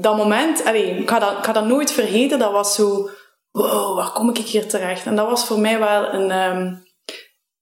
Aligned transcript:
dat 0.00 0.16
moment, 0.16 0.66
ik, 0.66 1.08
ga 1.10 1.18
dat, 1.18 1.44
ga 1.44 1.52
dat 1.52 1.66
nooit 1.66 1.92
vergeten, 1.92 2.38
dat 2.38 2.52
was 2.52 2.74
zo, 2.74 3.10
wow, 3.50 3.96
waar 3.96 4.12
kom 4.12 4.28
ik 4.28 4.36
hier 4.36 4.68
terecht? 4.68 5.06
En 5.06 5.16
dat 5.16 5.28
was 5.28 5.46
voor 5.46 5.58
mij 5.58 5.78
wel 5.78 6.12
een, 6.12 6.30
um, 6.30 6.82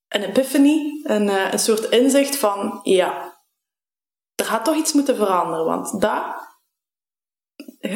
een 0.08 0.23
epiphany, 0.23 1.00
een, 1.03 1.26
uh, 1.26 1.53
een 1.53 1.58
soort 1.58 1.84
inzicht 1.84 2.37
van, 2.37 2.81
ja, 2.83 3.41
er 4.34 4.45
gaat 4.45 4.65
toch 4.65 4.76
iets 4.76 4.92
moeten 4.92 5.17
veranderen, 5.17 5.65
want 5.65 6.00
dat, 6.00 6.25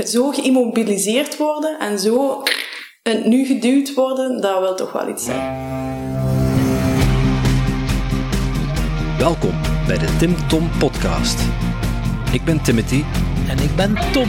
zo 0.04 0.30
geïmmobiliseerd 0.30 1.36
worden 1.36 1.78
en 1.78 1.98
zo 1.98 2.42
nu 3.24 3.46
geduwd 3.46 3.94
worden, 3.94 4.40
dat 4.40 4.60
wil 4.60 4.74
toch 4.74 4.92
wel 4.92 5.08
iets 5.08 5.24
zijn. 5.24 5.64
Welkom 9.18 9.60
bij 9.86 9.98
de 9.98 10.16
Tim 10.18 10.48
Tom 10.48 10.70
Podcast. 10.78 11.40
Ik 12.32 12.44
ben 12.44 12.62
Timothy. 12.62 13.04
En 13.48 13.58
ik 13.58 13.76
ben 13.76 14.12
Tom. 14.12 14.28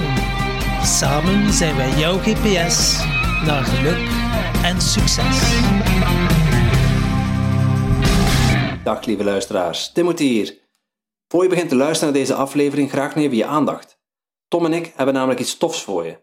Samen 0.83 1.53
zijn 1.53 1.75
wij 1.75 1.89
jouw 1.89 2.17
GPS 2.17 2.97
naar 3.45 3.63
geluk 3.63 4.09
en 4.63 4.81
succes. 4.81 5.61
Dag 8.83 9.05
lieve 9.05 9.23
luisteraars, 9.23 9.91
Timothy 9.91 10.23
hier. 10.23 10.57
Voor 11.27 11.43
je 11.43 11.49
begint 11.49 11.69
te 11.69 11.75
luisteren 11.75 12.13
naar 12.13 12.21
deze 12.21 12.33
aflevering, 12.33 12.89
graag 12.89 13.15
even 13.15 13.37
je 13.37 13.45
aandacht. 13.45 13.99
Tom 14.47 14.65
en 14.65 14.73
ik 14.73 14.93
hebben 14.95 15.15
namelijk 15.15 15.39
iets 15.39 15.57
tofs 15.57 15.83
voor 15.83 16.05
je. 16.05 16.19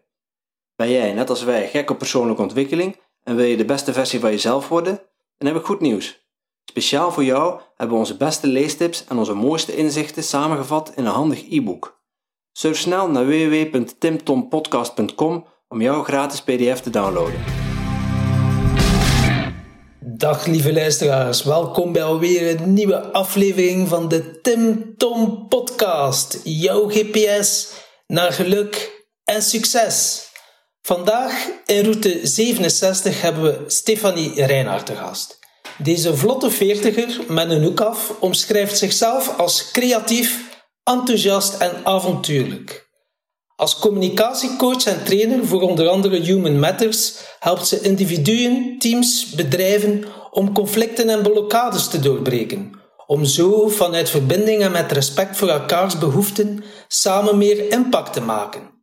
Ben 0.75 0.89
jij, 0.89 1.13
net 1.13 1.29
als 1.29 1.43
wij, 1.43 1.67
gek 1.67 1.89
op 1.89 1.97
persoonlijke 1.97 2.41
ontwikkeling 2.41 2.99
en 3.23 3.35
wil 3.35 3.45
je 3.45 3.57
de 3.57 3.65
beste 3.65 3.93
versie 3.93 4.19
van 4.19 4.31
jezelf 4.31 4.67
worden? 4.67 5.01
Dan 5.37 5.47
heb 5.47 5.57
ik 5.57 5.65
goed 5.65 5.81
nieuws. 5.81 6.27
Speciaal 6.65 7.11
voor 7.11 7.23
jou 7.23 7.61
hebben 7.75 7.95
we 7.95 8.01
onze 8.01 8.17
beste 8.17 8.47
leestips 8.47 9.05
en 9.05 9.17
onze 9.17 9.33
mooiste 9.33 9.75
inzichten 9.75 10.23
samengevat 10.23 10.91
in 10.95 11.05
een 11.05 11.11
handig 11.11 11.49
e-book. 11.49 11.94
Surf 12.57 12.77
snel 12.77 13.09
naar 13.09 13.25
www.timtompodcast.com 13.25 15.45
om 15.67 15.81
jouw 15.81 16.03
gratis 16.03 16.41
PDF 16.41 16.79
te 16.79 16.89
downloaden. 16.89 17.43
Dag 19.99 20.45
lieve 20.45 20.73
luisteraars, 20.73 21.43
welkom 21.43 21.91
bij 21.91 22.03
alweer 22.03 22.59
een 22.59 22.73
nieuwe 22.73 23.11
aflevering 23.11 23.87
van 23.87 24.07
de 24.07 24.41
Tim 24.41 24.93
Tom 24.97 25.47
Podcast. 25.47 26.39
Jouw 26.43 26.87
GPS 26.87 27.71
naar 28.07 28.33
geluk 28.33 29.03
en 29.23 29.41
succes. 29.41 30.27
Vandaag 30.81 31.47
in 31.65 31.83
route 31.83 32.19
67 32.23 33.21
hebben 33.21 33.43
we 33.43 33.63
Stefanie 33.67 34.45
Reinhardt 34.45 34.85
te 34.85 34.95
gast. 34.95 35.39
Deze 35.77 36.17
vlotte 36.17 36.51
veertiger 36.51 37.19
met 37.27 37.49
een 37.49 37.63
hoek 37.63 37.81
af 37.81 38.15
omschrijft 38.19 38.77
zichzelf 38.77 39.37
als 39.37 39.71
creatief, 39.71 40.54
enthousiast 40.85 41.61
en 41.61 41.85
avontuurlijk. 41.85 42.89
Als 43.55 43.79
communicatiecoach 43.79 44.85
en 44.85 45.03
trainer 45.03 45.45
voor 45.45 45.61
onder 45.61 45.87
andere 45.87 46.19
Human 46.19 46.59
Matters 46.59 47.13
helpt 47.39 47.67
ze 47.67 47.81
individuen, 47.81 48.75
teams, 48.79 49.29
bedrijven 49.29 50.03
om 50.31 50.53
conflicten 50.53 51.09
en 51.09 51.21
blokkades 51.21 51.87
te 51.87 51.99
doorbreken, 51.99 52.71
om 53.07 53.25
zo 53.25 53.67
vanuit 53.67 54.09
verbinding 54.09 54.61
en 54.61 54.71
met 54.71 54.91
respect 54.91 55.37
voor 55.37 55.49
elkaars 55.49 55.97
behoeften 55.97 56.63
samen 56.87 57.37
meer 57.37 57.71
impact 57.71 58.13
te 58.13 58.21
maken. 58.21 58.73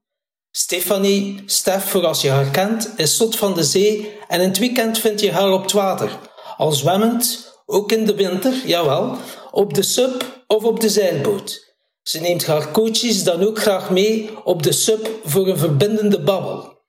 Stefanie, 0.51 1.43
Stef 1.47 1.85
voor 1.85 2.07
als 2.07 2.23
je 2.23 2.31
haar 2.31 2.51
kent, 2.51 2.93
is 2.97 3.17
zot 3.17 3.37
van 3.37 3.55
de 3.55 3.65
zee 3.65 4.19
en 4.29 4.41
in 4.41 4.49
het 4.49 4.59
weekend 4.59 4.99
vind 4.99 5.21
je 5.21 5.33
haar 5.33 5.53
op 5.53 5.63
het 5.63 5.73
water, 5.73 6.19
al 6.57 6.73
zwemmend, 6.73 7.53
ook 7.67 7.93
in 7.93 8.07
de 8.07 8.15
winter, 8.15 8.67
jawel, 8.67 9.17
op 9.51 9.75
de 9.75 9.83
sub 9.83 10.43
of 10.47 10.65
op 10.65 10.81
de 10.81 10.89
zeilboot. 10.89 11.72
Ze 12.03 12.21
neemt 12.21 12.47
haar 12.47 12.71
coaches 12.71 13.25
dan 13.25 13.47
ook 13.47 13.59
graag 13.59 13.91
mee 13.91 14.45
op 14.45 14.63
de 14.63 14.73
sub 14.73 15.11
voor 15.25 15.49
een 15.49 15.59
verbindende 15.59 16.21
babbel. 16.21 16.81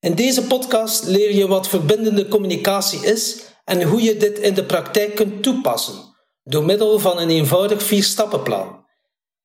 In 0.00 0.14
deze 0.14 0.42
podcast 0.46 1.06
leer 1.06 1.34
je 1.34 1.46
wat 1.46 1.68
verbindende 1.68 2.28
communicatie 2.28 3.06
is 3.06 3.36
en 3.64 3.82
hoe 3.82 4.02
je 4.02 4.16
dit 4.16 4.38
in 4.38 4.54
de 4.54 4.64
praktijk 4.64 5.14
kunt 5.14 5.42
toepassen, 5.42 5.94
door 6.42 6.64
middel 6.64 6.98
van 6.98 7.18
een 7.18 7.30
eenvoudig 7.30 7.82
vierstappenplan. 7.82 8.80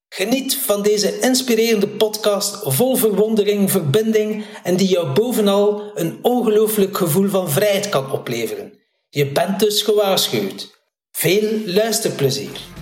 Geniet 0.09 0.55
van 0.55 0.81
deze 0.81 1.19
inspirerende 1.19 1.87
podcast 1.87 2.57
vol 2.63 2.95
verwondering, 2.95 3.71
verbinding 3.71 4.45
en 4.63 4.77
die 4.77 4.87
jou 4.87 5.13
bovenal 5.13 5.91
een 5.95 6.19
ongelooflijk 6.21 6.97
gevoel 6.97 7.29
van 7.29 7.49
vrijheid 7.49 7.89
kan 7.89 8.11
opleveren. 8.11 8.73
Je 9.09 9.31
bent 9.31 9.59
dus 9.59 9.81
gewaarschuwd. 9.81 10.75
Veel 11.11 11.61
luisterplezier. 11.65 12.76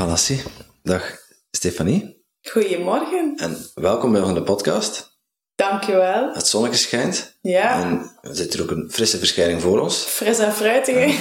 Valassie, 0.00 0.42
dag 0.82 1.18
Stefanie. 1.50 2.24
Goedemorgen. 2.42 3.34
En 3.36 3.56
welkom 3.74 4.12
bij 4.12 4.32
de 4.34 4.42
podcast. 4.42 5.20
Dankjewel. 5.54 6.32
Het 6.32 6.46
zonnetje 6.46 6.78
schijnt. 6.78 7.38
Ja. 7.40 7.82
En 7.82 8.18
er 8.20 8.34
zit 8.34 8.54
er 8.54 8.62
ook 8.62 8.70
een 8.70 8.88
frisse 8.90 9.18
verschijning 9.18 9.60
voor 9.60 9.80
ons. 9.80 9.96
Fris 9.96 10.38
en 10.38 10.52
fruitig. 10.52 11.14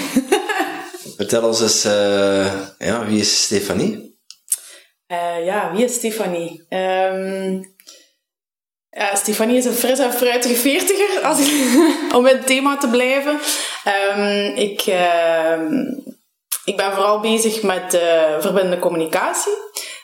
Vertel 1.18 1.44
ons 1.44 1.62
eens, 1.62 1.86
uh, 1.86 2.68
ja, 2.78 3.06
wie 3.06 3.20
is 3.20 3.44
Stefanie? 3.44 4.20
Uh, 5.08 5.46
ja, 5.46 5.72
wie 5.74 5.84
is 5.84 5.94
Stefanie? 5.94 6.66
Um, 6.70 7.76
ja, 8.90 9.16
Stefanie 9.16 9.58
is 9.58 9.66
een 9.66 9.74
fris 9.74 10.00
en 10.00 10.14
fruitige 10.14 10.56
veertiger, 10.56 11.22
als 11.24 11.40
ik, 11.40 11.52
om 12.18 12.28
in 12.28 12.36
het 12.36 12.48
thema 12.48 12.78
te 12.78 12.88
blijven. 12.88 13.40
Um, 14.18 14.56
ik, 14.56 14.86
uh, 14.86 16.09
ik 16.70 16.78
ben 16.78 16.94
vooral 16.94 17.20
bezig 17.20 17.64
met 17.64 17.94
uh, 17.94 18.40
verbindende 18.40 18.80
communicatie. 18.80 19.54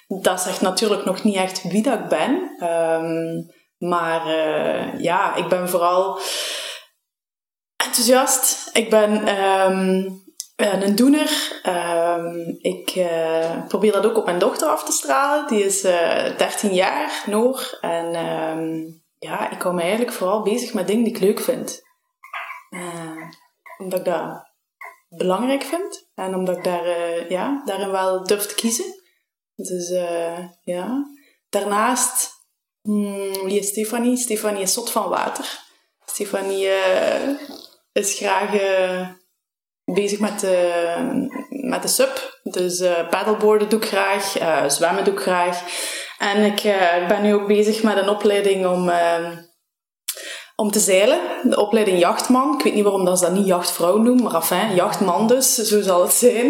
Dat 0.07 0.41
zegt 0.41 0.61
natuurlijk 0.61 1.05
nog 1.05 1.23
niet 1.23 1.35
echt 1.35 1.63
wie 1.63 1.83
dat 1.83 1.99
ik 1.99 2.07
ben. 2.07 2.63
Um, 2.69 3.53
maar 3.77 4.27
uh, 4.27 4.99
ja, 4.99 5.35
ik 5.35 5.47
ben 5.47 5.69
vooral 5.69 6.19
enthousiast. 7.75 8.69
Ik 8.73 8.89
ben 8.89 9.27
een 10.55 10.95
doener. 10.95 11.61
Um, 11.65 12.57
ik 12.61 13.07
probeer 13.67 13.91
dat 13.91 14.05
ook 14.05 14.17
op 14.17 14.25
mijn 14.25 14.39
dochter 14.39 14.67
af 14.67 14.83
te 14.83 14.91
stralen. 14.91 15.47
Die 15.47 15.65
is 15.65 15.83
uh, 15.83 16.27
eh, 16.27 16.37
13 16.37 16.73
jaar, 16.73 17.23
Noor. 17.25 17.77
En 17.81 18.11
ja, 19.19 19.51
ik 19.51 19.61
hou 19.61 19.75
me 19.75 19.81
eigenlijk 19.81 20.13
vooral 20.13 20.41
bezig 20.41 20.73
met 20.73 20.87
dingen 20.87 21.03
die 21.03 21.13
ik 21.13 21.21
leuk 21.21 21.39
vind. 21.39 21.81
Omdat 23.77 23.99
ik 23.99 24.05
dat 24.05 24.53
belangrijk 25.17 25.63
vind. 25.63 26.09
En 26.15 26.35
omdat 26.35 26.57
ik 26.57 26.63
daar, 26.63 26.87
ja, 27.31 27.61
daarin 27.65 27.91
wel 27.91 28.23
durf 28.23 28.45
te 28.45 28.55
kiezen. 28.55 28.85
Dus 29.55 29.89
ja. 30.61 31.05
Daarnaast, 31.49 32.29
hmm, 32.81 33.31
wie 33.43 33.59
is 33.59 33.67
Stefanie? 33.67 34.17
Stefanie 34.17 34.61
is 34.61 34.73
zot 34.73 34.91
van 34.91 35.09
water. 35.09 35.59
Stefanie 36.05 36.67
is 37.91 38.13
graag 38.13 38.51
bezig 39.83 40.19
met 40.19 40.39
de, 40.39 41.27
met 41.49 41.81
de 41.81 41.87
sub. 41.87 42.39
Dus 42.43 42.83
paddleboarden 43.09 43.69
doe 43.69 43.79
ik 43.79 43.87
graag, 43.87 44.35
zwemmen 44.71 45.03
doe 45.03 45.13
ik 45.13 45.19
graag. 45.19 45.63
En 46.17 46.43
ik 46.43 46.61
ben 47.07 47.21
nu 47.21 47.33
ook 47.33 47.47
bezig 47.47 47.83
met 47.83 47.97
een 47.97 48.09
opleiding 48.09 48.65
om, 48.65 48.89
om 50.55 50.71
te 50.71 50.79
zeilen. 50.79 51.19
De 51.43 51.57
opleiding 51.57 51.99
jachtman. 51.99 52.53
Ik 52.57 52.63
weet 52.63 52.73
niet 52.73 52.83
waarom 52.83 53.05
dat 53.05 53.19
ze 53.19 53.25
dat 53.25 53.33
niet 53.33 53.45
jachtvrouw 53.45 53.97
noemen, 53.97 54.23
maar 54.23 54.33
enfin, 54.33 54.75
jachtman 54.75 55.27
dus, 55.27 55.55
zo 55.55 55.81
zal 55.81 56.01
het 56.01 56.13
zijn. 56.13 56.45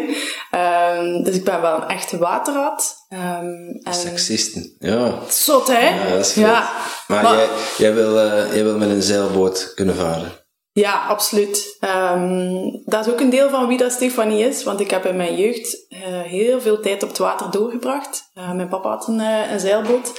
Um, 0.51 1.23
dus 1.23 1.35
ik 1.35 1.43
ben 1.43 1.61
wel 1.61 1.75
een 1.75 1.87
echte 1.87 2.17
waterrat. 2.17 2.95
Um, 3.09 3.79
en... 3.83 3.93
Sexisten, 3.93 4.75
ja. 4.79 5.13
Zot, 5.29 5.67
hè? 5.67 5.89
Ja, 5.89 6.09
dat 6.09 6.25
is 6.25 6.33
ja. 6.33 6.69
Maar, 7.07 7.23
maar, 7.23 7.35
jij, 7.35 7.47
jij, 7.77 7.93
wil, 7.93 8.15
jij 8.53 8.63
wil 8.63 8.77
met 8.77 8.89
een 8.89 9.01
zeilboot 9.01 9.71
kunnen 9.75 9.95
varen? 9.95 10.43
Ja, 10.71 11.05
absoluut. 11.07 11.77
Um, 12.13 12.81
dat 12.85 13.05
is 13.05 13.11
ook 13.11 13.19
een 13.19 13.29
deel 13.29 13.49
van 13.49 13.67
wie 13.67 13.77
dat 13.77 13.91
Stefanie 13.91 14.47
is, 14.47 14.63
want 14.63 14.79
ik 14.79 14.89
heb 14.89 15.05
in 15.05 15.15
mijn 15.15 15.35
jeugd 15.35 15.85
uh, 15.89 15.99
heel 16.21 16.61
veel 16.61 16.79
tijd 16.79 17.03
op 17.03 17.09
het 17.09 17.17
water 17.17 17.51
doorgebracht. 17.51 18.31
Uh, 18.37 18.51
mijn 18.51 18.69
papa 18.69 18.89
had 18.89 19.07
een, 19.07 19.19
uh, 19.19 19.51
een 19.51 19.59
zeilboot, 19.59 20.11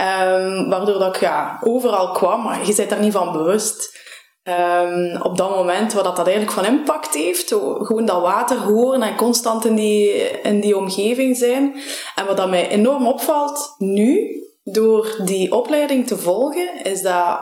um, 0.00 0.68
waardoor 0.68 0.98
dat 0.98 1.14
ik 1.14 1.20
ja, 1.20 1.58
overal 1.62 2.10
kwam, 2.10 2.42
maar 2.42 2.66
je 2.66 2.74
bent 2.74 2.90
daar 2.90 3.00
niet 3.00 3.12
van 3.12 3.32
bewust. 3.32 4.04
Um, 4.42 5.22
op 5.22 5.36
dat 5.36 5.50
moment 5.50 5.92
wat 5.92 6.04
dat, 6.04 6.16
dat 6.16 6.26
eigenlijk 6.26 6.56
van 6.56 6.74
impact 6.74 7.14
heeft, 7.14 7.48
gewoon 7.78 8.04
dat 8.04 8.20
water 8.20 8.58
horen 8.58 9.02
en 9.02 9.16
constant 9.16 9.64
in 9.64 9.74
die, 9.74 10.12
in 10.40 10.60
die 10.60 10.76
omgeving 10.76 11.36
zijn. 11.36 11.74
En 12.14 12.26
wat 12.26 12.36
dat 12.36 12.48
mij 12.48 12.68
enorm 12.68 13.06
opvalt 13.06 13.74
nu, 13.78 14.28
door 14.62 15.20
die 15.24 15.52
opleiding 15.52 16.06
te 16.06 16.18
volgen, 16.18 16.84
is 16.84 17.02
dat 17.02 17.38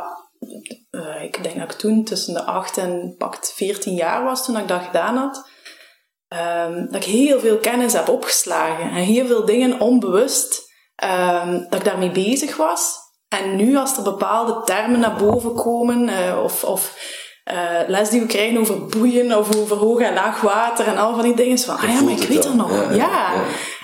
uh, 0.90 1.23
ik 1.23 1.43
denk 1.43 1.58
dat 1.58 1.73
ik 1.73 1.78
toen 1.78 2.05
tussen 2.05 2.34
de 2.34 2.43
8 2.43 2.78
en 2.78 3.14
pakt 3.19 3.52
14 3.56 3.94
jaar 3.94 4.25
was 4.25 4.44
toen 4.44 4.56
ik 4.56 4.69
dat 4.69 4.82
gedaan 4.82 5.17
had. 5.17 5.49
Um, 6.28 6.87
dat 6.90 6.94
ik 6.94 7.05
heel 7.05 7.40
veel 7.40 7.58
kennis 7.58 7.93
heb 7.93 8.08
opgeslagen 8.08 8.90
en 8.90 9.02
heel 9.02 9.26
veel 9.26 9.44
dingen 9.44 9.81
onbewust 9.81 10.73
um, 11.05 11.67
dat 11.70 11.79
ik 11.79 11.85
daarmee 11.85 12.11
bezig 12.11 12.56
was. 12.56 13.02
En 13.29 13.56
nu 13.56 13.76
als 13.76 13.96
er 13.96 14.02
bepaalde 14.02 14.62
termen 14.64 15.00
naar 15.00 15.17
boven 15.17 15.55
komen 15.55 16.08
uh, 16.08 16.43
of, 16.43 16.64
of 16.64 16.96
uh, 17.52 17.88
les 17.88 18.08
die 18.08 18.20
we 18.20 18.26
krijgen 18.26 18.58
over 18.58 18.87
boeien 18.87 19.38
of 19.38 19.56
over 19.56 19.76
hoog 19.76 20.00
en 20.00 20.14
laag 20.14 20.41
water 20.41 20.87
en 20.87 20.99
al 20.99 21.14
van 21.14 21.23
die 21.23 21.35
dingen. 21.35 21.58
Van, 21.58 21.76
ah 21.76 21.93
ja, 21.93 22.00
maar 22.00 22.12
ik 22.12 22.29
weet 22.29 22.44
er 22.44 22.56
nog. 22.56 22.94
Ja, 22.94 22.94
ja. 22.94 23.32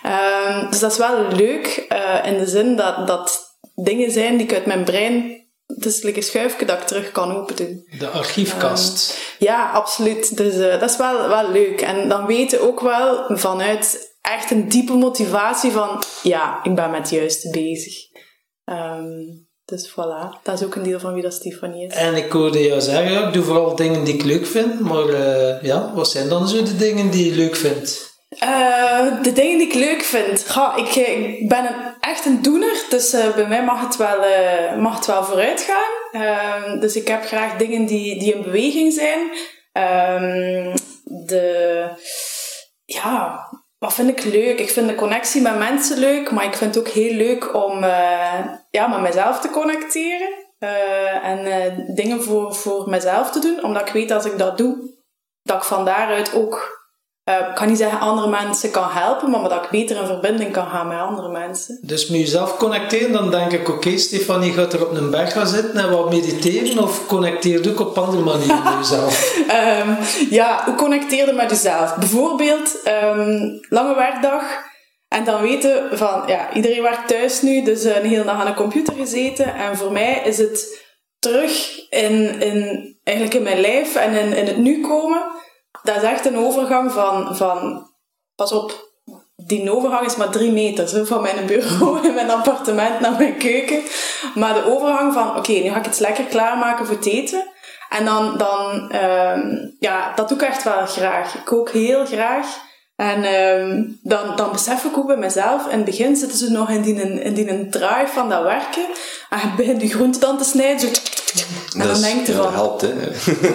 Ehm, 0.02 0.70
dus 0.70 0.78
dat 0.78 0.92
is 0.92 0.98
wel 0.98 1.26
leuk 1.36 1.86
uh, 1.92 2.32
in 2.32 2.38
de 2.38 2.46
zin 2.46 2.76
dat, 2.76 3.06
dat 3.06 3.58
dingen 3.74 4.10
zijn 4.10 4.36
die 4.36 4.46
ik 4.46 4.54
uit 4.54 4.66
mijn 4.66 4.84
brein 4.84 5.40
het 5.74 5.84
is 5.84 6.02
like 6.02 6.16
een 6.16 6.22
schuifje 6.22 6.66
dat 6.66 6.78
ik 6.78 6.86
terug 6.86 7.12
kan 7.12 7.36
open 7.36 7.56
doen. 7.56 7.86
De 7.98 8.08
archiefkast. 8.08 9.10
Um, 9.10 9.46
ja, 9.46 9.70
absoluut. 9.70 10.36
Dus 10.36 10.54
uh, 10.54 10.80
dat 10.80 10.90
is 10.90 10.96
wel, 10.96 11.28
wel 11.28 11.50
leuk. 11.50 11.80
En 11.80 12.08
dan 12.08 12.26
weten 12.26 12.60
ook 12.60 12.80
wel 12.80 13.24
vanuit 13.28 14.09
echt 14.20 14.50
een 14.50 14.68
diepe 14.68 14.92
motivatie 14.92 15.70
van, 15.70 16.02
ja, 16.22 16.60
ik 16.62 16.74
ben 16.74 16.90
met 16.90 17.00
het 17.00 17.10
juiste 17.10 17.50
bezig. 17.50 17.94
Um, 18.64 19.48
dus 19.64 19.90
voilà, 19.90 20.42
dat 20.42 20.60
is 20.60 20.66
ook 20.66 20.74
een 20.74 20.82
deel 20.82 21.00
van 21.00 21.12
wie 21.12 21.22
dat 21.22 21.34
Stefanie 21.34 21.86
is. 21.86 21.94
En 21.94 22.14
ik 22.14 22.32
hoorde 22.32 22.62
jou 22.62 22.80
zeggen, 22.80 23.12
ja, 23.12 23.26
ik 23.26 23.32
doe 23.32 23.44
vooral 23.44 23.76
dingen 23.76 24.04
die 24.04 24.14
ik 24.14 24.22
leuk 24.22 24.46
vind. 24.46 24.80
Maar 24.80 25.08
uh, 25.08 25.62
ja, 25.62 25.94
wat 25.94 26.10
zijn 26.10 26.28
dan 26.28 26.48
zo 26.48 26.62
de 26.62 26.76
dingen 26.76 27.10
die 27.10 27.30
je 27.30 27.36
leuk 27.36 27.56
vindt? 27.56 28.08
Uh, 28.42 29.22
de 29.22 29.32
dingen 29.32 29.58
die 29.58 29.66
ik 29.66 29.74
leuk 29.74 30.02
vind. 30.02 30.44
Ga, 30.44 30.76
ik, 30.76 30.94
ik 30.94 31.48
ben 31.48 31.64
een, 31.66 31.94
echt 32.00 32.26
een 32.26 32.42
doener, 32.42 32.84
dus 32.90 33.14
uh, 33.14 33.34
bij 33.34 33.46
mij 33.46 33.64
mag 33.64 33.80
het 33.80 33.96
wel, 33.96 34.18
uh, 34.18 34.76
mag 34.76 34.96
het 34.96 35.06
wel 35.06 35.24
vooruit 35.24 35.60
gaan. 35.60 36.22
Ehm, 36.22 36.80
dus 36.80 36.96
ik 36.96 37.08
heb 37.08 37.24
graag 37.24 37.56
dingen 37.56 37.86
die, 37.86 38.18
die 38.18 38.34
in 38.34 38.42
beweging 38.42 38.92
zijn. 38.92 39.20
Um, 39.72 40.74
de, 41.26 41.88
ja, 42.84 43.48
wat 43.80 43.94
vind 43.94 44.08
ik 44.08 44.24
leuk? 44.24 44.58
Ik 44.58 44.70
vind 44.70 44.88
de 44.88 44.94
connectie 44.94 45.42
met 45.42 45.58
mensen 45.58 45.98
leuk, 45.98 46.30
maar 46.30 46.44
ik 46.44 46.54
vind 46.54 46.74
het 46.74 46.86
ook 46.86 46.92
heel 46.92 47.14
leuk 47.14 47.54
om 47.54 47.84
ja, 48.70 48.86
met 48.86 49.00
mezelf 49.00 49.40
te 49.40 49.50
connecteren. 49.50 50.28
en 51.22 51.74
dingen 51.94 52.22
voor, 52.22 52.54
voor 52.54 52.88
mezelf 52.88 53.30
te 53.30 53.38
doen, 53.38 53.64
omdat 53.64 53.88
ik 53.88 53.92
weet 53.92 54.10
als 54.10 54.24
ik 54.24 54.38
dat 54.38 54.58
doe, 54.58 54.76
dat 55.42 55.56
ik 55.56 55.62
van 55.62 55.84
daaruit 55.84 56.34
ook 56.34 56.79
uh, 57.30 57.48
ik 57.48 57.54
kan 57.54 57.68
niet 57.68 57.78
zeggen 57.78 58.00
andere 58.00 58.28
mensen 58.28 58.70
kan 58.70 58.88
helpen, 58.88 59.30
maar 59.30 59.48
dat 59.48 59.64
ik 59.64 59.70
beter 59.70 59.96
in 59.96 60.06
verbinding 60.06 60.52
kan 60.52 60.66
gaan 60.66 60.88
met 60.88 60.98
andere 60.98 61.28
mensen. 61.28 61.78
Dus 61.82 62.08
met 62.08 62.20
jezelf 62.20 62.56
connecteren, 62.56 63.12
dan 63.12 63.30
denk 63.30 63.52
ik, 63.52 63.60
oké, 63.60 63.70
okay, 63.70 63.96
Stefanie 63.96 64.52
gaat 64.52 64.72
er 64.72 64.86
op 64.86 64.96
een 64.96 65.10
berg 65.10 65.32
gaan 65.32 65.46
zitten 65.46 65.76
en 65.76 65.90
wat 65.90 66.10
mediteren, 66.10 66.82
of 66.82 67.06
connecteer 67.06 67.70
ook 67.70 67.80
op 67.80 67.98
andere 67.98 68.22
manieren 68.22 68.62
met 68.64 68.88
jezelf? 68.88 69.36
um, 69.36 69.96
ja, 70.38 70.62
hoe 70.64 70.74
connecteer 70.74 71.26
je 71.26 71.32
met 71.32 71.50
jezelf? 71.50 71.96
Bijvoorbeeld, 71.96 72.80
um, 73.04 73.60
lange 73.68 73.94
werkdag, 73.94 74.42
en 75.08 75.24
dan 75.24 75.42
weten 75.42 75.88
van, 75.92 76.22
ja, 76.26 76.52
iedereen 76.52 76.82
werkt 76.82 77.08
thuis 77.08 77.42
nu, 77.42 77.62
dus 77.62 77.84
een 77.84 78.04
hele 78.04 78.24
dag 78.24 78.40
aan 78.40 78.46
een 78.46 78.54
computer 78.54 78.94
gezeten, 78.94 79.54
en 79.54 79.76
voor 79.76 79.92
mij 79.92 80.22
is 80.24 80.38
het 80.38 80.88
terug 81.18 81.80
in, 81.90 82.40
in, 82.40 82.96
eigenlijk 83.04 83.36
in 83.36 83.42
mijn 83.42 83.60
lijf 83.60 83.94
en 83.94 84.12
in, 84.12 84.36
in 84.36 84.46
het 84.46 84.56
nu 84.56 84.80
komen 84.80 85.22
dat 85.82 85.96
is 85.96 86.02
echt 86.02 86.26
een 86.26 86.36
overgang 86.36 86.92
van, 86.92 87.36
van 87.36 87.88
pas 88.34 88.52
op, 88.52 88.90
die 89.36 89.72
overgang 89.72 90.06
is 90.06 90.16
maar 90.16 90.30
drie 90.30 90.52
meter 90.52 90.88
zo, 90.88 91.04
van 91.04 91.22
mijn 91.22 91.46
bureau 91.46 92.00
in 92.06 92.14
mijn 92.14 92.30
appartement 92.30 93.00
naar 93.00 93.16
mijn 93.18 93.36
keuken. 93.36 93.82
Maar 94.34 94.54
de 94.54 94.64
overgang 94.64 95.12
van, 95.12 95.36
oké, 95.36 95.52
nu 95.52 95.70
ga 95.70 95.78
ik 95.78 95.84
het 95.84 96.00
lekker 96.00 96.24
klaarmaken 96.24 96.86
voor 96.86 96.96
het 96.96 97.06
eten. 97.06 97.44
En 97.88 98.04
dan, 98.04 98.38
dan 98.38 98.94
um, 98.96 99.76
ja, 99.78 100.12
dat 100.14 100.28
doe 100.28 100.38
ik 100.38 100.44
echt 100.44 100.62
wel 100.62 100.86
graag. 100.86 101.34
Ik 101.34 101.44
kook 101.44 101.70
heel 101.70 102.06
graag. 102.06 102.46
En 102.96 103.24
um, 103.34 103.98
dan, 104.02 104.36
dan 104.36 104.52
besef 104.52 104.84
ik 104.84 104.98
ook 104.98 105.06
bij 105.06 105.16
mezelf, 105.16 105.66
in 105.66 105.76
het 105.76 105.84
begin 105.84 106.16
zitten 106.16 106.38
ze 106.38 106.50
nog 106.50 106.70
in 106.70 106.82
die, 106.82 106.94
in 107.22 107.34
die 107.34 107.50
een 107.50 107.70
drive 107.70 108.12
van 108.12 108.28
dat 108.28 108.42
werken. 108.42 108.86
En 109.30 109.38
je 109.38 109.54
begint 109.56 109.80
die 109.80 109.92
groente 109.92 110.18
dan 110.18 110.38
te 110.38 110.44
snijden, 110.44 110.80
zo... 110.80 110.86
En 111.78 111.86
dan 111.86 112.00
denk 112.00 112.26
je 112.26 112.32
van... 112.32 112.42
Dat 112.42 112.52
helpt, 112.52 112.80
hè? 112.80 112.88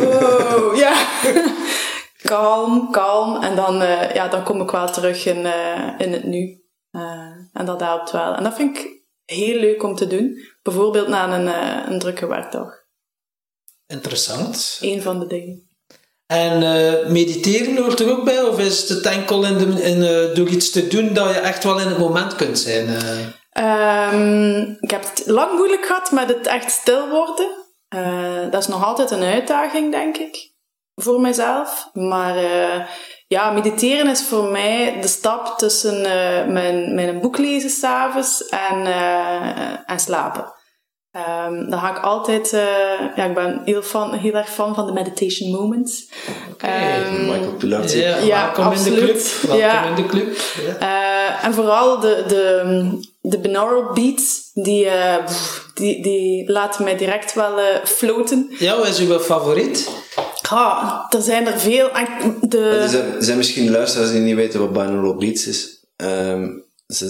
Oh, 0.05 0.75
ja 0.75 0.93
kalm, 2.25 2.91
kalm. 2.91 3.43
En 3.43 3.55
dan, 3.55 3.81
uh, 3.81 4.13
ja, 4.13 4.27
dan 4.27 4.43
kom 4.43 4.61
ik 4.61 4.71
wel 4.71 4.91
terug 4.91 5.25
in, 5.25 5.37
uh, 5.37 5.89
in 5.97 6.13
het 6.13 6.23
nu. 6.23 6.63
Uh, 6.91 7.01
en 7.53 7.65
dat 7.65 7.79
helpt 7.79 8.11
wel. 8.11 8.35
En 8.35 8.43
dat 8.43 8.55
vind 8.55 8.77
ik 8.77 9.03
heel 9.25 9.59
leuk 9.59 9.83
om 9.83 9.95
te 9.95 10.07
doen. 10.07 10.37
Bijvoorbeeld 10.61 11.07
na 11.07 11.37
een, 11.37 11.47
een 11.91 11.99
drukke 11.99 12.27
werkdag. 12.27 12.83
Interessant. 13.87 14.77
Eén 14.81 15.01
van 15.01 15.19
de 15.19 15.27
dingen. 15.27 15.69
En 16.25 16.59
mediteren 17.11 17.77
hoort 17.77 17.99
er 17.99 18.11
ook 18.11 18.23
bij? 18.23 18.41
Of 18.41 18.59
is 18.59 18.89
het 18.89 19.05
enkel 19.05 19.45
in 19.45 19.57
de, 19.57 19.83
in, 19.83 19.99
door 20.35 20.47
iets 20.47 20.69
te 20.69 20.87
doen 20.87 21.13
dat 21.13 21.29
je 21.29 21.39
echt 21.39 21.63
wel 21.63 21.79
in 21.79 21.87
het 21.87 21.97
moment 21.97 22.35
kunt 22.35 22.59
zijn? 22.59 22.87
Um, 24.13 24.77
ik 24.79 24.91
heb 24.91 25.03
het 25.03 25.23
lang 25.25 25.57
moeilijk 25.57 25.85
gehad 25.85 26.11
met 26.11 26.27
het 26.27 26.47
echt 26.47 26.71
stil 26.71 27.09
worden. 27.09 27.49
dat 28.51 28.61
is 28.61 28.67
nog 28.67 28.85
altijd 28.85 29.11
een 29.11 29.23
uitdaging, 29.23 29.91
denk 29.91 30.17
ik 30.17 30.54
voor 30.95 31.21
mezelf. 31.21 31.89
Maar 31.93 32.43
uh, 32.43 32.85
ja, 33.27 33.51
mediteren 33.51 34.07
is 34.07 34.21
voor 34.21 34.43
mij 34.43 34.97
de 35.01 35.07
stap 35.07 35.57
tussen 35.57 35.99
uh, 35.99 36.53
mijn, 36.53 36.95
mijn 36.95 37.19
boek 37.19 37.37
lezen 37.37 37.69
s'avonds 37.69 38.45
en, 38.45 38.79
uh, 38.79 39.89
en 39.89 39.99
slapen. 39.99 40.53
Um, 41.47 41.69
dan 41.69 41.79
ga 41.79 41.97
ik 41.97 42.03
altijd, 42.03 42.49
ja, 43.15 43.25
ik 43.25 43.33
ben 43.33 43.61
heel, 43.65 43.81
fan, 43.81 44.13
heel 44.13 44.33
erg 44.33 44.49
fan 44.49 44.75
van 44.75 44.85
de 44.85 44.91
meditation 44.91 45.51
moments. 45.51 46.09
Okay. 46.51 47.05
Um, 47.05 47.25
Michael 47.25 47.53
Pilar. 47.53 47.87
Ja, 47.87 48.17
ja, 48.17 48.43
welkom 48.43 48.65
absoluut. 48.65 48.99
in 48.99 49.05
de 49.05 49.11
club. 49.11 49.41
Welkom 49.41 49.57
ja. 49.57 49.83
in 49.83 49.95
de 49.95 50.05
club. 50.05 50.37
Ja. 50.79 51.41
en 51.41 51.53
vooral 51.53 51.99
de, 51.99 52.23
de, 52.27 52.99
de 53.21 53.39
binaural 53.39 53.93
beats, 53.93 54.51
die, 54.53 54.89
die, 55.73 56.01
die 56.01 56.51
laten 56.51 56.83
mij 56.83 56.97
direct 56.97 57.33
wel 57.33 57.59
floten. 57.83 58.55
Ja, 58.59 58.77
wat 58.77 58.87
is 58.87 58.99
uw 58.99 59.19
favoriet? 59.19 59.89
Ja, 60.49 61.05
er 61.09 61.21
zijn 61.21 61.47
er 61.47 61.59
veel. 61.59 61.89
De... 62.41 62.59
Er, 62.59 62.89
zijn, 62.89 63.13
er 63.13 63.23
zijn 63.23 63.37
misschien 63.37 63.71
luisteraars 63.71 64.11
die 64.11 64.21
niet 64.21 64.35
weten 64.35 64.59
wat 64.59 64.73
binaural 64.73 65.15
beats 65.15 65.47
is. 65.47 65.85
Um, 65.95 66.63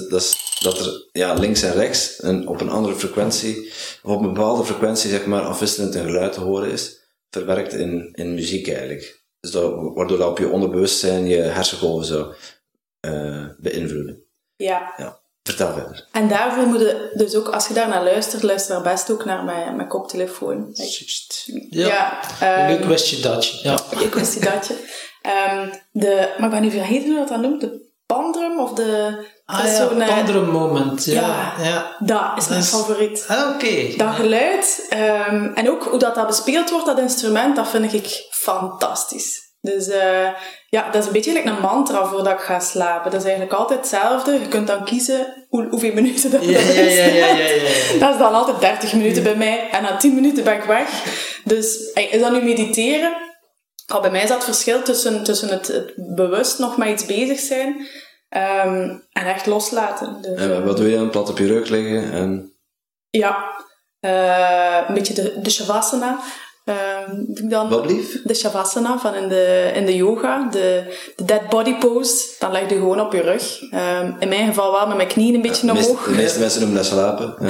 dat 0.10 0.22
is 0.22 0.46
dat 0.60 0.80
er 0.80 1.08
ja, 1.12 1.34
links 1.34 1.62
en 1.62 1.74
rechts 1.74 2.24
een, 2.24 2.48
op 2.48 2.62
een 2.62 2.70
andere 2.70 2.96
frequentie, 2.96 3.66
of 4.04 4.12
op 4.12 4.22
een 4.22 4.34
bepaalde 4.34 4.66
frequentie, 4.66 5.10
zeg 5.10 5.26
maar, 5.26 5.42
afwisselend 5.42 5.96
een 5.96 6.06
geluid 6.06 6.34
te 6.34 6.40
horen 6.40 6.72
is, 6.72 7.00
verwerkt 7.30 7.74
in, 7.74 8.10
in 8.14 8.34
muziek 8.34 8.68
eigenlijk. 8.68 9.24
Dus 9.40 9.52
dat, 9.52 9.74
waardoor 9.94 10.18
dat 10.18 10.30
op 10.30 10.38
je 10.38 10.50
onderbewustzijn 10.50 11.28
je 11.28 11.42
hersengolven 11.42 12.06
zou 12.06 12.34
uh, 13.02 13.46
beïnvloeden. 13.58 14.24
Ja. 14.56 14.94
ja. 14.98 15.20
Vertel 15.46 15.74
verder. 15.74 16.08
En 16.12 16.28
daarvoor 16.28 16.68
moet 16.68 16.80
je 16.80 17.12
dus 17.14 17.36
ook, 17.36 17.48
als 17.48 17.68
je 17.68 17.74
daar 17.74 17.88
naar 17.88 18.04
luistert, 18.04 18.44
luister 18.44 18.74
daar 18.76 18.94
best 18.94 19.12
ook 19.12 19.26
naar 19.26 19.44
mijn, 19.44 19.76
mijn 19.76 19.88
koptelefoon. 19.88 20.70
Juist. 20.74 21.44
Ja. 21.70 21.88
ja 22.40 22.62
um, 22.62 22.68
leuk 22.68 22.86
wist 22.86 23.10
je 23.10 23.20
dat. 23.20 23.62
Ja. 23.62 23.78
Leuk 23.96 24.14
wist 24.14 24.34
je 24.34 24.40
dat. 24.40 24.70
Um, 24.70 25.72
de, 25.92 26.34
maar 26.38 26.46
ik 26.48 26.54
ben 26.54 26.62
nu 26.62 26.72
vergeten 26.72 27.08
hoe 27.08 27.18
dat 27.18 27.28
dan 27.28 27.42
noemt. 27.42 27.62
De 27.62 27.82
pandrum 28.06 28.60
of 28.60 28.74
de... 28.74 29.24
Ah 29.46 29.66
ja, 29.66 29.76
zo'n, 29.76 29.98
pandrum 29.98 30.50
moment. 30.50 31.06
Ja, 31.06 31.54
ja, 31.58 31.66
ja. 31.66 31.96
Dat 32.00 32.38
is 32.38 32.48
mijn 32.48 32.64
favoriet. 32.64 33.26
Ah, 33.28 33.50
oké. 33.50 33.66
Okay. 33.66 33.94
Dat 33.98 34.16
geluid. 34.16 34.88
Um, 35.30 35.54
en 35.54 35.70
ook 35.70 35.84
hoe 35.84 36.00
dat, 36.00 36.16
dat 36.16 36.28
bespeeld 36.28 36.70
wordt, 36.70 36.86
dat 36.86 37.00
instrument, 37.00 37.56
dat 37.56 37.68
vind 37.68 37.94
ik 37.94 38.28
fantastisch. 38.30 39.45
Dus 39.66 39.88
uh, 39.88 40.28
ja, 40.70 40.90
dat 40.92 41.02
is 41.02 41.06
een 41.06 41.14
beetje 41.14 41.34
like 41.34 41.50
een 41.50 41.62
mantra 41.62 42.06
voordat 42.06 42.34
ik 42.34 42.40
ga 42.40 42.60
slapen. 42.60 43.12
Dat 43.12 43.20
is 43.20 43.28
eigenlijk 43.28 43.60
altijd 43.60 43.80
hetzelfde. 43.80 44.40
Je 44.40 44.48
kunt 44.48 44.68
dan 44.68 44.86
kiezen 44.86 45.46
hoe, 45.50 45.68
hoeveel 45.70 45.94
minuten 45.94 46.32
dat, 46.32 46.46
ja, 46.46 46.60
is. 46.60 46.96
Ja, 46.96 47.06
ja, 47.06 48.00
Dat 48.00 48.14
is 48.14 48.18
dan 48.18 48.34
altijd 48.34 48.60
30 48.60 48.94
minuten 48.94 49.24
bij 49.24 49.36
mij. 49.36 49.70
En 49.72 49.84
na 49.84 49.98
10 49.98 50.16
minuten 50.16 50.44
ben 50.44 50.56
ik 50.56 50.64
weg. 50.64 51.04
Dus 51.44 51.92
is 51.94 52.22
dat 52.22 52.32
nu 52.32 52.42
mediteren? 52.42 53.14
Oh, 53.94 54.02
bij 54.02 54.12
mij 54.12 54.22
is 54.22 54.28
dat 54.28 54.38
het 54.38 54.46
verschil 54.46 54.82
tussen, 54.82 55.24
tussen 55.24 55.50
het, 55.50 55.68
het 55.68 55.94
bewust 55.96 56.60
nog 56.60 56.78
met 56.78 56.90
iets 56.90 57.06
bezig 57.06 57.40
zijn 57.40 57.88
um, 58.30 59.06
en 59.12 59.26
echt 59.26 59.46
loslaten. 59.46 60.22
Dus, 60.22 60.40
en 60.40 60.66
wat 60.66 60.78
doe 60.78 60.90
je 60.90 60.96
dan? 60.96 61.10
Plat 61.10 61.30
op 61.30 61.38
je 61.38 61.48
rug 61.48 61.70
liggen? 61.70 62.12
En... 62.12 62.54
Ja, 63.10 63.56
uh, 64.02 64.88
een 64.88 64.94
beetje 64.94 65.14
de, 65.14 65.42
de 65.42 65.50
shavasana. 65.50 66.20
Um, 66.66 67.50
dan 67.50 67.70
Wat 67.70 67.86
lief? 67.86 68.22
De 68.24 68.34
Shavasana 68.34 68.98
van 69.00 69.14
in 69.14 69.28
de, 69.28 69.72
in 69.76 69.86
de 69.86 69.96
yoga, 69.96 70.48
de, 70.52 70.96
de 71.16 71.26
dead 71.26 71.50
body 71.50 71.76
pose. 71.76 72.36
Dan 72.40 72.52
leg 72.52 72.70
je 72.70 72.76
gewoon 72.76 73.00
op 73.00 73.14
je 73.14 73.22
rug. 73.22 73.62
Um, 73.62 74.16
in 74.20 74.30
mijn 74.30 74.48
geval 74.48 74.72
wel 74.72 74.88
met 74.88 74.96
mijn 74.96 75.08
knieën 75.08 75.36
een 75.36 75.42
beetje 75.42 75.66
ja, 75.66 75.74
omhoog. 75.74 76.04
De 76.04 76.12
meeste 76.12 76.40
mensen 76.40 76.60
noemen 76.60 76.78
dat 76.78 76.86
slapen. 76.86 77.36
Ja. 77.40 77.48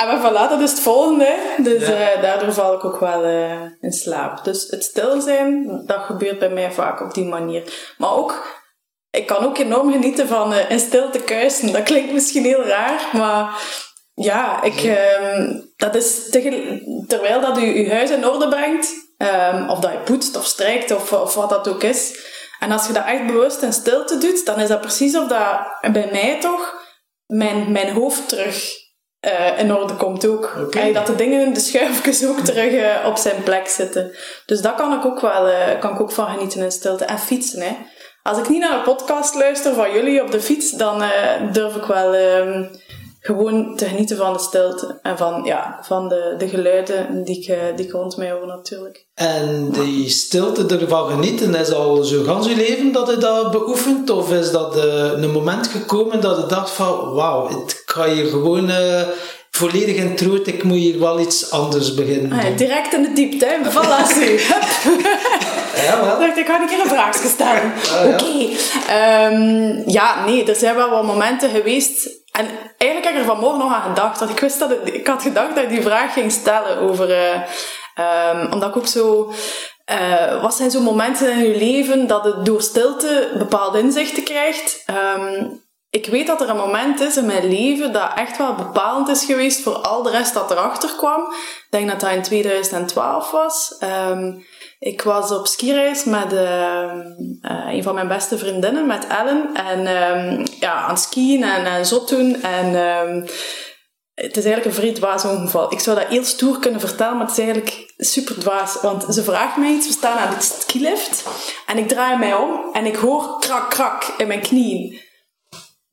en 0.00 0.06
maar 0.08 0.20
voilà, 0.20 0.50
dat 0.50 0.60
is 0.60 0.70
het 0.70 0.80
volgende. 0.80 1.36
Dus 1.62 1.86
ja. 1.86 2.16
uh, 2.16 2.22
daardoor 2.22 2.52
val 2.52 2.74
ik 2.74 2.84
ook 2.84 3.00
wel 3.00 3.24
uh, 3.26 3.62
in 3.80 3.92
slaap. 3.92 4.44
Dus 4.44 4.66
het 4.70 4.84
stil 4.84 5.20
zijn, 5.20 5.82
dat 5.86 6.00
gebeurt 6.00 6.38
bij 6.38 6.50
mij 6.50 6.72
vaak 6.72 7.00
op 7.00 7.14
die 7.14 7.24
manier. 7.24 7.94
Maar 7.98 8.12
ook, 8.12 8.60
ik 9.10 9.26
kan 9.26 9.44
ook 9.44 9.58
enorm 9.58 9.92
genieten 9.92 10.28
van 10.28 10.52
uh, 10.52 10.70
in 10.70 10.80
stilte 10.80 11.18
kuisen. 11.18 11.72
Dat 11.72 11.82
klinkt 11.82 12.12
misschien 12.12 12.44
heel 12.44 12.64
raar, 12.64 13.08
maar 13.12 13.60
ja, 14.16 14.62
ik, 14.62 14.96
um, 15.20 15.72
dat 15.76 15.94
is 15.94 16.30
terwijl 17.06 17.40
dat 17.40 17.58
u 17.58 17.84
uw 17.84 17.88
huis 17.88 18.10
in 18.10 18.26
orde 18.26 18.48
brengt, 18.48 18.88
um, 19.18 19.68
of 19.68 19.78
dat 19.78 19.92
je 19.92 19.98
poetst 19.98 20.36
of 20.36 20.46
strijkt 20.46 20.90
of, 20.90 21.12
of 21.12 21.34
wat 21.34 21.50
dat 21.50 21.68
ook 21.68 21.82
is. 21.82 22.18
En 22.58 22.72
als 22.72 22.86
je 22.86 22.92
dat 22.92 23.04
echt 23.06 23.26
bewust 23.26 23.62
en 23.62 23.72
stilte 23.72 24.18
doet, 24.18 24.46
dan 24.46 24.60
is 24.60 24.68
dat 24.68 24.80
precies 24.80 25.16
of 25.16 25.28
dat 25.28 25.92
bij 25.92 26.08
mij 26.12 26.40
toch 26.40 26.74
mijn, 27.26 27.72
mijn 27.72 27.92
hoofd 27.92 28.28
terug 28.28 28.84
uh, 29.20 29.58
in 29.58 29.74
orde 29.74 29.94
komt 29.94 30.26
ook. 30.26 30.56
Okay. 30.66 30.82
En 30.82 30.92
dat 30.92 31.06
de 31.06 31.14
dingen, 31.14 31.52
de 31.52 31.60
schuifjes 31.60 32.26
ook 32.26 32.38
terug 32.38 32.72
uh, 32.72 33.06
op 33.06 33.16
zijn 33.16 33.42
plek 33.42 33.68
zitten. 33.68 34.12
Dus 34.46 34.60
dat 34.60 34.74
kan 34.74 34.92
ik 34.92 35.04
ook 35.04 35.20
wel, 35.20 35.48
uh, 35.48 35.80
kan 35.80 35.92
ik 35.92 36.00
ook 36.00 36.12
van 36.12 36.28
genieten 36.28 36.62
in 36.62 36.72
stilte. 36.72 37.04
En 37.04 37.18
fietsen, 37.18 37.60
hè. 37.60 37.76
als 38.22 38.38
ik 38.38 38.48
niet 38.48 38.60
naar 38.60 38.76
een 38.76 38.82
podcast 38.82 39.34
luister 39.34 39.74
van 39.74 39.92
jullie 39.92 40.22
op 40.22 40.30
de 40.30 40.40
fiets, 40.40 40.70
dan 40.70 41.02
eh, 41.02 41.52
durf 41.52 41.76
ik 41.76 41.84
wel 41.84 42.14
ehm, 42.14 42.64
gewoon 43.26 43.76
te 43.76 43.84
genieten 43.84 44.16
van 44.16 44.32
de 44.32 44.38
stilte 44.38 44.98
en 45.02 45.16
van, 45.16 45.44
ja, 45.44 45.78
van 45.82 46.08
de, 46.08 46.34
de 46.38 46.48
geluiden 46.48 47.24
die 47.24 47.40
ik, 47.40 47.48
eh, 47.48 47.58
die 47.76 47.86
ik 47.86 47.92
rond 47.92 48.16
mij 48.16 48.30
hoor 48.30 48.46
natuurlijk. 48.46 49.06
En 49.14 49.70
die 49.70 50.08
stilte 50.08 50.78
ervan 50.78 51.10
genieten, 51.10 51.54
is 51.54 51.72
al 51.72 52.02
zo 52.02 52.22
gans 52.22 52.48
je 52.48 52.56
leven 52.56 52.92
dat 52.92 53.10
je 53.10 53.16
dat 53.16 53.50
beoefent? 53.50 54.10
Of 54.10 54.32
is 54.32 54.50
dat 54.50 54.76
eh, 54.76 55.10
een 55.22 55.30
moment 55.30 55.66
gekomen 55.66 56.20
dat 56.20 56.36
je 56.36 56.46
dacht 56.46 56.70
van, 56.70 57.12
wauw, 57.12 57.48
ik 57.48 57.82
ga 57.86 58.08
hier 58.08 58.26
gewoon 58.26 58.70
eh, 58.70 59.02
volledig 59.50 59.96
in 59.96 60.16
troot, 60.16 60.46
ik 60.46 60.62
moet 60.62 60.76
hier 60.76 60.98
wel 60.98 61.20
iets 61.20 61.50
anders 61.50 61.94
beginnen 61.94 62.32
Ah, 62.32 62.42
ja, 62.42 62.56
direct 62.56 62.94
in 62.94 63.02
de 63.02 63.12
diepte, 63.12 63.46
hè. 63.46 63.70
Voilà. 63.70 64.04
Ja, 65.84 66.18
dacht, 66.18 66.36
ik 66.36 66.46
ga 66.46 66.60
een 66.60 66.68
keer 66.68 66.80
een 66.80 66.88
vraagje 66.88 67.28
stellen. 67.28 67.72
Ah, 67.72 68.04
ja. 68.04 68.12
Oké. 68.12 68.48
Ehm, 68.88 69.90
ja, 69.90 70.24
nee, 70.24 70.44
er 70.44 70.54
zijn 70.54 70.74
wel 70.74 70.90
wat 70.90 71.04
momenten 71.04 71.50
geweest. 71.50 72.24
En 72.36 72.48
eigenlijk 72.78 73.04
heb 73.04 73.14
ik 73.14 73.20
er 73.20 73.34
vanmorgen 73.34 73.58
nog 73.58 73.72
aan 73.72 73.94
gedacht. 73.94 74.18
Want 74.18 74.30
ik 74.30 74.40
wist 74.40 74.58
dat 74.58 74.70
ik 74.84 75.06
had 75.06 75.22
gedacht 75.22 75.54
dat 75.54 75.64
ik 75.64 75.70
die 75.70 75.82
vraag 75.82 76.12
ging 76.12 76.32
stellen 76.32 76.78
over... 76.78 77.10
eh, 77.10 77.40
ehm, 77.94 78.52
omdat 78.52 78.68
ik 78.68 78.76
ook 78.76 78.86
zo... 78.86 79.32
eh, 79.84 80.42
wat 80.42 80.54
zijn 80.54 80.70
zo 80.70 80.80
momenten 80.80 81.32
in 81.32 81.38
je 81.38 81.58
leven 81.58 82.06
dat 82.06 82.24
het 82.24 82.44
door 82.44 82.62
stilte 82.62 83.34
bepaalde 83.38 83.78
inzichten 83.78 84.22
krijgt? 84.22 84.82
Ehm, 84.86 85.44
ik 85.90 86.06
weet 86.06 86.26
dat 86.26 86.40
er 86.40 86.48
een 86.48 86.56
moment 86.56 87.00
is 87.00 87.16
in 87.16 87.26
mijn 87.26 87.48
leven 87.48 87.92
dat 87.92 88.10
echt 88.14 88.36
wel 88.36 88.54
bepalend 88.54 89.08
is 89.08 89.24
geweest 89.24 89.62
voor 89.62 89.74
al 89.74 90.02
de 90.02 90.10
rest 90.10 90.34
dat 90.34 90.50
erachter 90.50 90.90
kwam. 90.96 91.20
Ik 91.20 91.66
denk 91.70 91.88
dat 91.88 92.00
dat 92.00 92.10
in 92.10 92.22
2012 92.22 93.30
was. 93.30 93.76
Ehm, 93.78 94.32
ik 94.86 95.02
was 95.02 95.30
op 95.30 95.46
skireis 95.46 96.04
met 96.04 96.32
ehm, 96.32 97.00
eh, 97.40 97.74
een 97.74 97.82
van 97.82 97.94
mijn 97.94 98.08
beste 98.08 98.38
vriendinnen, 98.38 98.86
met 98.86 99.06
Ellen. 99.06 99.54
En 99.54 99.86
ehm, 99.86 100.46
ja, 100.60 100.72
aan 100.72 100.98
skiën 100.98 101.42
en, 101.42 101.86
zot 101.86 102.08
doen. 102.08 102.42
En 102.42 102.74
ehm, 102.74 103.26
het 104.14 104.36
is 104.36 104.44
eigenlijk 104.44 104.64
een 104.64 104.82
vrij 104.82 104.92
dwaas 104.92 105.24
ongeval. 105.24 105.72
Ik 105.72 105.80
zou 105.80 105.98
dat 105.98 106.08
heel 106.08 106.24
stoer 106.24 106.58
kunnen 106.58 106.80
vertellen, 106.80 107.16
maar 107.16 107.26
het 107.26 107.38
is 107.38 107.44
eigenlijk 107.44 107.94
super 107.96 108.38
dwaas. 108.38 108.80
Want 108.82 109.14
ze 109.14 109.22
vraagt 109.22 109.56
mij 109.56 109.70
iets, 109.70 109.86
we 109.86 109.92
staan 109.92 110.18
aan 110.18 110.34
de 110.34 110.44
skilift. 110.44 111.24
En 111.66 111.78
ik 111.78 111.88
draai 111.88 112.18
mij 112.18 112.34
om 112.34 112.72
en 112.72 112.86
ik 112.86 112.96
hoor 112.96 113.38
krak, 113.38 113.70
krak 113.70 114.14
in 114.18 114.26
mijn 114.26 114.40
knieën. 114.40 115.00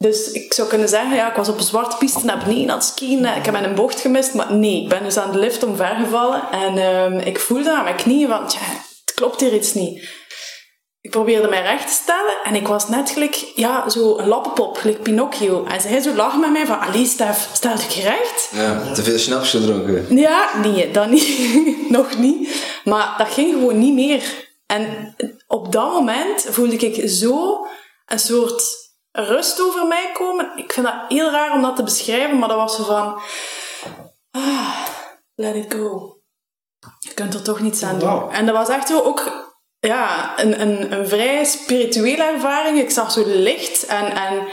Dus 0.04 0.32
ik 0.32 0.54
zou 0.54 0.68
kunnen 0.68 0.90
zeggen, 0.90 1.16
ja, 1.16 1.30
ik 1.30 1.36
was 1.36 1.50
op 1.50 1.58
een 1.58 1.64
zwarte 1.64 1.98
piste 1.98 2.26
naar 2.26 2.44
beneden 2.46 2.70
aan 2.70 2.78
het 2.78 2.86
skiën. 2.86 3.26
Ik 3.26 3.46
heb 3.46 3.52
mijn 3.52 3.76
bocht 3.76 4.00
gemist, 4.00 4.34
maar 4.34 4.54
nee, 4.54 4.82
ik 4.84 4.90
ben 4.90 5.04
dus 5.04 5.18
aan 5.18 5.32
de 5.32 5.38
lift 5.38 5.64
omvergevallen. 5.64 6.42
En 6.52 6.78
ehm, 6.78 7.20
ik 7.20 7.40
voelde 7.40 7.76
aan 7.76 7.84
mijn 7.84 7.96
knieën 7.96 8.28
van, 8.28 8.48
tja, 8.48 8.60
het 9.06 9.14
klopt 9.16 9.40
hier 9.40 9.54
iets 9.54 9.74
niet. 9.74 10.10
Ik 11.02 11.12
probeerde 11.12 11.48
mij 11.48 11.62
recht 11.62 11.88
te 11.88 11.94
stellen 11.94 12.34
en 12.44 12.56
ik 12.56 12.68
was 12.68 12.88
net 12.88 13.10
gelijk, 13.10 13.52
ja, 13.56 13.90
zo 13.90 14.18
een 14.18 14.28
lappenpop, 14.28 14.78
gelijk 14.78 15.02
Pinocchio. 15.02 15.66
En 15.66 15.82
zij 15.82 16.00
zo 16.00 16.14
lag 16.14 16.38
met 16.38 16.52
mij 16.52 16.66
van, 16.66 16.80
allee 16.80 17.06
Stef, 17.06 17.50
stel 17.54 17.76
je 17.78 18.02
recht. 18.02 18.50
Ja, 18.52 18.94
te 18.94 19.04
veel 19.04 19.18
snaps 19.18 19.50
gedronken. 19.50 20.18
Ja, 20.18 20.50
nee, 20.62 20.92
dat 20.92 21.10
niet. 21.10 21.60
Nog 21.98 22.18
niet. 22.18 22.64
Maar 22.84 23.16
dat 23.18 23.28
ging 23.28 23.54
gewoon 23.54 23.80
niet 23.80 23.94
meer. 23.94 24.24
En 24.66 25.16
op 25.48 25.72
dat 25.72 25.92
moment 25.92 26.46
voelde 26.50 26.76
ik 26.76 27.10
zo 27.10 27.66
een 28.06 28.20
soort 28.20 28.83
rust 29.14 29.62
over 29.62 29.88
mij 29.88 30.10
komen. 30.14 30.52
Ik 30.56 30.74
vind 30.74 30.86
dat 30.86 30.96
heel 31.08 31.32
raar 31.32 31.54
om 31.54 31.62
dat 31.62 31.76
te 31.76 31.84
beschrijven, 31.84 32.40
maar 32.40 32.48
dat 32.48 32.58
was 32.58 32.76
zo 32.76 32.84
van... 32.84 33.22
Ah, 34.32 34.86
let 35.36 35.56
it 35.56 35.74
go. 35.74 36.18
Je 37.00 37.14
kunt 37.14 37.34
er 37.34 37.44
toch 37.44 37.60
niets 37.60 37.84
aan 37.84 38.00
doen. 38.00 38.32
En 38.32 38.46
dat 38.46 38.56
was 38.56 38.70
echt 38.70 38.88
zo 38.88 39.02
ook 39.02 39.52
ja, 39.80 40.40
een, 40.40 40.62
een, 40.62 40.92
een 40.92 41.08
vrij 41.08 41.44
spirituele 41.44 42.24
ervaring. 42.24 42.80
Ik 42.80 42.90
zag 42.90 43.12
zo 43.12 43.24
licht 43.26 43.86
en, 43.86 44.16
en 44.16 44.48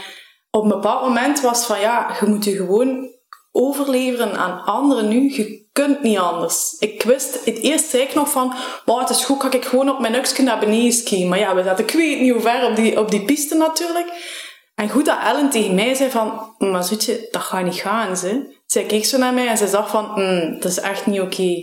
op 0.49 0.63
een 0.63 0.69
bepaald 0.69 1.01
moment 1.01 1.41
was 1.41 1.65
van 1.65 1.79
ja, 1.79 2.15
je 2.19 2.25
moet 2.25 2.43
je 2.43 2.55
gewoon 2.55 3.09
overleveren 3.51 4.37
aan 4.37 4.63
anderen 4.63 5.07
nu. 5.07 5.33
Je 5.33 5.69
kunt 5.71 6.01
niet 6.01 6.17
anders. 6.17 6.75
Ik 6.79 7.03
wist, 7.03 7.45
het 7.45 7.59
eerst 7.59 7.89
zei 7.89 8.03
ik 8.03 8.13
nog 8.13 8.29
van, 8.29 8.53
wow, 8.85 8.99
het 8.99 9.09
is 9.09 9.25
goed, 9.25 9.41
ga 9.41 9.51
ik 9.51 9.65
gewoon 9.65 9.89
op 9.89 9.99
mijn 9.99 10.13
nukje 10.13 10.43
naar 10.43 10.59
beneden 10.59 10.93
skiën. 10.93 11.29
Maar 11.29 11.39
ja, 11.39 11.55
we 11.55 11.63
zaten, 11.63 11.83
ik 11.83 11.91
weet 11.91 12.19
niet 12.19 12.31
hoe 12.31 12.41
ver 12.41 12.69
op 12.69 12.75
die, 12.75 12.99
op 12.99 13.11
die 13.11 13.25
piste 13.25 13.55
natuurlijk. 13.55 14.39
En 14.81 14.89
goed 14.89 15.05
dat 15.05 15.17
Ellen 15.23 15.49
tegen 15.49 15.75
mij 15.75 15.93
zei 15.93 16.09
van, 16.09 16.55
maar 16.57 16.83
zoetje, 16.83 17.27
dat 17.31 17.41
gaat 17.41 17.63
niet 17.63 17.75
gaan, 17.75 18.17
ze. 18.17 18.59
Zij 18.65 18.83
keek 18.83 19.05
zo 19.05 19.17
naar 19.17 19.33
mij 19.33 19.47
en 19.47 19.57
ze 19.57 19.67
zag 19.67 19.89
van, 19.89 20.05
"Hmm, 20.05 20.53
dat 20.59 20.71
is 20.71 20.79
echt 20.79 21.05
niet 21.05 21.21
oké. 21.21 21.55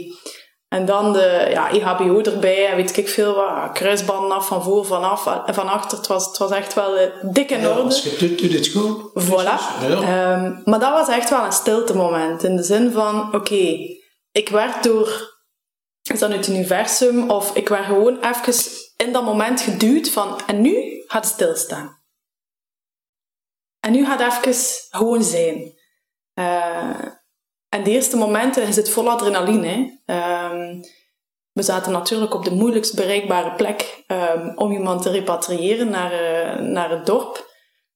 En 0.69 0.85
dan 0.87 1.13
de 1.13 1.47
ja, 1.51 1.71
EHBO 1.71 2.21
erbij 2.21 2.67
en 2.67 2.77
weet 2.77 2.97
ik 2.97 3.09
veel 3.09 3.35
wat. 3.35 3.73
Kruisbanden 3.73 4.37
af, 4.37 4.47
van 4.47 4.63
voor, 4.63 4.85
van 4.85 5.03
af 5.03 5.27
en 5.47 5.55
van 5.55 5.69
achter. 5.69 5.99
Het 5.99 6.07
was, 6.07 6.27
het 6.27 6.39
was 6.39 6.51
echt 6.51 6.75
wel 6.75 6.97
eh, 6.97 7.11
dik 7.23 7.51
in 7.51 7.61
Ja, 7.61 7.69
orde. 7.69 7.83
als 7.83 8.03
je 8.03 8.11
het 8.11 8.19
doet, 8.19 8.39
doe 8.39 8.51
het 8.51 8.69
goed. 8.69 9.25
Voilà. 9.25 9.87
Ja. 9.89 10.01
Ehm, 10.01 10.53
maar 10.65 10.81
dat 10.81 10.93
was 10.93 11.09
echt 11.09 11.31
wel 11.31 11.45
een 11.45 11.53
stilte 11.53 11.97
moment. 11.97 12.43
In 12.45 12.57
de 12.57 12.63
zin 12.63 12.93
van, 12.93 13.35
oké, 13.35 13.77
ik 14.33 14.49
werd 14.49 14.83
door, 14.83 15.37
is 16.13 16.19
dat 16.19 16.29
nu 16.29 16.37
het 16.37 16.49
universum, 16.49 17.31
of 17.31 17.57
ik 17.57 17.69
werd 17.69 17.85
gewoon 17.85 18.19
even 18.21 18.55
in 18.97 19.13
dat 19.13 19.25
moment 19.25 19.61
geduwd 19.61 20.11
van, 20.11 20.41
en 20.47 20.61
nu 20.61 21.05
gaat 21.07 21.25
het 21.25 21.35
stilstaan. 21.35 21.98
En 23.89 23.95
nu 23.95 24.05
gaat 24.05 24.21
het 24.21 24.47
even 24.47 24.65
gewoon 24.91 25.23
zijn. 25.23 25.73
Eh, 26.35 27.05
en 27.69 27.83
de 27.85 27.91
eerste 27.91 28.17
momenten 28.17 28.67
is 28.67 28.77
het 28.77 28.91
vol 28.91 29.11
adrenaline. 29.11 30.01
Ehm, 30.07 30.81
we 31.53 31.63
zaten 31.63 31.93
natuurlijk 31.93 32.35
op 32.35 32.45
de 32.45 32.55
moeilijkst 32.55 32.95
bereikbare 32.95 33.53
plek 33.53 34.03
ehm, 34.07 34.53
om 34.55 34.73
iemand 34.73 35.03
te 35.03 35.11
repatriëren 35.11 35.91
naar, 35.91 36.13
eh, 36.13 36.61
naar 36.61 36.91
het 36.91 37.07
dorp. 37.07 37.47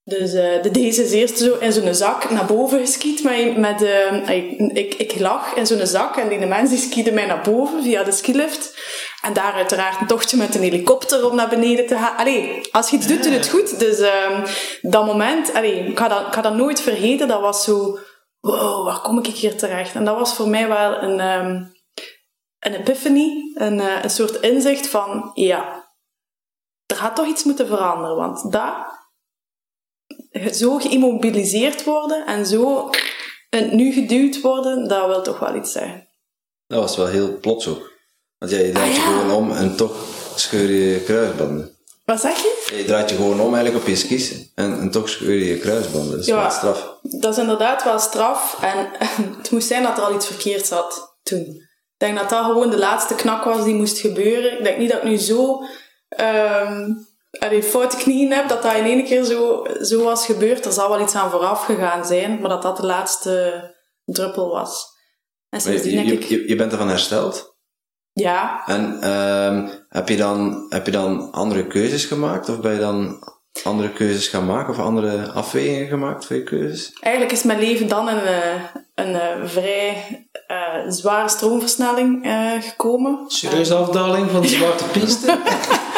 Dus 0.03 0.33
eh, 0.33 0.61
de 0.61 0.71
deze 0.71 1.03
is 1.03 1.11
eerst 1.11 1.37
zo 1.37 1.57
in 1.57 1.73
zo'n 1.73 1.93
zak 1.93 2.29
naar 2.29 2.45
boven 2.45 2.79
geskiet. 2.79 3.23
Met, 3.23 3.57
met, 3.57 3.81
ik, 4.29 4.59
ik, 4.59 4.93
ik 4.93 5.19
lag 5.19 5.55
in 5.55 5.67
zo'n 5.67 5.85
zak 5.85 6.17
en 6.17 6.29
die 6.29 6.45
mens 6.45 6.69
die 6.69 6.79
skiede 6.79 7.11
mij 7.11 7.25
naar 7.25 7.43
boven 7.43 7.83
via 7.83 8.03
de 8.03 8.11
skilift. 8.11 8.77
En 9.23 9.33
daar 9.33 9.53
uiteraard 9.53 10.01
een 10.01 10.07
tochtje 10.07 10.37
met 10.37 10.55
een 10.55 10.61
helikopter 10.61 11.29
om 11.29 11.35
naar 11.35 11.49
beneden 11.49 11.87
te 11.87 11.97
gaan. 11.97 12.17
Allee, 12.17 12.69
als 12.71 12.89
je 12.89 12.95
iets 12.95 13.07
doet, 13.07 13.23
doe 13.23 13.31
het 13.31 13.49
goed. 13.49 13.79
Dus 13.79 13.99
ehm, 13.99 14.47
dat 14.81 15.05
moment, 15.05 15.53
allee, 15.53 15.85
ik, 15.85 15.97
ga 15.97 16.07
dat, 16.07 16.33
ga 16.33 16.41
dat 16.41 16.55
nooit 16.55 16.81
vergeten. 16.81 17.27
Dat 17.27 17.41
was 17.41 17.63
zo, 17.63 17.99
wow, 18.39 18.85
waar 18.85 19.01
kom 19.01 19.17
ik 19.17 19.25
hier 19.25 19.57
terecht? 19.57 19.95
En 19.95 20.05
dat 20.05 20.17
was 20.17 20.35
voor 20.35 20.47
mij 20.47 20.67
wel 20.67 21.01
een, 21.01 21.19
ehm, 21.19 21.63
een 22.59 22.73
epiphany, 22.73 23.51
een, 23.53 23.79
eh, 23.79 24.03
een 24.03 24.09
soort 24.09 24.39
inzicht 24.39 24.87
van, 24.87 25.31
ja, 25.33 25.91
er 26.85 26.95
gaat 26.95 27.15
toch 27.15 27.27
iets 27.27 27.43
moeten 27.43 27.67
veranderen. 27.67 28.15
Want 28.15 28.51
dat 28.51 28.73
zo 30.51 30.77
geïmmobiliseerd 30.77 31.83
worden 31.83 32.25
en 32.25 32.45
zo 32.45 32.89
nu 33.71 33.91
geduwd 33.93 34.41
worden, 34.41 34.87
dat 34.87 35.07
wil 35.07 35.21
toch 35.21 35.39
wel 35.39 35.55
iets 35.55 35.71
zeggen. 35.71 36.07
Dat 36.67 36.79
was 36.79 36.97
wel 36.97 37.07
heel 37.07 37.39
plots 37.39 37.67
ook. 37.67 37.92
Want 38.43 38.55
jij 38.55 38.71
draait 38.71 38.89
Ah, 38.89 38.95
je 38.95 39.01
gewoon 39.01 39.31
om 39.31 39.51
en 39.51 39.75
toch 39.75 39.95
scheur 40.35 40.69
je 40.69 40.89
je 40.91 40.99
kruisbanden. 41.03 41.75
Wat 42.05 42.19
zeg 42.19 42.37
je? 42.37 42.73
Je 42.77 42.85
draait 42.85 43.09
je 43.09 43.15
gewoon 43.15 43.39
om 43.41 43.53
eigenlijk 43.53 43.83
op 43.83 43.89
je 43.89 43.95
skis 43.95 44.31
en, 44.55 44.79
en 44.79 44.91
toch 44.91 45.09
scheur 45.09 45.33
je 45.33 45.45
je 45.45 45.57
kruisbanden. 45.57 46.11
Dat 46.11 46.19
is 46.19 46.25
Ja. 46.25 46.41
wel 46.41 46.49
straf. 46.51 46.97
Dat 47.01 47.31
is 47.31 47.37
inderdaad 47.37 47.83
wel 47.83 47.99
straf 47.99 48.57
en 48.61 48.89
het 49.37 49.51
moest 49.51 49.67
zijn 49.67 49.83
dat 49.83 49.97
er 49.97 50.03
al 50.03 50.15
iets 50.15 50.25
verkeerd 50.25 50.65
zat 50.65 51.15
toen. 51.23 51.39
Ik 51.39 52.09
denk 52.09 52.17
dat 52.17 52.29
dat 52.29 52.45
gewoon 52.45 52.69
de 52.69 52.77
laatste 52.77 53.15
knak 53.15 53.43
was 53.43 53.63
die 53.63 53.73
moest 53.73 53.99
gebeuren. 53.99 54.57
Ik 54.57 54.63
denk 54.63 54.77
niet 54.77 54.91
dat 54.91 54.97
ik 55.03 55.09
nu 55.09 55.17
zo 55.17 55.63
allee, 57.39 57.63
foute 57.63 57.97
knieën 57.97 58.31
heb, 58.31 58.47
dat 58.49 58.63
dat 58.63 58.75
in 58.75 58.83
één 58.83 59.03
keer 59.03 59.23
zo, 59.23 59.65
zo 59.81 60.03
was 60.03 60.25
gebeurd. 60.25 60.65
Er 60.65 60.71
zal 60.71 60.89
wel 60.89 61.01
iets 61.01 61.15
aan 61.15 61.31
vooraf 61.31 61.65
gegaan 61.65 62.05
zijn, 62.05 62.39
maar 62.39 62.49
dat 62.49 62.61
dat 62.61 62.77
de 62.77 62.85
laatste 62.85 63.63
druppel 64.05 64.49
was. 64.49 64.85
En 65.49 65.59
je, 65.73 65.91
je, 66.05 66.13
ik... 66.13 66.23
je, 66.23 66.47
je 66.47 66.55
bent 66.55 66.71
ervan 66.71 66.89
hersteld. 66.89 67.52
Ja, 68.13 68.63
En 68.65 69.01
ehm, 69.01 69.67
heb, 69.89 70.09
je 70.09 70.17
dan, 70.17 70.65
heb 70.69 70.85
je 70.85 70.91
dan 70.91 71.31
andere 71.31 71.67
keuzes 71.67 72.05
gemaakt? 72.05 72.49
Of 72.49 72.59
ben 72.59 72.73
je 72.73 72.79
dan 72.79 73.17
andere 73.63 73.91
keuzes 73.91 74.27
gaan 74.27 74.45
maken? 74.45 74.73
Of 74.73 74.79
andere 74.79 75.31
afwegingen 75.31 75.87
gemaakt 75.87 76.25
voor 76.25 76.35
je 76.35 76.43
keuzes? 76.43 76.97
Eigenlijk 76.99 77.35
is 77.35 77.43
mijn 77.43 77.59
leven 77.59 77.87
dan 77.87 78.09
in 78.09 78.15
een, 78.15 78.61
een, 78.95 79.15
eh, 79.15 79.45
vrij 79.45 80.27
eh, 80.47 80.57
zware 80.87 81.29
stroomversnelling 81.29 82.25
eh, 82.25 82.51
gekomen. 82.61 83.19
Serieuze 83.27 83.75
afdaling 83.75 84.29
van 84.29 84.41
de 84.41 84.47
zwarte 84.47 84.83
piste. 84.83 85.37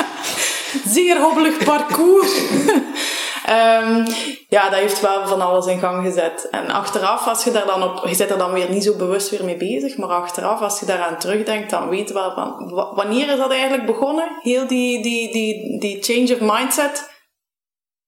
Zeer 0.93 1.21
hobbelig 1.21 1.63
parcours. 1.63 2.31
Ehm, 3.45 4.05
ja, 4.49 4.69
dat 4.69 4.79
heeft 4.79 5.01
wel 5.01 5.27
van 5.27 5.41
alles 5.41 5.65
in 5.65 5.79
gang 5.79 6.05
gezet. 6.05 6.47
En 6.51 6.69
achteraf, 6.69 7.27
als 7.27 7.43
je 7.43 7.51
daar 7.51 7.65
dan 7.65 7.83
op... 7.83 8.05
Je 8.07 8.13
zit 8.15 8.29
er 8.31 8.37
dan 8.37 8.51
weer 8.53 8.69
niet 8.69 8.83
zo 8.83 8.95
bewust 8.95 9.29
weer 9.29 9.43
mee 9.45 9.57
bezig, 9.57 9.97
maar 9.97 10.09
achteraf, 10.09 10.61
als 10.61 10.79
je 10.79 10.85
daaraan 10.85 11.17
terugdenkt, 11.19 11.69
dan 11.69 11.89
weet 11.89 12.07
je 12.07 12.13
wel 12.13 12.33
van... 12.33 12.69
wa- 12.73 12.93
Wanneer 12.95 13.29
is 13.31 13.37
dat 13.37 13.51
eigenlijk 13.51 13.85
begonnen? 13.85 14.27
Heel 14.41 14.67
die, 14.67 15.03
die, 15.03 15.31
die, 15.31 15.79
die 15.79 16.03
change 16.03 16.33
of 16.33 16.57
mindset? 16.57 17.09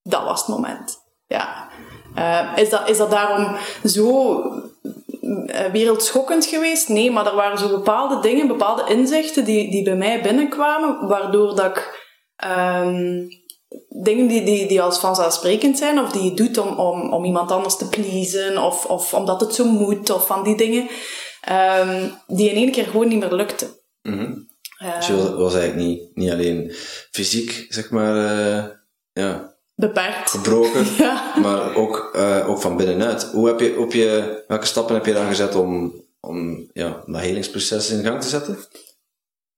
Dat 0.02 0.24
was 0.24 0.40
het 0.40 0.48
moment. 0.50 0.98
Ja. 1.28 1.68
Eh, 2.16 2.48
is, 2.56 2.70
dat, 2.70 2.90
is 2.90 2.98
dat 2.98 3.12
daarom 3.12 3.56
zo 3.84 4.42
eh, 5.48 5.66
wereldschokkend 5.72 6.46
geweest? 6.46 6.90
Nee, 6.90 7.12
maar 7.12 7.26
er 7.26 7.36
waren 7.36 7.58
zo 7.58 7.70
bepaalde 7.70 8.20
dingen, 8.20 8.48
bepaalde 8.48 8.84
inzichten 8.88 9.46
die, 9.46 9.72
die 9.72 9.84
bij 9.84 9.96
mij 9.96 10.22
binnenkwamen, 10.22 11.08
waardoor 11.08 11.56
dat 11.56 11.66
ik 11.66 12.06
ehm, 12.36 13.22
dingen 13.90 14.28
die, 14.28 14.44
die, 14.44 14.68
die 14.68 14.82
als 14.82 15.00
vanzelfsprekend 15.00 15.78
zijn, 15.78 16.00
of 16.00 16.12
die 16.12 16.24
je 16.24 16.34
doet 16.34 16.58
om, 16.58 16.80
om, 16.80 17.14
om 17.14 17.26
iemand 17.26 17.52
anders 17.52 17.78
te 17.78 17.88
pleasen, 17.90 18.58
of, 18.58 18.86
of 18.86 19.14
omdat 19.14 19.42
het 19.42 19.56
zo 19.56 19.66
moet, 19.66 20.10
of 20.10 20.26
van 20.28 20.44
die 20.44 20.58
dingen, 20.58 20.88
ehm, 21.42 22.10
die 22.28 22.50
in 22.50 22.56
één 22.56 22.72
keer 22.72 22.86
gewoon 22.86 23.08
niet 23.08 23.20
meer 23.20 23.34
lukten. 23.34 23.68
Mhm. 24.02 24.34
Eh, 24.78 24.96
Dus 24.96 25.08
je 25.08 25.16
was, 25.16 25.30
was 25.30 25.56
eigenlijk 25.56 25.88
niet, 25.88 26.16
niet 26.16 26.32
alleen 26.32 26.72
fysiek, 27.12 27.66
zeg 27.70 27.90
maar, 27.90 28.16
eh, 28.18 28.64
ja, 29.14 29.56
beperkt. 29.76 30.30
gebroken, 30.30 30.86
Ja. 30.98 31.34
maar 31.42 31.76
ook, 31.76 32.10
eh, 32.14 32.50
ook 32.50 32.62
van 32.62 32.78
binnenuit. 32.78 33.24
Hoe 33.24 33.48
heb 33.48 33.60
je, 33.60 33.80
op 33.80 33.94
je, 33.94 34.44
welke 34.48 34.66
stappen 34.66 34.96
heb 34.96 35.06
je 35.06 35.14
dan 35.14 35.28
gezet 35.28 35.56
om, 35.56 35.94
om 36.20 36.70
ja, 36.74 37.04
dat 37.06 37.22
helingsproces 37.22 37.90
in 37.90 38.04
gang 38.04 38.22
te 38.22 38.28
zetten? 38.28 38.58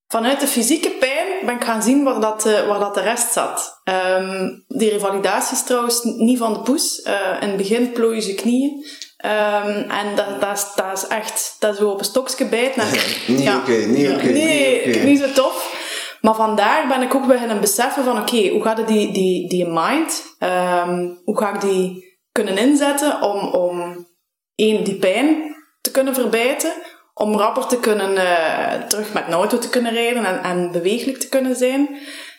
Vanuit 0.07 0.39
de 0.39 0.47
fysieke 0.47 0.89
pijn 0.99 1.08
ben 1.45 1.55
ik 1.55 1.63
gaan 1.63 1.83
zien 1.83 2.03
waar 2.03 2.19
dat, 2.19 2.45
eh, 2.45 2.67
waar 2.67 2.79
dat 2.79 2.93
de 2.93 3.01
rest 3.01 3.31
zat. 3.31 3.81
Ehm, 3.83 4.49
die 4.67 4.89
revalidatie 4.89 5.55
is 5.57 5.63
trouwens 5.63 6.03
niet 6.03 6.37
van 6.37 6.53
de 6.53 6.59
poes. 6.59 7.01
Eh, 7.01 7.37
in 7.41 7.47
het 7.47 7.57
begin 7.57 7.91
plooien 7.91 8.21
ze 8.21 8.33
knieën. 8.35 8.85
Ehm, 9.17 9.89
en 9.89 10.15
dat, 10.15 10.41
dat, 10.41 10.57
is, 10.57 10.65
dat 10.75 10.97
is 10.97 11.07
echt 11.07 11.55
dat 11.59 11.73
is 11.73 11.79
zo 11.79 11.89
op 11.89 11.99
een 11.99 12.05
stokje 12.05 12.45
bijten. 12.45 12.81
en- 12.81 12.89
Niet 13.33 13.43
Ja. 13.43 13.57
oké, 13.57 13.71
niet 13.71 14.09
oké, 14.11 14.25
Nee, 14.25 14.97
niet 15.03 15.19
zo 15.19 15.31
tof. 15.33 15.77
Maar 16.21 16.35
vandaar 16.35 16.87
ben 16.87 17.01
ik 17.01 17.15
ook 17.15 17.27
beginnen 17.27 17.59
beseffen 17.61 18.03
van 18.03 18.19
oké, 18.21 18.47
hoe 18.49 18.63
gaat 18.63 18.77
het 18.77 18.87
die, 18.87 19.11
die, 19.11 19.49
die 19.49 19.65
mind, 19.67 20.23
ehm, 20.39 21.07
hoe 21.23 21.37
ga 21.37 21.53
ik 21.53 21.61
die 21.61 22.07
kunnen 22.31 22.57
inzetten 22.57 23.21
om, 23.21 23.47
om 23.47 24.07
één, 24.55 24.83
die 24.83 24.95
pijn 24.95 25.55
te 25.81 25.91
kunnen 25.91 26.13
verbijten, 26.13 26.71
om 27.19 27.37
rapper 27.37 27.65
te 27.65 27.79
kunnen 27.79 28.17
eh, 28.17 28.81
terug 28.87 29.13
met 29.13 29.23
een 29.27 29.33
auto 29.33 29.57
te 29.57 29.69
kunnen 29.69 29.93
rijden 29.93 30.25
en, 30.25 30.43
en 30.43 30.71
beweeglijk 30.71 31.17
te 31.17 31.29
kunnen 31.29 31.55
zijn. 31.55 31.97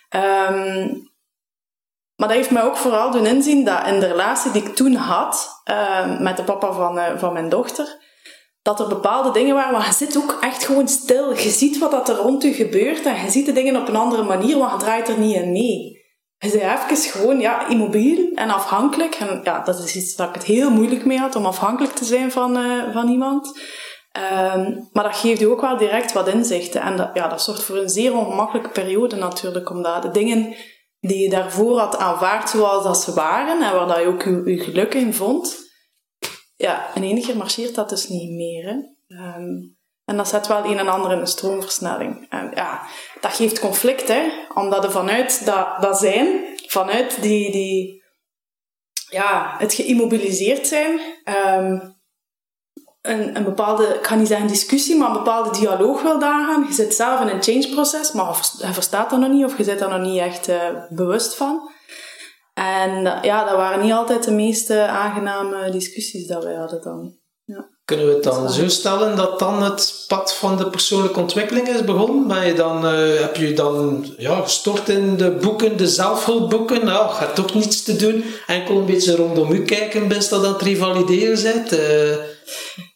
Ehm, 0.08 0.88
maar 2.16 2.28
dat 2.28 2.36
heeft 2.36 2.50
mij 2.50 2.62
ook 2.62 2.76
vooral 2.76 3.10
doen 3.10 3.26
inzien 3.26 3.64
dat 3.64 3.86
in 3.86 4.00
de 4.00 4.06
relatie 4.06 4.50
die 4.50 4.62
ik 4.62 4.74
toen 4.74 4.94
had 4.94 5.60
ehm, 5.64 6.22
met 6.22 6.36
de 6.36 6.42
papa 6.42 6.72
van, 6.72 6.98
eh, 6.98 7.18
van 7.18 7.32
mijn 7.32 7.48
dochter, 7.48 7.98
dat 8.62 8.80
er 8.80 8.88
bepaalde 8.88 9.30
dingen 9.30 9.54
waren, 9.54 9.72
maar 9.72 9.86
je 9.86 9.92
zit 9.92 10.16
ook 10.16 10.38
echt 10.40 10.64
gewoon 10.64 10.88
stil. 10.88 11.32
Je 11.32 11.50
ziet 11.50 11.78
wat 11.78 12.08
er 12.08 12.16
rond 12.16 12.42
je 12.42 12.52
gebeurt 12.52 13.06
en 13.06 13.22
je 13.24 13.30
ziet 13.30 13.46
de 13.46 13.52
dingen 13.52 13.76
op 13.76 13.88
een 13.88 13.96
andere 13.96 14.22
manier, 14.22 14.58
want 14.58 14.70
je 14.70 14.78
draait 14.78 15.08
er 15.08 15.18
niet 15.18 15.36
in 15.36 15.52
mee. 15.52 15.98
Je 16.38 16.50
bent 16.50 16.90
even 16.90 17.10
gewoon 17.10 17.40
ja, 17.40 17.68
immobiel 17.68 18.30
en 18.34 18.50
afhankelijk. 18.50 19.14
En 19.14 19.40
ja, 19.44 19.62
dat 19.62 19.78
is 19.78 19.96
iets 19.96 20.16
dat 20.16 20.28
ik 20.28 20.34
het 20.34 20.44
heel 20.44 20.70
moeilijk 20.70 21.04
mee 21.04 21.18
had, 21.18 21.36
om 21.36 21.46
afhankelijk 21.46 21.94
te 21.94 22.04
zijn 22.04 22.32
van, 22.32 22.56
eh, 22.56 22.92
van 22.92 23.08
iemand. 23.08 23.60
Ehm, 24.10 24.78
maar 24.92 25.04
dat 25.04 25.16
geeft 25.16 25.40
je 25.40 25.50
ook 25.50 25.60
wel 25.60 25.76
direct 25.76 26.12
wat 26.12 26.28
inzichten. 26.28 26.80
En 26.80 26.96
dat, 26.96 27.10
ja, 27.14 27.28
dat 27.28 27.42
zorgt 27.42 27.62
voor 27.62 27.76
een 27.76 27.88
zeer 27.88 28.16
ongemakkelijke 28.16 28.70
periode 28.70 29.16
natuurlijk, 29.16 29.70
omdat 29.70 30.02
de 30.02 30.10
dingen 30.10 30.54
die 31.00 31.18
je 31.18 31.30
daarvoor 31.30 31.78
had 31.78 31.96
aanvaard 31.96 32.50
zoals 32.50 32.84
dat 32.84 33.02
ze 33.02 33.14
waren, 33.14 33.62
en 33.62 33.74
waar 33.74 33.86
dat 33.86 33.98
je 33.98 34.06
ook 34.06 34.22
je, 34.22 34.58
geluk 34.58 34.94
in 34.94 35.14
vond, 35.14 35.56
ja, 36.56 36.94
in 36.94 37.22
keer 37.22 37.36
marcheert 37.36 37.74
dat 37.74 37.88
dus 37.88 38.08
niet 38.08 38.30
meer. 38.30 38.94
Ehm, 39.08 39.48
en 40.04 40.16
dat 40.16 40.28
zet 40.28 40.46
wel 40.46 40.64
een 40.64 40.78
en 40.78 40.88
ander 40.88 41.12
in 41.12 41.18
een 41.18 41.26
stroomversnelling. 41.26 42.26
En 42.28 42.50
ja, 42.54 42.86
dat 43.20 43.32
geeft 43.32 43.60
conflict. 43.60 44.12
Omdat 44.54 44.84
er 44.84 44.90
vanuit 44.90 45.44
dat, 45.44 45.80
dat 45.80 45.98
zijn, 45.98 46.44
vanuit 46.66 47.22
die, 47.22 47.52
die, 47.52 48.04
ja, 49.10 49.54
het 49.58 49.74
geïmmobiliseerd 49.74 50.66
zijn, 50.66 51.00
ehm, 51.24 51.78
een, 53.02 53.36
een 53.36 53.44
bepaalde, 53.44 53.84
ik 53.86 54.06
ga 54.06 54.14
niet 54.14 54.28
zeggen 54.28 54.46
discussie, 54.46 54.96
maar 54.96 55.08
een 55.08 55.16
bepaalde 55.16 55.58
dialoog 55.58 56.02
wil 56.02 56.22
aangaan. 56.22 56.64
Je 56.68 56.74
zit 56.74 56.94
zelf 56.94 57.20
in 57.20 57.28
een 57.28 57.42
change-proces, 57.42 58.12
maar 58.12 58.38
je 58.58 58.66
je 58.66 58.72
verstaat 58.72 59.10
dat 59.10 59.18
nog 59.18 59.30
niet 59.30 59.44
of 59.44 59.56
je 59.56 59.64
zit 59.64 59.78
daar 59.78 59.98
nog 59.98 60.08
niet 60.08 60.20
echt 60.20 60.48
eh, 60.48 60.56
bewust 60.90 61.34
van. 61.36 61.70
En 62.54 63.04
dat- 63.04 63.18
ja, 63.24 63.44
dat 63.44 63.56
waren 63.56 63.80
niet 63.82 63.92
altijd 63.92 64.24
de 64.24 64.30
meest 64.30 64.70
eh, 64.70 64.88
aangename 64.88 65.70
discussies 65.70 66.26
dat 66.26 66.44
wij 66.44 66.54
hadden 66.54 66.82
dan. 66.82 67.18
Ja. 67.44 67.68
Kunnen 67.84 68.06
we 68.06 68.12
het 68.14 68.22
dan 68.22 68.50
zo 68.50 68.68
stellen 68.68 69.16
dat 69.16 69.38
dan 69.38 69.62
het 69.62 70.04
pad 70.08 70.34
van 70.34 70.56
de 70.56 70.70
persoonlijke 70.70 71.20
ontwikkeling 71.20 71.68
is 71.68 71.84
begonnen? 71.84 72.26
Ben 72.28 72.46
je 72.46 72.54
dan, 72.54 72.86
eh, 72.86 73.20
heb 73.20 73.36
je 73.36 73.52
dan 73.52 74.06
ja, 74.16 74.40
gestort 74.40 74.88
in 74.88 75.16
de 75.16 75.30
boeken, 75.30 75.76
de 75.76 75.86
zelfhulpboeken? 75.88 76.84
Nou, 76.84 77.14
hebt 77.14 77.34
toch 77.34 77.54
niets 77.54 77.82
te 77.82 77.96
doen. 77.96 78.24
Enkel 78.46 78.76
een 78.76 78.86
beetje 78.86 79.16
rondom 79.16 79.50
u 79.52 79.64
kijken, 79.64 80.08
best 80.08 80.30
dat 80.30 80.44
aan 80.44 80.52
het 80.52 80.62
revalideren 80.62 81.42
bent. 81.42 81.72
Eh, 81.72 82.16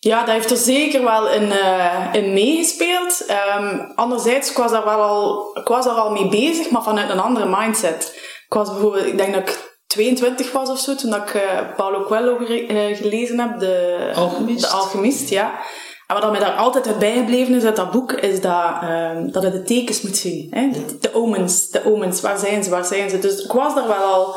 Ja, 0.01 0.25
dat 0.25 0.35
heeft 0.35 0.51
er 0.51 0.57
zeker 0.57 1.05
wel 1.05 1.29
in, 1.29 1.53
eh, 1.53 2.09
in 2.13 2.33
meegespeeld. 2.33 3.25
Ehm, 3.27 3.79
anderzijds, 3.95 4.51
ik 4.51 4.57
was, 4.57 4.71
daar 4.71 4.85
wel 4.85 5.03
al, 5.03 5.51
ik 5.59 5.69
was 5.69 5.85
daar 5.85 5.95
al 5.95 6.11
mee 6.11 6.29
bezig, 6.29 6.71
maar 6.71 6.83
vanuit 6.83 7.11
een 7.11 7.21
andere 7.21 7.57
mindset. 7.59 8.13
Ik 8.47 8.55
was 8.55 8.71
bijvoorbeeld, 8.71 9.07
ik 9.07 9.17
denk 9.17 9.35
dat 9.35 9.49
ik 9.49 9.75
22 9.87 10.53
was 10.53 10.71
of 10.71 10.79
zo, 10.79 10.95
toen 10.95 11.15
ik 11.15 11.35
eh, 11.35 11.43
Paulo 11.77 12.03
Coelho 12.03 12.39
eh, 12.39 12.97
gelezen 12.97 13.41
heb, 13.41 13.59
de 13.59 14.13
Alchemist. 14.15 14.61
De 14.61 14.69
Alchemist, 14.69 15.29
ja. 15.29 15.59
En 16.07 16.21
wat 16.21 16.31
mij 16.31 16.41
daar 16.41 16.57
altijd 16.57 16.99
bijgebleven 16.99 17.55
is 17.55 17.65
uit 17.65 17.77
dat 17.77 17.91
boek, 17.91 18.13
is 18.13 18.41
dat, 18.41 18.73
ehm, 18.83 19.31
dat 19.31 19.43
je 19.43 19.51
de 19.51 19.63
tekens 19.63 20.01
moet 20.01 20.17
zien. 20.17 20.47
Hè? 20.51 20.71
De, 20.71 20.99
de 21.01 21.15
omens, 21.15 21.69
de 21.69 21.85
omens, 21.85 22.21
waar 22.21 22.39
zijn 22.39 22.65
ze, 22.65 22.71
waar 22.71 22.85
zijn 22.85 23.11
ze? 23.11 23.19
Dus 23.19 23.45
ik 23.45 23.53
was 23.53 23.75
daar 23.75 23.89
wel 23.89 23.97
al 23.97 24.37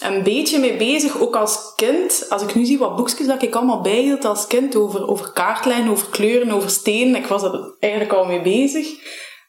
een 0.00 0.22
beetje 0.22 0.58
mee 0.58 0.76
bezig, 0.76 1.20
ook 1.20 1.36
als 1.36 1.72
kind. 1.76 2.26
Als 2.28 2.42
ik 2.42 2.54
nu 2.54 2.64
zie 2.64 2.78
wat 2.78 2.96
boekjes 2.96 3.26
dat 3.26 3.42
ik 3.42 3.54
allemaal 3.54 3.80
bijhield 3.80 4.24
als 4.24 4.46
kind 4.46 4.76
over, 4.76 5.08
over 5.08 5.32
kaartlijnen, 5.32 5.90
over 5.90 6.08
kleuren, 6.08 6.50
over 6.50 6.70
stenen, 6.70 7.16
ik 7.16 7.26
was 7.26 7.42
er 7.42 7.76
eigenlijk 7.78 8.12
al 8.12 8.24
mee 8.24 8.42
bezig. 8.42 8.88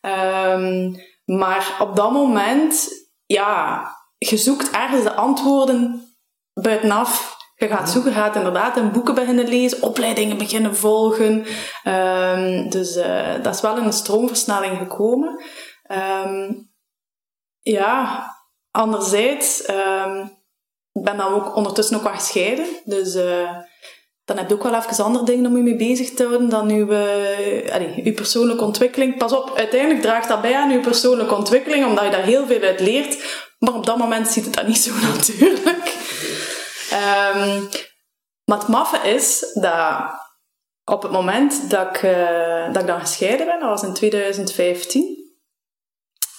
Ehm, 0.02 0.94
maar 1.26 1.78
op 1.80 1.96
dat 1.96 2.12
moment, 2.12 2.90
ja, 3.26 3.84
je 4.18 4.38
zoekt 4.38 4.72
ergens 4.72 5.04
de 5.04 5.14
antwoorden 5.14 6.06
buitenaf. 6.54 7.40
Je 7.56 7.68
gaat 7.68 7.90
zoeken, 7.90 8.14
gaat 8.14 8.36
inderdaad 8.36 8.78
in 8.78 8.92
boeken 8.92 9.16
beginnen 9.16 9.48
lezen, 9.48 9.84
opleidingen 9.84 10.38
beginnen 10.38 10.76
volgen. 10.76 11.46
Ehm, 11.84 12.70
dus 12.70 12.96
eh, 12.96 13.44
dat 13.44 13.56
is 13.56 13.62
wel 13.62 13.78
in 13.78 13.84
een 13.84 13.94
stroomversnelling 13.94 14.78
gekomen. 14.78 15.44
Ehm, 15.84 16.54
ja, 17.60 18.26
anderzijds, 18.72 19.62
ehm, 19.62 20.28
ik 20.92 21.04
ben 21.04 21.18
dan 21.18 21.34
ook 21.34 21.56
ondertussen 21.56 21.96
ook 21.98 22.04
wel 22.04 22.14
gescheiden. 22.14 22.66
Dus 22.84 23.16
eh, 23.16 23.58
dan 24.26 24.38
heb 24.38 24.50
je 24.50 24.56
ook 24.56 24.64
wel 24.64 24.76
even 24.76 25.04
andere 25.04 25.26
dingen 25.26 25.46
om 25.46 25.58
je 25.58 25.64
mee 25.64 25.76
bezig 25.76 26.14
te 26.14 26.24
houden 26.24 26.50
dan 26.50 26.70
uw, 26.70 26.88
uw 28.04 28.14
persoonlijke 28.14 28.64
ontwikkeling. 28.64 29.18
Pas 29.18 29.34
op, 29.34 29.54
uiteindelijk 29.56 30.02
draagt 30.02 30.28
dat 30.28 30.42
bij 30.42 30.56
aan 30.56 30.72
uw 30.72 30.82
persoonlijke 30.82 31.36
ontwikkeling, 31.36 31.86
omdat 31.86 32.04
je 32.04 32.12
daar 32.12 32.24
heel 32.24 32.46
veel 32.46 32.62
uit 32.62 32.80
leert. 32.80 33.44
Maar 33.60 33.74
op 33.74 33.86
dat 33.86 33.98
moment 33.98 34.28
ziet 34.28 34.46
het 34.46 34.54
dat 34.54 34.68
niet 34.68 34.78
zo 34.78 34.92
natuurlijk. 35.16 35.96
Ehm, 36.90 37.64
maar 38.46 38.58
het 38.58 38.68
maffe 38.68 39.10
is 39.10 39.52
dat 39.54 40.20
op 40.86 41.02
het 41.02 41.12
moment 41.12 41.70
dat 41.70 41.88
ik, 41.88 42.04
eh, 42.04 42.74
dat 42.74 42.82
ik 42.82 42.88
dan 42.88 43.00
gescheiden 43.00 43.46
ben, 43.46 43.60
dat 43.60 43.70
was 43.70 43.84
in 43.84 43.94
2015, 43.94 45.20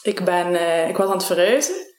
ik, 0.03 0.25
ben, 0.25 0.55
ik 0.89 0.97
was 0.97 1.07
aan 1.07 1.17
het 1.17 1.25
verhuizen 1.25 1.92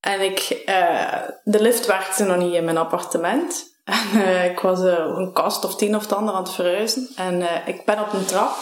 en 0.00 0.20
ik, 0.20 0.38
eh, 0.66 1.22
de 1.44 1.60
lift 1.62 1.86
werkte 1.86 2.24
nog 2.24 2.36
niet 2.36 2.54
in 2.54 2.64
mijn 2.64 2.76
appartement. 2.78 3.66
En 3.88 4.10
eh, 4.24 4.44
ik 4.44 4.58
was 4.60 4.82
eh, 4.84 4.92
een 5.16 5.32
kast 5.32 5.64
of 5.64 5.76
tien 5.76 5.96
of 5.96 6.02
het 6.02 6.12
ander 6.12 6.34
aan 6.34 6.42
het 6.42 6.52
verhuizen. 6.52 7.08
En 7.16 7.66
ik 7.66 7.84
ben 7.84 8.00
op 8.00 8.12
een 8.12 8.24
trap, 8.24 8.56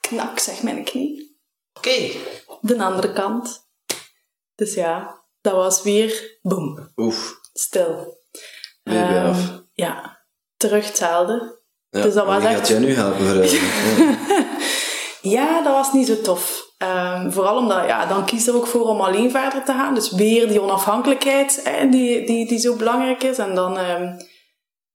knak 0.00 0.38
zeg 0.38 0.62
mijn 0.62 0.84
knie, 0.84 1.38
Oké. 1.74 2.10
de 2.60 2.82
andere 2.82 3.12
kant. 3.12 3.64
Dus 4.54 4.74
ja, 4.74 5.24
dat 5.40 5.52
was 5.52 5.82
weer 5.82 6.38
boem, 6.42 6.92
Oef, 6.96 7.34
stil. 7.52 8.18
weer 8.82 9.08
weer 9.08 9.16
Ehm, 9.16 9.26
af. 9.28 9.38
Ja, 9.72 10.24
terug 10.56 10.86
hetzelfde. 10.86 11.60
Ja, 11.90 12.02
dus 12.02 12.14
dat 12.14 12.26
was 12.26 12.44
echt- 12.44 12.54
gaat 12.56 12.68
jij 12.68 12.78
nu 12.78 12.94
helpen 12.94 13.26
verhuizen? 13.26 13.60
Ja, 15.20 15.62
dat 15.62 15.72
was 15.72 15.92
niet 15.92 16.06
zo 16.06 16.20
tof. 16.20 16.64
Ehm, 16.76 17.30
vooral 17.30 17.56
omdat, 17.56 17.86
ja, 17.86 18.06
dan 18.06 18.24
kies 18.24 18.46
er 18.46 18.54
ook 18.54 18.66
voor 18.66 18.88
om 18.88 19.00
alleen 19.00 19.30
verder 19.30 19.64
te 19.64 19.72
gaan. 19.72 19.94
Dus 19.94 20.10
weer 20.10 20.48
die 20.48 20.62
onafhankelijkheid 20.62 21.70
die, 21.90 22.26
die, 22.26 22.48
die 22.48 22.58
zo 22.58 22.76
belangrijk 22.76 23.22
is. 23.22 23.38
En 23.38 23.54
dan 23.54 23.78
ehm, 23.78 24.18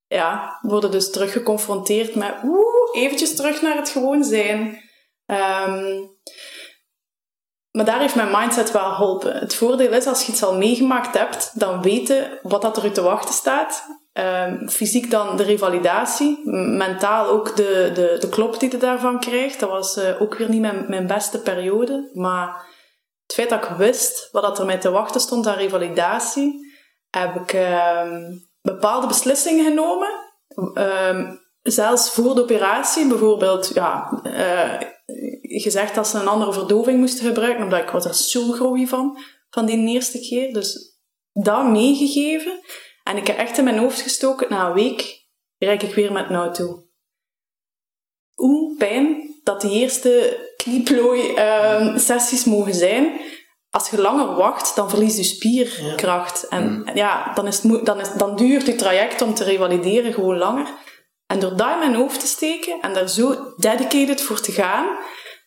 ja, 0.06 0.58
worden 0.62 0.90
dus 0.90 1.10
terug 1.10 1.32
geconfronteerd 1.32 2.14
met 2.14 2.34
oeh, 2.44 3.02
eventjes 3.02 3.36
terug 3.36 3.62
naar 3.62 3.76
het 3.76 3.88
gewoon 3.88 4.24
zijn. 4.24 4.90
Ehm, 5.26 6.00
maar 7.70 7.84
daar 7.84 8.00
heeft 8.00 8.14
mijn 8.14 8.30
mindset 8.30 8.70
wel 8.70 8.90
geholpen. 8.90 9.36
Het 9.36 9.54
voordeel 9.54 9.92
is, 9.92 10.06
als 10.06 10.26
je 10.26 10.32
iets 10.32 10.42
al 10.42 10.56
meegemaakt 10.56 11.18
hebt, 11.18 11.58
dan 11.58 11.82
weten 11.82 12.38
wat 12.42 12.62
dat 12.62 12.76
er 12.76 12.92
te 12.92 13.02
wachten 13.02 13.34
staat. 13.34 13.86
Ehm, 14.12 14.68
fysiek 14.68 15.10
dan 15.10 15.36
de 15.36 15.42
revalidatie, 15.42 16.40
mentaal 16.76 17.26
ook 17.26 17.56
de, 17.56 17.90
de, 17.94 18.16
de 18.20 18.28
klop 18.28 18.60
die 18.60 18.70
je 18.70 18.76
daarvan 18.76 19.20
krijgt. 19.20 19.60
Dat 19.60 19.68
was 19.68 19.96
eh, 19.96 20.22
ook 20.22 20.34
weer 20.34 20.48
niet 20.48 20.60
mijn, 20.60 20.84
mijn 20.88 21.06
beste 21.06 21.40
periode. 21.40 22.10
Maar 22.12 22.48
het 23.26 23.34
feit 23.34 23.48
dat 23.48 23.64
ik 23.64 23.76
wist 23.76 24.28
wat 24.32 24.58
er 24.58 24.66
mij 24.66 24.78
te 24.78 24.90
wachten 24.90 25.20
stond 25.20 25.46
aan 25.46 25.56
revalidatie, 25.56 26.72
heb 27.10 27.34
ik 27.34 27.52
ehm, 27.52 28.32
bepaalde 28.60 29.06
beslissingen 29.06 29.64
genomen. 29.64 30.10
Ehm, 30.74 31.36
zelfs 31.62 32.10
voor 32.10 32.34
de 32.34 32.42
operatie, 32.42 33.08
bijvoorbeeld, 33.08 33.70
ja, 33.74 34.20
eh, 34.22 34.80
gezegd 35.42 35.94
dat 35.94 36.08
ze 36.08 36.18
een 36.18 36.28
andere 36.28 36.52
verdoving 36.52 36.98
moesten 36.98 37.26
gebruiken, 37.26 37.64
omdat 37.64 37.82
ik 37.82 37.90
was 37.90 38.04
er 38.04 38.14
zo 38.14 38.52
groggy 38.52 38.86
van, 38.86 39.18
van 39.50 39.66
die 39.66 39.88
eerste 39.88 40.20
keer. 40.20 40.52
Dus 40.52 41.00
dat 41.32 41.66
meegegeven. 41.66 42.60
En 43.04 43.16
ik 43.16 43.26
heb 43.26 43.38
echt 43.38 43.58
in 43.58 43.64
mijn 43.64 43.78
hoofd 43.78 44.00
gestoken, 44.00 44.46
na 44.50 44.66
een 44.66 44.72
week 44.72 45.26
rijd 45.58 45.82
ik 45.82 45.94
weer 45.94 46.12
met 46.12 46.30
een 46.30 46.36
auto. 46.36 46.82
Hoe 48.34 48.76
pijn 48.76 49.32
dat 49.42 49.60
die 49.60 49.70
eerste 49.70 50.40
knieplooi-sessies 50.56 52.44
mogen 52.44 52.74
zijn. 52.74 53.20
Als 53.70 53.90
je 53.90 54.00
langer 54.00 54.34
wacht, 54.34 54.76
dan 54.76 54.90
verliest 54.90 55.16
je 55.16 55.22
spierkracht. 55.22 56.48
En 56.48 56.90
ja, 56.94 57.32
dan, 57.34 57.46
is 57.46 57.62
het 57.62 57.86
dan, 57.86 58.00
is, 58.00 58.12
dan 58.16 58.36
duurt 58.36 58.66
het 58.66 58.78
traject 58.78 59.22
om 59.22 59.34
te 59.34 59.44
revalideren 59.44 60.12
gewoon 60.12 60.38
langer. 60.38 60.66
En 61.26 61.38
door 61.38 61.56
dat 61.56 61.72
in 61.72 61.78
mijn 61.78 61.94
hoofd 61.94 62.20
te 62.20 62.26
steken 62.26 62.80
en 62.80 62.94
daar 62.94 63.08
zo 63.08 63.54
dedicated 63.56 64.22
voor 64.22 64.40
te 64.40 64.52
gaan, 64.52 64.86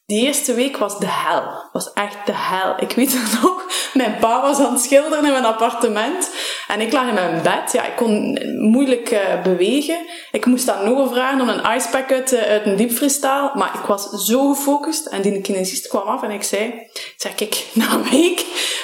die 0.06 0.26
eerste 0.26 0.54
week 0.54 0.78
was 0.78 1.00
de 1.00 1.08
hel. 1.10 1.70
Was 1.72 1.94
echt 1.94 2.26
de 2.26 2.34
hel. 2.36 2.76
Ik 2.80 2.91
weet 2.91 3.13
het 3.13 3.34
nog. 3.41 3.63
Mijn 3.94 4.18
pa 4.20 4.41
was 4.41 4.60
aan 4.60 4.74
het 4.74 4.82
schilderen 4.82 5.26
in 5.26 5.32
mijn 5.32 5.46
appartement. 5.46 6.30
En 6.68 6.82
ik 6.82 6.91
lag 6.91 7.08
in 7.08 7.13
mijn 7.13 7.41
bed. 7.44 7.72
Ja, 7.72 7.86
ik 7.86 7.96
kon 7.96 8.39
moeilijk 8.72 9.10
eh, 9.10 9.41
bewegen. 9.44 10.06
Ik 10.32 10.46
moest 10.46 10.70
aan 10.70 10.86
Noah 10.86 11.12
vragen 11.12 11.41
om 11.41 11.50
een 11.50 11.76
icepack 11.76 12.12
uit, 12.12 12.32
eh, 12.34 12.41
uit 12.41 12.65
een 12.65 12.76
diepvries 12.76 13.20
te 13.20 13.28
halen. 13.28 13.58
Maar 13.58 13.72
ik 13.74 13.86
was 13.86 14.10
zo 14.10 14.54
gefocust. 14.54 15.06
En 15.06 15.22
die 15.22 15.41
kinesist 15.41 15.88
kwam 15.88 16.08
af 16.08 16.24
en 16.24 16.32
ik 16.32 16.44
zei... 16.44 16.63
Ik 16.94 17.13
zeg, 17.18 17.36
kijk, 17.39 17.65
na 17.74 17.94
een 17.94 18.10
week... 18.10 18.39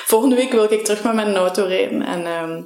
Volgende 0.05 0.35
week 0.35 0.51
wil 0.51 0.71
ik 0.71 0.85
terug 0.85 1.03
met 1.03 1.13
mijn 1.13 1.35
auto 1.35 1.65
rijden. 1.65 2.01
En 2.01 2.25
ehm, 2.25 2.61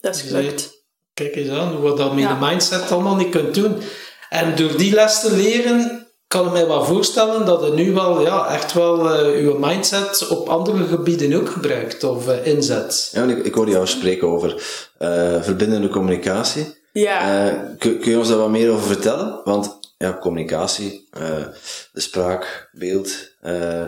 dat 0.00 0.14
is 0.14 0.22
gelukt. 0.22 0.84
Kijk 1.14 1.34
eens 1.36 1.48
aan, 1.50 1.80
wat 1.80 1.96
dat 1.96 2.14
met 2.14 2.22
Ja. 2.22 2.38
de 2.38 2.46
mindset 2.46 2.92
allemaal 2.92 3.16
niet 3.16 3.28
kunt 3.30 3.54
doen. 3.54 3.82
En 4.28 4.56
door 4.56 4.76
die 4.76 4.94
les 4.94 5.20
te 5.20 5.32
leren, 5.32 6.05
kan 6.26 6.46
ik 6.46 6.52
mij 6.52 6.66
wel 6.66 6.84
voorstellen 6.84 7.46
dat 7.46 7.64
je 7.64 7.72
nu 7.72 7.92
wel 7.92 8.20
ja, 8.20 8.48
echt 8.48 8.72
wel 8.72 9.10
eh 9.10 9.40
je 9.40 9.56
mindset 9.58 10.28
op 10.28 10.48
andere 10.48 10.84
gebieden 10.86 11.40
ook 11.40 11.48
gebruikt 11.48 12.04
of 12.04 12.28
eh, 12.28 12.46
inzet. 12.46 13.10
Ja, 13.12 13.24
ik, 13.24 13.44
ik 13.44 13.54
hoorde 13.54 13.70
jou 13.70 13.86
spreken 13.86 14.28
over 14.28 14.62
eh, 14.98 15.42
verbindende 15.42 15.88
communicatie. 15.88 16.84
Ja. 16.92 17.46
Eh, 17.46 17.54
kun, 17.78 17.98
kun 17.98 18.10
je 18.10 18.18
ons 18.18 18.28
daar 18.28 18.38
wat 18.38 18.50
meer 18.50 18.70
over 18.70 18.86
vertellen? 18.86 19.40
Want 19.44 19.78
ja, 19.98 20.18
communicatie, 20.20 21.08
eh, 21.10 21.46
de 21.92 22.00
spraak, 22.00 22.70
beeld, 22.72 23.10
eh, 23.40 23.84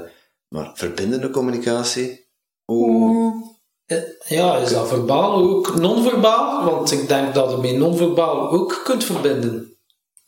maar 0.49 0.71
verbindende 0.75 1.31
communicatie, 1.31 2.27
hoe... 2.65 3.57
Ja, 4.27 4.57
is 4.57 4.73
dat 4.73 4.89
verbaal 4.89 5.35
ook 5.35 5.79
non-verbaal? 5.79 6.65
Want 6.65 6.93
ik 6.93 7.09
denk 7.09 7.35
dat 7.35 7.51
je 7.51 7.57
met 7.57 7.77
non-verbaal 7.77 8.51
ook 8.51 8.81
kunt 8.85 9.05
verbinden. 9.05 9.78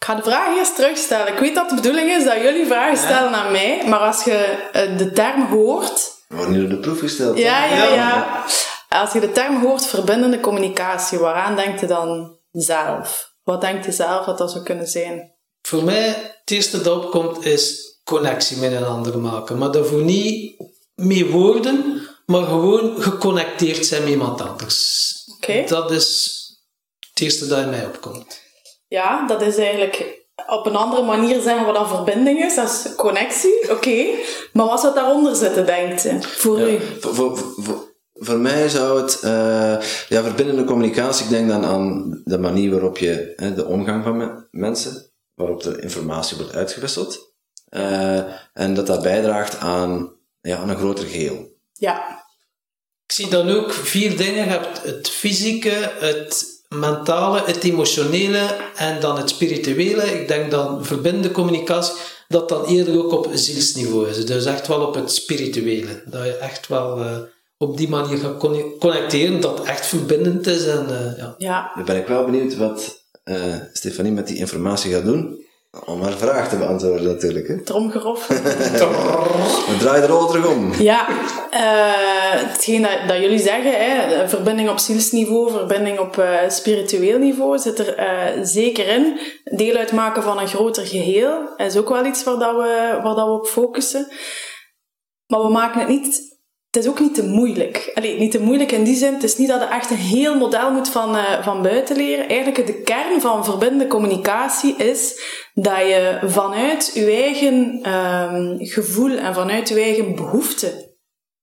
Ik 0.01 0.07
ga 0.07 0.15
de 0.15 0.23
vraag 0.23 0.57
eerst 0.57 0.75
terugstellen. 0.75 1.33
Ik 1.33 1.39
weet 1.39 1.55
dat 1.55 1.69
de 1.69 1.75
bedoeling 1.75 2.11
is 2.11 2.25
dat 2.25 2.41
jullie 2.43 2.67
vragen 2.67 2.97
stellen 2.97 3.33
aan 3.33 3.53
mij. 3.53 3.83
Maar 3.87 3.99
als 3.99 4.25
je 4.25 4.69
eh, 4.73 4.99
de 4.99 5.13
term 5.13 5.47
hoort... 5.47 6.13
We 6.29 6.37
worden 6.37 6.55
hier 6.55 6.65
op 6.65 6.71
de 6.71 6.79
proef 6.79 6.99
gesteld. 6.99 7.39
Ja, 7.39 7.65
ja, 7.65 7.95
ja. 7.95 8.45
Als 8.89 9.13
je 9.13 9.21
de 9.21 9.33
term 9.33 9.61
hoort 9.61 9.87
verbindende 9.87 10.41
communicatie, 10.41 11.19
waaraan 11.19 11.57
denkt 11.57 11.81
je 11.81 11.87
dan 11.87 12.39
zelf? 12.53 13.35
Wat 13.43 13.61
denkt 13.61 13.85
je 13.85 13.93
zelf 13.93 14.25
dat 14.25 14.39
dat 14.39 14.51
zou 14.51 14.65
kunnen 14.65 14.87
zijn? 14.87 15.35
Voor 15.63 15.85
mij, 15.85 16.07
het 16.07 16.51
eerste 16.51 16.83
dat 16.83 17.05
opkomt 17.05 17.45
is 17.45 17.95
connectie 18.05 18.57
met 18.57 18.73
een 18.73 18.85
ander 18.85 19.19
maken. 19.19 19.59
Maar 19.59 19.71
daarvoor 19.71 20.03
niet 20.03 20.55
mee 20.95 21.27
woorden, 21.27 22.09
maar 22.27 22.45
gewoon 22.45 23.03
geconnecteerd 23.03 23.87
zijn 23.87 24.03
met 24.03 24.11
iemand 24.11 24.41
anders. 24.41 25.15
Oké. 25.37 25.65
Dat 25.67 25.91
is 25.91 26.39
het 27.11 27.21
eerste 27.21 27.47
dat 27.47 27.59
in 27.59 27.71
mij 27.71 27.85
opkomt. 27.87 28.49
Ja, 28.91 29.27
dat 29.27 29.43
is 29.43 29.57
eigenlijk 29.57 30.25
op 30.47 30.67
een 30.67 30.77
andere 30.77 31.03
manier 31.03 31.41
zeggen 31.41 31.67
wat 31.67 31.75
dat 31.75 31.89
verbinding 31.89 32.45
is. 32.45 32.55
Dat 32.55 32.69
is 32.69 32.95
connectie, 32.95 33.71
oké. 33.75 34.05
Maar 34.53 34.67
wat 34.67 34.81
zou 34.81 34.95
daaronder 34.95 35.35
zitten, 35.37 35.67
denkt 35.67 36.03
je? 36.03 36.23
Voor 36.23 36.61
u? 36.61 36.79
Voor, 37.01 37.15
voor, 37.15 37.39
voor, 37.57 37.95
voor 38.13 38.39
mij 38.39 38.69
zou 38.69 39.01
het, 39.03 39.21
eh, 39.21 39.77
ja, 40.09 40.23
verbindende 40.23 40.65
communicatie, 40.65 41.25
ik 41.25 41.31
denk 41.31 41.49
dan 41.49 41.65
aan 41.65 42.21
de 42.25 42.39
manier 42.39 42.71
waarop 42.71 42.99
je 42.99 43.33
hè, 43.37 43.55
de 43.55 43.67
omgang 43.67 44.05
van 44.05 44.17
me- 44.17 44.47
mensen, 44.51 45.13
waarop 45.35 45.63
de 45.63 45.81
informatie 45.81 46.37
wordt 46.37 46.55
uitgewisseld, 46.55 47.35
eh, 47.69 48.19
en 48.53 48.75
dat 48.75 48.87
dat 48.87 49.03
bijdraagt 49.03 49.59
aan, 49.59 50.13
ja, 50.41 50.57
aan 50.57 50.69
een 50.71 50.77
groter 50.77 51.05
geheel. 51.07 51.49
Ja. 51.73 52.25
Ik 53.07 53.13
zie 53.17 53.29
dan 53.29 53.51
ook 53.51 53.73
vier 53.73 54.17
dingen. 54.17 54.45
Je 54.45 54.51
hebt 54.51 54.83
het 54.83 55.09
fysieke, 55.11 55.93
het 55.99 56.47
mentale, 56.79 57.43
het 57.45 57.65
emotionele 57.65 58.57
en 58.77 59.01
dan 59.01 59.17
het 59.17 59.29
spirituele. 59.31 60.03
Ik 60.21 60.29
denk 60.29 60.51
dan 60.51 60.85
verbindende 60.85 61.31
communicatie, 61.31 61.95
dat 62.29 62.49
dan 62.49 62.65
eerder 62.65 62.99
ook 63.05 63.13
op 63.13 63.29
zielsniveau 63.35 64.09
is. 64.09 64.27
Dus 64.27 64.45
echt 64.45 64.67
wel 64.67 64.81
op 64.87 64.95
het 64.95 65.13
spirituele. 65.13 66.03
Dat 66.07 66.25
je 66.25 66.37
echt 66.37 66.69
wel 66.69 67.01
eh, 67.01 67.19
op 67.59 67.77
die 67.77 67.89
manier 67.89 68.19
gaat 68.19 68.37
conne- 68.37 68.77
connecteren, 68.79 69.41
dat 69.41 69.65
echt 69.65 69.87
verbindend 69.87 70.47
is. 70.47 70.67
En, 70.67 70.87
eh, 70.89 71.19
ja. 71.19 71.35
Ja. 71.39 71.73
Nu 71.75 71.85
ben 71.85 71.97
ik 71.97 72.07
wel 72.07 72.25
benieuwd 72.25 72.57
wat 72.57 73.05
eh, 73.25 73.55
Stefanie 73.73 74.13
met 74.13 74.27
die 74.27 74.37
informatie 74.37 74.93
gaat 74.93 75.05
doen. 75.05 75.45
Om 75.85 76.03
haar 76.03 76.17
vraag 76.17 76.49
te 76.49 76.57
beantwoorden 76.57 77.07
natuurlijk. 77.07 77.49
Hè. 77.49 77.63
Tromgeroffel. 77.63 78.37
We 78.37 79.77
draaien 79.79 80.03
de 80.03 80.13
rol 80.13 80.27
terug 80.27 80.47
om. 80.47 80.73
Ja, 80.73 81.09
eh, 81.51 82.51
hetgeen 82.51 82.83
dat, 82.83 82.99
dat 83.09 83.19
jullie 83.19 83.39
zeggen, 83.39 83.73
hè, 83.73 84.29
verbinding 84.29 84.69
op 84.71 84.79
zielsniveau, 84.79 85.51
verbinding 85.51 85.99
op 85.99 86.19
eh, 86.19 86.49
spiritueel 86.49 87.19
niveau, 87.19 87.59
zit 87.59 87.79
er 87.79 87.95
eh, 87.95 88.43
zeker 88.43 88.89
in. 88.89 89.21
Deel 89.45 89.77
uitmaken 89.77 90.23
van 90.23 90.39
een 90.39 90.49
groter 90.49 90.87
geheel 90.87 91.55
is 91.57 91.77
ook 91.77 91.89
wel 91.89 92.05
iets 92.05 92.25
waar, 92.25 92.39
dat 92.39 92.57
we, 92.57 92.99
waar 93.03 93.15
dat 93.15 93.27
we 93.27 93.33
op 93.33 93.47
focussen. 93.47 94.09
Maar 95.27 95.43
we 95.43 95.49
maken 95.49 95.81
het 95.81 95.89
niet... 95.89 96.30
Het 96.71 96.85
is 96.85 96.91
ook 96.91 97.01
niet 97.01 97.15
te 97.15 97.27
moeilijk. 97.27 97.91
Allee, 97.95 98.19
niet 98.19 98.31
te 98.31 98.41
moeilijk 98.41 98.73
in 98.73 98.85
die 98.85 98.97
zin. 98.97 99.15
Het 99.15 99.23
is 99.23 99.37
niet 99.37 99.49
dat 99.49 99.61
je 99.61 99.67
echt 99.67 99.91
een 99.91 99.97
heel 99.97 100.39
model 100.39 100.73
moet 100.73 100.89
van, 100.89 101.17
eh, 101.17 101.43
van 101.43 101.63
buiten 101.63 101.97
leren. 101.97 102.29
Eigenlijk 102.29 102.67
de 102.67 102.83
kern 102.83 103.21
van 103.21 103.45
verbindende 103.45 103.87
communicatie 103.87 104.77
is 104.77 105.21
dat 105.55 105.79
je 105.79 106.19
vanuit 106.23 106.91
je 106.95 107.11
eigen 107.11 107.79
ehm, 107.83 108.57
gevoel 108.59 109.17
en 109.17 109.35
vanuit 109.35 109.69
je 109.69 109.81
eigen 109.81 110.15
behoeften 110.15 110.91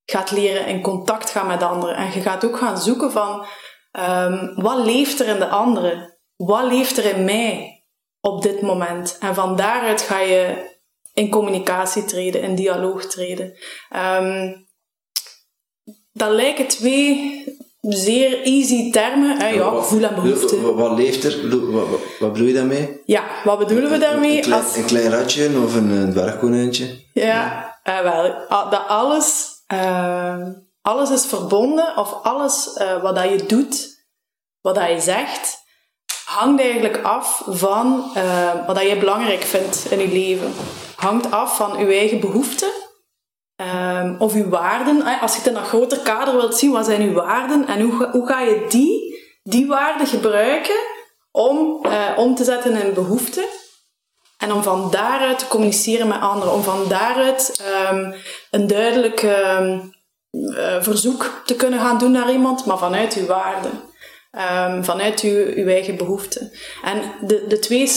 gaat 0.06 0.32
leren 0.32 0.68
in 0.68 0.82
contact 0.82 1.30
gaan 1.30 1.48
met 1.48 1.64
anderen. 1.64 1.96
En 1.96 2.12
je 2.14 2.22
gaat 2.22 2.46
ook 2.46 2.58
gaan 2.58 2.78
zoeken 2.78 3.12
van 3.12 3.46
ehm, 3.92 4.62
wat 4.62 4.86
leeft 4.86 5.20
er 5.20 5.28
in 5.28 5.40
de 5.40 5.48
andere? 5.48 6.20
Wat 6.36 6.72
leeft 6.72 6.98
er 6.98 7.16
in 7.16 7.24
mij 7.24 7.86
op 8.22 8.42
dit 8.42 8.62
moment? 8.62 9.18
En 9.20 9.36
van 9.36 9.56
daaruit 9.56 10.02
ga 10.02 10.20
je 10.20 10.76
in 11.14 11.30
communicatie 11.30 12.06
treden, 12.06 12.42
in 12.42 12.56
dialoog 12.56 13.06
treden. 13.06 13.58
Ehm, 13.90 14.66
dat 16.18 16.30
lijken 16.32 16.68
twee 16.68 17.44
zeer 17.82 18.42
easy 18.44 18.92
termen. 18.92 19.38
Hè? 19.40 19.48
Ja, 19.50 19.70
gevoel 19.70 20.04
en 20.04 20.16
behoefte. 20.16 20.74
Wat, 20.74 20.92
leeft 20.98 21.24
er? 21.24 21.50
Wat, 21.72 21.88
wat, 21.90 22.00
wat 22.20 22.32
bedoel 22.34 22.48
je 22.48 22.54
daarmee? 22.54 23.02
Ja, 23.06 23.24
wat 23.44 23.58
bedoelen 23.60 23.92
we 23.92 23.98
daarmee? 23.98 24.36
Een 24.36 24.42
klein, 24.42 24.64
Als- 24.64 24.76
een 24.76 24.86
klein 24.86 25.10
ratje 25.10 25.50
of 25.64 25.76
een, 25.76 25.90
een 25.90 26.12
dwergkonijntje? 26.12 27.06
Ja, 27.14 27.76
eh, 27.84 28.00
wel. 28.02 28.32
a- 28.52 28.70
Dat 28.70 28.88
alles, 28.88 29.46
eh, 29.68 30.42
alles 30.82 31.10
is 31.12 31.26
verbonden, 31.26 31.98
of 31.98 32.14
alles 32.24 32.74
eh, 32.74 33.02
wat 33.02 33.16
dat 33.16 33.30
je 33.30 33.46
doet, 33.48 34.06
wat 34.62 34.76
dat 34.76 34.90
je 34.90 35.00
zegt, 35.02 35.58
hangt 36.26 36.62
eigenlijk 36.62 37.02
af 37.04 37.42
van 37.48 38.12
eh, 38.14 38.66
wat 38.66 38.76
dat 38.76 38.88
je 38.88 38.98
belangrijk 38.98 39.42
vindt 39.44 39.86
in 39.92 40.00
je 40.00 40.08
leven. 40.08 40.54
Hangt 40.96 41.32
af 41.32 41.58
van 41.58 41.80
je 41.80 41.86
eigen 41.86 42.20
behoeften. 42.20 42.70
Ehm, 44.14 44.22
of 44.22 44.34
uw 44.34 44.50
waarden. 44.50 45.20
Als 45.22 45.32
je 45.32 45.38
het 45.38 45.48
in 45.48 45.56
een 45.56 45.66
groter 45.66 46.00
kader 46.00 46.36
wilt 46.36 46.58
zien, 46.58 46.72
wat 46.72 46.86
zijn 46.86 47.02
uw 47.02 47.14
waarden 47.14 47.68
en 47.68 47.82
hoe, 47.82 48.10
hoe 48.12 48.28
ga 48.28 48.42
je 48.42 48.66
die, 48.70 49.20
die 49.44 49.68
waarden 49.68 50.08
gebruiken 50.08 50.76
om 51.32 51.86
eh, 51.86 52.18
om 52.18 52.36
te 52.36 52.44
zetten 52.44 52.76
in 52.76 52.94
behoeften 52.94 53.46
en 54.38 54.54
om 54.54 54.64
van 54.64 54.92
daaruit 54.92 55.40
te 55.40 55.48
communiceren 55.48 56.08
met 56.08 56.22
anderen. 56.22 56.54
Om 56.54 56.64
van 56.64 56.88
daaruit 56.88 57.62
ehm, 57.66 58.14
een 58.52 58.68
duidelijk 58.68 59.22
ehm, 59.22 59.80
eh, 60.56 60.82
verzoek 60.82 61.42
te 61.46 61.56
kunnen 61.56 61.80
gaan 61.80 61.98
doen 61.98 62.12
naar 62.12 62.32
iemand, 62.32 62.66
maar 62.66 62.78
vanuit 62.78 63.14
uw 63.14 63.26
waarden. 63.26 63.86
Vanuit 64.82 65.22
uw, 65.22 65.46
uw 65.56 65.68
eigen 65.68 65.98
behoeften. 65.98 66.52
En 66.84 67.02
de, 67.22 67.46
de 67.48 67.60
twee 67.60 67.88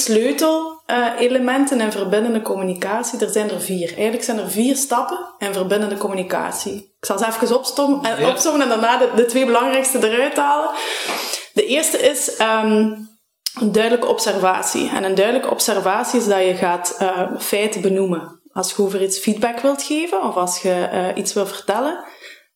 sleutelelementen 0.90 1.80
in 1.80 1.92
verbindende 1.92 2.42
communicatie, 2.42 3.18
er 3.18 3.28
zijn 3.30 3.50
er 3.50 3.60
vier. 3.60 3.88
Eigenlijk 3.88 4.22
zijn 4.22 4.38
er 4.38 4.50
vier 4.50 4.76
stappen 4.76 5.18
in 5.38 5.52
verbindende 5.52 5.96
communicatie. 5.96 6.74
Ik 6.98 7.06
zal 7.06 7.18
ze 7.18 7.26
even 7.26 7.56
opstommen 7.58 8.04
en, 8.04 8.20
Ja. 8.20 8.28
opsommen 8.28 8.62
en 8.62 8.68
daarna 8.68 8.98
de, 8.98 9.10
de 9.16 9.24
twee 9.24 9.46
belangrijkste 9.46 10.10
eruit 10.10 10.36
halen. 10.36 10.70
De 11.52 11.66
eerste 11.66 11.98
is 11.98 12.36
ehm, 12.36 12.94
een 13.60 13.72
duidelijke 13.72 14.06
observatie. 14.06 14.90
En 14.90 15.04
een 15.04 15.14
duidelijke 15.14 15.50
observatie 15.50 16.20
is 16.20 16.26
dat 16.26 16.38
je 16.44 16.54
gaat 16.54 16.96
eh, 16.98 17.36
feiten 17.38 17.80
benoemen. 17.80 18.40
Als 18.52 18.70
je 18.70 18.82
over 18.82 19.02
iets 19.02 19.18
feedback 19.18 19.60
wilt 19.60 19.82
geven 19.82 20.22
of 20.22 20.34
als 20.34 20.62
je 20.62 20.72
eh, 20.72 21.16
iets 21.16 21.32
wil 21.32 21.46
vertellen, 21.46 22.04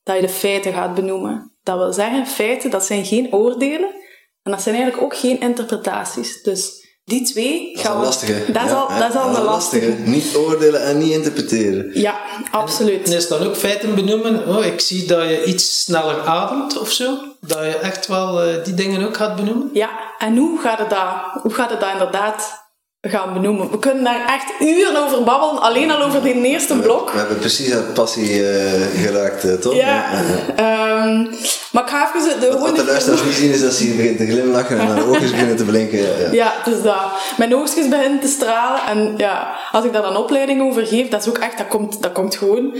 dat 0.03 0.17
je 0.17 0.23
de 0.23 0.29
feiten 0.29 0.73
gaat 0.73 0.95
benoemen. 0.95 1.53
Dat 1.63 1.79
wil 1.79 1.93
zeggen, 1.93 2.27
feiten, 2.27 2.71
dat 2.71 2.85
zijn 2.85 3.05
geen 3.05 3.33
oordelen 3.33 3.95
en 4.43 4.51
dat 4.51 4.63
zijn 4.63 4.75
eigenlijk 4.75 5.05
ook 5.05 5.17
geen 5.17 5.41
interpretaties. 5.41 6.43
Dus 6.43 6.84
die 7.05 7.25
twee 7.25 7.73
Dat 7.75 7.83
gaan. 7.85 8.03
Dat 8.03 8.23
is 8.23 8.71
Ja, 8.71 8.75
al, 8.75 8.89
hè, 8.91 8.99
dat 8.99 9.09
is 9.11 9.17
al 9.17 9.37
een 9.37 9.43
lastige. 9.43 9.95
Niet 10.05 10.37
oordelen 10.37 10.83
en 10.85 10.99
niet 10.99 11.13
interpreteren. 11.13 11.91
Ja, 12.01 12.21
absoluut. 12.51 13.09
En 13.09 13.17
is 13.17 13.29
dan 13.29 13.47
ook 13.47 13.57
feiten 13.57 13.95
benoemen? 13.95 14.49
Oh, 14.49 14.65
ik 14.65 14.81
zie 14.81 15.07
dat 15.07 15.29
je 15.29 15.45
iets 15.45 15.83
sneller 15.83 16.21
ademt 16.21 16.79
of 16.79 16.91
zo. 16.91 17.19
Dat 17.41 17.59
je 17.59 17.79
echt 17.79 18.07
wel 18.07 18.43
eh, 18.43 18.65
die 18.65 18.75
dingen 18.75 19.07
ook 19.07 19.17
gaat 19.17 19.37
benoemen? 19.37 19.71
Ja, 19.73 19.91
en 20.19 20.37
hoe 20.37 20.61
gaat 20.61 20.79
het 20.79 20.91
dat, 20.91 21.43
hoe 21.43 21.53
gaat 21.55 21.71
het 21.71 21.81
dat 21.81 21.93
inderdaad 21.93 22.64
gaan 23.11 23.33
benoemen? 23.33 23.71
We 23.71 23.79
kunnen 23.79 24.05
daar 24.05 24.27
echt 24.27 24.61
uren 24.61 24.97
over 24.97 25.23
babbelen, 25.23 25.63
alleen 25.63 25.91
al 25.91 26.03
over 26.03 26.23
die 26.23 26.43
eerste 26.43 26.79
blok. 26.79 27.11
We 27.11 27.19
hebben 27.19 27.39
precies 27.39 27.75
aan 27.75 27.93
passie 27.95 28.49
eh, 28.49 29.03
geraakt, 29.05 29.63
toch? 29.63 29.75
Ja, 29.75 30.13
ehm, 30.57 31.27
maar 31.73 31.83
ik 31.83 31.89
ga 31.89 32.13
even... 32.15 32.41
De, 32.41 32.49
Wat, 32.49 32.61
wat 32.61 32.77
de 32.77 32.85
luisteraars 32.85 33.25
niet 33.25 33.35
zien 33.35 33.51
is 33.51 33.61
dat 33.61 33.73
ze 33.73 33.95
begint 33.95 34.17
te 34.17 34.27
glimlachen 34.27 34.79
en 34.79 34.87
haar 34.87 35.07
oogjes 35.07 35.31
beginnen 35.31 35.57
te 35.57 35.65
blinken. 35.65 35.99
Ja, 35.99 36.09
ja. 36.19 36.33
Ja, 36.33 36.53
dus 36.65 36.83
dat. 36.83 37.03
Mijn 37.37 37.55
oogstjes 37.55 37.89
beginnen 37.89 38.21
te 38.21 38.29
stralen. 38.29 38.81
En 38.87 39.15
ja, 39.17 39.57
als 39.73 39.85
ik 39.85 39.93
daar 39.93 40.03
dan 40.03 40.17
opleiding 40.17 40.63
over 40.63 40.87
geef, 40.87 41.09
dat 41.09 41.21
is 41.21 41.29
ook 41.29 41.39
echt, 41.39 41.59
dat 41.59 41.69
komt, 41.69 42.03
dat 42.03 42.13
komt 42.13 42.37
gewoon 42.37 42.77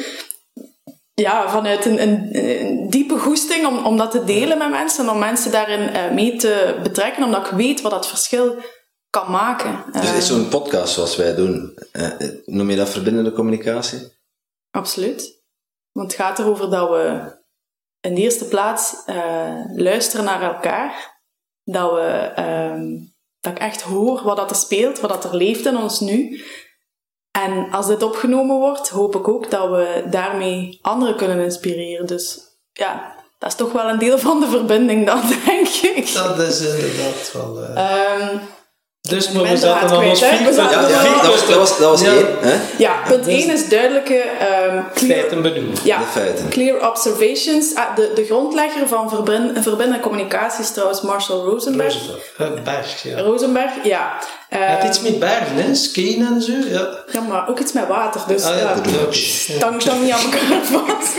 ja, 1.15 1.49
vanuit 1.49 1.85
een, 1.85 2.03
een, 2.03 2.29
een 2.33 2.91
diepe 2.91 3.19
goesting 3.19 3.67
om, 3.67 3.85
om 3.85 3.97
dat 3.97 4.11
te 4.11 4.25
delen 4.25 4.59
met 4.59 4.71
mensen. 4.71 5.09
Om 5.09 5.19
mensen 5.19 5.53
daarin 5.53 5.89
eh, 5.89 6.11
mee 6.11 6.37
te 6.37 6.75
betrekken, 6.83 7.25
omdat 7.25 7.47
ik 7.47 7.53
weet 7.53 7.81
wat 7.81 7.91
dat 7.91 8.09
verschil 8.09 8.55
kan 9.23 9.31
maken. 9.31 9.85
Dus 9.93 10.11
Eh, 10.11 10.17
is 10.17 10.27
zo'n 10.27 10.49
podcast 10.49 10.95
zoals 10.95 11.17
wij 11.17 11.35
doen, 11.35 11.79
eh, 11.93 12.11
noem 12.45 12.71
je 12.71 12.77
dat 12.77 12.89
verbindende 12.89 13.33
communicatie? 13.33 14.13
Absoluut. 14.71 15.43
Want 15.93 16.13
het 16.13 16.21
gaat 16.21 16.39
erover 16.39 16.71
dat 16.71 16.89
we 16.89 17.33
in 18.01 18.15
de 18.15 18.21
eerste 18.21 18.45
plaats 18.49 18.95
eh, 19.07 19.61
luisteren 19.77 20.25
naar 20.25 20.43
elkaar. 20.43 21.13
Dat, 21.65 21.93
we, 21.93 22.33
ehm, 22.35 22.87
dat 23.41 23.53
ik 23.53 23.59
echt 23.59 23.81
hoor 23.83 24.23
wat 24.23 24.37
dat 24.37 24.51
er 24.51 24.57
speelt, 24.57 25.01
wat 25.01 25.11
dat 25.11 25.25
er 25.25 25.37
leeft 25.37 25.67
in 25.67 25.77
ons 25.77 26.01
nu. 26.01 26.43
En 27.31 27.71
als 27.71 27.87
dit 27.87 28.03
opgenomen 28.03 28.57
wordt, 28.57 28.89
hoop 28.89 29.15
ik 29.17 29.29
ook 29.29 29.51
dat 29.51 29.69
we 29.71 30.07
daarmee 30.11 30.79
anderen 30.83 31.17
kunnen 31.17 31.41
inspireren. 31.41 32.07
Dus 32.07 32.41
ja, 32.73 33.15
dat 33.39 33.49
is 33.49 33.57
toch 33.57 33.73
wel 33.73 33.89
een 33.89 33.99
deel 33.99 34.19
van 34.19 34.41
de 34.41 34.47
verbinding 34.49 35.07
dan, 35.07 35.21
denk 35.47 35.69
ik. 35.69 36.13
Dat 36.15 36.39
is 36.39 36.61
inderdaad 36.61 37.33
wel... 37.33 37.63
eh, 37.65 38.21
Ehm, 38.23 38.39
dus 39.09 39.31
maar 39.31 39.43
we 39.43 39.57
zaten 39.57 39.97
kwijt, 39.97 40.21
hè? 40.21 40.37
vier 40.37 40.53
zaten 40.53 40.81
Ja, 40.91 41.03
ja, 41.03 41.23
dat 41.23 41.31
was, 41.31 41.47
dat 41.47 41.57
was, 41.57 41.79
dat 41.79 41.91
was 41.91 42.01
Ja. 42.01 42.13
één. 42.13 42.27
Hè? 42.41 42.55
ja, 42.79 42.93
punt 43.09 43.27
1 43.27 43.51
is 43.53 43.69
duidelijke 43.69 44.15
ehm, 44.19 44.83
clear- 44.95 45.19
feiten 45.19 45.43
benoemen. 45.43 45.75
Ja, 45.83 45.99
De 45.99 46.05
feiten. 46.05 46.49
Clear 46.49 46.89
observations. 46.91 47.75
Ah, 47.75 47.97
de, 47.97 48.11
de 48.15 48.25
grondlegger 48.25 48.89
van 48.89 49.09
verbind, 49.11 49.51
verbindende 49.63 50.01
communicatie 50.01 50.61
is 50.65 50.71
trouwens 50.73 51.01
Marshall 51.01 51.39
Rosenberg. 51.41 51.95
Eh, 52.39 52.47
Berg, 52.65 53.03
ja. 53.03 53.21
Rosenberg, 53.21 53.71
ja. 53.83 54.13
Het 54.59 54.81
Eh, 54.83 54.89
iets 54.89 55.01
met 55.01 55.19
bergen, 55.19 55.57
hè? 55.57 55.75
Skiën 55.75 56.27
en 56.27 56.43
zo, 56.43 56.53
ja. 56.53 56.89
ja, 57.13 57.21
maar 57.21 57.49
ook 57.49 57.59
iets 57.61 57.73
met 57.73 57.87
water. 57.87 58.21
Dus 58.27 58.45
Ah 58.45 58.59
ja, 58.59 58.75
tang 59.59 59.83
tang 59.83 60.03
niet 60.03 60.13
aan 60.13 60.21
elkaar 60.33 60.65
vast. 60.73 61.17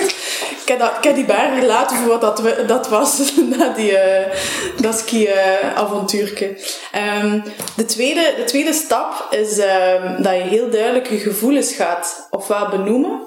Ik 0.61 0.71
heb, 0.71 0.79
dat, 0.79 0.91
ik 0.97 1.03
heb 1.03 1.15
die 1.15 1.25
bergen 1.25 1.59
gelaten 1.59 1.97
voor 1.97 2.07
wat 2.07 2.21
dat, 2.21 2.39
we- 2.39 2.63
dat 2.67 2.87
was, 2.89 3.31
na 3.57 3.69
die, 3.69 3.97
eh, 3.97 4.37
dat 4.81 4.97
ski-avontuurke. 4.97 6.57
Ehm, 6.91 7.39
de, 7.75 7.85
tweede, 7.85 8.33
de 8.37 8.43
tweede 8.43 8.73
stap 8.73 9.27
is 9.29 9.57
ehm, 9.57 10.21
dat 10.21 10.33
je 10.33 10.41
heel 10.41 10.69
duidelijk 10.69 11.09
je 11.09 11.17
gevoelens 11.17 11.73
gaat 11.73 12.27
ofwel 12.29 12.69
benoemen, 12.69 13.21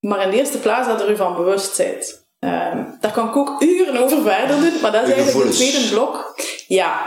maar 0.00 0.22
in 0.22 0.30
de 0.30 0.36
eerste 0.36 0.58
plaats 0.58 0.88
dat 0.88 1.00
er 1.00 1.10
u 1.10 1.16
van 1.16 1.36
bewust 1.36 1.76
bent. 1.76 2.22
Ehm, 2.38 2.78
daar 3.00 3.12
kan 3.12 3.28
ik 3.28 3.36
ook 3.36 3.62
uren 3.62 3.96
over 4.02 4.22
verder 4.22 4.60
doen, 4.60 4.80
maar 4.82 4.92
dat 4.92 5.08
is 5.08 5.14
eigenlijk 5.14 5.46
het 5.46 5.54
tweede 5.56 5.88
blok. 5.90 6.34
Ja. 6.66 7.00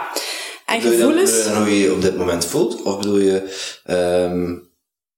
En 0.67 0.81
Bedoel 0.81 0.91
gevoelens... 0.91 1.43
bedoel 1.43 1.53
je 1.53 1.59
hoe 1.59 1.69
je 1.69 1.79
je 1.79 1.93
op 1.93 2.01
dit 2.01 2.17
moment 2.17 2.45
voelt? 2.45 2.83
Of 2.83 2.97
bedoel 2.97 3.17
je 3.17 3.55
ehm, 3.83 4.57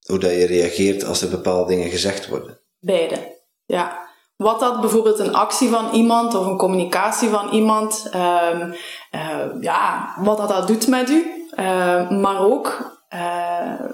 hoe 0.06 0.20
dat 0.20 0.32
je 0.32 0.46
reageert 0.46 1.04
als 1.04 1.22
er 1.22 1.30
bepaalde 1.30 1.74
dingen 1.74 1.90
gezegd 1.90 2.28
worden? 2.28 2.60
Beide, 2.80 3.38
ja. 3.66 4.08
Wat 4.36 4.60
dat 4.60 4.82
bijvoorbeeld 4.82 5.20
een 5.20 5.34
actie 5.34 5.70
van 5.70 5.92
iemand 5.92 6.36
of 6.36 6.46
een 6.46 6.58
communicatie 6.58 7.30
van 7.30 7.50
iemand, 7.50 8.08
ehm, 8.12 8.72
eh, 9.12 9.46
ja, 9.62 10.14
wat 10.24 10.38
dat, 10.38 10.50
dat 10.50 10.68
doet 10.68 10.88
met 10.88 11.10
u, 11.10 11.40
Ehm, 11.60 12.20
maar 12.20 12.42
ook 12.42 12.98
eh, 13.10 13.86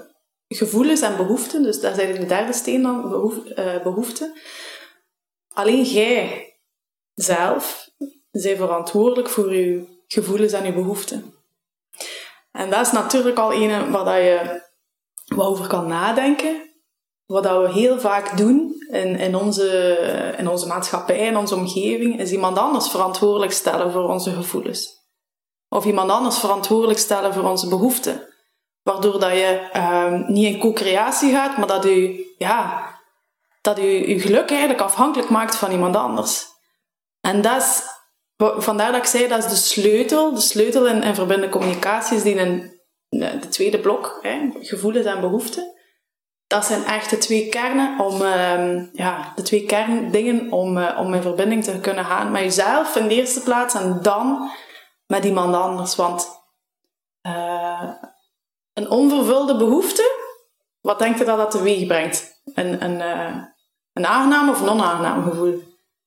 gevoelens 0.48 1.00
en 1.00 1.16
behoeften, 1.16 1.62
dus 1.62 1.80
daar 1.80 1.94
zijn 1.94 2.14
de 2.14 2.26
derde 2.26 2.52
steen 2.52 2.82
dan, 2.82 3.08
behoef, 3.08 3.44
eh, 3.44 3.82
behoeften. 3.82 4.32
Alleen 5.48 5.82
jij 5.82 6.52
zelf 7.14 7.90
bent 8.30 8.56
verantwoordelijk 8.56 9.28
voor 9.28 9.54
je 9.54 9.84
gevoelens 10.06 10.52
en 10.52 10.64
je 10.64 10.72
behoeften. 10.72 11.34
En 12.56 12.70
dat 12.70 12.86
is 12.86 12.92
natuurlijk 12.92 13.38
al 13.38 13.52
een 13.52 13.90
waar 13.90 14.04
dat 14.04 14.14
je 14.14 14.64
wat 15.26 15.46
over 15.46 15.66
kan 15.66 15.86
nadenken, 15.86 16.70
wat 17.26 17.42
dat 17.42 17.62
we 17.62 17.72
heel 17.72 18.00
vaak 18.00 18.36
doen 18.36 18.74
in, 18.90 19.16
in, 19.18 19.36
onze, 19.36 20.34
in 20.38 20.48
onze 20.48 20.66
maatschappij, 20.66 21.18
in 21.18 21.36
onze 21.36 21.54
omgeving, 21.54 22.20
is 22.20 22.32
iemand 22.32 22.58
anders 22.58 22.88
verantwoordelijk 22.88 23.52
stellen 23.52 23.92
voor 23.92 24.08
onze 24.08 24.30
gevoelens. 24.30 25.04
Of 25.68 25.84
iemand 25.84 26.10
anders 26.10 26.38
verantwoordelijk 26.38 26.98
stellen 26.98 27.34
voor 27.34 27.42
onze 27.42 27.68
behoeften. 27.68 28.34
Waardoor 28.82 29.20
dat 29.20 29.32
je 29.32 29.68
ehm, 29.72 30.24
niet 30.26 30.54
in 30.54 30.60
co-creatie 30.60 31.32
gaat, 31.32 31.56
maar 31.56 31.66
dat 31.66 31.84
u, 31.84 32.26
ja, 32.38 32.84
dat 33.60 33.78
u 33.78 34.06
uw 34.06 34.20
geluk 34.20 34.50
eigenlijk 34.50 34.80
afhankelijk 34.80 35.30
maakt 35.30 35.56
van 35.56 35.70
iemand 35.70 35.96
anders. 35.96 36.46
En 37.20 37.42
dat 37.42 37.62
is, 37.62 37.82
vandaar 38.36 38.92
dat 38.92 39.00
ik 39.00 39.06
zei, 39.06 39.28
dat 39.28 39.44
is 39.44 39.50
de 39.50 39.56
sleutel. 39.56 40.34
De 40.34 40.40
sleutel 40.40 40.86
in, 40.86 41.02
in 41.02 41.14
verbindende 41.14 41.52
communicatie 41.52 42.16
is 42.16 42.22
die 42.22 42.38
eh, 42.38 42.60
de 43.40 43.48
tweede 43.48 43.80
blok, 43.80 44.18
hè, 44.22 44.50
gevoelens 44.60 45.06
en 45.06 45.20
behoeften 45.20 45.74
dat 46.46 46.64
zijn 46.64 46.84
echt 46.84 47.10
de 47.10 47.18
twee 47.18 47.48
kernen 47.48 48.00
om, 48.00 48.22
ehm, 48.22 48.86
ja, 48.92 49.32
de 49.34 49.42
twee 49.42 49.64
kerndingen 49.64 50.52
om, 50.52 50.78
eh, 50.78 51.00
om 51.00 51.14
in 51.14 51.22
verbinding 51.22 51.64
te 51.64 51.80
kunnen 51.80 52.04
gaan 52.04 52.30
met 52.30 52.42
jezelf 52.42 52.96
in 52.96 53.08
de 53.08 53.14
eerste 53.14 53.42
plaats 53.42 53.74
en 53.74 53.98
dan 54.02 54.50
met 55.06 55.24
iemand 55.24 55.54
anders. 55.54 55.96
Want 55.96 56.44
eh, 57.20 57.90
een 58.72 58.90
onvervulde 58.90 59.56
behoefte, 59.56 60.10
wat 60.80 60.98
denk 60.98 61.18
je 61.18 61.24
dat 61.24 61.38
dat 61.38 61.50
teweeg 61.50 61.86
brengt? 61.86 62.42
Een, 62.54 62.84
een, 62.84 63.00
eh, 63.00 63.36
een 63.92 64.06
aangenaam 64.06 64.48
of 64.48 64.60
een 64.60 64.68
onaangenaam 64.68 65.22
gevoel? 65.22 65.62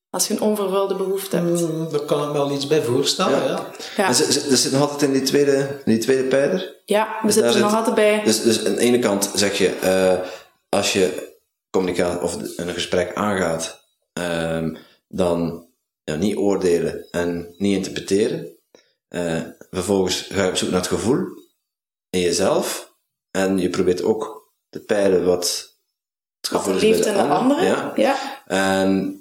Als 0.10 0.28
je 0.28 0.34
een 0.34 0.41
onvervulde 0.41 0.95
behoefte 0.95 1.36
hebt. 1.36 1.62
Mm, 1.62 1.89
Daar 1.91 2.00
kan 2.00 2.22
ik 2.22 2.28
me 2.28 2.34
wel 2.34 2.52
iets 2.52 2.67
bij 2.67 2.82
voorstellen, 2.84 3.39
Ja. 3.43 3.48
ja. 3.48 3.65
Ja, 3.98 4.08
En 4.08 4.15
ze, 4.15 4.32
ze, 4.32 4.39
ze 4.39 4.56
zit 4.58 4.72
nog 4.72 4.82
altijd 4.82 5.02
in 5.02 5.12
die 5.12 5.22
tweede, 5.22 5.82
in 5.86 5.91
die 5.91 5.98
tweede 5.98 6.24
pijler? 6.24 6.76
ja 6.86 7.17
we 7.22 7.26
Dus 7.26 7.34
zitten 7.36 7.54
er 7.54 7.60
nog 7.60 7.76
altijd 7.76 7.95
bij. 7.95 8.24
Dus, 8.24 8.41
dus 8.41 8.65
aan 8.65 8.74
de 8.76 8.80
ene 8.82 9.00
kant 9.00 9.32
zeg 9.34 9.58
je, 9.58 9.69
eh, 9.76 10.28
als 10.69 10.93
je 10.93 11.38
communicatie 11.69 12.22
of 12.22 12.38
een 12.58 12.74
gesprek 12.74 13.13
aangaat, 13.15 13.84
ehm, 14.13 14.76
dan 15.08 15.67
ja, 16.04 16.15
niet 16.15 16.36
oordelen 16.38 17.08
en 17.12 17.56
niet 17.58 17.76
interpreteren. 17.76 18.48
Eh, 19.08 19.41
vervolgens 19.72 20.28
ga 20.30 20.43
je 20.43 20.50
op 20.50 20.56
zoek 20.56 20.69
naar 20.69 20.80
het 20.80 20.89
gevoel 20.89 21.26
in 22.10 22.19
jezelf 22.19 22.93
en 23.32 23.58
je 23.58 23.69
probeert 23.69 24.04
ook 24.04 24.52
te 24.69 24.80
peilen 24.80 25.26
wat 25.26 25.74
het 26.41 26.52
Wat 26.52 26.62
gevoel 26.62 26.76
is 26.76 26.82
bij 26.82 26.89
leeft 26.89 27.06
in 27.06 27.13
de 27.13 27.22
andere. 27.22 27.65
Ja. 27.65 27.93
ja. 27.95 28.15
En 28.45 29.18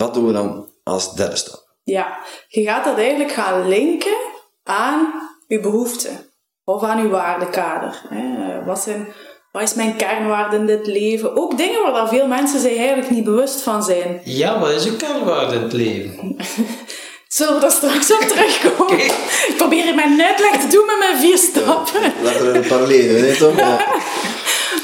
wat 0.00 0.14
doen 0.14 0.26
we 0.26 0.32
dan 0.32 0.68
als 0.84 1.14
derde 1.14 1.36
stap? 1.36 1.68
Ja, 1.82 2.18
je 2.48 2.62
gaat 2.62 2.84
dat 2.84 2.98
eigenlijk 2.98 3.32
gaan 3.32 3.68
linken 3.68 4.16
aan 4.64 5.12
je 5.46 5.60
behoeften 5.60 6.26
of 6.64 6.82
aan 6.82 7.02
je 7.02 7.08
waardekader. 7.08 8.02
Hè. 8.08 8.64
Wat, 8.64 8.80
zijn, 8.80 9.08
wat 9.52 9.62
is 9.62 9.74
mijn 9.74 9.96
kernwaarde 9.96 10.56
in 10.56 10.66
dit 10.66 10.86
leven? 10.86 11.36
Ook 11.36 11.56
dingen 11.56 11.92
waar 11.92 12.08
veel 12.08 12.26
mensen 12.26 12.60
zich 12.60 12.76
eigenlijk 12.76 13.10
niet 13.10 13.24
bewust 13.24 13.62
van 13.62 13.82
zijn. 13.82 14.20
Ja, 14.24 14.58
wat 14.58 14.70
is 14.70 14.86
uw 14.86 14.96
kernwaarde 14.96 15.54
in 15.54 15.62
het 15.62 15.72
leven? 15.72 16.36
Zullen 17.28 17.54
we 17.54 17.60
daar 17.60 17.70
straks 17.70 18.12
op 18.12 18.20
terugkomen? 18.20 19.04
Ik 19.48 19.54
probeer 19.56 19.82
hier 19.82 19.94
mijn 19.94 20.22
uitleg 20.22 20.60
te 20.60 20.66
doen 20.66 20.86
met 20.86 20.98
mijn 20.98 21.18
vier 21.18 21.38
stappen. 21.38 22.12
Laten 22.22 22.52
we 22.52 22.58
een 22.58 22.68
parallel 22.68 23.08
doen, 23.08 23.22
hè 23.22 23.36
Tom? 23.36 23.56
Ja. 23.56 23.78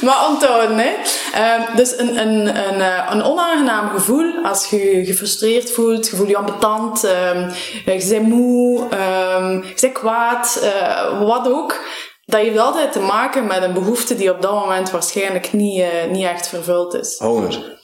Maar 0.00 0.28
onthouden, 0.28 0.78
hè. 0.78 0.94
Ehm, 1.32 1.76
dus 1.76 1.98
een, 1.98 2.18
een, 2.18 2.46
een, 2.68 2.80
eh, 2.80 3.06
een 3.10 3.22
onaangenaam 3.22 3.88
gevoel, 3.90 4.44
als 4.44 4.66
je 4.66 4.96
je 4.96 5.04
gefrustreerd 5.04 5.70
voelt, 5.70 6.08
je 6.08 6.16
voelt 6.16 6.28
je 6.28 6.36
ambetant, 6.36 7.04
ehm, 7.04 7.50
je 7.84 8.06
bent 8.08 8.28
moe, 8.28 8.88
ehm, 8.90 9.52
je 9.52 9.74
bent 9.80 9.92
kwaad, 9.92 10.58
eh, 10.62 11.20
wat 11.22 11.48
ook. 11.48 11.80
Dat 12.24 12.40
heeft 12.40 12.58
altijd 12.58 12.92
te 12.92 13.00
maken 13.00 13.46
met 13.46 13.62
een 13.62 13.72
behoefte 13.72 14.16
die 14.16 14.30
op 14.30 14.42
dat 14.42 14.52
moment 14.52 14.90
waarschijnlijk 14.90 15.52
niet, 15.52 15.80
eh, 15.80 16.10
niet 16.10 16.26
echt 16.26 16.48
vervuld 16.48 16.94
is. 16.94 17.18
Honger. 17.18 17.74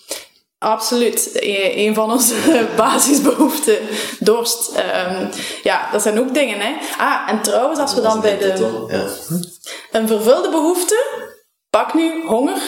Absoluut. 0.59 1.31
E- 1.35 1.87
Een 1.87 1.95
van 1.95 2.11
onze 2.13 2.35
basisbehoeften. 2.77 3.79
Dorst. 4.19 4.73
Ja, 5.63 5.89
dat 5.93 6.03
zijn 6.03 6.19
ook 6.21 6.35
dingen, 6.35 6.61
hè. 6.61 6.73
Ah, 6.99 7.29
en 7.31 7.43
trouwens, 7.43 7.81
als 7.81 7.95
we 7.95 8.01
dan 8.01 8.21
bij 8.21 8.39
de... 8.39 8.55
Een 9.93 10.09
vervulde 10.09 10.51
behoefte, 10.51 11.05
pak 11.77 11.95
nu 11.95 12.27
honger, 12.27 12.61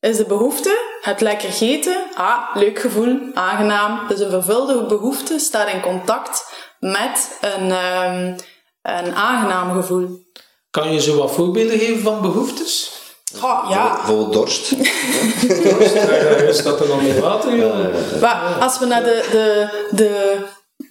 is 0.00 0.16
de 0.16 0.24
behoefte, 0.24 0.98
het 1.00 1.20
lekker 1.20 1.48
gegeten, 1.48 1.96
ah, 2.14 2.38
leuk 2.54 2.78
gevoel, 2.78 3.18
aangenaam. 3.34 4.08
Dus 4.08 4.20
een 4.20 4.30
vervulde 4.30 4.86
behoefte 4.86 5.38
staat 5.38 5.68
in 5.68 5.80
contact 5.80 6.52
met 6.80 7.38
een, 7.40 7.70
ehm, 7.70 8.34
een 8.82 9.14
aangenaam 9.14 9.72
gevoel. 9.72 10.26
Kan 10.70 10.92
je 10.92 11.00
zo 11.00 11.16
wat 11.16 11.32
voorbeelden 11.32 11.78
geven 11.78 12.02
van 12.02 12.20
behoeftes? 12.20 13.00
Oh, 13.42 13.66
ja, 13.70 13.94
Bijvoorbeeld 13.94 14.32
dorst. 14.32 14.64
Staat 16.60 16.80
er 16.80 16.88
dan 16.88 17.02
meer 17.02 17.20
water? 17.20 17.56
Ja. 17.56 17.90
maar 18.20 18.56
als 18.60 18.78
we 18.78 18.86
naar 18.86 19.04
de, 19.04 19.28
de, 19.30 19.68
de 19.90 20.38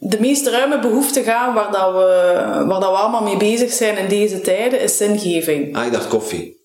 de 0.04 0.20
meest 0.20 0.48
ruime 0.48 0.80
behoefte 0.80 1.24
gaan 1.24 1.54
waar, 1.54 1.72
dat 1.72 1.94
we, 1.94 2.66
waar 2.68 2.80
dat 2.80 2.90
we 2.90 2.98
allemaal 2.98 3.24
mee 3.24 3.38
bezig 3.38 3.72
zijn 3.72 3.98
in 3.98 4.08
deze 4.08 4.42
tijden, 4.42 4.80
is 4.80 4.98
zingeving. 4.98 5.76
Ah, 5.76 5.86
ik 5.86 5.92
dacht 5.92 6.08
koffie. 6.08 6.61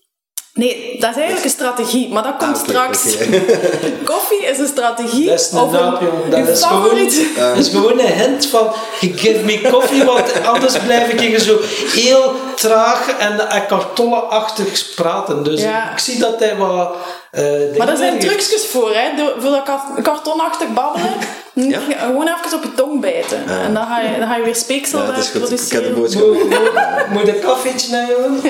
Nee, 0.57 0.95
dat 0.99 1.09
is 1.09 1.15
eigenlijk 1.15 1.43
een 1.43 1.49
strategie, 1.51 2.09
maar 2.09 2.23
dat 2.23 2.37
komt 2.37 2.55
Ah, 2.57 2.63
straks. 2.63 3.03
Koffie 4.13 4.45
is 4.45 4.57
een 4.57 4.67
strategie. 4.67 5.25
Dat 5.25 5.39
is 5.39 5.51
een 5.51 5.69
naap. 5.71 6.01
Dat 6.29 6.47
is 6.47 6.63
gewoon, 6.63 6.95
dat 7.37 7.57
is 7.57 7.69
gewoon 7.69 7.99
een 7.99 8.13
hint 8.13 8.45
van 8.47 8.73
give 8.99 9.43
me 9.45 9.61
koffie, 9.71 10.03
want 10.03 10.45
anders 10.45 10.77
blijf 10.77 11.07
ik 11.11 11.19
hier 11.19 11.39
zo 11.39 11.57
heel 11.93 12.33
traag 12.55 13.09
en, 13.17 13.49
en 13.49 13.65
kartonnenachtig 13.65 14.93
praten. 14.95 15.43
Dus 15.43 15.61
Ja. 15.61 15.91
ik 15.91 15.97
zie 15.99 16.19
dat 16.19 16.39
hij 16.39 16.55
wat... 16.57 16.95
eh, 17.31 17.43
dingen 17.43 17.77
Maar 17.77 17.87
daar 17.87 17.97
zijn 17.97 18.19
trucjes 18.19 18.65
voor, 18.65 18.91
hè. 18.93 19.09
Voor 19.39 19.51
dat 19.51 19.63
kart- 19.63 20.01
kartonachtig 20.03 20.67
babbelen. 20.73 21.11
Ja? 21.53 21.79
Gewoon 21.97 22.27
even 22.27 22.57
op 22.57 22.63
je 22.63 22.73
tong 22.75 23.01
bijten. 23.01 23.47
En 23.47 23.73
dan 23.73 23.85
ga, 23.85 24.01
je, 24.01 24.19
dan 24.19 24.27
ga 24.27 24.35
je 24.35 24.43
weer 24.43 24.55
speeksel 24.55 24.99
Ja, 24.99 25.05
goed. 25.13 25.51
Ik 25.51 25.71
heb 25.71 25.83
de 25.83 25.89
produceren. 25.89 26.33
boodschap. 26.33 27.07
Moet, 27.09 27.23
moet 27.23 27.27
een 27.27 27.41
koffietje 27.43 27.91
naar 27.91 28.07
jongen? 28.09 28.41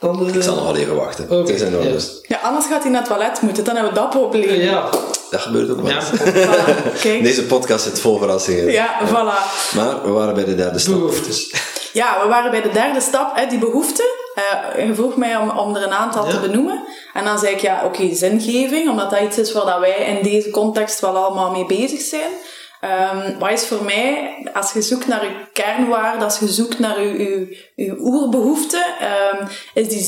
Dan, 0.00 0.26
eh, 0.28 0.34
Ik 0.34 0.42
zal 0.42 0.54
nog 0.54 0.64
wel 0.64 0.76
even 0.76 0.96
wachten. 0.96 1.26
Het 1.38 1.48
is 1.48 1.60
in 1.60 1.74
orde. 1.74 1.86
ja. 1.86 1.92
dus 1.92 2.18
Ja, 2.22 2.38
anders 2.42 2.66
gaat 2.66 2.82
hij 2.82 2.90
naar 2.90 3.00
het 3.00 3.10
toilet 3.10 3.40
moeten. 3.40 3.64
Dan 3.64 3.74
hebben 3.74 3.92
we 3.94 3.98
dat 4.00 4.10
probleem. 4.10 4.60
Ja, 4.60 4.88
Dat 5.30 5.40
gebeurt 5.40 5.70
ook 5.70 5.80
wel. 5.80 5.90
ja. 5.90 5.96
eens. 5.96 6.20
Voilà, 6.20 7.00
kijk. 7.00 7.22
Deze 7.30 7.44
podcast 7.46 7.84
zit 7.84 8.00
vol 8.00 8.18
verrassingen. 8.18 8.72
Ja, 8.72 8.98
voilà. 9.08 9.74
Maar 9.74 10.02
we 10.02 10.10
waren 10.10 10.34
bij 10.34 10.44
de 10.44 10.54
derde 10.54 10.78
stap. 10.78 10.94
behoeftes. 10.94 11.50
Ja, 11.92 12.16
we 12.22 12.28
waren 12.28 12.50
bij 12.50 12.62
de 12.62 12.68
derde 12.70 13.00
stap, 13.00 13.36
hè, 13.36 13.46
die 13.46 13.58
behoefte. 13.58 14.04
Eh, 14.34 14.86
je 14.86 14.94
vroeg 14.94 15.16
mij 15.16 15.36
om, 15.36 15.50
om 15.50 15.76
er 15.76 15.82
een 15.82 15.92
aantal 15.92 16.24
Ja. 16.26 16.30
te 16.30 16.38
benoemen. 16.40 16.84
En 17.14 17.24
dan 17.24 17.38
zei 17.38 17.52
ik, 17.52 17.60
ja, 17.60 17.82
oké, 17.84 18.14
zingeving, 18.14 18.90
omdat 18.90 19.10
dat 19.10 19.20
iets 19.20 19.38
is 19.38 19.52
waar 19.52 19.64
dat 19.66 19.78
wij 19.78 19.96
in 19.96 20.22
deze 20.22 20.50
context 20.50 21.00
wel 21.00 21.16
allemaal 21.16 21.50
mee 21.50 21.66
bezig 21.66 22.00
zijn. 22.00 22.30
Ehm, 22.80 23.38
wat 23.38 23.50
is 23.50 23.66
voor 23.66 23.84
mij, 23.84 24.36
als 24.52 24.72
je 24.72 24.82
zoekt 24.82 25.06
naar 25.06 25.24
je 25.24 25.46
kernwaarde, 25.52 26.24
als 26.24 26.38
je 26.38 26.48
zoekt 26.48 26.78
naar 26.78 27.02
je, 27.02 27.18
je, 27.18 27.68
je 27.74 27.96
oerbehoefte, 27.98 28.84
ehm, 29.00 29.46
is 29.74 29.88
die 29.88 30.02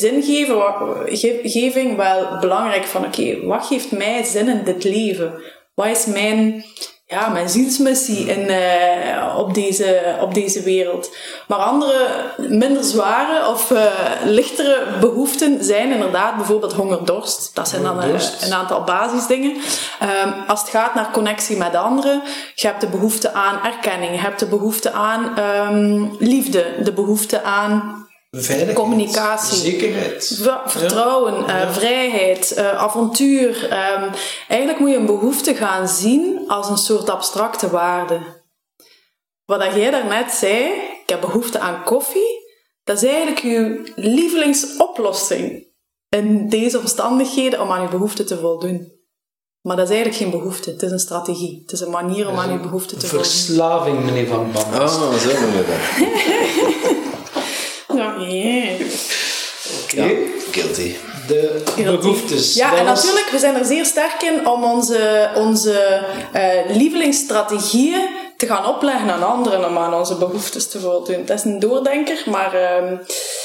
zingeving 1.43 1.97
wel 1.97 2.39
belangrijk 2.41 2.85
van, 2.85 3.05
oké, 3.05 3.47
wat 3.47 3.67
geeft 3.67 3.91
mij 3.91 4.23
zin 4.23 4.49
in 4.49 4.65
dit 4.65 4.85
leven? 4.85 5.43
Wat 5.75 5.87
is 5.87 6.07
mijn, 6.07 6.65
ja, 7.13 7.29
mijn 7.29 7.49
zielsmissie 7.49 8.27
in, 8.27 8.49
eh, 8.49 9.39
op, 9.39 9.55
deze, 9.55 10.17
op 10.21 10.35
deze 10.35 10.63
wereld? 10.63 11.17
Maar 11.49 11.59
andere, 11.59 12.09
minder 12.37 12.85
zware 12.85 13.49
of 13.49 13.71
eh, 13.71 13.85
lichtere 14.25 14.87
behoeften 15.01 15.65
zijn 15.65 15.93
inderdaad 15.93 16.37
bijvoorbeeld 16.37 16.73
honger, 16.73 17.05
dorst. 17.05 17.51
Dat 17.55 17.69
zijn 17.69 17.83
dan 17.83 17.97
eh, 17.97 18.03
Honger-dorst. 18.03 18.43
een 18.43 18.53
aantal 18.53 18.85
basisdingen. 18.85 19.57
Ehm, 20.01 20.31
als 20.47 20.61
het 20.61 20.71
gaat 20.71 20.95
naar 20.95 21.11
connectie 21.11 21.57
met 21.57 21.75
anderen, 21.75 22.23
je 22.55 22.67
hebt 22.67 22.81
de 22.81 22.89
behoefte 22.89 23.33
aan 23.33 23.61
erkenning, 23.65 24.13
je 24.13 24.21
hebt 24.21 24.39
de 24.39 24.47
behoefte 24.47 24.93
aan 24.93 25.37
ehm, 25.37 26.07
liefde, 26.19 26.65
de 26.83 26.93
behoefte 26.93 27.43
aan 27.43 28.02
Veiligheid. 28.37 28.77
Communicatie. 28.77 29.57
Zekerheid. 29.57 30.41
vertrouwen, 30.67 31.47
eh, 31.47 31.73
vrijheid, 31.73 32.53
eh, 32.53 32.79
avontuur. 32.79 33.69
Ehm, 33.69 34.11
eigenlijk 34.49 34.79
moet 34.79 34.91
je 34.91 34.97
een 34.97 35.07
behoefte 35.07 35.55
gaan 35.55 35.89
zien 35.89 36.45
als 36.49 36.69
een 36.69 36.77
soort 36.77 37.11
abstracte 37.11 37.71
waarde. 37.71 38.21
Wat 39.45 39.61
dat 39.61 39.75
jij 39.75 39.91
daarnet 39.91 40.31
zei, 40.31 40.65
ik 41.03 41.09
heb 41.09 41.21
behoefte 41.21 41.59
aan 41.59 41.85
koffie, 41.85 42.41
dat 42.85 43.03
is 43.03 43.09
eigenlijk 43.09 43.39
je 43.39 43.93
lievelingsoplossing 43.97 45.67
in 46.09 46.49
deze 46.49 46.79
omstandigheden 46.79 47.61
om 47.61 47.71
aan 47.71 47.83
je 47.83 47.89
behoefte 47.89 48.25
te 48.25 48.39
voldoen. 48.39 48.93
Maar 49.63 49.77
dat 49.77 49.89
is 49.89 49.95
eigenlijk 49.95 50.23
geen 50.23 50.41
behoefte, 50.41 50.71
het 50.71 50.83
is 50.83 50.91
een 50.91 50.99
strategie. 50.99 51.61
Het 51.63 51.73
is 51.73 51.81
een 51.81 51.91
manier 51.91 52.29
om 52.29 52.39
aan 52.39 52.53
je 52.53 52.59
behoefte 52.59 52.97
te 52.97 53.07
voldoen. 53.07 53.27
Verslaving, 53.27 54.05
meneer 54.05 54.27
Van 54.27 54.53
Bam. 54.53 54.73
Oh, 54.75 55.15
zo 55.15 55.41
noemen 55.41 55.59
we 55.59 55.65
dat. 55.67 56.72
Ja. 58.33 58.73
Oké. 59.85 60.17
Guilty. 60.51 60.95
De 61.27 61.63
behoeftes. 62.01 62.55
Ja, 62.55 62.77
en 62.79 62.85
was- 62.85 63.03
natuurlijk, 63.05 63.31
we 63.31 63.39
zijn 63.39 63.55
er 63.55 63.65
zeer 63.65 63.85
sterk 63.85 64.23
in 64.23 64.47
om 64.49 64.65
onze, 64.65 65.31
onze 65.35 66.05
eh, 66.33 66.77
lievelingsstrategieën 66.77 68.09
te 68.37 68.47
gaan 68.47 68.67
opleggen 68.67 69.11
aan 69.11 69.23
anderen 69.27 69.69
om 69.69 69.79
aan 69.79 69.95
onze 69.95 70.15
behoeftes 70.15 70.69
te 70.69 70.81
voldoen. 70.81 71.25
Dat 71.27 71.39
is 71.39 71.45
een 71.45 71.59
doordenker, 71.59 72.23
maar 72.27 72.55
ehm 72.55 72.97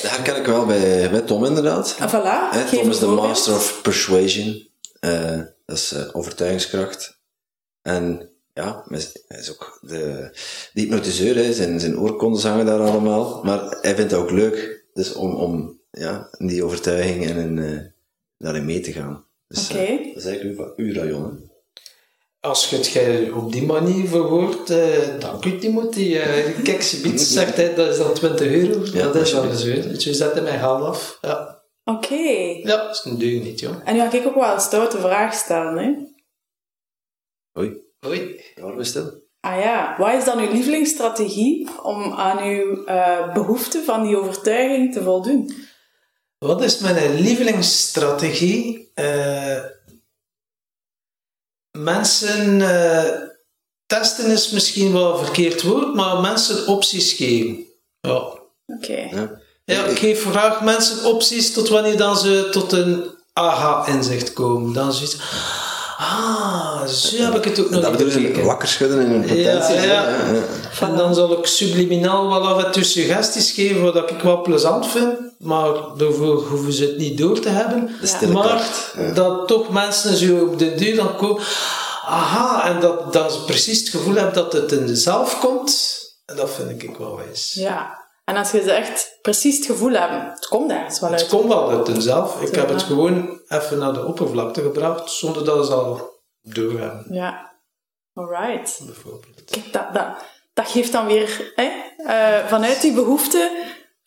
Dat 0.02 0.12
herken 0.12 0.36
ik 0.36 0.45
wel 0.45 0.65
bij, 0.65 1.10
bij 1.10 1.21
Tom 1.21 1.45
inderdaad. 1.45 1.95
voilà. 1.95 2.50
Hè, 2.52 2.60
geef 2.67 2.80
Tom 2.80 2.89
is 2.89 3.00
de 3.00 3.06
voorbeeld. 3.06 3.28
master 3.28 3.54
of 3.54 3.80
persuasion. 3.82 4.67
Eh, 5.00 5.38
dat 5.65 5.78
is 5.78 5.91
eh, 5.91 6.02
overtuigingskracht. 6.12 7.17
En 7.82 8.30
ja, 8.54 8.84
hij 9.28 9.39
is 9.39 9.52
ook 9.52 9.78
de, 9.82 10.30
de 10.73 10.82
hypnotiseur, 10.82 11.36
hè. 11.36 11.54
Zijn, 11.54 11.80
zijn 11.80 12.00
oorkondes 12.00 12.43
hangen 12.43 12.65
daar 12.65 12.80
allemaal. 12.80 13.39
Maar 13.43 13.60
hij 13.82 13.95
vindt 13.95 14.12
het 14.12 14.19
ook 14.19 14.32
leuk 14.32 14.76
dus 14.97 15.13
om, 15.13 15.36
om 15.36 15.81
ja, 15.91 16.29
in 16.38 16.47
die 16.47 16.63
overtuiging 16.63 17.25
en 17.25 17.38
in, 17.38 17.60
eh, 17.60 17.79
daarin 18.38 18.65
mee 18.65 18.79
te 18.79 18.91
gaan. 18.91 19.25
Dus, 19.47 19.69
Oké. 19.69 19.79
eh, 19.79 20.07
dat 20.07 20.15
is 20.15 20.25
eigenlijk 20.25 20.60
uw, 20.60 20.86
uw 20.86 20.93
rayon. 20.93 21.23
hè. 21.23 21.45
Als 22.39 22.69
je 22.69 22.75
het 22.75 22.88
gij 22.88 23.29
op 23.29 23.51
die 23.51 23.65
manier 23.65 24.07
verwoordt, 24.07 24.69
eh 24.69 25.19
dank 25.19 25.45
u 25.45 25.57
Timothy. 25.60 25.99
Uh, 26.13 26.63
kijk, 26.63 26.81
ze 26.81 27.01
biedt, 27.01 27.21
zegt 27.21 27.55
hij, 27.55 27.75
dat 27.75 27.89
is 27.89 27.97
dan 27.97 28.13
20 28.13 28.47
euro. 28.47 28.86
Ja, 28.93 29.03
dat 29.12 29.15
is 29.15 29.31
wel 29.31 29.43
alsjeblieft. 29.43 29.51
eens 29.51 29.63
weer. 29.63 29.93
Dus 29.93 30.03
je 30.03 30.13
zet 30.13 30.33
hem 30.33 30.43
mijn 30.43 30.60
haal 30.60 30.86
af. 30.86 31.17
Ja. 31.21 31.63
Oké. 31.83 32.15
ja, 32.15 32.86
dat 32.86 32.95
is 32.95 33.03
een 33.12 33.17
deug 33.17 33.43
niet, 33.43 33.60
joh. 33.60 33.75
En 33.86 33.93
nu 33.93 33.99
ga 33.99 34.12
ik 34.13 34.27
ook 34.27 34.36
wel 34.36 34.53
een 34.53 34.60
stoute 34.60 34.97
vraag 34.97 35.33
stellen. 35.33 35.77
Hè? 35.77 35.93
Oei, 37.60 37.81
Oei. 38.05 38.41
waarom 38.55 38.79
is 38.79 38.88
stil? 38.88 39.26
Ah 39.47 39.60
ja, 39.60 39.95
wat 39.97 40.13
is 40.13 40.23
dan 40.23 40.39
uw 40.39 40.51
lievelingsstrategie 40.51 41.69
om 41.83 42.13
aan 42.13 42.43
uw 42.43 42.83
eh 42.86 43.33
behoefte 43.33 43.83
van 43.86 44.03
die 44.03 44.17
overtuiging 44.17 44.93
te 44.93 45.03
voldoen? 45.03 45.53
Wat 46.38 46.62
is 46.62 46.77
mijn 46.77 47.19
lievelingsstrategie? 47.19 48.91
Eh, 48.93 49.63
mensen 51.77 52.62
eh, 52.62 53.21
testen 53.86 54.31
is 54.31 54.49
misschien 54.49 54.93
wel 54.93 55.12
een 55.12 55.25
verkeerd 55.25 55.62
woord, 55.62 55.93
maar 55.93 56.21
mensen 56.21 56.67
opties 56.67 57.13
geven. 57.13 57.65
Ja. 57.99 58.39
Oké. 58.65 59.10
Ja. 59.12 59.41
Ja, 59.63 59.86
ik 59.86 59.97
geef 59.97 60.25
graag 60.25 60.62
mensen 60.63 61.05
opties 61.05 61.53
tot 61.53 61.69
wanneer 61.69 61.97
dan 61.97 62.17
ze 62.17 62.47
tot 62.51 62.71
een 62.71 63.12
aha-inzicht 63.33 64.33
komen. 64.33 64.73
Dan 64.73 64.93
zoiets. 64.93 65.17
Ah, 65.99 66.86
zo 66.86 67.23
heb 67.23 67.36
ik 67.36 67.43
het 67.43 67.60
ook 67.60 67.69
nog 67.69 67.81
Dat 67.81 67.99
ze 67.99 68.05
bekeken. 68.05 68.45
wakker 68.45 68.67
schudden 68.67 68.99
in. 68.99 69.38
Ja, 69.38 69.51
ja. 69.51 69.73
Ja, 69.73 69.81
ja. 69.83 70.07
En 70.79 70.95
dan 70.95 71.15
zal 71.15 71.38
ik 71.38 71.45
subliminaal 71.45 72.29
wel 72.29 72.47
af 72.47 72.63
en 72.63 72.71
toe 72.71 72.83
suggesties 72.83 73.51
geven 73.51 73.81
wat 73.81 73.95
ik 74.12 74.21
wel 74.21 74.41
plezant 74.41 74.88
vind, 74.88 75.13
maar 75.39 75.71
daarvoor 75.97 76.47
hoeven 76.47 76.73
ze 76.73 76.83
het 76.83 76.97
niet 76.97 77.17
door 77.17 77.39
te 77.39 77.49
hebben. 77.49 77.95
De 78.01 78.07
stille 78.07 78.33
maar 78.33 78.47
kracht, 78.47 78.93
ja. 78.97 79.12
dat 79.12 79.47
toch 79.47 79.69
mensen 79.69 80.15
zo 80.17 80.36
op 80.45 80.60
de 80.60 80.75
deur 80.75 80.95
dan 80.95 81.15
komen, 81.15 81.43
aha, 82.07 82.69
en 82.69 82.79
dat, 82.79 83.13
dat 83.13 83.33
ze 83.33 83.43
precies 83.45 83.79
het 83.79 83.89
gevoel 83.89 84.15
hebben 84.15 84.33
dat 84.33 84.53
het 84.53 84.71
in 84.71 84.95
zelf 84.97 85.39
komt, 85.39 85.99
en 86.25 86.36
dat 86.36 86.49
vind 86.55 86.83
ik 86.83 86.97
wel 86.97 87.15
wijs. 87.15 87.53
Ja. 87.53 88.05
En 88.27 88.35
als 88.37 88.51
je 88.51 88.61
ze 88.61 88.71
echt 88.71 89.17
precies 89.21 89.57
het 89.57 89.65
gevoel 89.65 89.91
hebt, 89.91 90.35
het 90.35 90.47
komt 90.47 90.71
ergens 90.71 90.99
wel 90.99 91.11
Het 91.11 91.19
uit. 91.21 91.29
komt 91.29 91.47
wel 91.47 91.69
uit 91.69 91.87
hunzelf. 91.87 92.41
Ik 92.41 92.55
heb 92.55 92.69
het 92.69 92.83
gewoon 92.83 93.39
even 93.47 93.77
naar 93.77 93.93
de 93.93 94.05
oppervlakte 94.05 94.61
gebracht, 94.61 95.11
zonder 95.11 95.45
dat 95.45 95.65
ze 95.65 95.73
al 95.73 96.19
doorgaan, 96.41 97.05
Ja. 97.09 97.55
Alright. 98.13 98.81
bijvoorbeeld. 98.85 99.43
Kijk, 99.49 99.73
dat, 99.73 99.93
dat, 99.93 100.05
dat 100.53 100.67
geeft 100.69 100.91
dan 100.91 101.05
weer, 101.05 101.51
hè, 101.55 101.69
eh, 101.97 102.47
vanuit 102.47 102.81
die 102.81 102.93
behoefte, 102.93 103.51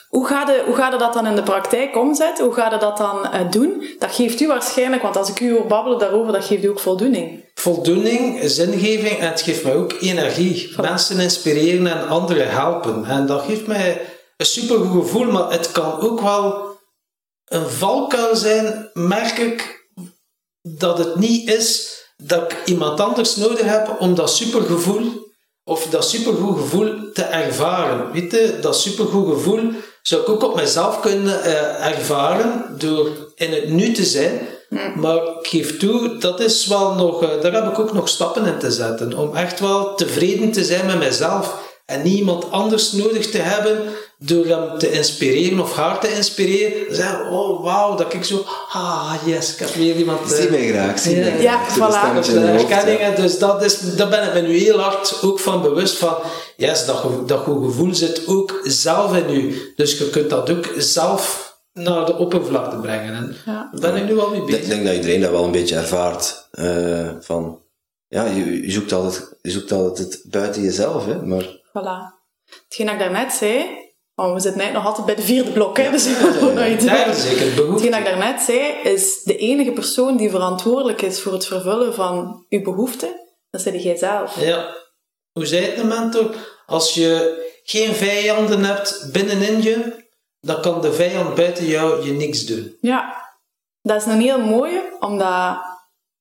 hoe 0.08 0.26
ga, 0.26 0.50
je, 0.50 0.62
hoe 0.66 0.74
ga 0.74 0.90
je 0.92 0.98
dat 0.98 1.12
dan 1.12 1.26
in 1.26 1.34
de 1.36 1.42
praktijk 1.42 1.96
omzetten? 1.96 2.44
Hoe 2.44 2.54
ga 2.54 2.72
je 2.72 2.78
dat 2.78 2.96
dan 2.96 3.26
eh, 3.26 3.50
doen? 3.50 3.86
Dat 3.98 4.14
geeft 4.14 4.40
u 4.40 4.46
waarschijnlijk, 4.46 5.02
want 5.02 5.16
als 5.16 5.28
ik 5.30 5.40
u 5.40 5.52
hoor 5.52 5.66
babbelen 5.66 5.98
daarover, 5.98 6.32
dat 6.32 6.44
geeft 6.44 6.64
u 6.64 6.68
ook 6.68 6.80
voldoening. 6.80 7.49
Voldoening, 7.60 8.40
zingeving 8.50 9.18
en 9.18 9.28
het 9.28 9.40
geeft 9.40 9.64
mij 9.64 9.74
ook 9.74 9.92
energie. 10.00 10.74
Mensen 10.80 11.20
inspireren 11.20 11.86
en 11.86 12.08
anderen 12.08 12.50
helpen. 12.50 13.04
En 13.04 13.26
dat 13.26 13.44
geeft 13.44 13.66
mij 13.66 14.00
een 14.36 14.46
supergoed 14.46 15.02
gevoel, 15.02 15.30
maar 15.30 15.50
het 15.50 15.72
kan 15.72 16.00
ook 16.00 16.20
wel 16.20 16.78
een 17.44 17.70
valkuil 17.70 18.36
zijn, 18.36 18.90
merk 18.92 19.38
ik, 19.38 19.88
dat 20.62 20.98
het 20.98 21.16
niet 21.16 21.48
is 21.48 21.98
dat 22.16 22.52
ik 22.52 22.56
iemand 22.64 23.00
anders 23.00 23.36
nodig 23.36 23.64
heb 23.64 23.96
om 23.98 24.14
dat 24.14 24.30
supergevoel 24.30 25.28
of 25.64 25.86
dat 25.86 26.08
supergoed 26.08 26.58
gevoel 26.58 27.12
te 27.12 27.22
ervaren. 27.22 28.12
Weet 28.12 28.30
je, 28.30 28.58
dat 28.60 28.80
supergoed 28.80 29.32
gevoel 29.34 29.72
zou 30.02 30.22
ik 30.22 30.28
ook 30.28 30.42
op 30.42 30.54
mezelf 30.54 31.00
kunnen 31.00 31.42
eh, 31.42 31.86
ervaren 31.86 32.78
door 32.78 33.32
in 33.34 33.52
het 33.52 33.68
nu 33.68 33.92
te 33.92 34.04
zijn. 34.04 34.48
Maar 34.94 35.16
ik 35.16 35.46
geef 35.46 35.78
toe, 35.78 36.16
dat 36.18 36.40
is 36.40 36.66
wel 36.66 36.94
nog, 36.94 37.22
eh, 37.22 37.28
daar 37.42 37.52
heb 37.52 37.72
ik 37.72 37.78
ook 37.78 37.92
nog 37.92 38.08
stappen 38.08 38.46
in 38.46 38.58
te 38.58 38.70
zetten. 38.70 39.18
Om 39.18 39.36
echt 39.36 39.60
wel 39.60 39.94
tevreden 39.94 40.52
te 40.52 40.64
zijn 40.64 40.86
met 40.86 40.98
mezelf. 40.98 41.58
En 41.86 42.02
niet 42.02 42.18
iemand 42.18 42.50
anders 42.50 42.92
nodig 42.92 43.30
te 43.30 43.38
hebben 43.38 43.82
door 44.18 44.46
hem 44.46 44.78
te 44.78 44.90
inspireren 44.92 45.60
of 45.60 45.74
haar 45.74 46.00
te 46.00 46.14
inspireren. 46.14 46.94
Zeggen, 46.94 47.30
oh 47.30 47.64
wauw, 47.64 47.96
dat 47.96 48.14
ik 48.14 48.24
zo, 48.24 48.44
ah 48.72 49.14
yes, 49.24 49.52
ik 49.52 49.58
heb 49.58 49.74
weer 49.74 49.96
iemand... 49.96 50.30
Zie 50.30 50.44
eh, 50.44 50.50
mij 50.50 50.68
graag, 50.68 50.98
zie 50.98 51.16
Ja. 51.16 51.20
mij 51.22 51.38
graag. 51.38 51.42
Ja, 51.42 52.22
voilà. 52.22 52.26
de 52.26 52.40
ja. 52.40 52.46
herkenningen. 52.46 53.16
Dus 53.16 53.38
dat 53.38 53.64
is, 53.64 53.80
daar 53.96 54.08
ben 54.08 54.22
ik 54.26 54.34
me 54.34 54.40
nu 54.40 54.56
heel 54.58 54.78
hard 54.78 55.18
ook 55.22 55.40
van 55.40 55.62
bewust 55.62 55.96
van. 55.96 56.16
Yes, 56.56 56.86
dat, 56.86 57.28
dat 57.28 57.40
goed 57.40 57.64
gevoel 57.64 57.94
zit 57.94 58.22
ook 58.26 58.60
zelf 58.62 59.16
in 59.16 59.34
u. 59.34 59.72
Dus 59.76 59.98
je 59.98 60.10
kunt 60.10 60.30
dat 60.30 60.50
ook 60.50 60.68
zelf 60.76 61.49
naar 61.72 62.06
de 62.06 62.16
oppervlakte 62.16 62.76
brengen. 62.76 63.14
En 63.14 63.36
Ja. 63.46 63.70
ben 63.80 63.96
ik 63.96 64.04
nu 64.04 64.18
al 64.18 64.30
mee 64.30 64.40
Ik 64.40 64.46
bezig. 64.46 64.66
denk 64.66 64.84
dat 64.84 64.94
iedereen 64.94 65.20
dat 65.20 65.30
wel 65.30 65.44
een 65.44 65.50
beetje 65.52 65.76
ervaart. 65.76 66.48
eh, 66.50 67.08
van, 67.20 67.62
ja, 68.08 68.24
je, 68.24 68.62
je, 68.66 68.70
zoekt 68.70 68.92
altijd, 68.92 69.38
je 69.42 69.50
zoekt 69.50 69.72
altijd 69.72 69.98
het 69.98 70.24
buiten 70.30 70.62
jezelf, 70.62 71.06
hè, 71.06 71.22
maar 71.22 71.44
Voilà. 71.44 72.18
Hetgeen 72.64 72.86
dat 72.86 72.94
ik 72.94 73.00
daarnet 73.00 73.32
zei, 73.32 73.64
want 74.14 74.34
we 74.34 74.40
zitten 74.40 74.60
net 74.60 74.72
nog 74.72 74.86
altijd 74.86 75.06
bij 75.06 75.14
de 75.14 75.22
vierde 75.22 75.50
blok, 75.50 75.76
hè, 75.76 75.90
dus 75.90 76.04
we 76.04 76.10
ja, 76.10 76.20
moeten 76.30 76.54
nog 76.54 76.66
iets 76.66 76.84
Daar 76.84 77.04
doen. 77.04 77.14
is 77.14 77.22
zeker 77.22 77.36
Hetgeen 77.44 77.54
behoefte. 77.54 77.88
dat 77.90 77.98
ik 77.98 78.04
daarnet 78.04 78.40
zei, 78.40 78.58
is 78.82 79.22
de 79.22 79.36
enige 79.36 79.70
persoon 79.72 80.16
die 80.16 80.30
verantwoordelijk 80.30 81.02
is 81.02 81.20
voor 81.20 81.32
het 81.32 81.46
vervullen 81.46 81.94
van 81.94 82.46
uw 82.48 82.62
behoeften, 82.62 83.08
dat 83.50 83.64
ben 83.64 83.78
jij 83.80 83.96
zelf. 83.96 84.40
Ja. 84.40 84.74
Hoe 85.32 85.46
zei 85.46 85.64
het 85.64 85.76
de 85.76 85.84
mentor? 85.84 86.34
Als 86.66 86.94
je 86.94 87.38
geen 87.62 87.94
vijanden 87.94 88.64
hebt 88.64 89.08
binnenin 89.12 89.62
je, 89.62 89.99
dan 90.40 90.60
kan 90.60 90.80
de 90.80 90.92
vijand 90.92 91.34
buiten 91.34 91.64
jou 91.64 92.04
je 92.04 92.12
niks 92.12 92.46
doen. 92.46 92.76
Ja, 92.80 93.28
dat 93.82 93.96
is 93.96 94.06
een 94.06 94.20
heel 94.20 94.40
mooie, 94.40 94.96
omdat 95.00 95.58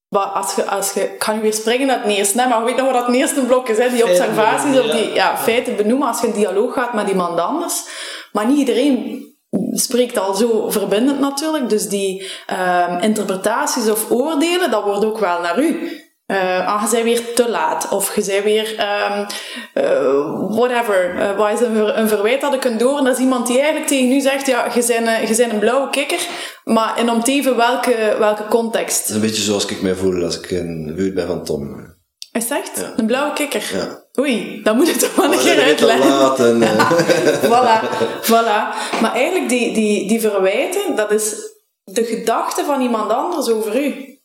als 0.09 0.55
je, 0.55 0.65
als 0.65 0.93
je, 0.93 1.01
ik 1.01 1.23
ga 1.23 1.33
nu 1.33 1.41
weer 1.41 1.53
springen 1.53 1.87
naar 1.87 2.03
het 2.03 2.11
eerste, 2.11 2.41
hè, 2.41 2.47
maar 2.47 2.59
je 2.59 2.65
weet 2.65 2.75
nog 2.75 2.91
wat 2.91 3.05
dat 3.05 3.15
eerste 3.15 3.41
blok 3.41 3.69
is, 3.69 3.77
hè, 3.77 3.89
die 3.89 4.03
observaties 4.03 4.79
of 4.79 4.85
die 4.85 5.13
ja, 5.13 5.37
feiten 5.37 5.75
benoemen 5.75 6.07
als 6.07 6.21
je 6.21 6.27
in 6.27 6.33
dialoog 6.33 6.73
gaat 6.73 6.93
met 6.93 7.09
iemand 7.09 7.39
anders. 7.39 7.83
Maar 8.31 8.47
niet 8.47 8.57
iedereen 8.57 9.23
spreekt 9.71 10.17
al 10.17 10.33
zo 10.33 10.69
verbindend 10.69 11.19
natuurlijk, 11.19 11.69
dus 11.69 11.87
die 11.87 12.31
ehm, 12.45 13.01
interpretaties 13.01 13.89
of 13.89 14.11
oordelen, 14.11 14.71
dat 14.71 14.83
wordt 14.83 15.05
ook 15.05 15.19
wel 15.19 15.41
naar 15.41 15.59
u. 15.59 16.01
Eh 16.29 16.67
ah, 16.67 16.83
je 16.83 16.89
bent 16.91 17.03
weer 17.03 17.33
te 17.33 17.49
laat, 17.49 17.89
of 17.89 18.15
je 18.15 18.23
bent 18.25 18.43
weer 18.43 18.75
ehm, 18.77 19.25
eh, 19.73 20.49
whatever. 20.49 21.15
Eh, 21.19 21.37
wat 21.37 21.51
is 21.51 21.59
een, 21.67 21.75
ver- 21.75 21.97
een 21.97 22.07
verwijt 22.07 22.41
dat 22.41 22.53
ik 22.53 22.59
kunt 22.59 22.79
door? 22.79 22.97
En 22.97 23.03
dat 23.03 23.13
is 23.15 23.21
iemand 23.21 23.47
die 23.47 23.55
eigenlijk 23.57 23.87
tegen 23.87 24.11
u 24.11 24.19
zegt, 24.19 24.45
ja, 24.47 24.65
je 24.65 24.83
bent, 24.87 25.07
een- 25.07 25.27
je 25.27 25.35
bent 25.35 25.53
een 25.53 25.59
blauwe 25.59 25.89
kikker, 25.89 26.19
maar 26.63 26.99
in 26.99 27.09
om 27.11 27.23
te 27.23 27.55
welke, 27.55 28.15
welke 28.19 28.45
context. 28.47 28.99
dat 28.99 29.09
is 29.09 29.15
een 29.15 29.21
beetje 29.21 29.41
zoals 29.41 29.65
ik 29.65 29.81
mij 29.81 29.95
voel 29.95 30.23
als 30.23 30.39
ik 30.39 30.49
in 30.51 30.85
de 30.87 30.93
buurt 30.93 31.13
ben 31.13 31.27
van 31.27 31.43
Tom. 31.43 31.87
Is 32.31 32.49
het 32.49 32.57
echt? 32.57 32.79
Ja. 32.79 32.93
Een 32.95 33.05
blauwe 33.05 33.33
kikker? 33.33 33.63
Ja. 33.73 34.03
Oei, 34.19 34.61
dat 34.63 34.75
moet 34.75 34.87
het 34.87 34.99
toch 34.99 35.15
wel 35.15 35.33
een 35.33 35.39
keer 35.39 35.61
uitleggen. 35.61 36.09
laat 36.09 36.39
en, 36.39 36.61
voilà, 37.51 37.79
voilà. 38.21 38.99
Maar 39.01 39.13
eigenlijk, 39.13 39.49
die, 39.49 39.73
die, 39.73 40.07
die 40.07 40.19
verwijten, 40.21 40.95
dat 40.95 41.11
is 41.11 41.35
de 41.83 42.03
gedachte 42.03 42.63
van 42.65 42.81
iemand 42.81 43.11
anders 43.11 43.49
over 43.49 43.83
u. 43.83 44.18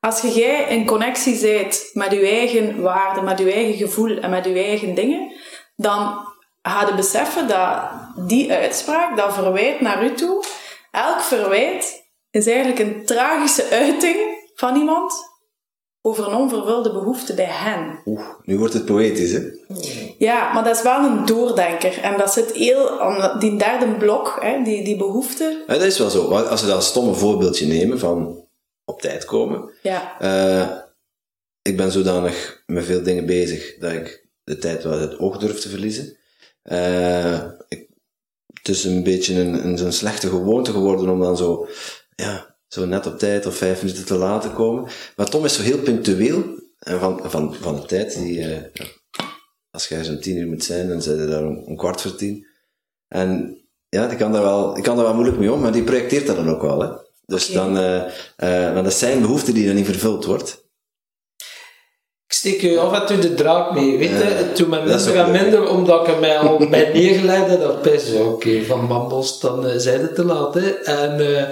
Als 0.00 0.20
je 0.20 0.32
jij 0.32 0.68
in 0.68 0.86
connectie 0.86 1.40
bent 1.40 1.90
met 1.92 2.10
je 2.10 2.20
eigen 2.20 2.82
waarde, 2.82 3.20
met 3.20 3.38
je 3.38 3.52
eigen 3.52 3.74
gevoel 3.74 4.18
en 4.18 4.30
met 4.30 4.44
je 4.44 4.52
eigen 4.52 4.94
dingen, 4.94 5.32
dan 5.76 6.26
ga 6.62 6.86
je 6.86 6.94
beseffen 6.94 7.48
dat 7.48 7.90
die 8.26 8.52
uitspraak, 8.52 9.16
dat 9.16 9.34
verwijt 9.34 9.80
naar 9.80 10.04
u 10.04 10.14
toe, 10.14 10.44
elk 10.90 11.20
verwijt 11.20 12.06
is 12.30 12.46
eigenlijk 12.46 12.78
een 12.78 13.04
tragische 13.04 13.68
uiting 13.70 14.16
van 14.54 14.76
iemand 14.76 15.12
over 16.02 16.26
een 16.26 16.36
onvervulde 16.36 16.92
behoefte 16.92 17.34
bij 17.34 17.48
hen. 17.48 18.00
Oeh, 18.06 18.28
nu 18.42 18.58
wordt 18.58 18.74
het 18.74 18.84
poëtisch, 18.84 19.32
hè? 19.32 19.40
Ja, 20.18 20.52
maar 20.52 20.64
dat 20.64 20.76
is 20.76 20.82
wel 20.82 21.04
een 21.04 21.24
doordenker. 21.24 22.00
En 22.00 22.18
dat 22.18 22.32
zit 22.32 22.52
heel... 22.52 22.86
om 22.86 23.38
Die 23.38 23.56
derde 23.56 23.86
blok, 23.86 24.38
hè, 24.40 24.62
die, 24.62 24.84
die 24.84 24.96
behoefte... 24.96 25.64
Ja, 25.66 25.72
dat 25.72 25.82
is 25.82 25.98
wel 25.98 26.10
zo. 26.10 26.34
Als 26.34 26.60
we 26.60 26.66
dat 26.66 26.84
stomme 26.84 27.14
voorbeeldje 27.14 27.66
nemen 27.66 27.98
van 27.98 28.46
op 28.88 29.00
tijd 29.00 29.24
komen. 29.24 29.70
Ja, 29.82 30.20
eh, 30.20 30.78
ik 31.62 31.76
ben 31.76 31.92
zodanig 31.92 32.62
met 32.66 32.84
veel 32.84 33.02
dingen 33.02 33.26
bezig 33.26 33.76
dat 33.78 33.92
ik 33.92 34.26
de 34.44 34.58
tijd 34.58 34.82
wel 34.82 34.98
het 34.98 35.18
oog 35.18 35.38
durf 35.38 35.60
te 35.60 35.68
verliezen. 35.68 36.16
Eh, 36.62 37.44
ik, 37.68 37.88
het 38.52 38.68
is 38.68 38.84
een 38.84 39.02
beetje 39.02 39.40
een, 39.40 39.66
een, 39.66 39.78
zo'n 39.78 39.92
slechte 39.92 40.28
gewoonte 40.28 40.72
geworden 40.72 41.08
om 41.08 41.20
dan 41.20 41.36
zo, 41.36 41.68
ja, 42.14 42.56
zo 42.68 42.86
net 42.86 43.06
op 43.06 43.18
tijd 43.18 43.46
of 43.46 43.56
vijf 43.56 43.82
minuten 43.82 44.04
te 44.04 44.14
laat 44.14 44.42
te 44.42 44.50
komen. 44.50 44.90
Maar 45.16 45.30
Tom 45.30 45.44
is 45.44 45.54
zo 45.54 45.62
heel 45.62 45.78
punctueel 45.78 46.44
en 46.78 47.00
van, 47.00 47.20
van, 47.30 47.54
van 47.54 47.76
de 47.76 47.86
tijd. 47.86 48.14
Die, 48.14 48.54
eh, 48.54 48.84
als 49.70 49.88
jij 49.88 50.04
zo'n 50.04 50.20
tien 50.20 50.36
uur 50.36 50.46
moet 50.46 50.64
zijn, 50.64 50.88
dan 50.88 51.02
zijn 51.02 51.20
je 51.20 51.26
daar 51.26 51.46
om, 51.46 51.56
om 51.56 51.76
kwart 51.76 52.00
voor 52.00 52.14
tien. 52.14 52.46
En 53.08 53.58
ja, 53.88 54.06
die 54.06 54.18
kan 54.18 54.32
daar 54.32 54.42
wel, 54.42 54.74
die 54.74 54.82
kan 54.82 54.96
daar 54.96 55.04
wel 55.04 55.14
moeilijk 55.14 55.38
mee 55.38 55.52
om, 55.52 55.60
maar 55.60 55.72
die 55.72 55.84
projecteert 55.84 56.26
dat 56.26 56.36
dan 56.36 56.48
ook 56.48 56.62
wel. 56.62 56.80
Hè. 56.80 57.06
Dus 57.28 57.48
Oké. 57.48 57.58
dan, 57.58 57.78
eh 57.78 58.02
eh 58.36 58.74
dat 58.74 58.86
is 58.86 58.98
zijn 58.98 59.20
behoefte 59.20 59.52
die 59.52 59.66
dan 59.66 59.74
niet 59.74 59.86
vervuld 59.86 60.24
wordt. 60.24 60.66
Ik 62.26 62.34
steek 62.34 62.60
je 62.60 62.78
af 62.78 63.00
en 63.00 63.06
toe 63.06 63.18
de 63.18 63.34
draak 63.34 63.72
mee. 63.74 63.98
Weet 63.98 64.08
je, 64.08 64.14
Ja, 64.14 64.24
het 64.24 64.56
doet 64.56 64.68
me 64.68 64.84
dat 64.84 65.00
is 65.00 65.26
minder 65.30 65.68
omdat 65.68 66.08
ik 66.08 66.20
mij 66.20 66.38
al 66.38 66.58
bij 66.70 66.90
neergelegd 66.92 67.46
heb. 67.46 67.60
Dat 67.60 67.82
best 67.82 68.14
oké, 68.14 68.64
van 68.64 68.88
bambos, 68.88 69.40
dan 69.40 69.66
uh, 69.66 69.72
zijn 69.76 70.00
het 70.00 70.14
te 70.14 70.24
laat. 70.24 70.54
Hè. 70.54 70.70
En, 70.70 71.48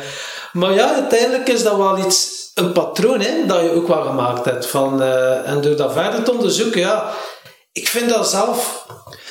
maar 0.53 0.73
ja, 0.73 0.95
uiteindelijk 0.95 1.49
is 1.49 1.63
dat 1.63 1.77
wel 1.77 1.99
iets, 1.99 2.51
een 2.55 2.73
patroon 2.73 3.21
hè, 3.21 3.47
dat 3.47 3.61
je 3.61 3.71
ook 3.71 3.89
wel 3.89 4.03
gemaakt 4.03 4.45
hebt. 4.45 4.67
Van, 4.67 5.03
en 5.03 5.61
door 5.61 5.77
dat 5.77 5.93
verder 5.93 6.23
te 6.23 6.33
onderzoeken, 6.33 6.81
ja, 6.81 7.13
ik 7.73 7.89
vind 7.89 8.09
dat 8.09 8.31
zelf... 8.31 8.87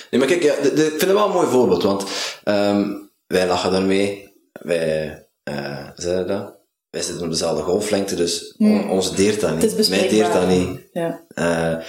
Nee, 0.09 0.19
maar 0.19 0.29
kijk, 0.29 0.43
ja, 0.43 0.53
ik 0.53 0.71
vind 0.77 1.01
het 1.01 1.11
wel 1.11 1.25
een 1.25 1.31
mooi 1.31 1.47
voorbeeld, 1.47 1.83
want 1.83 2.03
um, 2.43 3.11
wij 3.27 3.47
lachen 3.47 3.71
daarmee. 3.71 4.33
Wij, 4.51 5.24
uh, 5.49 6.25
dat? 6.27 6.57
Wij 6.89 7.01
zitten 7.01 7.23
op 7.23 7.29
dezelfde 7.29 7.63
golflengte, 7.63 8.15
dus 8.15 8.53
hmm. 8.57 8.89
ons 8.89 9.15
deert 9.15 9.41
dat 9.41 9.57
niet. 9.57 9.89
Mij 9.89 10.07
deert 10.09 10.33
dat 10.33 10.47
niet. 10.47 10.79
Ja. 10.91 11.25
Uh, 11.35 11.85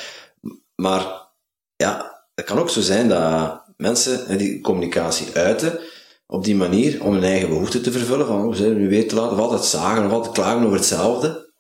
maar 0.75 1.29
ja, 1.77 2.21
het 2.35 2.45
kan 2.45 2.59
ook 2.59 2.71
zo 2.71 2.81
zijn 2.81 3.09
dat 3.09 3.63
mensen 3.77 4.39
die 4.39 4.61
communicatie 4.61 5.35
uiten 5.35 5.81
op 6.27 6.45
die 6.45 6.57
manier 6.57 7.05
om 7.05 7.13
hun 7.13 7.23
eigen 7.23 7.49
behoeften 7.49 7.83
te 7.83 7.93
vervullen. 7.93 8.27
Van, 8.27 8.47
oh, 8.47 8.55
zijn 8.55 8.75
we 8.75 8.81
nu 8.81 8.89
weer 8.89 9.09
te 9.09 9.15
laat? 9.15 9.33
Of 9.33 9.39
altijd 9.39 9.65
zagen, 9.65 10.07
of 10.07 10.13
altijd 10.13 10.35
klagen 10.35 10.65
over 10.65 10.77
hetzelfde. 10.77 11.53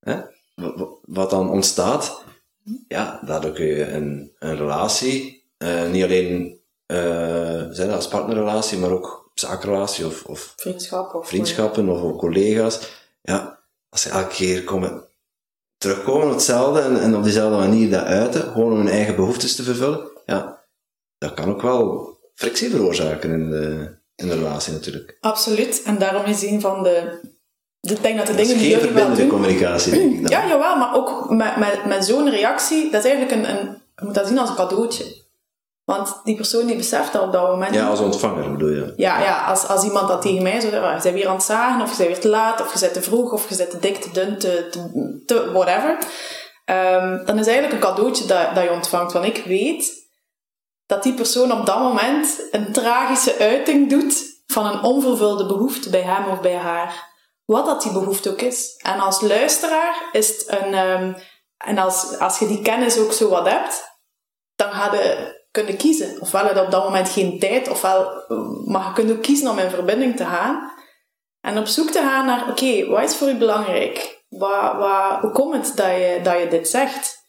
Hè? 0.00 0.20
Wat 1.02 1.30
dan 1.30 1.50
ontstaat, 1.50 2.22
ja, 2.88 3.20
daardoor 3.24 3.52
kun 3.52 3.66
je 3.66 3.86
een, 3.86 4.32
een 4.38 4.56
relatie, 4.56 5.44
uh, 5.58 5.90
niet 5.90 6.04
alleen 6.04 6.60
uh, 6.86 7.94
als 7.94 8.08
partnerrelatie, 8.08 8.78
maar 8.78 8.90
ook 8.90 9.27
zakenrelatie 9.40 10.06
of, 10.06 10.24
of 10.24 10.52
Vriendschap 10.56 11.14
of 11.14 11.28
vriendschappen 11.28 11.88
of, 11.88 12.02
of 12.02 12.16
collega's. 12.16 12.78
Ja, 13.22 13.58
als 13.88 14.02
ze 14.02 14.08
elke 14.08 14.34
keer 14.34 14.64
komen, 14.64 15.04
terugkomen 15.76 16.26
op 16.26 16.32
hetzelfde 16.32 16.80
en, 16.80 17.00
en 17.00 17.16
op 17.16 17.22
diezelfde 17.22 17.56
manier 17.56 17.90
dat 17.90 18.04
uiten, 18.04 18.42
gewoon 18.42 18.72
om 18.72 18.78
hun 18.78 18.88
eigen 18.88 19.16
behoeftes 19.16 19.56
te 19.56 19.62
vervullen, 19.62 20.08
ja, 20.26 20.64
dat 21.18 21.34
kan 21.34 21.48
ook 21.48 21.62
wel 21.62 22.16
frictie 22.34 22.70
veroorzaken 22.70 23.30
in 23.30 23.50
de, 23.50 23.96
in 24.14 24.28
de 24.28 24.34
relatie 24.34 24.72
natuurlijk. 24.72 25.16
Absoluut, 25.20 25.82
en 25.82 25.98
daarom 25.98 26.24
is 26.24 26.42
een 26.42 26.60
van 26.60 26.82
de... 26.82 27.20
Ik 27.80 28.02
denk 28.02 28.18
dat 28.18 28.26
de 28.26 28.32
dat 28.34 28.42
dingen 28.42 28.58
die 28.58 28.70
jullie 28.70 28.90
wel 28.90 29.14
doen... 29.14 29.28
communicatie, 29.28 29.92
denk 29.92 30.12
ik 30.12 30.22
dan. 30.22 30.30
Ja, 30.30 30.48
jawel, 30.48 30.76
maar 30.76 30.94
ook 30.94 31.30
met, 31.30 31.56
met, 31.56 31.84
met 31.84 32.04
zo'n 32.04 32.30
reactie, 32.30 32.90
dat 32.90 33.04
is 33.04 33.10
eigenlijk 33.10 33.42
een, 33.42 33.56
een... 33.56 33.82
Je 33.96 34.04
moet 34.04 34.14
dat 34.14 34.26
zien 34.26 34.38
als 34.38 34.48
een 34.48 34.56
cadeautje. 34.56 35.26
Want 35.94 36.20
die 36.24 36.36
persoon 36.36 36.66
die 36.66 36.76
beseft 36.76 37.12
dat 37.12 37.22
op 37.22 37.32
dat 37.32 37.48
moment. 37.48 37.74
Ja, 37.74 37.88
als 37.88 38.00
ontvanger 38.00 38.52
bedoel 38.52 38.68
je? 38.68 38.92
Ja, 38.96 39.20
ja 39.20 39.44
als, 39.44 39.66
als 39.66 39.84
iemand 39.84 40.08
dat 40.08 40.22
tegen 40.22 40.42
mij 40.42 40.60
zou 40.60 40.72
zeggen, 40.72 40.94
je 40.94 41.02
bent 41.02 41.14
weer 41.14 41.28
aan 41.28 41.34
het 41.34 41.44
zagen, 41.44 41.82
of 41.82 41.90
je 41.90 41.96
bent 41.96 42.08
weer 42.08 42.20
te 42.20 42.28
laat, 42.28 42.60
of 42.60 42.72
je 42.72 42.78
bent 42.80 42.92
te 42.92 43.02
vroeg, 43.02 43.32
of 43.32 43.48
je 43.48 43.56
bent 43.56 43.70
te 43.70 43.78
dik, 43.78 43.96
te 43.96 44.10
dun, 44.10 44.38
te, 44.38 44.68
te, 44.70 45.22
te 45.26 45.52
whatever. 45.52 45.98
Um, 46.64 47.24
dan 47.26 47.38
is 47.38 47.46
eigenlijk 47.46 47.72
een 47.72 47.88
cadeautje 47.88 48.26
dat, 48.26 48.54
dat 48.54 48.64
je 48.64 48.70
ontvangt. 48.70 49.12
Want 49.12 49.24
ik 49.24 49.44
weet 49.44 50.08
dat 50.86 51.02
die 51.02 51.14
persoon 51.14 51.52
op 51.52 51.66
dat 51.66 51.78
moment 51.78 52.48
een 52.50 52.72
tragische 52.72 53.38
uiting 53.38 53.90
doet 53.90 54.42
van 54.46 54.66
een 54.66 54.82
onvervulde 54.82 55.46
behoefte 55.46 55.90
bij 55.90 56.02
hem 56.02 56.28
of 56.28 56.40
bij 56.40 56.56
haar. 56.56 57.14
Wat 57.44 57.66
dat 57.66 57.82
die 57.82 57.92
behoefte 57.92 58.30
ook 58.30 58.40
is. 58.40 58.74
En 58.82 59.00
als 59.00 59.20
luisteraar 59.20 60.08
is 60.12 60.28
het 60.28 60.44
een... 60.46 60.74
Um, 60.74 61.16
en 61.56 61.78
als, 61.78 62.18
als 62.18 62.38
je 62.38 62.46
die 62.46 62.62
kennis 62.62 62.98
ook 62.98 63.12
zo 63.12 63.28
wat 63.28 63.48
hebt, 63.48 63.84
dan 64.54 64.70
ga 64.70 64.94
je 64.94 65.37
kunnen 65.58 65.76
kiezen. 65.76 66.20
Ofwel 66.20 66.44
heb 66.44 66.54
je 66.54 66.62
op 66.64 66.70
dat 66.70 66.84
moment 66.84 67.08
geen 67.08 67.38
tijd, 67.38 67.68
ofwel 67.68 68.24
maar 68.64 68.86
je 68.86 68.92
kunt 68.94 69.10
ook 69.10 69.22
kiezen 69.22 69.50
om 69.50 69.58
in 69.58 69.70
verbinding 69.70 70.16
te 70.16 70.24
gaan. 70.24 70.72
En 71.40 71.58
op 71.58 71.66
zoek 71.66 71.90
te 71.90 71.98
gaan 72.00 72.26
naar, 72.26 72.48
oké, 72.50 72.86
wat 72.86 73.02
is 73.02 73.16
voor 73.16 73.28
u 73.28 73.36
belangrijk? 73.36 74.24
Wat, 74.28 74.76
wat, 74.76 75.20
hoe 75.20 75.30
komt 75.30 75.54
het 75.54 75.76
dat 75.76 75.86
je, 75.86 76.20
dat 76.22 76.38
je 76.38 76.48
dit 76.48 76.68
zegt? 76.68 77.26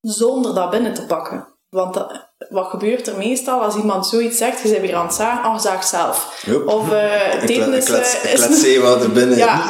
Zonder 0.00 0.54
dat 0.54 0.70
binnen 0.70 0.94
te 0.94 1.06
pakken. 1.06 1.56
Want 1.68 1.94
dat- 1.94 2.33
wat 2.48 2.66
gebeurt 2.66 3.06
er 3.06 3.16
meestal 3.16 3.60
als 3.60 3.76
iemand 3.76 4.06
zoiets 4.06 4.38
zegt, 4.38 4.62
je 4.62 4.68
bent 4.68 4.80
weer 4.80 4.94
aan 4.94 5.06
het 5.06 5.14
zagen, 5.14 5.50
oh, 5.50 5.58
zaag 5.58 5.84
zelf. 5.84 6.42
Joep. 6.46 6.68
Of 6.68 6.92
eh 6.92 7.42
Ik 7.42 7.84
klets, 7.84 8.20
eh, 8.20 8.24
ik 8.24 8.38
is 8.38 8.46
klets 8.46 8.60
zeewater 8.60 9.12
binnen. 9.12 9.36
ja, 9.36 9.62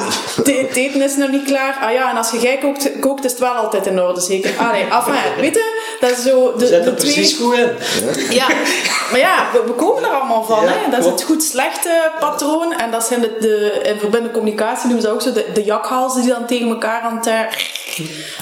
eten 0.45 1.03
is 1.03 1.17
nog 1.17 1.31
niet 1.31 1.45
klaar. 1.45 1.79
Ah 1.83 1.93
ja, 1.93 2.11
en 2.11 2.17
als 2.17 2.31
je 2.31 2.39
jij 2.39 2.59
kookt, 2.59 2.91
kookt 3.01 3.25
is 3.25 3.31
het 3.31 3.41
wel 3.41 3.53
altijd 3.53 3.87
in 3.87 4.01
orde, 4.01 4.21
zeker. 4.21 4.55
Ah 4.59 4.71
nee, 4.71 4.85
enfin, 4.85 5.15
weet 5.41 5.55
je, 5.55 5.97
dat 6.01 6.11
is 6.11 6.23
zo 6.23 6.55
de, 6.57 6.67
Zet 6.67 6.85
de 6.85 6.91
er 6.91 6.97
twee... 6.97 7.13
precies 7.13 7.37
goed 7.39 7.55
in. 7.55 7.71
Ja, 8.31 8.47
maar 9.11 9.21
ja, 9.21 9.49
we, 9.53 9.63
we 9.67 9.73
komen 9.73 10.03
er 10.03 10.11
allemaal 10.11 10.45
van. 10.45 10.65
Ja, 10.65 10.71
hè? 10.71 10.91
Dat 10.91 11.01
is 11.01 11.11
het 11.11 11.23
goed-slechte 11.23 12.11
patroon. 12.21 12.73
En 12.73 12.91
dat 12.91 13.05
zijn 13.05 13.21
de, 13.21 13.37
de 13.41 13.81
in 13.83 13.99
verbindende 13.99 14.35
communicatie 14.35 14.87
noemen 14.87 15.03
ze 15.03 15.11
ook 15.11 15.23
zo 15.23 15.33
de, 15.33 15.47
de 15.55 15.65
jakhalzen 15.65 16.23
die 16.23 16.31
dan 16.31 16.47
tegen 16.47 16.69
elkaar 16.69 17.01
aan 17.01 17.17
het, 17.17 17.27
eh, 17.27 17.41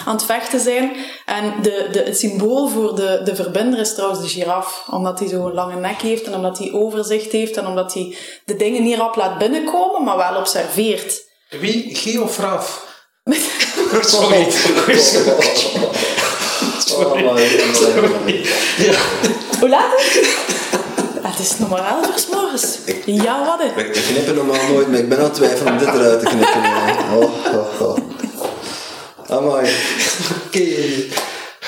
aan 0.06 0.14
het 0.14 0.24
vechten 0.24 0.60
zijn. 0.60 0.92
En 1.26 1.54
de, 1.62 1.88
de, 1.92 2.02
het 2.02 2.18
symbool 2.18 2.68
voor 2.68 2.96
de, 2.96 3.20
de 3.24 3.34
verbinder 3.34 3.78
is 3.78 3.94
trouwens 3.94 4.21
de 4.22 4.28
giraf. 4.28 4.84
Omdat 4.90 5.18
hij 5.18 5.28
zo'n 5.28 5.52
lange 5.52 5.80
nek 5.80 6.00
heeft 6.00 6.26
en 6.26 6.34
omdat 6.34 6.58
hij 6.58 6.72
overzicht 6.72 7.32
heeft 7.32 7.56
en 7.56 7.66
omdat 7.66 7.94
hij 7.94 8.16
de 8.44 8.56
dingen 8.56 8.82
niet 8.82 8.96
rap 8.96 9.16
laat 9.16 9.38
binnenkomen, 9.38 10.04
maar 10.04 10.16
wel 10.16 10.36
observeert. 10.36 11.20
Wie? 11.48 11.94
G 11.94 12.20
of 12.20 12.38
Raf? 12.38 12.86
Sorry. 14.04 14.46
Oh. 17.24 17.38
Ja. 18.76 18.92
Hoe 19.60 19.68
laat 19.68 19.98
is 19.98 20.14
het? 20.14 20.36
Het 21.22 21.38
is 21.38 21.58
nog 21.58 21.68
maar 21.68 21.88
elf 21.88 22.06
uur 22.06 22.18
's 22.18 22.26
morgens. 22.26 22.78
Ja, 23.06 23.44
wat 23.46 23.60
is 23.60 23.84
Ik 23.84 23.92
knippen 23.92 24.34
normaal 24.34 24.66
nooit, 24.68 24.88
maar 24.88 24.98
ik 24.98 25.08
ben 25.08 25.18
aan 25.18 25.24
het 25.24 25.34
twijfelen 25.34 25.72
om 25.72 25.78
dit 25.78 25.88
eruit 25.88 26.20
te 26.20 26.26
knippen. 26.26 26.62
Oh, 27.16 27.54
oh, 27.54 27.80
oh. 27.80 27.96
Amai. 29.28 29.70
Oké. 30.46 30.60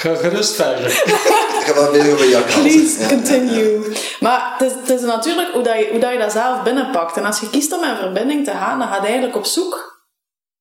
Ga 0.05 0.15
gerust 0.15 0.55
verder. 0.55 0.87
Ik 1.61 1.71
ga 1.71 1.75
wel 1.75 1.91
weer 1.91 2.13
over 2.13 2.29
jak 2.29 2.47
Please 2.47 3.07
continue. 3.09 3.93
Maar 4.21 4.55
het 4.59 4.71
is, 4.71 4.73
het 4.81 5.01
is 5.01 5.01
natuurlijk 5.01 5.53
hoe, 5.53 5.63
dat 5.63 5.79
je, 5.79 5.89
hoe 5.91 6.01
dat 6.01 6.13
je 6.13 6.19
dat 6.19 6.33
zelf 6.33 6.63
binnenpakt. 6.63 7.17
En 7.17 7.25
als 7.25 7.41
je 7.41 7.51
kiest 7.51 7.73
om 7.73 7.85
in 7.85 7.97
verbinding 7.97 8.45
te 8.45 8.51
gaan, 8.51 8.79
dan 8.79 8.89
ga 8.89 8.95
je 8.95 9.03
eigenlijk 9.03 9.37
op 9.37 9.45
zoek 9.45 10.03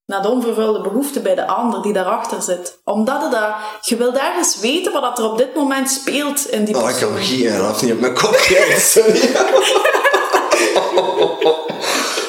naar 0.05 0.21
de 0.21 0.27
onvervulde 0.29 0.81
behoefte 0.81 1.19
bij 1.19 1.35
de 1.35 1.47
ander 1.47 1.81
die 1.81 1.93
daarachter 1.93 2.41
zit. 2.41 2.79
Omdat 2.83 3.21
je, 3.21 3.29
dat, 3.29 3.53
je 3.81 3.95
wilt 3.95 4.17
ergens 4.17 4.59
weten 4.59 4.91
wat 4.91 5.01
dat 5.01 5.19
er 5.19 5.31
op 5.31 5.37
dit 5.37 5.55
moment 5.55 5.89
speelt 5.89 6.49
in 6.49 6.65
die 6.65 6.77
Oh, 6.77 6.89
ik 6.89 6.95
kan 6.95 7.17
Guy 7.17 7.47
en 7.47 7.59
Raf 7.59 7.81
niet 7.81 7.91
op 7.91 7.99
mijn 7.99 8.13
kop 8.13 8.35
sorry. 8.77 9.19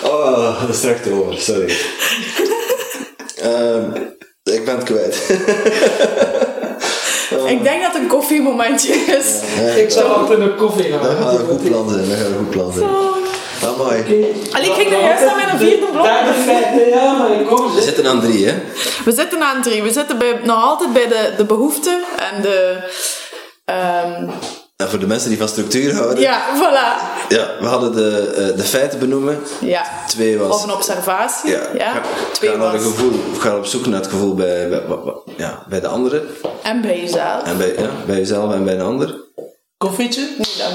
Oh, 0.05 0.61
dat 0.61 0.75
is 0.75 0.85
echt 0.85 1.11
over, 1.11 1.41
sorry. 1.41 1.77
Ehm, 3.37 3.91
ik 4.43 4.65
ben 4.65 4.77
het 4.77 4.85
kwijt. 4.85 5.23
Ik 7.47 7.63
denk 7.63 7.83
dat 7.83 7.93
het 7.93 8.03
een 8.03 8.09
koffiemomentje 8.09 8.95
is. 8.95 9.41
Ik 9.77 9.91
zou 9.91 10.13
altijd 10.13 10.39
een 10.39 10.57
koffie 10.57 10.93
gaan. 10.93 11.03
Dat 11.03 11.17
gaat 11.17 11.39
een 11.39 11.47
goed 11.47 11.65
plan 11.65 11.89
zijn, 11.91 12.09
dat 12.09 12.19
gaat 12.19 12.27
een 12.27 12.37
goed 12.39 12.51
plan 12.51 12.73
zijn. 12.73 12.89
Amai. 13.65 14.03
Allee, 14.53 14.69
ik 14.69 14.75
ging 14.75 14.91
nog 14.91 15.01
juist 15.01 15.27
aan 15.27 15.37
mijn 15.37 15.59
vierde 15.59 15.87
blok. 15.93 16.05
Ja, 16.91 17.13
maar 17.19 17.41
ik 17.41 17.47
kom. 17.47 17.75
We 17.75 17.81
zitten 17.83 18.07
aan 18.07 18.21
drie, 18.21 18.47
hè? 18.47 18.55
We 19.05 19.13
zitten 19.13 19.43
aan 19.43 19.63
drie. 19.63 19.83
We 19.83 19.93
zitten 19.93 20.19
bij, 20.19 20.41
nog 20.45 20.65
altijd 20.65 20.93
bij 20.93 21.09
de, 21.09 21.33
de 21.37 21.45
behoefte 21.45 22.05
en 22.35 22.43
de... 22.43 22.77
ehm, 23.65 24.29
En 24.77 24.89
voor 24.89 24.99
de 24.99 25.07
mensen 25.07 25.29
die 25.29 25.39
van 25.39 25.49
structuur 25.49 25.95
houden. 25.95 26.21
ja, 26.21 26.43
voilà. 26.57 27.13
Ja, 27.29 27.57
we 27.61 27.67
hadden 27.67 27.93
de, 27.93 28.19
eh, 28.37 28.57
de 28.57 28.63
feiten 28.63 28.99
benoemen. 28.99 29.39
Ja. 29.61 29.85
Twee 30.07 30.39
was... 30.39 30.55
Of 30.57 30.63
een 30.65 30.73
observatie. 30.73 31.51
Ja, 31.51 31.61
Ja. 31.75 31.93
ga, 31.93 32.03
Twee 32.33 32.51
ga 32.51 32.57
naar 32.57 32.73
was. 32.73 32.83
een 32.85 32.91
gevoel, 32.91 33.13
ga 33.39 33.57
op 33.57 33.67
zoek 33.67 33.87
naar 33.87 34.01
het 34.01 34.11
gevoel 34.11 34.35
bij, 34.35 34.69
bij, 34.69 34.83
ja, 35.37 35.65
bij 35.69 35.81
de 35.81 35.87
andere. 35.89 36.23
En 36.63 36.81
bij 36.81 37.01
jezelf. 37.01 37.43
En 37.45 37.57
bij, 37.59 37.75
ja, 37.79 37.91
bij 38.07 38.17
jezelf 38.17 38.53
en 38.53 38.65
bij 38.65 38.75
een 38.75 38.81
ander. 38.81 39.15
Koffietje? 39.77 40.29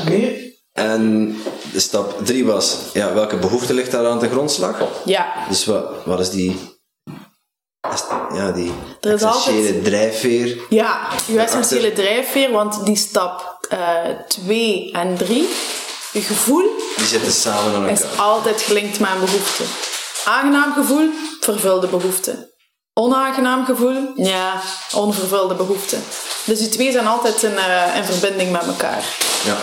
Nee. 0.05 0.57
En 0.73 1.35
de 1.73 1.79
stap 1.79 2.25
drie 2.25 2.45
was, 2.45 2.77
ja, 2.93 3.13
welke 3.13 3.37
behoefte 3.37 3.73
ligt 3.73 3.91
daar 3.91 4.07
aan 4.07 4.19
de 4.19 4.29
grondslag? 4.29 4.81
Ja. 5.05 5.33
Dus 5.49 5.65
wat, 5.65 5.85
wat 6.05 6.19
is 6.19 6.29
die, 6.29 6.59
ja, 8.33 8.51
die 8.51 8.71
Er 9.01 9.13
is 9.13 9.21
essentiële 9.21 9.57
altijd- 9.67 9.83
drijfveer? 9.83 10.57
Ja, 10.69 10.99
je 11.25 11.39
essentiële 11.39 11.93
drijfveer, 11.93 12.51
want 12.51 12.85
die 12.85 12.95
stap 12.95 13.48
2 14.27 14.89
en 14.93 15.17
3, 15.17 15.49
je 16.11 16.21
gevoel, 16.21 16.69
Die 16.97 17.05
zitten 17.05 17.31
samen 17.31 17.75
aan 17.75 17.89
is 17.89 18.01
elkaar. 18.01 18.19
altijd 18.19 18.61
gelinkt 18.61 18.99
met 18.99 19.09
een 19.09 19.19
behoefte. 19.19 19.63
Aangenaam 20.25 20.73
gevoel, 20.73 21.09
vervulde 21.39 21.87
behoefte. 21.87 22.47
Onaangenaam 22.93 23.65
gevoel, 23.65 24.11
ja, 24.15 24.61
onvervulde 24.93 25.53
behoefte. 25.53 25.97
Dus 26.45 26.59
die 26.59 26.69
twee 26.69 26.91
zijn 26.91 27.07
altijd 27.07 27.43
in, 27.43 27.57
eh, 27.57 27.95
in 27.95 28.03
verbinding 28.03 28.51
met 28.51 28.67
elkaar. 28.67 29.03
Ja. 29.43 29.57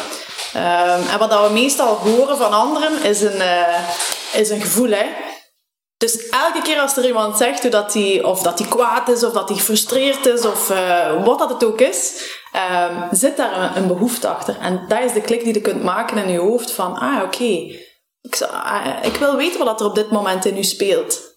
Ehm, 0.53 1.09
en 1.09 1.19
wat 1.19 1.31
dat 1.31 1.47
we 1.47 1.53
meestal 1.53 1.95
horen 1.95 2.37
van 2.37 2.53
anderen 2.53 3.03
is 3.03 3.21
een, 3.21 3.41
eh, 3.41 3.89
is 4.33 4.51
een 4.51 4.61
gevoel. 4.61 4.91
Hè? 4.91 5.07
Dus 5.97 6.29
elke 6.29 6.63
keer 6.63 6.81
als 6.81 6.97
er 6.97 7.07
iemand 7.07 7.37
zegt 7.37 7.63
hoe 7.63 7.71
dat 7.71 7.95
hij, 7.95 8.23
of 8.25 8.43
dat 8.43 8.59
hij 8.59 8.69
kwaad 8.69 9.09
is, 9.09 9.25
of 9.25 9.33
dat 9.33 9.49
hij 9.49 9.59
gefrustreerd 9.59 10.27
is, 10.27 10.45
of 10.45 10.71
eh, 10.71 11.25
wat 11.25 11.39
dat 11.39 11.49
het 11.51 11.65
ook 11.65 11.81
is, 11.81 12.13
ehm, 12.57 13.15
zit 13.15 13.37
daar 13.37 13.63
een, 13.63 13.77
een 13.77 13.87
behoefte 13.87 14.29
achter. 14.29 14.59
En 14.61 14.85
dat 14.89 15.03
is 15.03 15.13
de 15.13 15.21
klik 15.21 15.45
die 15.45 15.55
je 15.55 15.61
kunt 15.61 15.83
maken 15.83 16.17
in 16.17 16.31
je 16.31 16.39
hoofd 16.39 16.71
van, 16.71 16.95
ah 16.99 17.23
oké, 17.23 17.45
ik, 18.21 18.41
ah, 18.51 18.87
ik 19.03 19.17
wil 19.17 19.37
weten 19.37 19.65
wat 19.65 19.81
er 19.81 19.87
op 19.87 19.95
dit 19.95 20.11
moment 20.11 20.45
in 20.45 20.57
u 20.57 20.63
speelt. 20.65 21.35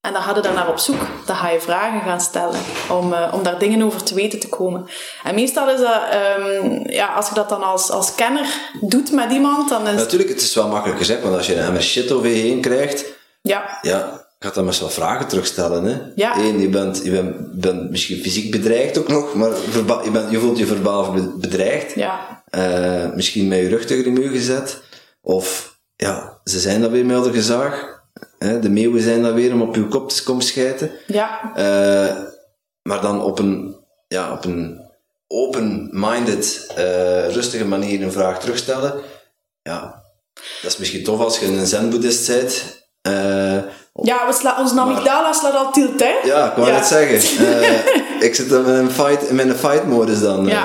En 0.00 0.12
dan 0.12 0.22
ga 0.22 0.34
je 0.34 0.40
daar 0.40 0.54
naar 0.54 0.68
op 0.68 0.78
zoek. 0.78 1.00
Dan 1.26 1.36
ga 1.36 1.48
je 1.48 1.60
vragen 1.60 2.00
gaan 2.00 2.20
stellen 2.20 2.60
om, 2.90 3.12
eh, 3.12 3.34
om 3.34 3.42
daar 3.42 3.58
dingen 3.58 3.82
over 3.82 4.02
te 4.02 4.14
weten 4.14 4.40
te 4.40 4.48
komen. 4.48 4.86
En 5.22 5.34
meestal 5.34 5.70
is 5.70 5.80
dat, 5.80 6.02
ehm, 6.10 6.90
ja, 6.90 7.06
als 7.06 7.28
je 7.28 7.34
dat 7.34 7.48
dan 7.48 7.62
als, 7.62 7.90
als 7.90 8.14
kenner 8.14 8.46
doet 8.80 9.12
met 9.12 9.32
iemand, 9.32 9.68
dan 9.68 9.86
is 9.86 9.94
Natuurlijk, 9.94 10.30
het 10.30 10.40
is 10.40 10.54
wel 10.54 10.68
makkelijk 10.68 10.98
gezegd, 10.98 11.22
want 11.22 11.36
als 11.36 11.46
je 11.46 11.54
een 11.54 11.64
emmer 11.64 11.82
shit 11.82 12.12
over 12.12 12.28
je 12.28 12.34
heen 12.34 12.60
krijgt, 12.60 13.04
ja, 13.42 13.78
ja, 13.82 14.21
gaat 14.42 14.54
dan 14.54 14.66
best 14.66 14.80
wel 14.80 14.88
vragen 14.88 15.28
terugstellen. 15.28 15.84
Hè? 15.84 15.98
Ja. 16.14 16.38
Eén, 16.38 16.60
je 16.60 16.68
bent, 16.68 17.00
je 17.04 17.10
bent, 17.10 17.60
bent 17.60 17.90
misschien 17.90 18.22
fysiek 18.22 18.50
bedreigd 18.50 18.98
ook 18.98 19.08
nog, 19.08 19.34
maar 19.34 19.50
je, 20.04 20.10
bent, 20.12 20.30
je 20.30 20.38
voelt 20.38 20.58
je 20.58 20.66
verbaal 20.66 21.12
be- 21.12 21.36
bedreigd. 21.40 21.94
ja, 21.94 22.42
Eh, 22.50 23.12
misschien 23.14 23.48
met 23.48 23.58
je 23.58 23.68
rug 23.68 23.84
tegen 23.84 24.04
de 24.04 24.20
muur 24.20 24.28
gezet. 24.30 24.82
Of, 25.20 25.78
ja, 25.96 26.40
ze 26.44 26.60
zijn 26.60 26.80
dan 26.80 26.90
weer 26.90 27.06
met 27.06 27.16
elkaar 27.16 27.32
gezaag. 27.32 28.02
Hè? 28.38 28.58
De 28.60 28.68
meeuwen 28.70 29.02
zijn 29.02 29.22
dan 29.22 29.34
weer 29.34 29.52
om 29.52 29.62
op 29.62 29.74
je 29.74 29.88
kop 29.88 30.10
te 30.10 30.22
komen 30.22 30.42
schijten. 30.44 30.90
ja, 31.06 31.52
Eh, 31.54 32.16
maar 32.82 33.00
dan 33.00 33.22
op 33.22 33.38
een, 33.38 33.76
ja, 34.08 34.32
op 34.32 34.44
een 34.44 34.80
open-minded, 35.26 36.66
eh, 36.76 37.28
rustige 37.28 37.64
manier 37.64 38.02
een 38.02 38.12
vraag 38.12 38.40
terugstellen. 38.40 38.94
Ja, 39.62 40.02
dat 40.62 40.70
is 40.70 40.76
misschien 40.76 41.04
tof 41.04 41.20
als 41.20 41.38
je 41.38 41.46
een 41.46 41.66
zen-boeddhist 41.66 42.26
bent. 42.26 42.80
Ja 43.92 44.26
we 44.26 44.32
sla, 44.32 44.56
onze 44.58 44.80
amygdala 44.80 45.32
slaat 45.32 45.54
al 45.56 45.70
tilt, 45.72 46.00
hè? 46.00 46.14
ja, 46.22 46.46
ik 46.50 46.52
wou 46.56 46.68
Ja. 46.68 46.74
net 46.76 46.86
zeggen. 46.86 47.20
Eh, 47.46 48.28
ik 48.28 48.34
zit 48.34 48.50
met 48.50 48.66
een 48.66 48.90
fight, 48.90 49.30
met 49.30 49.48
een 49.48 49.54
fight-modus 49.56 50.20
dan. 50.20 50.46
eh. 50.46 50.52
Ja, 50.52 50.64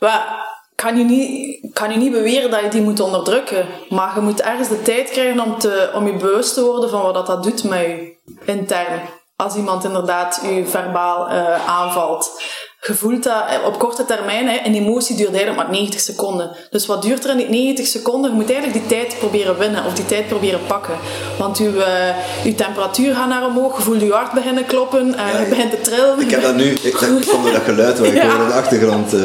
maar 0.00 0.42
kan 0.74 0.96
je, 0.98 1.04
niet, 1.04 1.60
kan 1.72 1.90
je 1.90 1.96
niet 1.96 2.12
beweren 2.12 2.50
dat 2.50 2.60
je 2.60 2.68
die 2.68 2.82
moet 2.82 3.00
onderdrukken. 3.00 3.66
Maar 3.88 4.12
je 4.14 4.20
moet 4.20 4.40
ergens 4.40 4.68
de 4.68 4.82
tijd 4.82 5.10
krijgen 5.10 5.40
om, 5.40 5.58
te, 5.58 5.90
om 5.94 6.06
je 6.06 6.12
bewust 6.16 6.54
te 6.54 6.64
worden 6.64 6.90
van 6.90 7.02
wat 7.02 7.14
dat, 7.14 7.26
dat 7.26 7.42
doet 7.42 7.64
met 7.64 7.80
je 7.80 8.16
intern. 8.44 9.00
Als 9.36 9.54
iemand 9.54 9.84
inderdaad 9.84 10.40
je 10.42 10.66
verbaal 10.66 11.28
eh, 11.28 11.68
aanvalt. 11.68 12.42
Je 12.86 12.94
voelt 12.94 13.22
dat 13.22 13.44
eh, 13.48 13.66
op 13.66 13.78
korte 13.78 14.04
termijn, 14.04 14.48
hè, 14.48 14.60
een 14.64 14.74
emotie 14.74 15.16
duurt 15.16 15.28
eigenlijk 15.34 15.62
maar 15.62 15.70
90 15.70 16.00
seconden. 16.00 16.50
Dus 16.70 16.86
wat 16.86 17.02
duurt 17.02 17.24
er 17.24 17.30
in 17.30 17.36
die 17.36 17.48
90 17.48 17.86
seconden? 17.86 18.30
Je 18.30 18.36
moet 18.36 18.52
eigenlijk 18.52 18.80
die 18.88 18.98
tijd 18.98 19.18
proberen 19.18 19.58
winnen 19.58 19.84
of 19.84 19.94
die 19.94 20.06
tijd 20.06 20.28
proberen 20.28 20.60
pakken. 20.66 20.94
Want 21.38 21.58
je, 21.58 21.84
eh, 21.84 22.44
je 22.44 22.54
temperatuur 22.54 23.14
gaat 23.14 23.28
naar 23.28 23.44
omhoog, 23.46 23.76
je 23.76 23.82
voelt 23.82 24.00
je 24.00 24.12
hart 24.12 24.32
beginnen 24.32 24.66
kloppen, 24.66 25.14
en 25.14 25.40
je 25.40 25.46
begint 25.48 25.70
te 25.70 25.80
trillen. 25.80 26.20
Ik 26.20 26.30
heb 26.30 26.42
dat 26.42 26.54
nu, 26.54 26.64
ik, 26.70 26.98
dat 27.00 27.24
door 27.24 27.52
dat 27.52 27.62
geluid 27.64 27.98
wat 27.98 28.06
ik 28.08 28.14
Ja. 28.22 28.30
hoor 28.30 28.40
in 28.42 28.48
de 28.48 28.54
achtergrond. 28.54 29.12
eh 29.14 29.20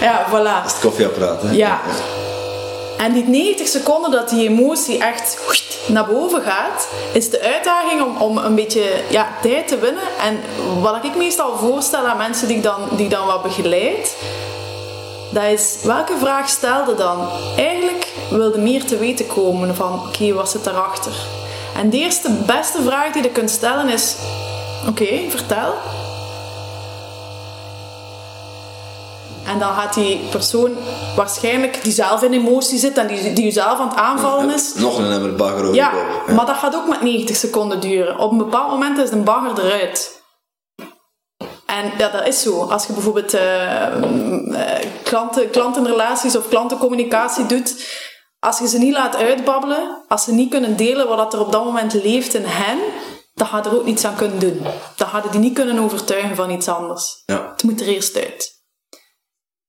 Ja, 0.00 0.24
voilà. 0.28 0.30
dat 0.30 0.66
is 0.66 0.72
het 0.72 0.80
koffieapparaat. 0.80 1.42
Hè? 1.42 1.50
Ja. 1.52 1.80
En 2.98 3.12
die 3.12 3.24
90 3.24 3.68
seconden 3.68 4.10
dat 4.10 4.28
die 4.28 4.48
emotie 4.48 4.98
echt 4.98 5.38
naar 5.86 6.06
boven 6.06 6.42
gaat, 6.42 6.88
is 7.12 7.30
de 7.30 7.40
uitdaging 7.40 8.02
om, 8.02 8.16
om 8.16 8.38
een 8.38 8.54
beetje 8.54 9.02
ja, 9.08 9.28
tijd 9.42 9.68
te 9.68 9.78
winnen. 9.78 10.02
En 10.20 10.40
wat 10.80 11.04
ik 11.04 11.16
meestal 11.16 11.56
voorstel 11.56 12.06
aan 12.06 12.16
mensen 12.16 12.48
die 12.48 12.56
ik 12.56 12.62
dan, 12.62 12.88
die 12.90 13.08
dan 13.08 13.26
wat 13.26 13.42
begeleid, 13.42 14.16
dat 15.30 15.44
is 15.44 15.76
welke 15.82 16.16
vraag 16.18 16.48
stelde 16.48 16.94
dan? 16.94 17.28
Eigenlijk 17.56 18.12
wilde 18.30 18.58
meer 18.58 18.84
te 18.84 18.96
weten 18.98 19.26
komen 19.26 19.74
van 19.74 19.92
oké, 20.06 20.32
wat 20.32 20.50
zit 20.50 20.64
daarachter? 20.64 21.12
En 21.76 21.90
de 21.90 21.96
eerste 21.96 22.30
beste 22.46 22.82
vraag 22.82 23.12
die 23.12 23.22
je 23.22 23.30
kunt 23.30 23.50
stellen 23.50 23.88
is: 23.88 24.16
oké, 24.88 25.30
vertel. 25.30 25.74
En 29.46 29.58
dan 29.58 29.74
gaat 29.74 29.94
die 29.94 30.20
persoon 30.30 30.76
waarschijnlijk 31.16 31.82
die 31.82 31.92
zelf 31.92 32.22
in 32.22 32.32
emotie 32.32 32.78
zit 32.78 32.98
en 32.98 33.06
die, 33.06 33.32
die 33.32 33.44
jezelf 33.44 33.78
aan 33.78 33.88
het 33.88 33.96
aanvallen 33.96 34.54
is. 34.54 34.74
Nog 34.74 34.98
een 34.98 35.12
emmer 35.12 35.34
bagger 35.34 35.62
over 35.62 35.74
Ja, 35.74 35.90
de 36.26 36.32
maar 36.32 36.46
dat 36.46 36.56
gaat 36.56 36.74
ook 36.74 36.88
met 36.88 37.02
90 37.02 37.36
seconden 37.36 37.80
duren. 37.80 38.18
Op 38.18 38.30
een 38.30 38.38
bepaald 38.38 38.70
moment 38.70 38.98
is 38.98 39.10
een 39.10 39.24
bagger 39.24 39.64
eruit. 39.64 40.22
En 41.66 41.92
ja, 41.98 42.08
dat 42.08 42.26
is 42.26 42.42
zo. 42.42 42.62
Als 42.62 42.86
je 42.86 42.92
bijvoorbeeld 42.92 43.34
uh, 43.34 43.86
klanten, 45.02 45.50
klantenrelaties 45.50 46.36
of 46.36 46.48
klantencommunicatie 46.48 47.46
doet, 47.46 47.86
als 48.38 48.58
je 48.58 48.68
ze 48.68 48.78
niet 48.78 48.92
laat 48.92 49.16
uitbabbelen, 49.16 50.02
als 50.08 50.24
ze 50.24 50.32
niet 50.32 50.50
kunnen 50.50 50.76
delen 50.76 51.08
wat 51.08 51.32
er 51.32 51.40
op 51.40 51.52
dat 51.52 51.64
moment 51.64 51.92
leeft 51.92 52.34
in 52.34 52.44
hen, 52.44 52.78
dan 53.34 53.46
gaat 53.46 53.66
er 53.66 53.76
ook 53.76 53.84
niets 53.84 54.04
aan 54.04 54.16
kunnen 54.16 54.38
doen. 54.38 54.66
Dan 54.96 55.08
hadden 55.08 55.30
die 55.30 55.40
niet 55.40 55.54
kunnen 55.54 55.78
overtuigen 55.78 56.36
van 56.36 56.50
iets 56.50 56.68
anders. 56.68 57.22
Ja. 57.26 57.50
Het 57.52 57.62
moet 57.62 57.80
er 57.80 57.86
eerst 57.86 58.16
uit. 58.16 58.53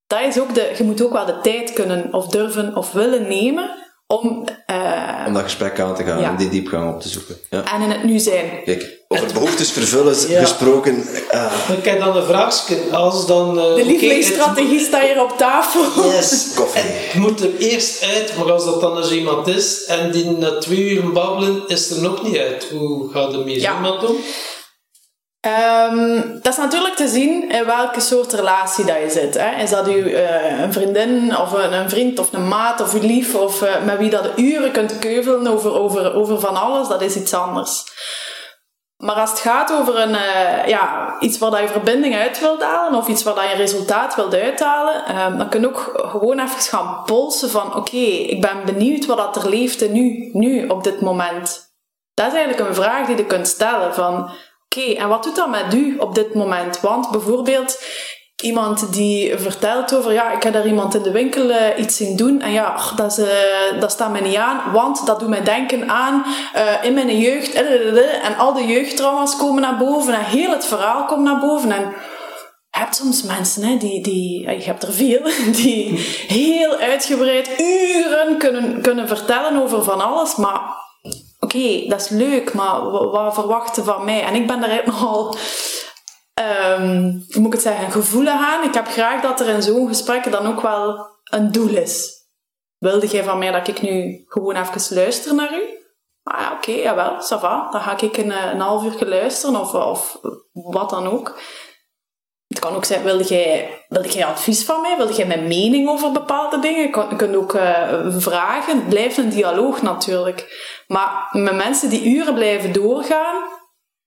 Dat 0.07 0.21
is 0.21 0.39
ook 0.39 0.55
de, 0.55 0.73
je 0.77 0.83
moet 0.83 1.01
ook 1.01 1.13
wel 1.13 1.25
de 1.25 1.39
tijd 1.41 1.73
kunnen 1.73 2.13
of 2.13 2.27
durven 2.27 2.75
of 2.75 2.91
willen 2.91 3.27
nemen 3.27 3.83
om, 4.07 4.45
uh, 4.71 5.23
om 5.27 5.33
dat 5.33 5.43
gesprek 5.43 5.79
aan 5.79 5.95
te 5.95 6.03
gaan 6.03 6.23
en 6.23 6.35
die 6.35 6.49
diepgang 6.49 6.93
op 6.93 7.01
te 7.01 7.09
zoeken. 7.09 7.37
Ja. 7.49 7.73
En 7.73 7.81
in 7.81 7.89
het 7.89 8.03
nu 8.03 8.19
zijn. 8.19 8.63
Kijk, 8.65 8.99
over 9.07 9.33
behoeftes 9.33 9.71
vervullen 9.71 10.15
gesproken. 10.15 10.95
Uh. 11.33 11.53
Ik 11.77 11.85
heb 11.85 11.99
dan 11.99 12.17
een 12.17 12.25
vraagje. 12.25 12.77
Als 12.91 13.27
dan, 13.27 13.57
uh, 13.57 13.75
de 13.75 13.85
lievelingsstrategie 13.85 14.79
staat 14.79 15.01
hier 15.01 15.21
op 15.21 15.37
tafel. 15.37 16.03
Yes. 16.03 16.47
Koffie. 16.55 16.81
Het 16.81 17.21
moet 17.21 17.41
er 17.41 17.57
eerst 17.57 18.03
uit, 18.03 18.37
maar 18.37 18.51
als 18.51 18.65
dat 18.65 18.81
dan 18.81 18.97
eens 18.97 19.11
iemand 19.11 19.47
is 19.47 19.85
en 19.85 20.11
die 20.11 20.25
na 20.25 20.57
twee 20.57 20.89
uur 20.89 21.11
babbelen, 21.11 21.63
is 21.67 21.89
er 21.89 22.01
nog 22.01 22.23
niet 22.23 22.37
uit. 22.37 22.67
Hoe 22.71 23.11
gaat 23.11 23.33
er 23.33 23.39
mee 23.39 23.59
ja. 23.59 23.75
iemand 23.75 24.05
om? 24.09 24.15
Um, 25.45 26.39
dat 26.41 26.53
is 26.53 26.57
natuurlijk 26.57 26.95
te 26.95 27.07
zien 27.07 27.49
in 27.49 27.65
welke 27.65 27.99
soort 27.99 28.33
relatie 28.33 28.85
dat 28.85 28.97
je 28.97 29.09
zit. 29.09 29.33
Hè. 29.39 29.61
Is 29.61 29.69
dat 29.69 29.87
u 29.87 29.93
uh, 29.93 30.59
een 30.59 30.73
vriendin 30.73 31.37
of 31.37 31.51
een, 31.51 31.73
een, 31.73 31.89
vriend 31.89 32.19
of 32.19 32.33
een 32.33 32.47
maat 32.47 32.81
of 32.81 32.93
uw 32.93 33.01
lief 33.01 33.35
of 33.35 33.61
uh, 33.61 33.83
met 33.83 33.97
wie 33.97 34.09
dat 34.09 34.29
uren 34.35 34.71
kunt 34.71 34.99
keuvelen 34.99 35.47
over, 35.47 35.79
over, 35.79 36.13
over 36.13 36.39
van 36.39 36.55
alles, 36.55 36.87
dat 36.87 37.01
is 37.01 37.15
iets 37.15 37.33
anders. 37.33 37.83
Maar 38.97 39.15
als 39.15 39.29
het 39.29 39.39
gaat 39.39 39.73
over 39.73 39.99
een, 39.99 40.09
uh, 40.09 40.67
ja, 40.67 41.15
iets 41.19 41.37
waar 41.37 41.61
je 41.61 41.67
verbinding 41.67 42.15
uit 42.15 42.39
wilt 42.39 42.63
halen 42.63 42.99
of 42.99 43.07
iets 43.07 43.23
waar 43.23 43.35
dat 43.35 43.49
je 43.49 43.55
resultaat 43.55 44.15
wilt 44.15 44.33
uithalen, 44.33 45.21
um, 45.25 45.37
dan 45.37 45.49
kun 45.49 45.61
je 45.61 45.67
ook 45.67 45.91
gewoon 45.95 46.39
even 46.39 46.59
gaan 46.59 47.03
polsen 47.05 47.49
van 47.49 47.75
oké, 47.75 47.97
ik 47.97 48.41
ben 48.41 48.65
benieuwd 48.65 49.05
wat 49.05 49.17
dat 49.17 49.35
er 49.35 49.49
leeft 49.49 49.89
nu, 49.89 50.29
nu 50.33 50.67
op 50.67 50.83
dit 50.83 51.01
moment. 51.01 51.73
Dat 52.13 52.27
is 52.27 52.33
eigenlijk 52.33 52.69
een 52.69 52.75
vraag 52.75 53.07
die 53.07 53.17
je 53.17 53.25
kunt 53.25 53.47
stellen 53.47 53.93
van 53.93 54.31
Oké, 54.78 54.93
en 54.93 55.07
wat 55.07 55.23
doet 55.23 55.36
dat 55.36 55.49
met 55.49 55.73
u 55.73 55.97
op 55.97 56.15
dit 56.15 56.34
moment? 56.34 56.80
Want 56.80 57.11
bijvoorbeeld 57.11 57.84
iemand 58.43 58.93
die 58.93 59.38
vertelt 59.38 59.95
over, 59.95 60.13
ja, 60.13 60.32
ik 60.32 60.43
heb 60.43 60.53
daar 60.53 60.67
iemand 60.67 60.95
in 60.95 61.01
de 61.01 61.11
winkel 61.11 61.49
uh, 61.49 61.57
iets 61.78 61.97
zien 61.97 62.15
doen 62.15 62.41
en 62.41 62.51
ja, 62.51 62.76
dat, 62.95 63.11
is, 63.11 63.19
uh, 63.19 63.80
dat 63.80 63.91
staat 63.91 64.11
mij 64.11 64.21
niet 64.21 64.36
aan, 64.36 64.71
want 64.71 65.05
dat 65.05 65.19
doet 65.19 65.30
mij 65.30 65.43
denken 65.43 65.89
aan 65.89 66.26
uh, 66.55 66.84
in 66.84 66.93
mijn 66.93 67.19
jeugd 67.19 67.53
en 67.53 68.38
al 68.38 68.53
de 68.53 68.65
jeugdtrauma's 68.65 69.38
komen 69.38 69.61
naar 69.61 69.78
boven 69.78 70.13
en 70.13 70.23
heel 70.23 70.49
het 70.49 70.65
verhaal 70.65 71.05
komt 71.05 71.23
naar 71.23 71.39
boven 71.39 71.71
en 71.71 71.93
je 72.69 72.82
hebt 72.82 72.95
soms 72.95 73.23
mensen, 73.23 73.63
hè, 73.63 73.78
die, 73.78 74.03
die, 74.03 74.39
je 74.41 74.63
hebt 74.63 74.84
er 74.84 74.93
veel, 74.93 75.21
die 75.61 75.99
heel 76.28 76.76
uitgebreid 76.76 77.49
uren 77.59 78.38
kunnen, 78.38 78.82
kunnen 78.82 79.07
vertellen 79.07 79.61
over 79.61 79.84
van 79.84 80.01
alles, 80.01 80.36
maar 80.36 80.84
oké, 81.45 81.87
dat 81.87 82.01
is 82.01 82.09
leuk, 82.09 82.53
maar 82.53 82.89
wat, 82.91 83.33
verwachten 83.33 83.83
van 83.83 84.05
mij? 84.05 84.23
En 84.23 84.35
ik 84.35 84.47
ben 84.47 84.61
daar 84.61 84.81
nogal, 84.85 85.35
um, 86.39 87.25
hoe 87.31 87.41
moet 87.41 87.45
ik 87.45 87.53
het 87.53 87.61
zeggen, 87.61 87.91
gevoelig 87.91 88.33
aan. 88.33 88.63
Ik 88.63 88.73
heb 88.73 88.87
graag 88.87 89.21
dat 89.21 89.39
er 89.39 89.47
in 89.47 89.63
zo'n 89.63 89.87
gesprek 89.87 90.31
dan 90.31 90.47
ook 90.47 90.61
wel 90.61 91.07
een 91.23 91.51
doel 91.51 91.75
is. 91.77 92.13
Wilde 92.77 93.07
jij 93.07 93.23
van 93.23 93.37
mij 93.37 93.51
dat 93.51 93.67
ik 93.67 93.81
nu 93.81 94.23
gewoon 94.27 94.55
even 94.55 94.95
luister 94.95 95.35
naar 95.35 95.53
u? 95.53 95.83
Ah 96.23 96.39
ja, 96.39 96.53
oké, 96.53 96.71
jawel, 96.71 97.15
ça 97.15 97.39
va. 97.39 97.71
Dan 97.71 97.81
ga 97.81 97.99
ik 97.99 98.17
een, 98.17 98.51
een 98.51 98.59
half 98.59 98.83
uur 98.83 99.07
luisteren 99.07 99.59
of, 99.59 99.73
of 99.73 100.19
wat 100.51 100.89
dan 100.89 101.07
ook. 101.07 101.39
Het 102.47 102.59
kan 102.59 102.75
ook 102.75 102.85
zijn, 102.85 103.03
wilde 103.03 103.23
jij, 103.23 103.85
wilde 103.87 104.09
jij 104.09 104.25
advies 104.25 104.65
van 104.65 104.81
mij? 104.81 104.97
Wilde 104.97 105.13
jij 105.13 105.25
mijn 105.25 105.47
mening 105.47 105.89
over 105.89 106.11
bepaalde 106.11 106.59
dingen? 106.59 106.81
Je 106.81 107.15
kunt 107.15 107.35
ook 107.35 107.53
uh, 107.53 108.05
vragen. 108.17 108.75
Het 108.75 108.89
blijft 108.89 109.17
een 109.17 109.29
dialoog 109.29 109.81
natuurlijk. 109.81 110.73
Maar 110.88 111.29
met 111.31 111.55
mensen 111.55 111.89
die 111.89 112.03
uren 112.15 112.33
blijven 112.33 112.71
doorgaan, 112.73 113.43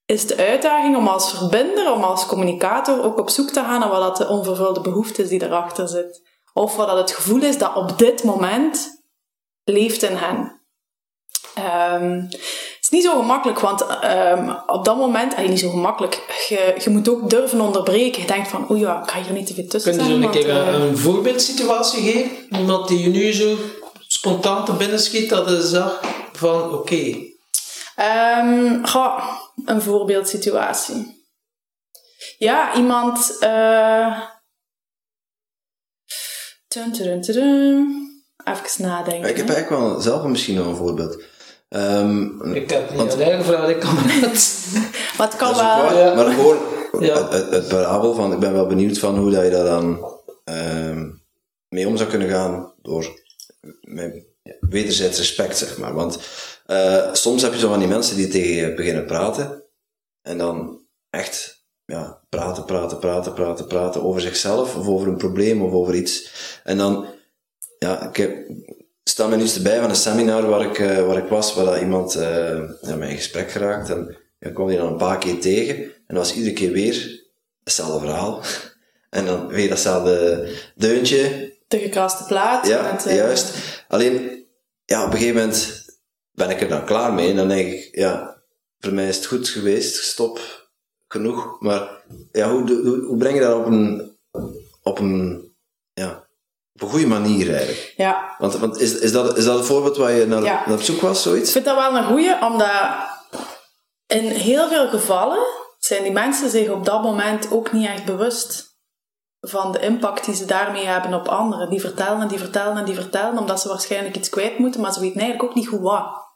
is 0.06 0.26
de 0.26 0.36
uitdaging 0.36 0.96
om 0.96 1.08
als 1.08 1.30
verbinder, 1.30 1.92
om 1.92 2.04
als 2.04 2.26
communicator 2.26 3.04
ook 3.04 3.18
op 3.18 3.30
zoek 3.30 3.50
te 3.50 3.60
gaan 3.60 3.80
naar 3.80 3.88
wat 3.88 4.00
dat 4.00 4.16
de 4.16 4.28
onvervulde 4.28 4.80
behoefte 4.80 5.22
is 5.22 5.28
die 5.28 5.42
erachter 5.42 5.88
zit. 5.88 6.22
Of 6.52 6.76
wat 6.76 6.86
dat 6.86 6.96
het 6.96 7.12
gevoel 7.12 7.42
is 7.42 7.58
dat 7.58 7.76
op 7.76 7.98
dit 7.98 8.22
moment 8.22 9.02
leeft 9.64 10.02
in 10.02 10.16
hen. 10.16 10.56
Um, 11.94 12.20
het 12.20 12.78
is 12.80 12.88
niet 12.88 13.02
zo 13.02 13.18
gemakkelijk, 13.18 13.60
want 13.60 13.82
um, 13.82 14.56
op 14.66 14.84
dat 14.84 14.96
moment, 14.96 15.34
eigenlijk 15.34 15.48
niet 15.48 15.60
zo 15.60 15.70
gemakkelijk, 15.70 16.44
je, 16.48 16.74
je 16.84 16.90
moet 16.90 17.08
ook 17.08 17.30
durven 17.30 17.60
onderbreken. 17.60 18.20
Je 18.20 18.26
denkt 18.26 18.48
van, 18.48 18.66
oeh 18.70 18.80
ja, 18.80 19.02
ik 19.02 19.10
ga 19.10 19.20
hier 19.20 19.32
niet 19.32 19.46
te 19.46 19.54
veel 19.54 19.66
tussen 19.66 19.96
Kun 19.96 20.04
je 20.04 20.10
zo 20.10 20.20
een 20.20 20.30
keer 20.30 20.48
uh, 20.48 20.72
een 20.72 20.98
voorbeeldsituatie 20.98 22.12
geven? 22.12 22.58
Iemand 22.58 22.88
die 22.88 22.98
je 22.98 23.08
nu 23.08 23.32
zo 23.32 23.56
spontaan 24.06 24.64
te 24.64 24.72
binnen 24.72 25.00
schiet, 25.00 25.28
dat 25.28 25.48
je 25.48 25.62
zag 25.62 26.00
van, 26.38 26.72
oké. 26.72 26.74
Okay. 26.74 27.36
Um, 28.40 28.84
een 29.64 29.82
voorbeeldsituatie. 29.82 31.26
Ja, 32.38 32.76
iemand... 32.76 33.36
Uh, 33.40 34.20
tun, 36.68 36.92
tun, 36.92 37.20
tun, 37.20 38.06
Even 38.44 38.82
nadenken. 38.82 39.30
Ik 39.30 39.36
heb 39.36 39.48
eigenlijk 39.48 39.82
wel 39.82 40.00
zelf 40.00 40.22
misschien 40.22 40.54
nog 40.54 40.66
een 40.66 40.76
voorbeeld. 40.76 41.22
Um, 41.68 42.54
ik 42.54 42.70
heb 42.70 42.90
niet 42.90 43.12
alleen 43.12 43.38
gevraagd, 43.38 43.68
ik 43.68 43.80
kan 43.80 43.96
het. 43.96 44.66
maar 45.18 45.26
het 45.26 45.36
kan 45.42 45.54
wel. 45.54 45.98
Ja. 45.98 46.14
Maar 46.14 46.32
gewoon 46.32 46.58
ja. 47.06 47.28
het, 47.28 47.50
het, 47.50 47.68
parabel 47.68 48.14
van, 48.14 48.32
ik 48.32 48.38
ben 48.38 48.52
wel 48.52 48.66
benieuwd 48.66 48.98
van 48.98 49.18
hoe 49.18 49.30
dat 49.30 49.44
je 49.44 49.50
daar 49.50 49.64
dan 49.64 50.14
um, 50.44 51.22
mee 51.68 51.88
om 51.88 51.96
zou 51.96 52.08
kunnen 52.08 52.28
gaan 52.28 52.72
door 52.82 53.22
met 53.80 54.27
wederzijds 54.60 55.18
respect, 55.18 55.58
zeg 55.58 55.78
maar. 55.78 55.94
Want 55.94 56.18
uh, 56.66 57.12
soms 57.12 57.42
heb 57.42 57.52
je 57.52 57.58
zo 57.58 57.68
van 57.68 57.78
die 57.78 57.88
mensen 57.88 58.16
die 58.16 58.28
tegen 58.28 58.54
je 58.54 58.74
beginnen 58.74 59.06
praten 59.06 59.62
en 60.22 60.38
dan 60.38 60.80
echt 61.10 61.66
ja, 61.84 62.20
praten, 62.28 62.64
praten, 62.64 62.98
praten, 62.98 63.34
praten, 63.34 63.66
praten 63.66 64.02
over 64.02 64.20
zichzelf 64.20 64.76
of 64.76 64.86
over 64.86 65.08
een 65.08 65.16
probleem 65.16 65.62
of 65.62 65.72
over 65.72 65.94
iets. 65.94 66.30
En 66.64 66.78
dan, 66.78 67.06
ja, 67.78 68.08
ik 68.08 68.16
heb, 68.16 68.46
sta 69.02 69.26
me 69.26 69.36
nu 69.36 69.42
eens 69.42 69.62
bij 69.62 69.80
van 69.80 69.90
een 69.90 69.96
seminar 69.96 70.48
waar 70.48 70.60
ik, 70.60 70.78
uh, 70.78 71.06
waar 71.06 71.16
ik 71.16 71.28
was, 71.28 71.54
waar 71.54 71.64
dat 71.64 71.80
iemand 71.80 72.16
uh, 72.16 72.70
ja, 72.80 72.96
mij 72.96 73.10
in 73.10 73.16
gesprek 73.16 73.50
geraakt. 73.50 73.90
En 73.90 74.16
ik 74.38 74.54
kwam 74.54 74.68
die 74.68 74.78
dan 74.78 74.86
een 74.86 74.96
paar 74.96 75.18
keer 75.18 75.40
tegen. 75.40 75.76
En 75.84 76.14
dat 76.14 76.16
was 76.16 76.34
iedere 76.34 76.54
keer 76.54 76.72
weer 76.72 77.24
hetzelfde 77.64 77.98
verhaal. 77.98 78.42
en 79.10 79.26
dan 79.26 79.46
weer 79.46 79.68
datzelfde 79.68 80.48
deuntje. 80.74 81.52
De 81.68 81.78
gekraste 81.78 82.24
plaat. 82.24 82.66
Ja, 82.66 82.98
juist. 83.06 83.54
Alleen, 83.88 84.37
ja, 84.88 85.04
op 85.04 85.12
een 85.12 85.18
gegeven 85.18 85.40
moment 85.40 85.84
ben 86.32 86.50
ik 86.50 86.60
er 86.60 86.68
dan 86.68 86.84
klaar 86.84 87.12
mee. 87.12 87.30
En 87.30 87.36
dan 87.36 87.48
denk 87.48 87.72
ik, 87.72 87.88
ja, 87.96 88.42
voor 88.78 88.92
mij 88.92 89.08
is 89.08 89.16
het 89.16 89.26
goed 89.26 89.48
geweest, 89.48 90.04
stop, 90.04 90.40
genoeg. 91.08 91.60
Maar 91.60 92.04
ja, 92.32 92.50
hoe, 92.50 92.72
hoe, 92.72 93.04
hoe 93.04 93.16
breng 93.16 93.34
je 93.34 93.40
dat 93.40 93.56
op 93.58 93.66
een, 93.66 94.16
op 94.82 94.98
een, 94.98 95.52
ja, 95.92 96.28
op 96.74 96.82
een 96.82 96.88
goede 96.88 97.06
manier 97.06 97.54
eigenlijk. 97.54 97.94
Ja. 97.96 98.34
Want, 98.38 98.56
want 98.56 98.80
is, 98.80 98.98
is, 98.98 99.12
dat, 99.12 99.36
is 99.36 99.44
dat 99.44 99.56
het 99.56 99.66
voorbeeld 99.66 99.96
waar 99.96 100.12
je 100.12 100.26
naar, 100.26 100.42
naar 100.42 100.72
op 100.72 100.82
zoek 100.82 101.00
was, 101.00 101.22
zoiets? 101.22 101.46
Ik 101.46 101.52
vind 101.52 101.64
dat 101.64 101.76
wel 101.76 101.96
een 101.96 102.04
goede, 102.04 102.38
omdat 102.40 103.06
in 104.06 104.24
heel 104.24 104.68
veel 104.68 104.88
gevallen 104.88 105.46
zijn 105.78 106.02
die 106.02 106.12
mensen 106.12 106.50
zich 106.50 106.68
op 106.68 106.84
dat 106.84 107.02
moment 107.02 107.50
ook 107.50 107.72
niet 107.72 107.88
echt 107.88 108.04
bewust 108.04 108.67
van 109.40 109.72
de 109.72 109.78
impact 109.78 110.24
die 110.24 110.34
ze 110.34 110.44
daarmee 110.44 110.86
hebben 110.86 111.14
op 111.14 111.28
anderen. 111.28 111.70
Die 111.70 111.80
vertellen 111.80 112.20
en 112.20 112.28
die 112.28 112.38
vertellen 112.38 112.76
en 112.76 112.84
die 112.84 112.94
vertellen, 112.94 113.38
omdat 113.38 113.60
ze 113.60 113.68
waarschijnlijk 113.68 114.16
iets 114.16 114.28
kwijt 114.28 114.58
moeten, 114.58 114.80
maar 114.80 114.92
ze 114.92 115.00
weten 115.00 115.20
eigenlijk 115.20 115.50
ook 115.50 115.56
niet 115.56 115.68
goed 115.68 115.80
wat. 115.80 116.26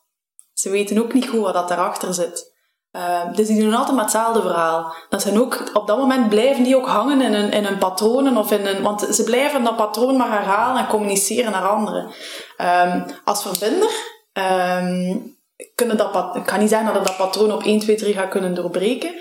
Ze 0.53 0.71
weten 0.71 0.99
ook 0.99 1.13
niet 1.13 1.29
goed 1.29 1.41
wat 1.41 1.55
dat 1.55 1.69
daarachter 1.69 2.15
zit. 2.15 2.51
Uh, 2.93 3.33
dus 3.33 3.47
die 3.47 3.61
doen 3.63 3.75
altijd 3.75 3.97
met 3.97 4.05
hetzelfde 4.05 4.41
verhaal. 4.41 4.95
Dat 5.09 5.23
zijn 5.23 5.41
ook, 5.41 5.71
op 5.73 5.87
dat 5.87 5.99
moment 5.99 6.29
blijven 6.29 6.63
die 6.63 6.77
ook 6.77 6.87
hangen 6.87 7.21
in 7.21 7.35
hun, 7.35 7.51
in 7.51 7.65
hun 7.65 7.79
patronen 7.79 8.37
of 8.37 8.51
in 8.51 8.67
een, 8.67 8.83
want 8.83 9.01
ze 9.01 9.25
blijven 9.25 9.65
dat 9.65 9.77
patroon 9.77 10.17
maar 10.17 10.31
herhalen 10.31 10.81
en 10.81 10.89
communiceren 10.89 11.53
naar 11.53 11.69
anderen. 11.69 12.11
Um, 12.59 13.05
als 13.25 13.43
verbinder, 13.43 13.91
um, 14.33 15.37
kunnen 15.75 15.97
dat, 15.97 16.37
ik 16.37 16.45
kan 16.45 16.59
niet 16.59 16.69
zeggen 16.69 16.95
dat 16.95 17.03
je 17.03 17.09
dat 17.09 17.17
patroon 17.17 17.53
op 17.53 17.63
1, 17.63 17.79
2, 17.79 17.97
3 17.97 18.15
gaat 18.15 18.29
kunnen 18.29 18.55
doorbreken, 18.55 19.15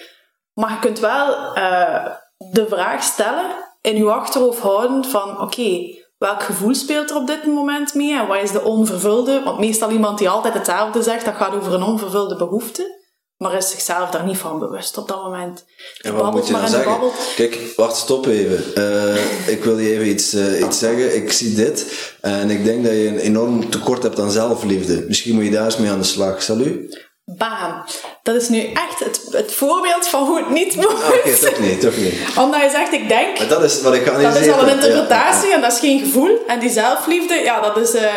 maar 0.54 0.70
je 0.70 0.80
kunt 0.80 1.00
wel 1.00 1.58
uh, 1.58 2.06
de 2.38 2.66
vraag 2.68 3.04
stellen 3.04 3.71
in 3.82 3.96
je 3.96 4.12
achterhoofd 4.12 4.60
houden 4.60 5.06
van, 5.06 5.32
oké, 5.32 5.42
okay, 5.42 6.06
welk 6.18 6.44
gevoel 6.44 6.74
speelt 6.74 7.10
er 7.10 7.16
op 7.16 7.28
dit 7.28 7.46
moment 7.46 7.94
mee 7.94 8.14
en 8.14 8.28
wat 8.28 8.42
is 8.42 8.52
de 8.52 8.64
onvervulde, 8.64 9.42
want 9.44 9.60
meestal 9.60 9.92
iemand 9.92 10.18
die 10.18 10.30
altijd 10.30 10.54
hetzelfde 10.54 11.04
zegt, 11.04 11.26
dat 11.26 11.36
gaat 11.36 11.56
over 11.56 11.74
een 11.74 11.84
onvervulde 11.84 12.36
behoefte 12.36 13.00
maar 13.42 13.58
is 13.58 13.70
zichzelf 13.70 14.10
daar 14.10 14.26
niet 14.26 14.38
van 14.38 14.60
bewust 14.60 14.98
op 14.98 15.08
dat 15.08 15.24
moment. 15.24 15.66
en 16.02 16.16
wat 16.16 16.32
moet 16.32 16.48
je 16.48 16.54
dan 16.54 16.68
zeggen? 16.68 17.00
Kijk, 17.36 17.74
wacht, 17.76 17.96
stop 17.96 18.26
even. 18.26 18.64
Uh, 18.78 19.48
ik 19.48 19.64
wil 19.64 19.80
je 19.80 19.92
even 19.92 20.08
iets, 20.08 20.34
uh, 20.34 20.60
iets 20.60 20.80
zeggen. 20.80 21.16
Ik 21.16 21.32
zie 21.32 21.54
dit 21.54 21.86
en 22.22 22.50
ik 22.50 22.64
denk 22.64 22.84
dat 22.84 22.94
je 22.94 23.08
een 23.08 23.18
enorm 23.18 23.70
tekort 23.70 24.04
hebt 24.04 24.20
aan 24.20 24.32
zelfliefde. 24.32 25.06
Misschien 25.08 25.36
moet 25.36 25.44
je 25.44 25.52
daar 25.52 25.66
eens 25.66 25.78
mee 25.78 25.90
aan 25.90 26.00
de 26.00 26.06
slag. 26.06 26.44
Salut. 26.44 27.11
Bam. 27.38 27.84
Dat 28.24 28.36
is 28.36 28.50
nu 28.50 28.72
echt 28.72 29.00
het, 29.00 29.22
het 29.32 29.54
voorbeeld 29.54 30.08
van 30.08 30.26
hoe 30.26 30.38
het 30.38 30.50
niet 30.50 30.76
moet. 30.76 31.04
Ah, 31.04 31.10
Oké, 31.10 31.36
toch 31.36 31.60
niet, 31.60 31.82
toch 31.82 31.98
niet. 31.98 32.14
Omdat 32.38 32.62
je 32.62 32.70
zegt, 32.70 32.94
ik 32.94 33.08
denk... 33.08 33.38
Maar 33.38 33.48
dat 33.48 33.64
is 33.64 33.82
wat 33.82 33.94
ik 33.94 34.06
Dat 34.06 34.36
is 34.36 34.50
al 34.50 34.62
een 34.62 34.70
interpretatie 34.70 35.54
en 35.54 35.62
dat 35.62 35.72
is 35.72 35.80
geen 35.80 36.00
gevoel. 36.00 36.46
En 36.48 36.60
die 36.60 36.70
zelfliefde, 36.70 37.34
ja, 37.34 37.62
dat 37.62 37.78
is, 37.78 37.94
eh, 37.94 38.14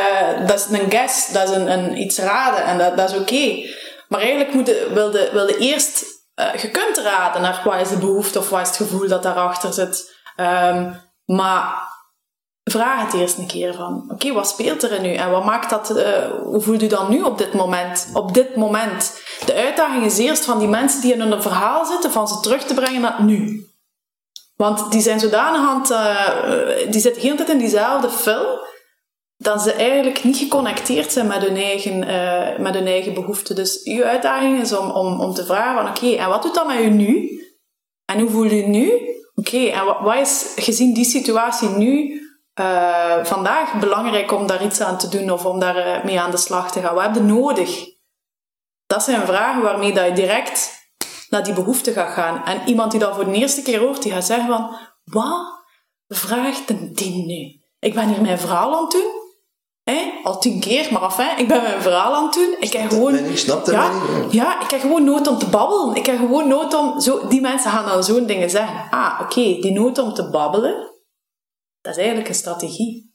dat 0.47 0.59
is 0.59 0.79
een 0.79 0.91
guess, 0.91 1.29
dat 1.33 1.49
is 1.49 1.57
een, 1.57 1.71
een 1.71 2.01
iets 2.01 2.19
raden 2.19 2.65
en 2.65 2.79
dat, 2.79 2.97
dat 2.97 3.11
is 3.11 3.17
oké. 3.17 3.69
Maar 4.09 4.21
eigenlijk 4.21 4.55
moet 4.55 4.67
je, 4.67 4.91
wil, 4.93 5.13
je, 5.13 5.31
wil 5.33 5.49
je 5.49 5.57
eerst, 5.59 6.05
eh, 6.35 6.55
je 6.55 6.71
kunt 6.71 6.97
raden 6.97 7.43
naar 7.43 7.61
wat 7.65 7.81
is 7.81 7.89
de 7.89 7.99
behoefte 7.99 8.39
of 8.39 8.49
wat 8.49 8.61
is 8.61 8.69
het 8.69 8.77
gevoel 8.77 9.09
dat 9.09 9.23
daarachter 9.23 9.73
zit. 9.73 10.13
Ehm, 10.37 10.91
maar 11.25 11.93
vraag 12.65 13.05
het 13.05 13.21
eerst 13.21 13.39
een 13.39 13.47
keer 13.47 13.75
van, 13.75 14.05
oké, 14.09 14.33
wat 14.33 14.49
speelt 14.49 14.83
er 14.83 15.01
nu? 15.01 15.15
En 15.15 15.31
wat 15.31 15.45
maakt 15.45 15.71
dat, 15.71 15.97
eh, 15.97 16.31
hoe 16.43 16.61
voelt 16.61 16.83
u 16.83 16.87
dan 16.87 17.11
nu 17.11 17.23
op 17.23 17.39
dit 17.39 17.53
moment? 17.53 18.09
Op 18.13 18.35
dit 18.35 18.57
moment. 18.57 19.21
De 19.47 19.55
uitdaging 19.55 20.05
is 20.05 20.19
eerst 20.19 20.45
van 20.45 20.59
die 20.59 20.69
mensen 20.69 21.01
die 21.01 21.13
in 21.13 21.21
hun 21.21 21.43
verhaal 21.43 21.85
zitten, 21.85 22.11
van 22.11 22.29
ze 22.29 22.41
terug 22.41 22.65
te 22.65 22.75
brengen 22.75 23.01
naar 23.01 23.23
nu. 23.23 23.67
Want 24.57 24.91
die 24.91 25.01
zijn 25.01 25.21
zodanig 25.21 25.61
aan 25.61 25.85
eh, 25.91 26.91
die 26.91 27.01
zitten 27.01 27.23
heel 27.23 27.37
tijd 27.37 27.49
in 27.49 27.59
diezelfde 27.59 28.11
film, 28.11 28.59
dat 29.37 29.63
ze 29.63 29.73
eigenlijk 29.73 30.25
niet 30.25 30.37
geconnecteerd 30.37 31.13
zijn 31.13 31.27
met 31.27 31.43
hun 31.43 31.57
eigen, 31.57 32.05
eh, 32.05 32.59
met 32.59 32.75
hun 32.75 32.87
eigen 32.87 33.15
behoeften. 33.15 33.55
Dus 33.55 33.85
uw 33.85 34.03
uitdaging 34.03 34.61
is 34.61 34.73
om, 34.73 34.91
om, 34.91 35.21
om 35.21 35.35
te 35.35 35.45
vragen 35.45 35.83
van, 35.83 35.89
oké, 35.89 36.17
en 36.17 36.29
wat 36.29 36.43
doet 36.43 36.55
dat 36.55 36.67
met 36.67 36.79
u 36.79 36.89
nu? 36.89 37.41
En 38.05 38.21
hoe 38.21 38.31
voel 38.31 38.45
je 38.45 38.67
nu? 38.67 38.93
Oké, 39.35 39.67
en 39.67 39.85
wat, 39.85 40.01
wat 40.01 40.17
is 40.17 40.53
gezien 40.57 40.95
die 40.95 41.05
situatie 41.05 41.69
nu 41.69 42.23
eh, 42.55 43.25
vandaag 43.25 43.79
belangrijk 43.81 44.33
om 44.33 44.47
daar 44.47 44.65
iets 44.65 44.81
aan 44.81 44.99
te 44.99 45.09
doen 45.09 45.31
of 45.31 45.45
om 45.45 45.59
daar 45.59 45.77
eh, 45.77 46.05
mee 46.05 46.21
aan 46.21 46.31
de 46.31 46.37
slag 46.37 46.73
te 46.73 46.81
gaan? 46.81 46.95
Wat 46.95 47.05
heb 47.05 47.15
je 47.15 47.21
nodig? 47.21 47.85
Dat 48.87 49.03
zijn 49.03 49.27
vragen 49.27 49.63
waarmee 49.63 49.93
dat 49.93 50.07
je 50.07 50.13
direct 50.13 50.83
naar 51.29 51.45
die 51.45 51.55
behoefte 51.55 51.93
gaat 51.93 52.13
gaan. 52.13 52.45
En 52.45 52.69
iemand 52.69 52.91
die 52.91 53.01
dat 53.01 53.15
voor 53.15 53.25
de 53.25 53.33
eerste 53.33 53.63
keer 53.63 53.81
hoort, 53.81 54.03
die 54.03 54.13
gaat 54.13 54.25
zeggen 54.25 54.47
van, 54.47 54.77
wat 55.05 55.65
vraagt 56.09 56.71
een 56.71 56.91
ding 56.95 57.27
nu? 57.27 57.63
Ik 57.79 57.95
ben 57.95 58.09
hier 58.09 58.23
mijn 58.23 58.39
verhaal 58.39 58.77
aan 58.77 58.83
het 58.83 58.91
doen. 58.91 59.23
Hè? 59.83 60.21
Al 60.23 60.39
tien 60.39 60.61
keer, 60.61 60.93
maar 60.93 61.03
af, 61.03 61.17
hè? 61.17 61.37
ik 61.37 61.49
ben 61.49 61.63
mijn 61.63 61.83
verhaal 61.83 62.15
aan 62.15 62.25
het 62.25 62.33
doen. 62.33 62.57
Ik 62.61 62.73
heb 62.73 62.91
gewoon? 62.91 63.37
Snapt 63.37 63.67
het 63.67 63.75
ja, 63.75 63.91
niet? 63.93 64.33
ja, 64.33 64.61
ik 64.63 64.71
heb 64.71 64.81
gewoon 64.81 65.05
nood 65.05 65.27
om 65.27 65.39
te 65.39 65.47
babbelen. 65.47 65.95
Ik 65.95 66.07
heb 66.07 66.17
gewoon 66.17 66.49
nood 66.49 66.75
om... 66.75 67.01
Zo, 67.01 67.29
die 67.29 67.41
mensen 67.41 67.71
gaan 67.71 67.89
dan 67.89 68.05
zo'n 68.05 68.27
dingen 68.27 68.51
zeggen. 68.51 68.87
Ah, 68.91 69.21
oké, 69.23 69.43
die 69.43 69.73
nood 69.73 69.99
om 69.99 70.15
te 70.15 70.31
babbelen, 70.31 70.94
dat 71.85 71.93
is 71.93 71.99
eigenlijk 71.99 72.29
een 72.29 72.35
strategie. 72.35 73.15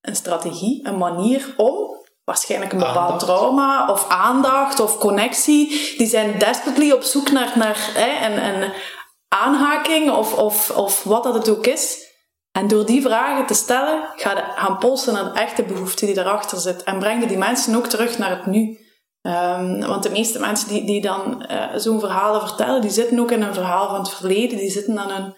Een 0.00 0.16
strategie, 0.16 0.86
een 0.86 0.98
manier 0.98 1.54
om 1.56 2.04
waarschijnlijk 2.24 2.72
een 2.72 2.78
bepaald 2.78 2.96
Aandacht. 2.96 3.24
trauma 3.24 3.90
of 3.90 4.08
aandacht 4.08 4.80
of 4.80 4.98
connectie. 4.98 5.68
Die 5.96 6.06
zijn 6.06 6.38
desperately 6.38 6.90
op 6.92 7.02
zoek 7.02 7.30
naar, 7.30 7.52
naar 7.58 7.90
hè, 7.94 8.26
een, 8.26 8.62
een 8.62 8.72
aanhaking 9.28 10.10
of, 10.10 10.34
of, 10.34 10.70
of 10.70 11.02
wat 11.02 11.22
dat 11.22 11.34
het 11.34 11.48
ook 11.48 11.66
is. 11.66 12.04
En 12.52 12.68
door 12.68 12.86
die 12.86 13.02
vragen 13.02 13.46
te 13.46 13.54
stellen, 13.54 14.08
ga 14.16 14.30
je 14.30 14.42
gaan 14.56 14.78
polsen 14.78 15.14
naar 15.14 15.24
de 15.24 15.40
echte 15.40 15.62
behoefte 15.62 16.06
die 16.06 16.14
daarachter 16.14 16.58
zit. 16.58 16.82
En 16.82 16.98
breng 16.98 17.20
je 17.22 17.28
die 17.28 17.38
mensen 17.38 17.74
ook 17.74 17.86
terug 17.86 18.18
naar 18.18 18.30
het 18.30 18.46
nu. 18.46 18.78
Ehm, 19.22 19.80
want 19.80 20.02
de 20.02 20.10
meeste 20.10 20.38
mensen 20.38 20.68
die, 20.68 20.84
die 20.84 21.00
dan 21.00 21.42
eh, 21.42 21.76
zo'n 21.76 22.00
verhalen 22.00 22.40
vertellen, 22.40 22.80
die 22.80 22.90
zitten 22.90 23.20
ook 23.20 23.30
in 23.30 23.42
een 23.42 23.54
verhaal 23.54 23.88
van 23.88 23.98
het 23.98 24.10
verleden. 24.10 24.58
Die 24.58 24.70
zitten 24.70 24.98
aan 24.98 25.10
hun 25.10 25.34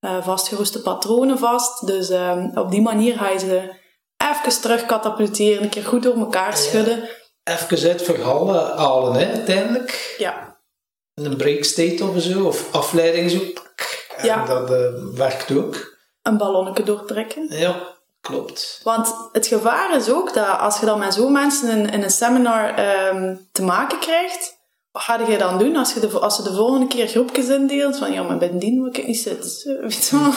eh, 0.00 0.24
vastgeroeste 0.24 0.80
patronen 0.82 1.38
vast. 1.38 1.86
Dus 1.86 2.08
ehm, 2.10 2.48
op 2.58 2.70
die 2.70 2.82
manier 2.82 3.16
ga 3.16 3.28
je 3.28 3.38
ze 3.38 3.70
even 4.16 4.60
terug 4.60 4.86
katapulteren, 4.86 5.62
een 5.62 5.68
keer 5.68 5.84
goed 5.84 6.02
door 6.02 6.16
elkaar 6.16 6.56
schudden. 6.56 7.08
Even 7.44 7.88
uit 7.90 8.02
eh, 8.02 8.76
halen, 8.76 9.12
hè, 9.12 9.26
uiteindelijk. 9.32 10.14
Ja, 10.18 10.58
In 11.14 11.24
een 11.24 11.36
break 11.36 11.64
state 11.64 12.04
of 12.04 12.22
zo, 12.22 12.44
of 12.46 12.74
afleiding 12.74 13.30
zoek. 13.30 13.64
En 14.16 14.24
Ja. 14.26 14.44
dat 14.44 14.70
eh, 14.70 14.78
werkt 15.14 15.52
ook. 15.56 15.94
een 16.22 16.36
ballonnetje 16.36 16.82
doortrekken. 16.82 17.46
Ja, 17.50 17.94
klopt. 18.20 18.80
Want 18.82 19.14
het 19.32 19.46
gevaar 19.46 19.96
is 19.96 20.10
ook 20.10 20.34
dat 20.34 20.58
als 20.58 20.80
je 20.80 20.86
dan 20.86 20.98
met 20.98 21.14
zo'n 21.14 21.32
mensen 21.32 21.70
in, 21.78 21.90
in 21.90 22.02
een 22.02 22.10
seminar 22.10 22.74
ehm, 22.74 23.36
te 23.52 23.62
maken 23.62 23.98
krijgt, 23.98 24.55
wat 24.96 25.04
ga 25.04 25.30
je 25.30 25.38
dan 25.38 25.58
doen 25.58 25.76
als, 25.76 25.92
je 25.94 26.00
de, 26.00 26.18
als 26.20 26.36
ze 26.36 26.42
de 26.42 26.54
volgende 26.54 26.86
keer 26.86 27.06
groepjes 27.08 27.48
indeelt? 27.48 27.98
Van 27.98 28.12
ja, 28.12 28.22
maar 28.22 28.36
bij 28.38 28.58
die 28.58 28.78
moet 28.78 28.96
ik 28.96 29.06
niet 29.06 29.18
zitten. 29.18 29.50
Zo, 29.50 29.70
Weet 29.80 30.06
je 30.08 30.18
wel? 30.18 30.32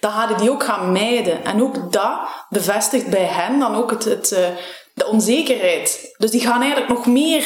dan 0.00 0.10
ga 0.10 0.28
je 0.28 0.34
die 0.34 0.50
ook 0.50 0.62
gaan 0.64 0.92
mijden. 0.92 1.44
En 1.44 1.62
ook 1.62 1.92
dat 1.92 2.18
bevestigt 2.48 3.10
bij 3.10 3.24
hen 3.24 3.58
dan 3.58 3.74
ook 3.74 3.90
het, 3.90 4.04
het, 4.04 4.32
eh, 4.32 4.48
de 4.94 5.06
onzekerheid. 5.06 6.14
Dus 6.18 6.30
die 6.30 6.40
gaan 6.40 6.60
eigenlijk 6.60 6.92
nog 6.92 7.06
meer 7.06 7.44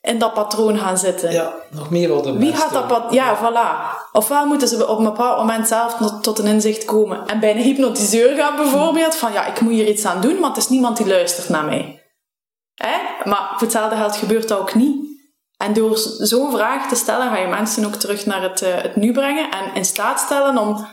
in 0.00 0.18
dat 0.18 0.34
patroon 0.34 0.78
gaan 0.78 0.98
zitten. 0.98 1.32
Ja, 1.32 1.54
nog 1.70 1.90
meer 1.90 2.14
op 2.14 2.22
de 2.24 2.38
Wie 2.38 2.52
gaat 2.54 2.88
dat. 2.88 3.12
Ja, 3.12 3.36
voilà. 3.38 3.96
Ofwel 4.12 4.46
moeten 4.46 4.68
ze 4.68 4.88
op 4.88 4.98
een 4.98 5.04
bepaald 5.04 5.38
moment 5.38 5.68
zelf 5.68 5.94
tot- 5.94 6.22
tot 6.22 6.38
een 6.38 6.46
inzicht 6.46 6.84
komen 6.84 7.26
en 7.26 7.40
bij 7.40 7.50
een 7.50 7.62
hypnotiseur 7.62 8.36
gaan 8.36 8.56
bijvoorbeeld, 8.56 9.14
van 9.16 9.32
ja, 9.32 9.46
ik 9.46 9.60
moet 9.60 9.72
hier 9.72 9.88
iets 9.88 10.04
aan 10.04 10.20
doen, 10.20 10.40
want 10.40 10.56
er 10.56 10.62
is 10.62 10.68
niemand 10.68 10.96
die 10.96 11.06
luistert 11.06 11.48
naar 11.48 11.64
mij. 11.64 12.02
Hè? 12.74 12.94
Maar 13.24 13.48
voor 13.50 13.60
hetzelfde 13.60 13.96
geld 13.96 14.16
gebeurt 14.16 14.48
dat 14.48 14.58
ook 14.58 14.74
niet. 14.74 15.11
En 15.66 15.72
door 15.72 15.98
zo'n 16.18 16.52
vraag 16.52 16.88
te 16.88 16.94
stellen, 16.96 17.28
ga 17.28 17.38
je 17.38 17.46
mensen 17.46 17.84
ook 17.84 17.94
terug 17.94 18.26
naar 18.26 18.42
het, 18.42 18.62
eh, 18.62 18.70
het 18.74 18.96
nu 18.96 19.12
brengen 19.12 19.50
en 19.50 19.74
in 19.74 19.84
staat 19.84 20.20
stellen 20.20 20.58
om 20.58 20.86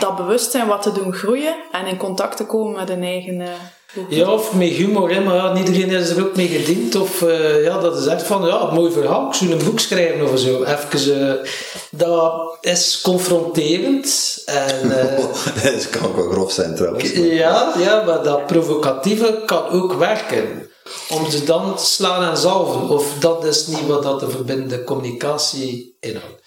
dat 0.00 0.16
bewustzijn 0.16 0.66
wat 0.66 0.82
te 0.82 0.92
doen 0.92 1.12
groeien 1.12 1.54
en 1.72 1.86
in 1.86 1.96
contact 1.96 2.36
te 2.36 2.46
komen 2.46 2.76
met 2.76 2.88
hun 2.88 3.02
eigen... 3.02 3.36
behoeften. 3.94 4.16
Ja, 4.16 4.30
of 4.30 4.54
met 4.54 4.68
humor, 4.68 5.10
hè, 5.10 5.20
maar 5.20 5.34
ja, 5.34 5.52
niet 5.52 5.68
iedereen 5.68 6.00
is 6.00 6.10
er 6.10 6.24
ook 6.24 6.36
mee 6.36 6.48
gediend. 6.48 6.94
Of 6.94 7.22
eh, 7.22 7.64
ja, 7.64 7.78
dat 7.78 7.96
is 7.98 8.06
echt 8.06 8.22
van, 8.22 8.46
ja, 8.46 8.60
een 8.60 8.74
mooi 8.74 8.92
verhaal, 8.92 9.28
ik 9.28 9.34
zou 9.34 9.52
een 9.52 9.64
boek 9.64 9.80
schrijven 9.80 10.32
of 10.32 10.38
zo. 10.38 10.64
Even, 10.64 11.28
eh, 11.28 11.48
dat 11.90 12.56
is 12.60 13.00
confronterend. 13.00 14.42
En, 14.46 14.90
eh, 15.00 15.18
dat 15.62 15.90
kan 15.90 16.04
ook 16.08 16.16
wel 16.16 16.30
grof 16.30 16.52
zijn 16.52 16.74
trouwens. 16.74 17.12
maar- 17.12 17.24
ja, 17.26 17.72
ja, 17.78 18.02
maar 18.06 18.22
dat 18.22 18.46
provocatieve 18.46 19.42
kan 19.46 19.68
ook 19.68 19.92
werken. 19.92 20.70
Om 21.08 21.30
ze 21.30 21.44
dan 21.44 21.76
te 21.76 21.84
slaan 21.84 22.30
en 22.30 22.36
zalven. 22.36 22.88
Of 22.88 23.18
dat 23.18 23.44
is 23.44 23.66
niet 23.66 23.86
wat 23.86 24.02
dat 24.02 24.20
de 24.20 24.30
verbindende 24.30 24.84
communicatie 24.84 25.96
inhoudt. 26.00 26.44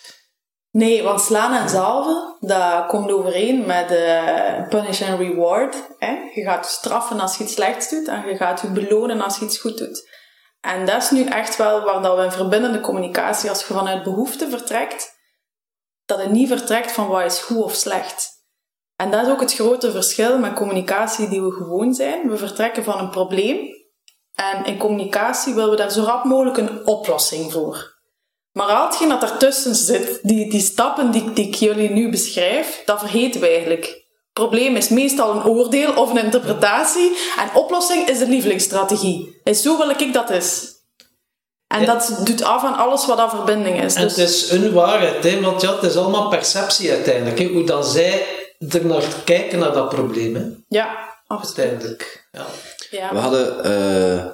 Nee, 0.71 1.03
want 1.03 1.21
slaan 1.21 1.61
en 1.61 1.69
zalven, 1.69 2.35
dat 2.39 2.85
komt 2.85 3.11
overeen 3.11 3.65
met 3.65 3.91
eh, 3.91 4.67
punish 4.67 5.01
and 5.01 5.19
reward. 5.19 5.75
Hè? 5.97 6.17
Je 6.33 6.43
gaat 6.43 6.65
straffen 6.65 7.19
als 7.19 7.37
je 7.37 7.43
iets 7.43 7.53
slechts 7.53 7.89
doet 7.89 8.07
en 8.07 8.27
je 8.27 8.35
gaat 8.35 8.61
je 8.61 8.67
belonen 8.67 9.21
als 9.21 9.37
je 9.37 9.45
iets 9.45 9.59
goed 9.59 9.77
doet. 9.77 10.09
En 10.61 10.85
dat 10.85 11.03
is 11.03 11.11
nu 11.11 11.23
echt 11.23 11.55
wel 11.55 11.83
waar 11.83 12.01
dat 12.01 12.17
we 12.17 12.23
in 12.23 12.31
verbindende 12.31 12.79
communicatie, 12.79 13.49
als 13.49 13.59
je 13.67 13.73
vanuit 13.73 14.03
behoefte 14.03 14.49
vertrekt, 14.49 15.17
dat 16.05 16.19
het 16.19 16.31
niet 16.31 16.47
vertrekt 16.47 16.91
van 16.91 17.07
wat 17.07 17.25
is 17.25 17.39
goed 17.39 17.63
of 17.63 17.73
slecht. 17.73 18.37
En 18.95 19.11
dat 19.11 19.25
is 19.25 19.31
ook 19.31 19.39
het 19.39 19.53
grote 19.53 19.91
verschil 19.91 20.37
met 20.39 20.53
communicatie 20.53 21.29
die 21.29 21.41
we 21.41 21.51
gewoon 21.51 21.93
zijn. 21.93 22.29
We 22.29 22.37
vertrekken 22.37 22.83
van 22.83 22.99
een 22.99 23.09
probleem 23.09 23.78
en 24.39 24.65
in 24.65 24.77
communicatie 24.77 25.53
willen 25.53 25.69
we 25.69 25.75
daar 25.75 25.91
zo 25.91 26.03
rap 26.03 26.23
mogelijk 26.23 26.57
een 26.57 26.85
oplossing 26.87 27.51
voor. 27.51 27.97
Maar 28.51 28.67
al 28.67 28.85
hetgeen 28.85 29.09
dat 29.09 29.21
ertussen 29.23 29.75
zit, 29.75 30.19
die, 30.23 30.49
die 30.49 30.61
stappen 30.61 31.11
die, 31.11 31.33
die 31.33 31.47
ik 31.47 31.55
jullie 31.55 31.89
nu 31.89 32.09
beschrijf, 32.09 32.81
dat 32.85 32.99
vergeten 32.99 33.41
we 33.41 33.47
eigenlijk. 33.47 33.85
Het 33.85 34.47
probleem 34.47 34.75
is 34.75 34.89
meestal 34.89 35.31
een 35.35 35.45
oordeel 35.45 35.93
of 35.93 36.09
een 36.09 36.23
interpretatie. 36.23 37.17
En 37.37 37.49
oplossing 37.61 38.07
is 38.07 38.19
de 38.19 38.27
lievelingsstrategie. 38.27 39.39
En 39.43 39.55
zo 39.55 39.77
wil 39.77 39.89
ik 39.89 40.13
dat 40.13 40.29
is. 40.29 40.67
En 41.67 41.79
Ja. 41.81 41.85
dat 41.85 42.19
doet 42.23 42.43
af 42.43 42.63
aan 42.63 42.75
alles 42.77 43.05
wat 43.05 43.17
aan 43.17 43.29
verbinding 43.29 43.83
is. 43.83 43.93
En 43.95 44.01
Dus, 44.03 44.15
het 44.15 44.29
is 44.29 44.51
een 44.51 44.73
waarheid, 44.73 45.23
hè, 45.23 45.41
want 45.41 45.61
ja, 45.61 45.73
het 45.75 45.83
is 45.83 45.95
allemaal 45.95 46.29
perceptie 46.29 46.91
uiteindelijk. 46.91 47.39
Hè, 47.39 47.45
hoe 47.45 47.63
dan 47.63 47.83
zij 47.83 48.25
er 48.69 48.85
naar 48.85 49.03
kijken 49.25 49.59
naar 49.59 49.73
dat 49.73 49.89
probleem. 49.89 50.35
Hè, 50.35 50.45
ja, 50.67 51.13
absoluut. 51.27 51.57
uiteindelijk. 51.57 52.27
Ja. 52.31 52.45
Ja. 52.89 53.13
We 53.13 53.19
hadden, 53.19 53.63
eh, 53.63 54.25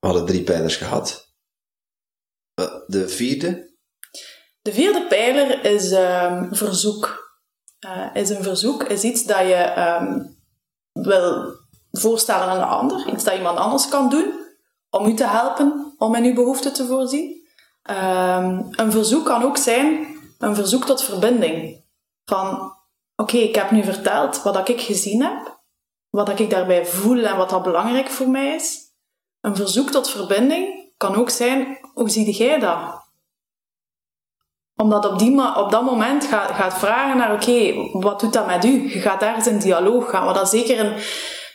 we 0.00 0.06
hadden 0.06 0.26
drie 0.26 0.42
pijlers 0.42 0.76
gehad. 0.76 1.28
Eh, 2.54 2.74
De 2.86 3.08
vierde, 3.08 3.68
De 4.62 4.72
vierde 4.72 5.06
pijler 5.06 5.64
is 5.64 5.90
ehm, 5.90 6.52
verzoek. 6.54 7.28
Eh, 7.78 8.06
is 8.14 8.30
een 8.30 8.42
verzoek 8.42 8.82
is 8.82 9.02
iets 9.02 9.24
dat 9.24 9.38
je 9.38 9.54
ehm, 9.54 10.22
wil 10.92 11.54
voorstellen 11.90 12.46
aan 12.46 12.56
een 12.56 12.62
ander. 12.64 13.08
Iets 13.12 13.24
dat 13.24 13.34
iemand 13.34 13.58
anders 13.58 13.88
kan 13.88 14.08
doen 14.08 14.32
om 14.90 15.06
u 15.06 15.14
te 15.14 15.26
helpen 15.26 15.94
om 15.98 16.14
in 16.14 16.24
uw 16.24 16.34
behoeften 16.34 16.72
te 16.72 16.86
voorzien. 16.86 17.48
Ehm, 17.82 18.62
een 18.70 18.92
verzoek 18.92 19.24
kan 19.24 19.42
ook 19.42 19.56
zijn 19.56 20.06
een 20.38 20.54
verzoek 20.54 20.84
tot 20.84 21.02
verbinding. 21.02 21.84
Van, 22.24 22.72
oké, 23.16 23.36
ik 23.36 23.54
heb 23.54 23.70
nu 23.70 23.84
verteld 23.84 24.42
wat 24.42 24.68
ik 24.68 24.80
gezien 24.80 25.22
heb, 25.22 25.59
wat 26.10 26.40
ik 26.40 26.50
daarbij 26.50 26.86
voel 26.86 27.24
en 27.24 27.36
wat 27.36 27.50
dat 27.50 27.62
belangrijk 27.62 28.08
voor 28.08 28.28
mij 28.28 28.54
is. 28.54 28.78
Een 29.40 29.56
verzoek 29.56 29.90
tot 29.90 30.10
verbinding 30.10 30.92
kan 30.96 31.14
ook 31.14 31.30
zijn, 31.30 31.78
hoe 31.94 32.10
zie 32.10 32.32
jij 32.32 32.58
dat? 32.58 32.78
Omdat 34.76 35.06
op, 35.06 35.18
die 35.18 35.56
op 35.56 35.70
dat 35.70 35.82
moment 35.82 36.24
gaat, 36.24 36.50
gaat 36.50 36.78
vragen 36.78 37.16
naar, 37.16 37.32
oké, 37.32 37.74
wat 37.92 38.20
doet 38.20 38.32
dat 38.32 38.46
met 38.46 38.64
u? 38.64 38.92
Je 38.92 39.00
gaat 39.00 39.22
ergens 39.22 39.46
in 39.46 39.58
dialoog 39.58 40.10
gaan. 40.10 40.24
Wat 40.24 40.34
dat 40.34 40.48
zeker 40.48 40.78
in, 40.78 40.92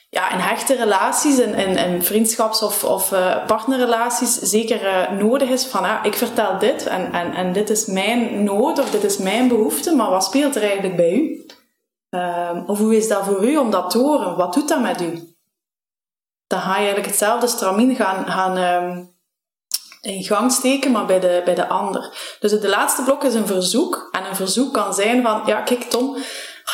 ja, 0.09 0.31
in 0.31 0.39
hechte 0.39 0.75
relaties 0.75 1.39
in, 1.39 1.77
in, 1.77 2.03
vriendschaps- 2.03 2.61
of, 2.61 2.83
of 2.83 3.11
uh, 3.11 3.45
partnerrelaties 3.45 4.33
zeker 4.33 4.81
uh, 4.83 5.19
nodig 5.19 5.49
is 5.49 5.65
van 5.65 5.83
ja, 5.83 6.03
ik 6.03 6.13
vertel 6.13 6.59
dit 6.59 6.85
en, 6.87 7.13
en, 7.13 7.33
en 7.33 7.53
dit 7.53 7.69
is 7.69 7.85
mijn 7.85 8.43
nood 8.43 8.79
of 8.79 8.89
dit 8.89 9.03
is 9.03 9.17
mijn 9.17 9.47
behoefte, 9.47 9.95
maar 9.95 10.09
wat 10.09 10.23
speelt 10.23 10.55
er 10.55 10.63
eigenlijk 10.63 10.95
bij 10.95 11.13
u? 11.13 11.45
Uh, 12.15 12.63
of 12.65 12.77
hoe 12.77 12.95
is 12.95 13.07
dat 13.07 13.25
voor 13.25 13.49
u 13.49 13.57
om 13.57 13.71
dat 13.71 13.89
te 13.89 13.97
horen? 13.97 14.35
Wat 14.35 14.53
doet 14.53 14.67
dat 14.67 14.81
met 14.81 15.01
u? 15.01 15.35
Dan 16.47 16.59
ga 16.59 16.71
je 16.71 16.75
eigenlijk 16.75 17.05
hetzelfde 17.05 17.47
stramien 17.47 17.95
gaan, 17.95 18.25
gaan 18.25 18.57
um, 18.57 19.15
in 20.01 20.23
gang 20.23 20.51
steken, 20.51 20.91
maar 20.91 21.05
bij 21.05 21.19
de, 21.19 21.41
bij 21.45 21.55
de 21.55 21.67
ander. 21.67 22.35
Dus 22.39 22.51
het 22.51 22.63
laatste 22.63 23.03
blok 23.03 23.23
is 23.23 23.33
een 23.33 23.47
verzoek. 23.47 24.07
En 24.11 24.25
een 24.25 24.35
verzoek 24.35 24.73
kan 24.73 24.93
zijn 24.93 25.21
van, 25.21 25.41
ja 25.45 25.61
kijk 25.61 25.83
Tom, 25.83 26.15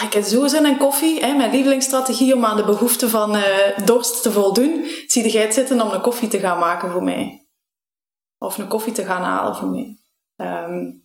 ik 0.04 0.14
heb 0.14 0.24
zo 0.24 0.48
zin 0.48 0.66
in 0.66 0.78
koffie. 0.78 1.26
Hè, 1.26 1.34
mijn 1.34 1.52
lievelingsstrategie 1.52 2.36
om 2.36 2.46
aan 2.46 2.58
de 2.58 2.66
behoefte 2.66 3.10
van 3.10 3.36
uh, 3.36 3.78
dorst 3.86 4.22
te 4.22 4.32
voldoen. 4.32 4.86
Zie 5.08 5.32
jij 5.32 5.42
het 5.42 5.54
zitten 5.54 5.82
om 5.82 5.92
een 5.92 6.02
koffie 6.02 6.28
te 6.28 6.40
gaan 6.40 6.60
maken 6.60 6.92
voor 6.92 7.04
mij? 7.04 7.48
Of 8.38 8.58
een 8.58 8.68
koffie 8.68 8.94
te 8.94 9.06
gaan 9.06 9.24
halen 9.24 9.56
voor 9.56 9.68
mij? 9.68 9.98
Um, 10.36 11.01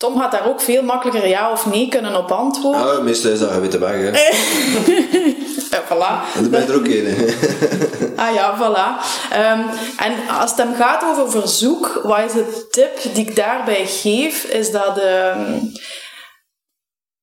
Tom 0.00 0.16
had 0.16 0.30
daar 0.30 0.48
ook 0.48 0.60
veel 0.60 0.82
makkelijker 0.82 1.28
ja 1.28 1.50
of 1.50 1.66
nee 1.66 1.88
kunnen 1.88 2.16
op 2.16 2.32
antwoorden. 2.32 2.96
Oh, 2.96 3.02
meestal 3.02 3.30
is 3.30 3.38
dat 3.38 3.58
witte 3.58 3.78
weg, 3.78 3.90
hè. 3.90 4.10
ja, 5.76 5.84
voilà. 5.84 6.36
En 6.36 6.42
dan 6.42 6.50
ben 6.50 6.60
je 6.60 6.72
er 6.72 6.74
ook 6.74 6.86
in, 6.86 7.34
Ah 8.24 8.34
ja, 8.34 8.56
voilà. 8.56 8.88
Um, 9.32 9.68
en 9.98 10.28
als 10.28 10.50
het 10.50 10.58
hem 10.58 10.74
gaat 10.74 11.04
over 11.04 11.30
verzoek, 11.30 12.00
wat 12.02 12.18
is 12.24 12.32
de 12.32 12.66
tip 12.70 13.14
die 13.14 13.28
ik 13.28 13.36
daarbij 13.36 13.86
geef, 13.86 14.44
is 14.44 14.70
dat... 14.70 14.98
Um, 14.98 15.72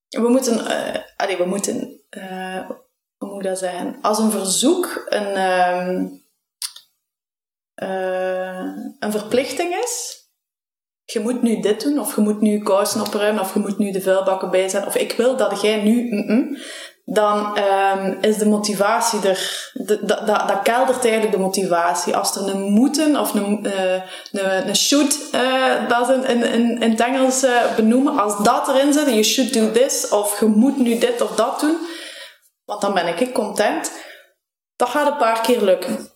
we 0.07 0.29
moeten, 0.29 0.53
uh, 0.53 0.95
allee, 1.15 1.37
we 1.37 1.45
moeten, 1.45 2.01
uh, 2.09 2.69
hoe 3.17 3.29
moet 3.29 3.43
ik 3.43 3.49
dat 3.49 3.57
zeggen? 3.57 3.97
Als 4.01 4.17
een 4.17 4.31
verzoek 4.31 5.05
een, 5.09 5.37
um, 5.37 6.23
uh, 7.75 8.71
een 8.99 9.11
verplichting 9.11 9.75
is, 9.75 10.16
je 11.13 11.19
moet 11.19 11.41
nu 11.41 11.59
dit 11.59 11.83
doen, 11.83 11.99
of 11.99 12.15
je 12.15 12.21
moet 12.21 12.41
nu 12.41 12.63
kousen 12.63 13.01
opruimen, 13.01 13.41
of 13.41 13.53
je 13.53 13.59
moet 13.59 13.77
nu 13.77 13.91
de 13.91 14.01
vuilbakken 14.01 14.49
bijzetten, 14.49 14.89
of 14.89 14.95
ik 14.95 15.11
wil 15.11 15.37
dat 15.37 15.61
jij 15.61 15.83
nu, 15.83 16.07
mm 16.09 16.27
-mm, 16.27 16.57
dan 17.05 17.57
um, 17.57 18.17
is 18.21 18.37
de 18.37 18.45
motivatie 18.45 19.27
er, 19.27 19.71
dat, 19.73 20.27
dat, 20.27 20.61
keldert 20.63 21.03
eigenlijk 21.03 21.31
de 21.31 21.39
motivatie. 21.39 22.15
Als 22.15 22.35
er 22.35 22.47
een 22.47 22.61
moeten 22.61 23.19
of 23.19 23.33
een, 23.33 23.65
uh, 23.65 23.93
een, 24.31 24.67
een 24.67 24.75
should, 24.75 25.19
uh, 25.31 25.89
dat 25.89 26.09
is 26.09 26.15
in, 26.15 26.43
in, 26.43 26.81
in 26.81 26.91
het 26.91 26.99
Engels 26.99 27.43
uh, 27.43 27.75
benoemen, 27.75 28.19
als 28.19 28.43
dat 28.43 28.67
erin 28.67 28.93
zit, 28.93 29.07
you 29.07 29.23
should 29.23 29.53
do 29.53 29.71
this, 29.71 30.09
of 30.09 30.39
je 30.39 30.45
moet 30.45 30.77
nu 30.77 30.97
dit 30.97 31.21
of 31.21 31.35
dat 31.35 31.59
doen, 31.59 31.77
want 32.65 32.81
dan 32.81 32.93
ben 32.93 33.07
ik 33.07 33.33
content, 33.33 33.91
dat 34.75 34.89
gaat 34.89 35.07
een 35.07 35.17
paar 35.17 35.41
keer 35.41 35.61
lukken 35.61 36.09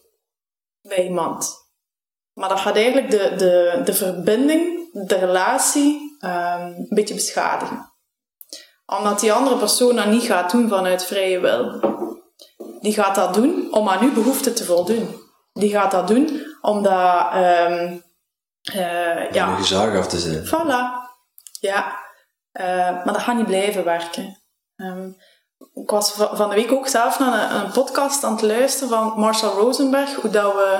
bij 0.81 1.03
iemand. 1.03 1.60
Maar 2.33 2.49
dat 2.49 2.59
gaat 2.59 2.75
eigenlijk 2.75 3.11
de, 3.11 3.33
de, 3.37 3.81
de 3.85 3.93
verbinding, 3.93 4.89
de 5.07 5.15
relatie, 5.15 6.17
um, 6.19 6.29
een 6.29 6.87
beetje 6.89 7.13
beschadigen 7.13 7.91
omdat 8.99 9.19
die 9.19 9.33
andere 9.33 9.57
persoon 9.57 9.95
dat 9.95 10.05
niet 10.05 10.23
gaat 10.23 10.51
doen 10.51 10.69
vanuit 10.69 11.05
vrije 11.05 11.39
wil. 11.39 11.79
Die 12.79 12.93
gaat 12.93 13.15
dat 13.15 13.33
doen 13.33 13.67
om 13.73 13.89
aan 13.89 14.03
uw 14.03 14.13
behoefte 14.13 14.53
te 14.53 14.65
voldoen. 14.65 15.19
Die 15.53 15.71
gaat 15.71 15.91
dat 15.91 16.07
doen 16.07 16.45
omdat... 16.61 17.33
Um, 17.35 18.03
uh, 18.75 19.31
ja, 19.31 19.49
om 19.49 19.55
gezag 19.55 19.97
af 19.97 20.07
te 20.07 20.17
zijn. 20.17 20.45
Voilà. 20.45 21.09
Ja. 21.59 21.99
Uh, 22.53 22.65
maar 23.05 23.13
dat 23.13 23.21
gaat 23.21 23.35
niet 23.35 23.45
blijven 23.45 23.83
werken. 23.83 24.41
Um, 24.75 25.15
ik 25.73 25.89
was 25.89 26.11
van 26.11 26.49
de 26.49 26.55
week 26.55 26.71
ook 26.71 26.87
zelf 26.87 27.19
naar 27.19 27.51
een, 27.51 27.61
een, 27.61 27.71
podcast 27.71 28.23
aan 28.23 28.31
het 28.31 28.41
luisteren 28.41 28.89
van 28.89 29.13
Marshall 29.19 29.53
Rosenberg, 29.53 30.15
hoe 30.15 30.29
dat 30.29 30.53
we 30.53 30.79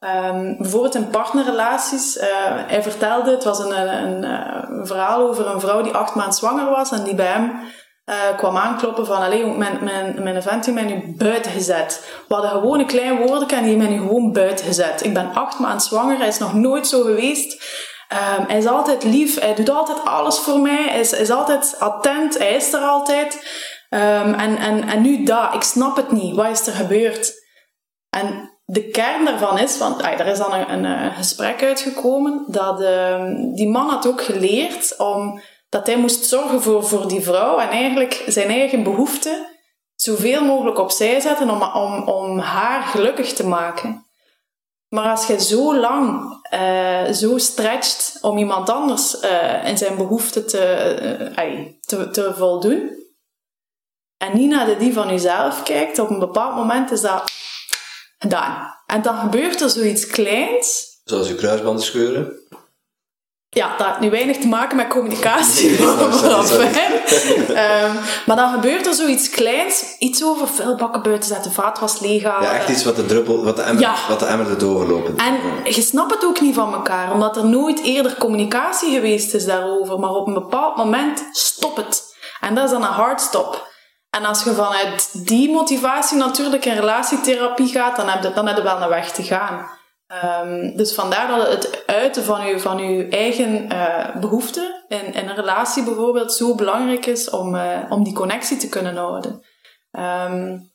Um, 0.00 0.56
bijvoorbeeld 0.58 0.94
in 0.94 1.10
partnerrelaties. 1.10 2.16
Uh, 2.16 2.24
hij 2.66 2.82
vertelde, 2.82 3.30
het 3.30 3.44
was 3.44 3.58
een, 3.58 3.78
een, 3.78 4.22
een, 4.22 4.86
verhaal 4.86 5.28
over 5.28 5.46
een 5.46 5.60
vrouw 5.60 5.82
die 5.82 5.94
acht 5.94 6.14
maanden 6.14 6.34
zwanger 6.34 6.70
was 6.70 6.92
en 6.92 7.04
die 7.04 7.14
bij 7.14 7.26
hem 7.26 7.60
uh, 8.06 8.36
kwam 8.36 8.56
aankloppen 8.56 9.06
van, 9.06 9.22
allee, 9.22 9.46
mijn, 9.46 9.84
mijn, 9.84 10.22
mijn 10.22 10.42
vent 10.42 10.66
heeft 10.66 10.86
nu 10.86 11.14
buiten 11.16 11.52
gezet. 11.52 12.22
We 12.28 12.34
hadden 12.34 12.50
gewoon 12.50 12.78
een 12.78 12.86
klein 12.86 13.26
woordje 13.26 13.56
en 13.56 13.64
die 13.64 13.76
heeft 13.78 13.90
nu 13.90 13.98
gewoon 13.98 14.32
buiten 14.32 14.66
gezet. 14.66 15.04
Ik 15.04 15.14
ben 15.14 15.34
acht 15.34 15.58
maanden 15.58 15.80
zwanger, 15.80 16.18
hij 16.18 16.28
is 16.28 16.38
nog 16.38 16.54
nooit 16.54 16.86
zo 16.86 17.02
geweest. 17.02 17.52
Um, 18.38 18.44
hij 18.46 18.58
is 18.58 18.66
altijd 18.66 19.04
lief, 19.04 19.40
hij 19.40 19.54
doet 19.54 19.70
altijd 19.70 20.04
alles 20.04 20.38
voor 20.38 20.60
mij, 20.60 20.84
hij 20.88 21.00
is, 21.00 21.12
is 21.12 21.30
altijd 21.30 21.76
attent, 21.78 22.38
hij 22.38 22.54
is 22.54 22.72
er 22.72 22.80
altijd. 22.80 23.34
Um, 23.90 24.34
en, 24.34 24.56
en, 24.56 24.88
en 24.88 25.02
nu 25.02 25.24
dat, 25.24 25.54
ik 25.54 25.62
snap 25.62 25.96
het 25.96 26.10
niet, 26.10 26.36
wat 26.36 26.50
is 26.50 26.66
er 26.66 26.72
gebeurd? 26.72 27.32
En 28.10 28.55
de 28.66 28.88
kern 28.88 29.24
daarvan 29.24 29.58
is, 29.58 29.78
want 29.78 30.02
ah, 30.02 30.20
er 30.20 30.26
is 30.26 30.38
dan 30.38 30.54
een, 30.54 30.84
een, 30.84 31.12
gesprek 31.12 31.62
uitgekomen, 31.62 32.44
dat 32.46 32.80
uh, 32.80 33.24
die 33.54 33.68
man 33.68 33.88
had 33.88 34.06
ook 34.06 34.22
geleerd 34.22 34.96
om, 34.98 35.40
dat 35.68 35.86
hij 35.86 35.96
moest 35.96 36.24
zorgen 36.24 36.62
voor, 36.62 36.84
voor 36.84 37.08
die 37.08 37.20
vrouw 37.20 37.58
en 37.58 37.68
eigenlijk 37.68 38.24
zijn 38.26 38.48
eigen 38.48 38.82
behoeften 38.82 39.46
zoveel 39.94 40.44
mogelijk 40.44 40.78
opzij 40.78 41.20
zetten 41.20 41.50
om, 41.50 41.62
om, 41.62 42.08
om 42.08 42.38
haar 42.38 42.82
gelukkig 42.82 43.32
te 43.32 43.46
maken. 43.46 44.04
Maar 44.88 45.10
als 45.10 45.26
je 45.26 45.40
zo 45.40 45.76
lang 45.76 46.34
uh, 46.54 47.12
zo 47.12 47.38
stretcht 47.38 48.18
om 48.20 48.38
iemand 48.38 48.70
anders 48.70 49.22
uh, 49.22 49.68
in 49.68 49.78
zijn 49.78 49.96
behoeften 49.96 50.46
te, 50.46 51.70
te, 51.80 52.10
te 52.10 52.34
voldoen, 52.36 52.90
en 54.16 54.36
niet 54.36 54.50
naar 54.50 54.66
de 54.66 54.76
die 54.76 54.92
van 54.92 55.08
jezelf 55.08 55.62
kijkt, 55.62 55.98
op 55.98 56.10
een 56.10 56.18
bepaald 56.18 56.54
moment 56.54 56.90
is 56.90 57.00
dat 57.00 57.32
gedaan. 58.18 58.74
En 58.86 59.02
dan 59.02 59.18
gebeurt 59.18 59.60
er 59.60 59.70
zoiets 59.70 60.06
kleins. 60.06 61.00
Zoals 61.04 61.28
je 61.28 61.34
kruisbanden 61.34 61.84
scheuren. 61.84 62.44
Ja, 63.48 63.76
dat 63.76 63.86
heeft 63.86 64.00
nu 64.00 64.10
weinig 64.10 64.36
te 64.36 64.46
maken 64.46 64.76
met 64.76 64.88
communicatie. 64.88 65.70
um, 65.80 65.86
maar 68.26 68.36
dan 68.36 68.52
gebeurt 68.52 68.86
er 68.86 68.94
zoiets 68.94 69.30
kleins. 69.30 69.96
Iets 69.98 70.24
over 70.24 70.48
vuilbakken 70.48 71.02
buiten 71.02 71.28
zetten, 71.28 71.52
vaatwas 71.52 72.00
leeghalen. 72.00 72.48
Ja, 72.48 72.54
echt 72.54 72.68
iets 72.68 72.84
wat 72.84 72.96
de 72.96 73.06
druppel, 73.06 73.44
wat 73.44 73.56
de 73.56 73.62
emmer, 73.62 73.82
ja. 73.82 73.94
wat 74.08 74.18
de 74.18 74.26
emmer. 74.26 74.46
En 75.16 75.38
je 75.64 75.82
snapt 75.82 76.14
het 76.14 76.24
ook 76.24 76.40
niet 76.40 76.54
van 76.54 76.72
elkaar, 76.72 77.12
omdat 77.12 77.36
er 77.36 77.46
nooit 77.46 77.82
eerder 77.82 78.16
communicatie 78.18 78.92
geweest 78.92 79.34
is 79.34 79.44
daarover. 79.44 79.98
Maar 79.98 80.10
op 80.10 80.26
een 80.26 80.34
bepaald 80.34 80.76
moment 80.76 81.28
stop 81.32 81.76
het. 81.76 82.14
En 82.40 82.54
dat 82.54 82.64
is 82.64 82.70
dan 82.70 82.82
een 82.82 82.88
hard 82.88 83.20
stop. 83.20 83.74
En 84.16 84.24
als 84.24 84.44
je 84.44 84.50
vanuit 84.50 85.26
die 85.26 85.50
motivatie 85.50 86.18
natuurlijk 86.18 86.64
in 86.64 86.74
relatietherapie 86.74 87.68
gaat, 87.68 87.96
dan 87.96 88.08
heb 88.08 88.22
je, 88.22 88.32
dan 88.32 88.46
heb 88.46 88.56
je 88.56 88.62
wel 88.62 88.82
een 88.82 88.88
weg 88.88 89.12
te 89.12 89.22
gaan. 89.22 89.68
Um, 90.42 90.76
dus 90.76 90.94
vandaar 90.94 91.28
dat 91.28 91.48
het 91.48 91.82
uiten 91.86 92.24
van 92.24 92.46
je, 92.46 92.60
van 92.60 92.78
uw 92.78 93.08
eigen 93.08 93.72
uh, 93.72 94.16
behoeften 94.20 94.84
in, 94.88 95.14
in 95.14 95.28
een 95.28 95.34
relatie 95.34 95.84
bijvoorbeeld 95.84 96.32
zo 96.32 96.54
belangrijk 96.54 97.06
is 97.06 97.30
om, 97.30 97.54
uh, 97.54 97.78
om 97.88 98.04
die 98.04 98.14
connectie 98.14 98.56
te 98.56 98.68
kunnen 98.68 98.96
houden. 98.96 99.42
Um, 99.90 100.72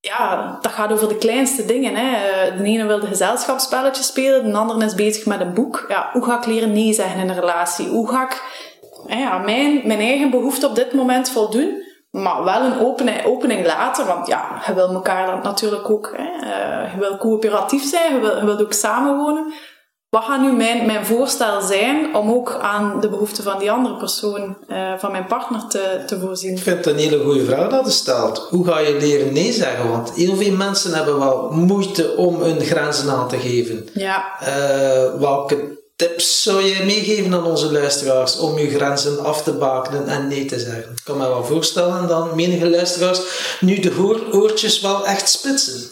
ja, 0.00 0.58
dat 0.60 0.72
gaat 0.72 0.92
over 0.92 1.08
de 1.08 1.18
kleinste 1.18 1.64
dingen. 1.64 1.94
Hè. 1.94 2.56
De 2.56 2.64
ene 2.64 2.86
wil 2.86 3.00
de 3.00 3.06
gezelschapsspelletjes 3.06 4.06
spelen, 4.06 4.52
de 4.52 4.58
andere 4.58 4.84
is 4.84 4.94
bezig 4.94 5.26
met 5.26 5.40
een 5.40 5.54
boek. 5.54 5.84
Ja, 5.88 6.08
hoe 6.12 6.24
ga 6.24 6.38
ik 6.38 6.46
leren 6.46 6.72
nee 6.72 6.92
zeggen 6.92 7.20
in 7.20 7.28
een 7.28 7.40
relatie? 7.40 7.88
Hoe 7.88 8.08
ga 8.08 8.22
ik 8.22 8.42
mijn, 9.44 9.86
mijn 9.86 10.00
eigen 10.00 10.30
behoefte 10.30 10.66
op 10.66 10.74
dit 10.74 10.92
moment 10.92 11.30
voldoen? 11.30 11.82
Maar 12.22 12.44
wel 12.44 12.62
een 12.62 12.80
opening, 12.80 13.24
opening 13.24 13.66
laten, 13.66 14.06
want 14.06 14.26
ja, 14.26 14.62
je 14.66 14.74
wil 14.74 14.88
elkaar 14.88 15.26
dan 15.26 15.40
natuurlijk 15.42 15.90
ook, 15.90 16.14
hè, 16.16 16.46
uh, 16.46 16.92
je 16.94 17.00
wil 17.00 17.16
coöperatief 17.16 17.88
zijn, 17.88 18.14
je 18.14 18.20
wil, 18.20 18.36
je 18.36 18.44
wilt 18.44 18.62
ook 18.62 18.72
samenwonen. 18.72 19.52
Wat 20.08 20.24
gaat 20.24 20.40
nu 20.40 20.52
mijn, 20.52 20.86
mijn 20.86 21.06
voorstel 21.06 21.60
zijn 21.60 22.16
om 22.16 22.30
ook 22.30 22.58
aan 22.60 23.00
de 23.00 23.08
behoeften 23.08 23.44
van 23.44 23.58
die 23.58 23.70
andere 23.70 23.96
persoon, 23.96 24.56
uh, 24.68 24.92
van 24.98 25.10
mijn 25.10 25.26
partner, 25.26 25.66
te, 25.68 26.02
te 26.06 26.20
voorzien? 26.20 26.56
Ik 26.56 26.62
vind 26.62 26.76
het 26.76 26.86
een 26.86 26.98
hele 27.00 27.24
goede 27.24 27.44
vraag 27.44 27.68
dat 27.68 27.84
je 27.84 27.90
stelt. 27.90 28.46
Hoe 28.50 28.66
ga 28.66 28.78
je 28.78 28.96
leren 29.00 29.32
nee 29.32 29.52
zeggen? 29.52 29.90
Want 29.90 30.12
heel 30.12 30.36
veel 30.36 30.56
mensen 30.56 30.94
hebben 30.94 31.18
wel 31.18 31.50
moeite 31.50 32.16
om 32.16 32.42
hun 32.42 32.60
grenzen 32.60 33.10
aan 33.10 33.28
te 33.28 33.38
geven. 33.38 33.88
Ja. 33.94 34.24
Uh, 34.42 35.20
welke 35.20 35.82
tips 35.96 36.42
zou 36.42 36.62
je 36.62 36.84
meegeven 36.84 37.34
aan 37.34 37.44
onze 37.44 37.72
luisteraars 37.72 38.38
om 38.38 38.58
je 38.58 38.70
grenzen 38.70 39.24
af 39.24 39.42
te 39.42 39.52
bakenen 39.52 40.08
en 40.08 40.28
nee 40.28 40.44
te 40.44 40.58
zeggen? 40.58 40.92
Ik 40.92 41.04
kan 41.04 41.18
me 41.18 41.28
wel 41.28 41.44
voorstellen 41.44 42.08
dat 42.08 42.34
menige 42.34 42.70
luisteraars 42.70 43.20
nu 43.60 43.78
de 43.78 44.26
oortjes 44.32 44.80
wel 44.80 45.06
echt 45.06 45.30
spitsen. 45.30 45.90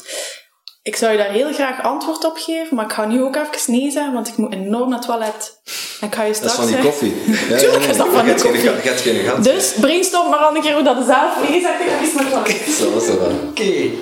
Ik 0.82 0.96
zou 0.96 1.12
je 1.12 1.18
daar 1.18 1.30
heel 1.30 1.52
graag 1.52 1.82
antwoord 1.82 2.24
op 2.24 2.36
geven, 2.36 2.76
maar 2.76 2.84
ik 2.84 2.92
ga 2.92 3.04
nu 3.04 3.22
ook 3.22 3.36
even 3.36 3.72
nee 3.72 3.90
zeggen, 3.90 4.12
want 4.12 4.28
ik 4.28 4.36
moet 4.36 4.52
enorm 4.52 4.88
naar 4.88 4.98
het 4.98 5.06
toilet. 5.06 5.60
En 6.00 6.06
ik 6.06 6.14
ga 6.14 6.22
je 6.22 6.34
straks... 6.34 6.56
Dat 6.56 6.64
is 6.64 6.70
van 6.70 6.80
die 6.80 6.90
koffie. 6.90 7.14
Ja, 7.50 7.58
Tuurlijk 7.58 7.84
is 7.84 7.96
dat 7.96 8.08
van 8.12 8.24
die 8.24 8.34
koffie. 8.34 8.68
Gaat 8.68 9.00
geen 9.00 9.24
gat. 9.24 9.44
Dus 9.44 9.72
brainstorm 9.80 10.30
maar 10.30 10.38
al 10.38 10.56
een 10.56 10.62
keer 10.62 10.74
hoe 10.74 10.82
dat 10.82 10.96
zelf 11.06 11.48
nee 11.48 11.60
zegt, 11.60 11.80
ik 11.80 11.86
ga 11.88 12.00
eens 12.00 12.14
naar 12.14 12.24
het 12.24 12.44
toilet. 12.44 12.76
Zo 12.78 12.92
was 12.92 13.06
dat 13.06 13.18
wel. 13.18 13.28
Oké. 13.28 13.62
Okay. 13.62 13.92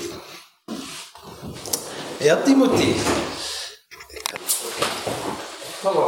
Ja, 2.18 2.36
Timothy. 2.44 2.92
Hallo. 5.82 6.06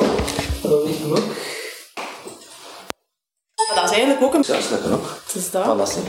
Dat 0.62 0.84
weet 0.84 0.94
ik 0.98 1.04
ook. 1.08 1.26
Maar 3.56 3.74
dat 3.74 3.84
is 3.84 3.90
eigenlijk 3.90 4.22
ook 4.22 4.34
een... 4.34 4.44
Ja, 4.46 4.52
dat 4.52 4.80
is 4.84 4.90
ook. 4.92 5.04
Het 5.26 5.34
is 5.34 5.50
dat. 5.50 5.64
Fantastisch. 5.64 6.02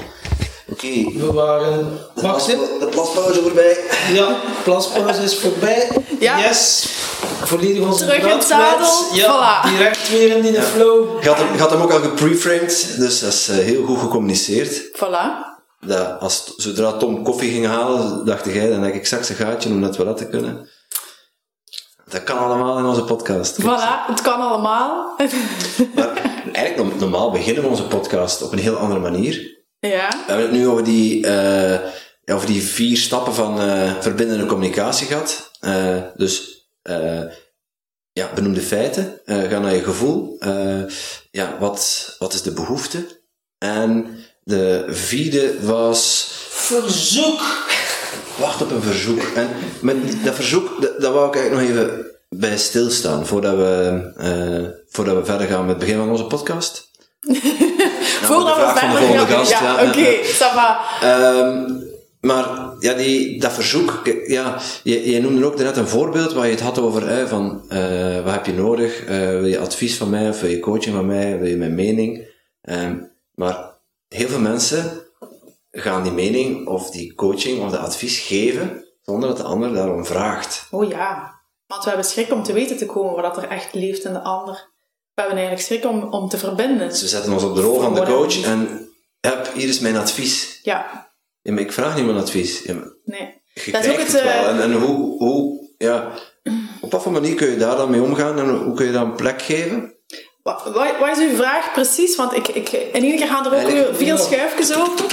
Oké. 0.72 0.88
We 1.20 1.32
waren... 1.34 2.00
Even. 2.16 2.58
De 2.80 2.88
plaspauze 2.92 3.42
voorbij. 3.42 3.78
Ja, 4.14 4.36
plaspauze 4.64 5.24
is 5.24 5.38
voorbij. 5.40 5.90
Ja. 6.20 6.40
Yes. 6.40 6.86
Volledig 7.44 7.86
onze 7.86 8.06
Terug 8.06 8.22
in 8.24 8.28
het 8.30 8.44
zadel. 8.44 8.92
Ja, 9.14 9.62
Voilà. 9.66 9.70
direct 9.70 10.10
weer 10.10 10.36
in 10.38 10.42
die 10.42 10.62
flow. 10.62 11.24
Je 11.24 11.30
had, 11.30 11.38
hem, 11.38 11.54
je 11.54 11.60
had 11.60 11.70
hem 11.70 11.82
ook 11.82 11.92
al 11.92 12.00
gepreframed, 12.00 12.96
dus 12.98 13.20
dat 13.20 13.34
is 13.34 13.48
eh, 13.48 13.56
heel 13.58 13.86
goed 13.86 14.00
gecommuniceerd. 14.00 14.82
Voilà. 14.88 15.52
Dat 15.80 16.20
als, 16.20 16.54
zodra 16.58 16.92
Tom 16.92 17.24
koffie 17.24 17.52
ging 17.52 17.66
halen, 17.66 18.26
dacht 18.26 18.46
jij, 18.46 18.70
dan 18.70 18.82
heb 18.82 18.94
ik 18.94 19.00
exact 19.00 19.30
een 19.30 19.36
gaatje 19.36 19.70
om 19.70 19.76
naar 19.80 19.88
het 19.90 19.98
toilet 19.98 20.18
te 20.18 20.28
kunnen. 20.28 20.70
Dat 22.14 22.24
kan 22.24 22.38
allemaal 22.38 22.78
in 22.78 22.86
onze 22.86 23.04
podcast. 23.04 23.62
Voilà, 23.62 24.06
het 24.08 24.22
kan 24.22 24.40
allemaal. 24.42 25.16
Maar 25.96 26.22
eigenlijk, 26.54 26.94
no- 26.94 27.00
normaal 27.00 27.32
beginnen 27.32 27.64
we 27.64 27.70
onze 27.70 27.84
podcast 27.88 28.42
op 28.42 28.52
een 28.52 28.60
heel 28.60 28.76
andere 28.76 29.00
manier. 29.00 29.64
ja. 29.80 30.08
We 30.10 30.24
hebben 30.28 30.46
het 30.46 30.52
nu 30.52 30.68
over 30.68 30.84
die, 30.84 31.28
eh, 31.28 31.80
over 32.36 32.48
die 32.48 32.62
vier 32.64 32.98
stappen 32.98 33.34
van 33.34 33.60
eh, 33.62 33.92
verbindende 34.00 34.46
communicatie 34.46 35.08
gehad. 35.08 35.52
Eh, 35.60 35.98
dus 36.16 36.66
eh, 36.82 37.22
ja, 38.12 38.30
benoem 38.36 38.54
de 38.54 38.62
feiten, 38.62 39.20
eh, 39.26 39.42
ga 39.50 39.60
naar 39.60 39.74
je 39.76 39.84
gevoel. 39.84 40.36
Eh, 40.40 40.82
ja, 41.32 41.58
wat, 41.60 42.16
wat 42.20 42.34
is 42.34 42.42
de 42.42 42.52
behoefte? 42.52 43.22
En 43.58 44.18
de 44.44 44.86
vierde 44.88 45.66
was 45.66 46.28
Verzoek. 46.50 47.42
Wacht 48.40 48.62
op 48.62 48.72
een 48.72 48.82
verzoek. 48.82 49.22
En 49.36 49.48
met 49.82 49.96
dat 50.24 50.36
verzoek, 50.36 50.82
dat, 50.82 51.02
dat 51.02 51.14
wou 51.14 51.28
ik 51.28 51.36
eigenlijk 51.36 51.70
nog 51.70 51.78
even 51.78 52.06
bij 52.30 52.58
stilstaan 52.58 53.26
voordat 53.26 53.56
we, 53.56 54.02
eh, 54.18 54.70
voordat 54.90 55.16
we 55.16 55.26
verder 55.26 55.48
gaan 55.48 55.60
met 55.60 55.70
het 55.70 55.80
begin 55.80 55.98
van 55.98 56.10
onze 56.10 56.26
podcast. 56.26 56.92
Voordat 58.24 58.56
de 58.56 58.62
we 58.62 58.68
de 58.74 58.80
verder 58.80 58.98
volgende 58.98 59.26
gaan. 59.26 59.38
gast, 59.38 59.52
ja, 59.52 59.82
ja. 59.82 59.88
oké, 59.88 60.24
ça 60.24 60.54
va. 60.54 60.80
Ehm, 61.02 61.72
maar 62.22 62.46
ja, 62.80 62.94
die, 62.94 63.40
dat 63.40 63.54
verzoek, 63.54 64.02
ja, 64.28 64.58
je, 64.84 65.12
je 65.12 65.22
noemde 65.22 65.46
ook 65.46 65.58
net 65.58 65.78
een 65.78 65.88
voorbeeld 65.88 66.34
waar 66.34 66.46
je 66.46 66.52
het 66.52 66.62
had 66.62 66.80
over 66.80 67.08
hè, 67.08 67.28
van 67.28 67.64
eh, 67.70 68.24
wat 68.24 68.34
heb 68.34 68.46
je 68.46 68.54
nodig? 68.54 69.06
Eh, 69.06 69.18
wil 69.18 69.46
je 69.46 69.60
advies 69.60 69.98
van 69.98 70.10
mij 70.10 70.30
of 70.30 70.42
wil 70.42 70.50
je 70.50 70.60
coaching 70.60 70.96
van 70.96 71.06
mij? 71.06 71.40
Wil 71.40 71.50
je 71.50 71.56
mijn 71.56 71.76
mening? 71.76 72.28
Ehm, 72.62 72.96
maar 73.36 73.72
heel 74.08 74.28
veel 74.28 74.40
mensen 74.40 75.03
gaan 75.82 76.04
die 76.04 76.12
mening 76.12 76.68
of 76.68 76.92
die 76.92 77.14
coaching 77.14 77.62
of 77.64 77.72
dat 77.72 77.80
advies 77.80 78.20
geven 78.20 78.86
zonder 79.02 79.30
dat 79.30 79.38
de 79.38 79.44
ander 79.44 79.74
daarom 79.74 80.06
vraagt. 80.06 80.68
Oh 80.72 80.90
ja, 80.90 81.34
want 81.68 81.84
we 81.84 81.90
hebben 81.90 82.08
schrik 82.10 82.32
om 82.32 82.44
te 82.44 82.54
weten 82.54 82.78
te 82.78 82.86
komen 82.86 83.22
wat 83.22 83.38
er 83.38 83.48
echt 83.48 83.74
leeft 83.74 84.04
in 84.06 84.14
de 84.14 84.22
ander. 84.24 84.72
We 85.14 85.22
hebben 85.22 85.38
eigenlijk 85.40 85.68
schrik 85.68 85.86
om, 85.86 86.04
om 86.04 86.30
te 86.30 86.38
verbinden. 86.38 86.90
Dus 86.90 87.02
we 87.02 87.08
zetten 87.08 87.34
ons 87.34 87.44
op 87.44 87.56
de 87.56 87.62
rol 87.62 87.80
van 87.80 87.94
de 87.94 88.04
coach 88.04 88.44
en 88.44 88.90
heb, 89.20 89.54
hier 89.54 89.68
is 89.68 89.80
mijn 89.80 89.98
advies. 89.98 90.60
Ja, 90.64 91.12
Ja, 91.42 91.52
maar 91.52 91.62
ik 91.62 91.72
vraag 91.72 91.96
niet 91.96 92.06
mijn 92.06 92.18
advies. 92.18 92.62
Ja, 92.64 92.74
nee. 93.06 93.42
je 93.54 93.72
Dat 93.72 93.84
is 93.86 93.92
ook 93.92 93.98
het, 93.98 94.12
het 94.12 94.24
wel. 94.24 94.32
eh, 94.32 94.48
En, 94.48 94.62
en 94.62 94.74
hoe, 94.74 95.18
hoe, 95.18 95.70
ja, 95.78 96.12
op 96.82 96.92
wat 96.92 97.04
voor 97.04 97.12
manier 97.12 97.36
kun 97.36 97.50
je 97.50 97.58
daar 97.58 97.76
dan 97.76 97.90
mee 97.92 98.02
omgaan 98.02 98.40
en 98.40 98.58
hoe 98.58 98.74
kun 98.76 98.86
je 98.86 98.92
dat 98.92 99.04
een 99.04 99.16
plek 99.16 99.42
geven? 99.42 99.96
Wat, 100.44 101.18
is 101.18 101.20
uw 101.30 101.36
vraag 101.36 101.72
precies? 101.74 102.16
Want 102.16 102.34
ik, 102.34 102.48
ik, 102.48 102.70
in 102.72 103.04
één 103.04 103.18
keer 103.18 103.28
gaan 103.28 103.46
er 103.46 103.62
ook 103.62 103.72
weer 103.72 103.96
veel 103.96 104.18
schuifjes 104.18 104.76
open. 104.76 105.08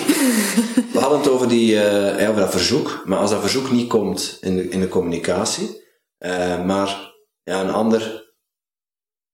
We 0.92 0.98
hadden 0.98 1.18
het 1.18 1.28
over, 1.28 1.48
die, 1.48 1.82
eh, 1.82 2.20
ja, 2.20 2.28
over 2.28 2.40
dat 2.40 2.50
verzoek, 2.50 3.02
maar 3.04 3.18
als 3.18 3.30
dat 3.30 3.40
verzoek 3.40 3.70
niet 3.70 3.88
komt 3.88 4.38
in 4.40 4.56
de, 4.56 4.68
in 4.68 4.80
de 4.80 4.88
communicatie, 4.88 5.84
eh, 6.18 6.64
maar 6.64 7.12
ja, 7.42 7.60
een 7.60 7.70
ander 7.70 8.32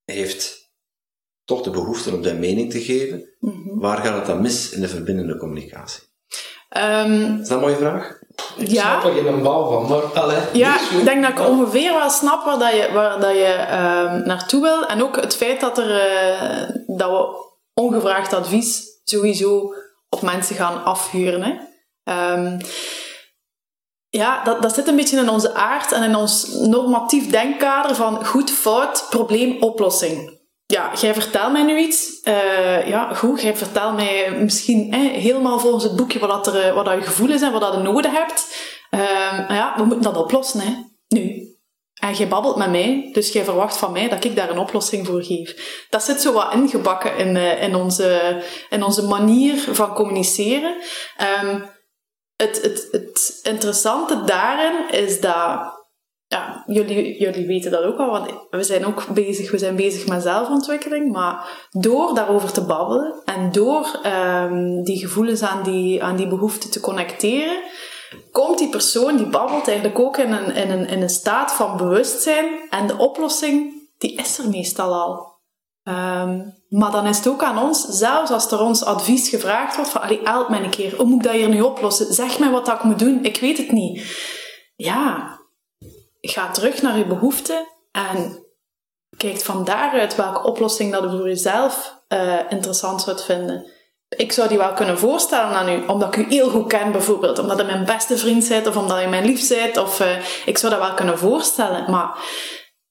heeft 0.04 0.70
toch 1.44 1.62
de 1.62 1.70
behoefte 1.70 2.14
om 2.14 2.22
zijn 2.22 2.38
mening 2.38 2.70
te 2.70 2.80
geven, 2.80 3.34
Mhm. 3.40 3.78
waar 3.78 3.98
gaat 3.98 4.16
het 4.16 4.26
dan 4.26 4.40
mis 4.42 4.70
in 4.70 4.80
de 4.80 4.88
verbindende 4.88 5.36
communicatie? 5.36 6.02
Ehm, 6.68 7.40
Is 7.40 7.48
dat 7.48 7.56
een 7.56 7.64
mooie 7.64 7.76
vraag? 7.76 8.15
Ik 8.56 8.68
Ja. 8.68 9.00
snap 9.00 9.04
er 9.16 9.22
geen 9.22 9.42
bal 9.42 9.70
van, 9.70 9.88
maar 9.88 10.22
allee. 10.22 10.38
Ja, 10.52 10.74
ik 10.98 11.04
denk 11.04 11.22
dat 11.22 11.30
ik 11.30 11.48
ongeveer 11.48 11.92
wel 11.94 12.10
snap 12.10 12.44
waar, 12.44 12.58
dat 12.58 12.70
je, 12.72 12.90
waar 12.92 13.20
dat 13.20 13.30
je 13.34 13.44
ehm, 13.52 14.26
naartoe 14.26 14.62
wil. 14.62 14.86
En 14.86 15.02
ook 15.02 15.16
het 15.20 15.36
feit 15.36 15.60
dat, 15.60 15.78
er, 15.78 16.00
eh, 16.00 16.68
dat 16.86 17.10
we 17.10 17.44
ongevraagd 17.74 18.32
advies 18.32 18.84
sowieso 19.04 19.74
op 20.08 20.22
mensen 20.22 20.56
gaan 20.56 20.84
afhuren. 20.84 21.42
Hè. 21.42 21.54
Ehm, 22.04 22.58
ja, 24.08 24.44
dat, 24.44 24.62
dat 24.62 24.74
zit 24.74 24.88
een 24.88 24.96
beetje 24.96 25.18
in 25.18 25.28
onze 25.30 25.54
aard 25.54 25.92
en 25.92 26.02
in 26.02 26.16
ons 26.16 26.48
normatief 26.52 27.30
denkkader 27.30 27.96
van 27.96 28.26
goed, 28.26 28.50
fout, 28.50 29.06
probleem, 29.10 29.62
oplossing. 29.62 30.35
Ja, 30.66 30.90
jij 31.00 31.14
vertelt 31.14 31.52
mij 31.52 31.62
nu 31.62 31.78
iets. 31.78 32.20
Eh, 32.20 32.88
ja, 32.88 33.14
goed, 33.14 33.42
jij 33.42 33.56
vertelt 33.56 33.94
mij 33.94 34.30
misschien 34.38 34.94
helemaal 34.94 35.58
volgens 35.58 35.84
het 35.84 35.96
boekje 35.96 36.18
wat, 36.18 36.28
dat 36.28 36.54
er, 36.54 36.68
eh, 36.68 36.74
wat 36.74 36.84
dat 36.84 36.94
je 36.94 37.02
gevoel 37.02 37.30
is 37.30 37.42
en 37.42 37.52
wat 37.52 37.60
dat 37.60 37.74
je 37.74 37.80
nodig 37.80 38.12
hebt. 38.12 38.56
Ehm, 38.90 39.52
ja, 39.54 39.74
we 39.76 39.84
moeten 39.84 40.12
dat 40.12 40.16
oplossen, 40.16 40.60
hè. 40.60 40.74
Nu. 41.08 41.54
En 42.00 42.14
jij 42.14 42.28
babbelt 42.28 42.56
met 42.56 42.70
mij, 42.70 43.08
dus 43.12 43.32
jij 43.32 43.44
verwacht 43.44 43.76
van 43.76 43.92
mij 43.92 44.08
dat 44.08 44.24
ik 44.24 44.36
daar 44.36 44.50
een 44.50 44.58
oplossing 44.58 45.06
voor 45.06 45.22
geef. 45.22 45.86
Dat 45.90 46.02
zit 46.02 46.20
zo 46.20 46.32
wat 46.32 46.52
ingebakken 46.52 47.16
in, 47.16 47.36
eh, 47.36 47.62
in, 47.62 47.74
onze, 47.74 48.42
in 48.70 48.82
onze 48.82 49.02
manier 49.02 49.58
van 49.58 49.94
communiceren. 49.94 50.76
Ehm, 51.16 51.60
het, 52.36 52.62
het, 52.62 52.88
het 52.90 53.40
interessante 53.42 54.24
daarin 54.24 54.88
is 54.90 55.20
dat 55.20 55.75
ja, 56.28 56.62
jullie, 56.66 57.20
jullie 57.20 57.46
weten 57.46 57.70
dat 57.70 57.82
ook 57.82 57.98
al, 57.98 58.10
want 58.10 58.30
we 58.50 58.62
zijn 58.62 58.86
ook 58.86 59.06
bezig, 59.14 59.50
we 59.50 59.58
zijn 59.58 59.76
bezig 59.76 60.06
met 60.06 60.22
zelfontwikkeling, 60.22 61.12
maar 61.12 61.66
door 61.70 62.14
daarover 62.14 62.52
te 62.52 62.64
babbelen 62.64 63.22
en 63.24 63.52
door 63.52 63.98
ehm, 64.02 64.82
die 64.82 64.98
gevoelens 64.98 65.42
aan 65.42 65.62
die, 65.62 66.02
aan 66.02 66.16
die 66.16 66.28
behoeften 66.28 66.70
te 66.70 66.80
connecteren, 66.80 67.62
komt 68.32 68.58
die 68.58 68.68
persoon 68.68 69.16
die 69.16 69.26
babbelt 69.26 69.68
eigenlijk 69.68 69.98
ook 69.98 70.16
in 70.16 70.32
een, 70.32 70.54
in 70.54 70.70
een, 70.70 70.86
in 70.86 71.02
een 71.02 71.08
staat 71.08 71.52
van 71.52 71.76
bewustzijn 71.76 72.46
en 72.70 72.86
de 72.86 72.96
oplossing, 72.96 73.72
die 73.98 74.16
is 74.16 74.38
er 74.38 74.48
meestal 74.48 74.94
al. 74.94 75.34
Ehm, 75.82 76.40
maar 76.68 76.90
dan 76.90 77.06
is 77.06 77.16
het 77.16 77.28
ook 77.28 77.42
aan 77.42 77.58
ons, 77.58 77.84
zelfs 77.84 78.30
als 78.30 78.50
er 78.50 78.60
ons 78.60 78.84
advies 78.84 79.28
gevraagd 79.28 79.76
wordt 79.76 79.90
van, 79.90 80.02
allee, 80.02 80.20
help 80.24 80.48
mij 80.48 80.64
een 80.64 80.70
keer, 80.70 80.96
hoe 80.96 81.06
moet 81.06 81.18
ik 81.18 81.22
dat 81.22 81.32
hier 81.32 81.48
nu 81.48 81.60
oplossen? 81.60 82.14
Zeg 82.14 82.38
mij 82.38 82.50
wat 82.50 82.66
dat 82.66 82.76
ik 82.76 82.82
moet 82.82 82.98
doen, 82.98 83.24
ik 83.24 83.40
weet 83.40 83.58
het 83.58 83.72
niet. 83.72 84.02
Ja, 84.76 85.35
ga 86.30 86.50
terug 86.50 86.82
naar 86.82 86.98
je 86.98 87.06
behoeften 87.06 87.66
en 87.92 88.44
kijk 89.16 89.40
van 89.40 89.64
daaruit 89.64 90.16
welke 90.16 90.42
oplossing 90.48 90.92
dat 90.92 91.02
je 91.02 91.10
voor 91.10 91.28
jezelf 91.28 91.94
eh, 92.08 92.38
interessant 92.48 93.02
zou 93.02 93.18
vinden. 93.18 93.66
Ik 94.16 94.32
zou 94.32 94.48
die 94.48 94.58
wel 94.58 94.72
kunnen 94.72 94.98
voorstellen 94.98 95.54
aan 95.56 95.68
u, 95.68 95.86
omdat 95.86 96.16
ik 96.16 96.26
u 96.26 96.28
heel 96.28 96.48
goed 96.50 96.66
ken 96.66 96.92
bijvoorbeeld, 96.92 97.38
omdat 97.38 97.58
je 97.58 97.64
mijn 97.64 97.84
beste 97.84 98.18
vriend 98.18 98.48
bent 98.48 98.66
of 98.66 98.76
omdat 98.76 99.00
je 99.00 99.06
mijn 99.06 99.24
lief 99.24 99.48
bent, 99.48 99.76
of 99.76 100.00
eh, 100.00 100.16
ik 100.46 100.58
zou 100.58 100.72
dat 100.72 100.82
wel 100.82 100.94
kunnen 100.94 101.18
voorstellen, 101.18 101.90
maar 101.90 102.18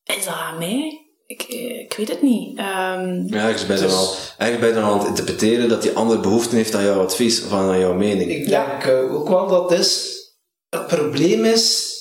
is 0.03 0.25
dat 0.25 0.33
aan 0.33 0.57
mij? 0.57 0.99
Ik, 1.27 1.41
eh, 1.41 1.79
ik 1.79 1.93
weet 1.97 2.09
het 2.09 2.21
niet. 2.21 2.57
Ehm, 2.57 3.23
Ja, 3.27 3.39
eigenlijk 3.43 3.67
ben 3.67 3.77
je 3.77 3.83
Dus- 3.83 3.91
dan 3.91 3.99
al, 3.99 4.13
eigenlijk 4.37 4.59
ben 4.59 4.67
je 4.67 4.73
dan 4.75 4.83
al 4.83 4.91
aan 4.91 4.99
het 4.99 5.07
interpreteren 5.07 5.69
dat 5.69 5.81
die 5.81 5.95
ander 5.95 6.19
behoefte 6.19 6.55
heeft 6.55 6.75
aan 6.75 6.83
jouw 6.83 7.01
advies 7.03 7.45
of 7.45 7.51
aan 7.51 7.79
jouw 7.79 7.93
mening. 7.93 8.31
Ik 8.31 8.47
denk 8.47 8.83
eh, 8.83 9.13
ook 9.15 9.29
wel 9.29 9.47
dat 9.47 9.71
is, 9.71 10.13
het 10.69 10.87
probleem 10.87 11.45
is 11.45 11.93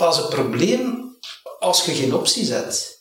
pas 0.00 0.18
een 0.18 0.28
probleem 0.28 1.18
als 1.58 1.84
je 1.84 1.92
geen 1.94 2.14
optie 2.14 2.44
zet. 2.44 2.98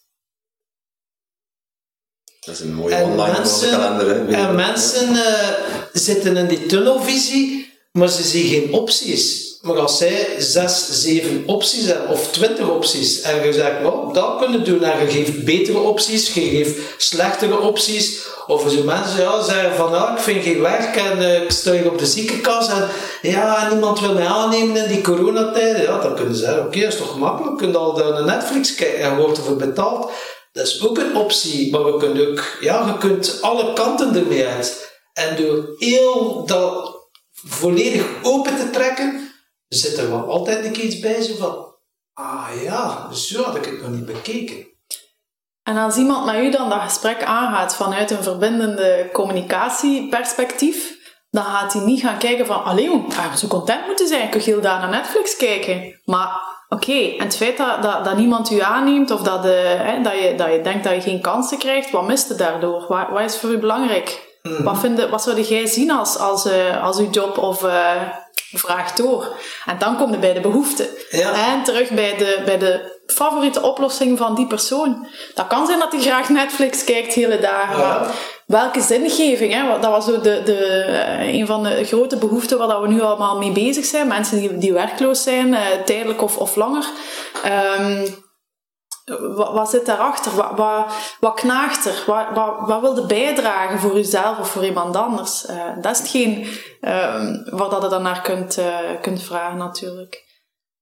Dat 2.39 2.55
is 2.55 2.59
een 2.59 2.73
mooie 2.73 2.95
En 2.95 3.03
online 3.03 3.39
onze 3.39 3.69
kalender. 3.69 4.09
Hè? 4.09 4.35
En 4.35 4.55
mensen 4.55 5.15
eh, 5.15 5.53
zitten 5.93 6.37
in 6.37 6.47
die 6.47 6.65
tunnelvisie, 6.65 7.73
maar 7.91 8.07
ze 8.07 8.23
zien 8.23 8.47
geen 8.49 8.73
opties. 8.73 9.48
Maar 9.69 9.79
als 9.79 9.97
zij 9.97 10.35
zes, 10.37 10.87
zeven 10.89 11.43
opties 11.45 11.85
hebben, 11.85 12.09
of 12.09 12.31
twintig 12.31 12.69
opties, 12.69 13.21
en 13.21 13.45
je 13.45 13.53
zegt, 13.53 13.81
well, 13.81 14.13
dat 14.13 14.37
kunnen 14.37 14.63
doen, 14.63 14.83
en 14.83 14.99
je 14.99 15.11
geeft 15.11 15.43
betere 15.43 15.77
opties, 15.77 16.33
je 16.33 16.41
geeft 16.41 16.79
slechtere 16.97 17.59
opties, 17.59 18.27
of 18.47 18.71
zo 18.71 18.83
mensen 18.83 19.21
ja, 19.21 19.41
zeggen 19.41 19.75
van, 19.75 19.93
ah, 19.93 20.17
ik 20.17 20.23
vind 20.23 20.43
geen 20.43 20.61
werk 20.61 20.95
en 20.95 21.19
eh, 21.19 21.41
ik 21.41 21.51
sta 21.51 21.71
hier 21.71 21.91
op 21.91 21.97
de 21.97 22.05
ziekenkast 22.05 22.69
en 22.69 22.87
ja, 23.21 23.67
niemand 23.69 23.99
wil 23.99 24.13
mij 24.13 24.25
aannemen 24.25 24.75
in 24.75 24.87
die 24.87 25.01
coronatijden. 25.01 25.81
Ja, 25.81 25.99
dan 25.99 26.15
kunnen 26.15 26.35
ze 26.35 26.41
zeggen, 26.41 26.65
oké, 26.65 26.79
dat 26.79 26.93
is 26.93 26.97
toch 26.97 27.17
makkelijk, 27.17 27.59
je 27.59 27.65
kunt 27.65 27.75
al 27.75 27.97
naar 27.97 28.25
Netflix 28.25 28.75
kijken 28.75 29.01
en 29.01 29.17
wordt 29.17 29.37
ervoor 29.37 29.55
betaald. 29.55 30.11
Dat 30.51 30.67
is 30.67 30.87
ook 30.87 30.97
een 30.97 31.15
optie, 31.15 31.71
maar 31.71 31.85
we 31.85 31.97
kunnen 31.97 32.29
ook, 32.29 32.57
ja, 32.59 32.85
je 32.85 32.97
kunt 32.97 33.37
alle 33.41 33.73
kanten 33.73 34.15
ermee 34.15 34.45
uit. 34.45 34.97
En 35.13 35.35
door 35.35 35.75
heel 35.77 36.43
dat 36.45 36.97
volledig 37.33 38.05
open 38.21 38.55
te 38.55 38.69
trekken, 38.69 39.28
zit 39.69 39.97
er 39.97 40.09
wel 40.09 40.29
altijd 40.29 40.65
een 40.65 40.71
keer 40.71 40.83
iets 40.83 40.99
bij 40.99 41.21
zo 41.21 41.35
van, 41.35 41.75
ah 42.13 42.49
ja, 42.63 43.13
zo 43.13 43.43
had 43.43 43.55
ik 43.55 43.65
het 43.65 43.81
nog 43.81 43.91
niet 43.91 44.05
bekeken. 44.05 44.67
En 45.63 45.77
als 45.77 45.95
iemand 45.97 46.25
met 46.25 46.35
u 46.35 46.51
dan 46.51 46.69
dat 46.69 46.81
gesprek 46.81 47.23
aangaat 47.23 47.75
vanuit 47.75 48.11
een 48.11 48.23
verbindende 48.23 49.09
communicatieperspectief, 49.13 50.97
dan 51.29 51.43
gaat 51.43 51.73
hij 51.73 51.81
niet 51.81 52.01
gaan 52.01 52.17
kijken 52.17 52.45
van, 52.45 52.63
allee, 52.63 52.85
jong, 52.85 53.13
zo 53.35 53.47
content 53.47 53.85
moeten 53.85 54.07
zijn, 54.07 54.23
ik 54.23 54.31
kan 54.31 54.41
heel 54.41 54.61
daar 54.61 54.79
naar 54.79 54.89
Netflix 54.89 55.35
kijken. 55.35 56.01
Maar 56.05 56.41
oké, 56.69 57.15
en 57.17 57.23
het 57.23 57.35
feit 57.35 57.57
dat, 57.57 57.81
dat, 57.83 58.05
dat 58.05 58.17
niemand 58.17 58.51
u 58.51 58.59
aanneemt 58.59 59.11
of 59.11 59.21
dat, 59.21 59.45
eh, 59.45 59.51
hè, 59.63 60.01
dat, 60.01 60.13
je, 60.13 60.33
dat 60.37 60.51
je 60.51 60.61
denkt 60.61 60.83
dat 60.83 60.93
je 60.93 61.01
geen 61.01 61.21
kansen 61.21 61.57
krijgt, 61.57 61.91
wat 61.91 62.07
mist 62.07 62.29
er 62.29 62.37
daardoor? 62.37 62.85
Wat, 62.87 63.09
wat 63.09 63.21
is 63.21 63.37
voor 63.37 63.49
u 63.49 63.57
belangrijk? 63.57 64.27
Wat, 64.41 64.79
vind, 64.79 65.09
wat 65.09 65.21
zou 65.21 65.41
jij 65.41 65.65
zien 65.65 65.91
als, 65.91 66.17
als, 66.17 66.45
eh, 66.45 66.83
als 66.83 66.97
uw 66.97 67.09
job 67.09 67.37
of 67.37 67.63
eh, 67.63 68.01
vraag 68.53 68.93
door? 68.93 69.35
En 69.65 69.77
dan 69.77 69.97
kom 69.97 70.11
je 70.11 70.17
bij 70.17 70.33
de 70.33 70.39
behoeften. 70.39 70.87
Ja. 71.09 71.51
En 71.51 71.63
terug 71.63 71.89
bij 71.89 72.17
de, 72.17 72.41
bij 72.45 72.57
de 72.57 72.97
favoriete 73.05 73.61
oplossing 73.61 74.17
van 74.17 74.35
die 74.35 74.47
persoon. 74.47 75.07
Dat 75.33 75.47
kan 75.47 75.65
zijn 75.65 75.79
dat 75.79 75.91
hij 75.91 76.01
graag 76.01 76.29
Netflix 76.29 76.83
kijkt 76.83 77.13
hele 77.13 77.39
dagen. 77.39 77.79
Ja. 77.79 78.11
Welke 78.45 78.81
zingeving? 78.81 79.53
Hè? 79.53 79.79
Dat 79.79 79.91
was 79.91 80.05
zo 80.05 80.21
de, 80.21 80.41
de, 80.45 80.55
eh, 80.55 81.33
een 81.33 81.45
van 81.47 81.63
de 81.63 81.85
grote 81.85 82.17
behoeften 82.17 82.57
waar 82.57 82.81
we 82.81 82.87
nu 82.87 83.01
allemaal 83.01 83.37
mee 83.37 83.51
bezig 83.51 83.85
zijn. 83.85 84.07
Mensen 84.07 84.39
die, 84.39 84.57
die 84.57 84.73
werkloos 84.73 85.23
zijn, 85.23 85.53
eh, 85.53 85.61
tijdelijk 85.85 86.21
of, 86.21 86.37
of 86.37 86.55
langer. 86.55 86.85
Ehm, 87.43 88.05
wat, 89.35 89.53
wat 89.53 89.69
zit 89.69 89.85
daarachter? 89.85 90.35
Wat, 90.35 90.51
wat, 90.55 90.85
wat 91.19 91.33
knaagt 91.33 91.85
er? 91.85 92.03
Wat, 92.07 92.25
wat, 92.33 92.67
wat 92.67 92.81
wil 92.81 92.95
je 92.95 93.05
bijdragen 93.05 93.79
voor 93.79 93.95
jezelf 93.95 94.39
of 94.39 94.49
voor 94.49 94.65
iemand 94.65 94.95
anders? 94.95 95.45
Eh, 95.45 95.55
dat 95.81 95.91
is 95.91 95.97
hetgeen 95.97 96.47
waar 97.49 97.69
dat 97.69 97.81
je 97.81 97.87
dan 97.89 98.01
naar 98.01 98.21
kunt, 98.21 98.57
eh, 98.57 98.77
kunt 99.01 99.23
vragen 99.23 99.57
natuurlijk. 99.57 100.27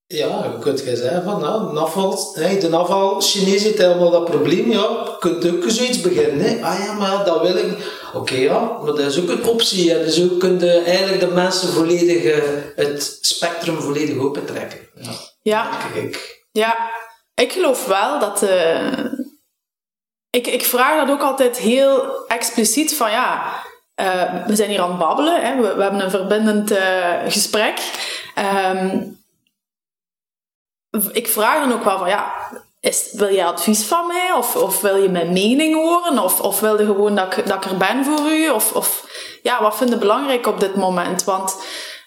Ja, 0.09 0.27
je 0.27 0.59
kunt 0.59 0.79
zeggen 0.79 1.23
van, 1.23 1.41
nou, 1.41 1.73
de 1.73 1.79
afval, 1.79 2.19
hey, 2.33 2.59
de 2.59 2.75
afval 2.75 3.21
Chinees 3.21 3.63
heeft 3.63 3.77
helemaal 3.77 4.09
dat 4.11 4.25
probleem, 4.25 4.71
ja, 4.71 4.79
je 4.79 5.15
kunt 5.19 5.47
ook 5.51 5.63
zoiets 5.69 6.01
beginnen, 6.01 6.45
hè. 6.45 6.65
Ah 6.65 6.79
ja, 6.85 6.93
maar 6.93 7.25
dat 7.25 7.41
wil 7.41 7.55
ik. 7.57 7.95
Oké, 8.13 8.35
ja, 8.35 8.59
maar 8.59 8.85
dat 8.85 8.99
is 8.99 9.19
ook 9.21 9.29
een 9.29 9.45
optie, 9.45 9.91
hè. 9.91 10.03
Dus 10.03 10.23
ook 10.23 10.39
kun 10.39 10.59
je 10.59 10.81
eigenlijk 10.81 11.19
de 11.19 11.27
mensen 11.27 11.67
volledig, 11.73 12.23
eh, 12.23 12.43
het 12.75 13.17
spectrum 13.21 13.81
volledig 13.81 14.17
opentrekken. 14.17 14.79
Ja, 14.95 15.11
Ja, 15.41 15.69
kijk. 15.93 16.45
ja. 16.51 16.75
Ik 17.41 17.51
geloof 17.51 17.85
wel 17.85 18.19
dat... 18.19 18.43
eh, 18.43 19.03
ik, 20.29 20.47
ik 20.47 20.63
vraag 20.63 21.05
dat 21.05 21.15
ook 21.15 21.21
altijd 21.21 21.57
heel 21.57 22.25
expliciet 22.27 22.95
van 22.95 23.11
ja... 23.11 23.53
eh, 23.95 24.45
we 24.45 24.55
zijn 24.55 24.69
hier 24.69 24.81
aan 24.81 24.89
het 24.89 24.99
babbelen, 24.99 25.41
hè. 25.41 25.55
We, 25.61 25.75
we 25.75 25.81
hebben 25.81 26.03
een 26.03 26.09
verbindend 26.09 26.71
eh, 26.71 27.13
gesprek. 27.27 27.91
Ehm, 28.35 29.01
ik 31.11 31.27
vraag 31.27 31.59
dan 31.59 31.73
ook 31.73 31.83
wel 31.83 31.97
van 31.97 32.09
ja, 32.09 32.33
is, 32.79 33.09
wil 33.11 33.27
je 33.27 33.45
advies 33.45 33.85
van 33.85 34.07
mij? 34.07 34.31
Of, 34.31 34.55
of 34.55 34.81
wil 34.81 34.95
je 34.95 35.09
mijn 35.09 35.33
mening 35.33 35.75
horen? 35.75 36.19
Of, 36.19 36.39
of 36.41 36.59
wil 36.59 36.79
je 36.79 36.85
gewoon 36.85 37.15
dat 37.15 37.37
ik, 37.37 37.47
dat 37.47 37.65
ik 37.65 37.71
er 37.71 37.77
ben 37.77 38.05
voor 38.05 38.31
u? 38.31 38.49
Of, 38.49 38.73
of 38.73 39.05
ja, 39.43 39.61
wat 39.61 39.77
vind 39.77 39.89
je 39.89 39.97
belangrijk 39.97 40.47
op 40.47 40.59
dit 40.59 40.75
moment? 40.75 41.23
Want 41.23 41.57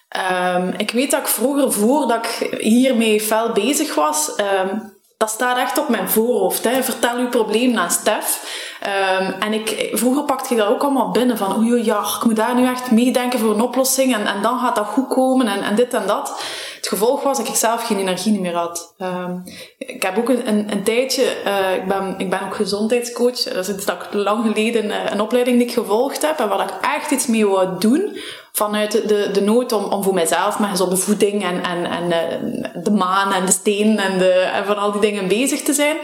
ehm, 0.07 0.73
ik 0.77 0.91
weet 0.91 1.11
dat 1.11 1.19
ik 1.19 1.27
vroeger, 1.27 1.71
voordat 1.71 2.25
ik 2.25 2.57
hiermee 2.59 3.21
fel 3.21 3.51
bezig 3.51 3.95
was, 3.95 4.35
ehm, 4.35 4.79
dat 5.21 5.29
staat 5.29 5.57
echt 5.57 5.77
op 5.77 5.89
mijn 5.89 6.09
voorhoofd. 6.09 6.63
Hè. 6.63 6.83
Vertel 6.83 7.17
uw 7.17 7.29
probleem 7.29 7.77
aan 7.77 7.91
Stef. 7.91 8.39
Ehm, 8.81 9.31
en 9.39 9.53
ik, 9.53 9.89
vroeger 9.93 10.23
pakte 10.23 10.53
ik 10.53 10.59
dat 10.59 10.67
ook 10.67 10.81
allemaal 10.81 11.11
binnen. 11.11 11.37
Van, 11.37 11.57
oei, 11.57 11.83
ja, 11.83 11.99
ik 11.99 12.23
moet 12.23 12.35
daar 12.35 12.55
nu 12.55 12.67
echt 12.67 12.91
meedenken 12.91 13.39
voor 13.39 13.53
een 13.53 13.61
oplossing. 13.61 14.15
En, 14.15 14.25
en 14.25 14.41
dan 14.41 14.59
gaat 14.59 14.75
dat 14.75 14.85
goed 14.85 15.07
komen. 15.07 15.47
En, 15.47 15.61
en 15.61 15.75
dit 15.75 15.93
en 15.93 16.07
dat. 16.07 16.41
Het 16.75 16.87
gevolg 16.87 17.23
was 17.23 17.37
dat 17.37 17.47
ik 17.47 17.55
zelf 17.55 17.85
geen 17.85 17.97
energie 17.97 18.39
meer 18.39 18.55
had. 18.55 18.93
Ehm, 18.97 19.35
ik 19.77 20.03
heb 20.03 20.17
ook 20.17 20.29
een, 20.29 20.47
een, 20.47 20.71
een 20.71 20.83
tijdje... 20.83 21.23
eh, 21.43 21.75
ik, 21.75 21.87
ben, 21.87 22.15
ik 22.17 22.29
ben 22.29 22.41
ook 22.45 22.55
gezondheidscoach. 22.55 23.43
Dat 23.43 23.67
is 23.67 23.85
dat 23.85 23.95
ik 24.01 24.13
lang 24.13 24.45
geleden 24.45 24.91
eh, 24.91 25.11
een 25.11 25.21
opleiding 25.21 25.57
die 25.57 25.67
ik 25.67 25.73
gevolgd 25.73 26.21
heb. 26.21 26.39
En 26.39 26.49
waar 26.49 26.63
ik 26.63 26.87
echt 26.95 27.11
iets 27.11 27.27
mee 27.27 27.47
wou 27.47 27.79
doen. 27.79 28.17
Vanuit 28.51 28.91
de, 28.91 29.29
de, 29.33 29.41
nood 29.41 29.71
om, 29.71 29.83
om 29.83 30.03
voor 30.03 30.13
mezelf 30.13 30.59
met 30.59 30.69
gezonde 30.69 30.97
voeding 30.97 31.43
en, 31.43 31.63
en, 31.63 31.85
en 31.85 32.11
eh, 32.11 32.83
de 32.83 32.91
maan 32.91 33.33
en 33.33 33.45
de 33.45 33.51
steen 33.51 33.99
en, 33.99 34.17
de, 34.17 34.31
en 34.31 34.65
van 34.65 34.77
al 34.77 34.91
die 34.91 35.01
dingen 35.01 35.27
bezig 35.27 35.61
te 35.61 35.73
zijn. 35.73 35.97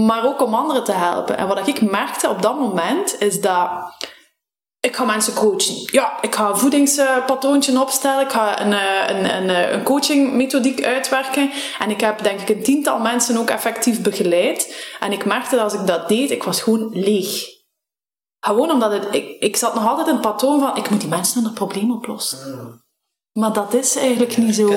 Maar 0.00 0.26
ook 0.26 0.42
om 0.42 0.54
anderen 0.54 0.84
te 0.84 0.92
helpen. 0.92 1.36
En 1.36 1.46
wat 1.46 1.68
ik 1.68 1.90
merkte 1.90 2.28
op 2.28 2.42
dat 2.42 2.58
moment 2.58 3.20
is 3.20 3.40
dat 3.40 3.68
ik 4.80 4.96
ga 4.96 5.04
mensen 5.04 5.34
coachen. 5.34 5.74
Ja, 5.86 6.22
ik 6.22 6.34
ga 6.34 6.48
een 6.48 6.58
voedingspatroontje 6.58 7.80
opstellen. 7.80 8.24
Ik 8.24 8.32
ga 8.32 8.60
een, 8.60 8.72
eh, 8.72 9.16
een, 9.16 9.34
een, 9.34 9.50
eh, 9.50 9.72
een 9.72 9.82
coachingmethodiek 9.82 10.84
uitwerken. 10.84 11.50
En 11.78 11.90
ik 11.90 12.00
heb 12.00 12.22
denk 12.22 12.40
ik 12.40 12.48
een 12.48 12.62
tiental 12.62 12.98
mensen 12.98 13.36
ook 13.36 13.50
effectief 13.50 14.02
begeleid. 14.02 14.92
En 15.00 15.12
ik 15.12 15.24
merkte 15.24 15.54
dat 15.54 15.64
als 15.64 15.80
ik 15.80 15.86
dat 15.86 16.08
deed, 16.08 16.30
ik 16.30 16.42
was 16.42 16.62
gewoon 16.62 16.90
leeg. 16.92 17.44
Gewoon 18.40 18.70
omdat 18.70 19.14
ik, 19.14 19.36
ik 19.40 19.56
zat 19.56 19.74
nog 19.74 19.88
altijd 19.88 20.06
in 20.06 20.12
het 20.12 20.22
patroon 20.22 20.60
van, 20.60 20.76
ik 20.76 20.90
moet 20.90 21.00
die 21.00 21.08
mensen 21.08 21.44
een 21.44 21.52
probleem 21.52 21.92
oplossen. 21.92 22.81
Maar 23.32 23.52
dat 23.52 23.74
is 23.74 23.96
eigenlijk 23.96 24.36
niet 24.36 24.54
zo. 24.54 24.74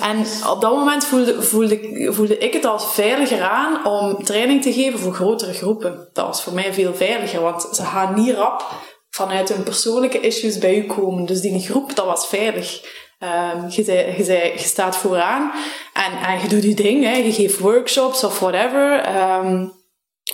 En 0.00 0.18
op 0.50 0.60
dat 0.60 0.74
moment 0.74 1.04
voelde, 1.04 1.42
voelde, 1.42 2.06
voelde 2.12 2.38
ik 2.38 2.52
het 2.52 2.64
als 2.64 2.92
veiliger 2.94 3.42
aan 3.42 3.86
om 3.86 4.24
training 4.24 4.62
te 4.62 4.72
geven 4.72 4.98
voor 4.98 5.12
grotere 5.14 5.52
groepen. 5.52 6.08
Dat 6.12 6.26
was 6.26 6.42
voor 6.42 6.52
mij 6.52 6.72
veel 6.72 6.94
veiliger, 6.94 7.40
want 7.40 7.68
ze 7.72 7.82
gaan 7.84 8.14
niet 8.14 8.34
rap 8.34 8.64
vanuit 9.10 9.48
hun 9.48 9.62
persoonlijke 9.62 10.20
issues 10.20 10.58
bij 10.58 10.76
u 10.76 10.86
komen. 10.86 11.26
Dus 11.26 11.40
die 11.40 11.60
groep, 11.60 11.96
dat 11.96 12.06
was 12.06 12.26
veilig. 12.26 12.80
Ehm, 13.18 13.68
je, 13.68 13.84
zei- 13.84 14.14
je, 14.16 14.24
zei- 14.24 14.52
je 14.52 14.58
staat 14.58 14.96
vooraan 14.96 15.52
en, 15.92 16.28
en 16.28 16.40
je 16.40 16.48
doet 16.48 16.62
je 16.62 16.74
ding. 16.74 17.04
Hè. 17.04 17.14
Je 17.16 17.32
geeft 17.32 17.58
workshops 17.58 18.24
of 18.24 18.38
whatever. 18.40 19.00
ehm, 19.00 19.66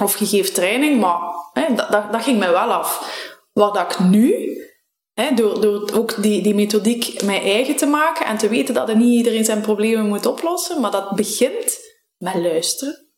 of 0.02 0.18
je 0.18 0.26
geeft 0.26 0.54
training, 0.54 1.00
maar 1.00 1.18
hè, 1.52 1.74
dat, 1.74 1.90
dat, 1.90 2.12
dat 2.12 2.22
ging 2.22 2.38
mij 2.38 2.50
wel 2.50 2.72
af. 2.72 3.18
Wat 3.52 3.74
dat 3.74 3.92
ik 3.92 3.98
nu, 3.98 4.58
door, 5.14 5.60
door 5.60 5.90
ook 5.94 6.22
die, 6.22 6.42
die 6.42 6.54
methodiek 6.54 7.22
mijn 7.22 7.42
eigen 7.42 7.76
te 7.76 7.86
maken 7.86 8.26
en 8.26 8.38
te 8.38 8.48
weten 8.48 8.74
dat 8.74 8.88
er 8.88 8.96
niet 8.96 9.16
iedereen 9.16 9.44
zijn 9.44 9.60
problemen 9.60 10.06
moet 10.06 10.26
oplossen, 10.26 10.80
maar 10.80 10.90
dat 10.90 11.10
begint 11.10 11.78
met 12.18 12.34
luisteren. 12.34 13.08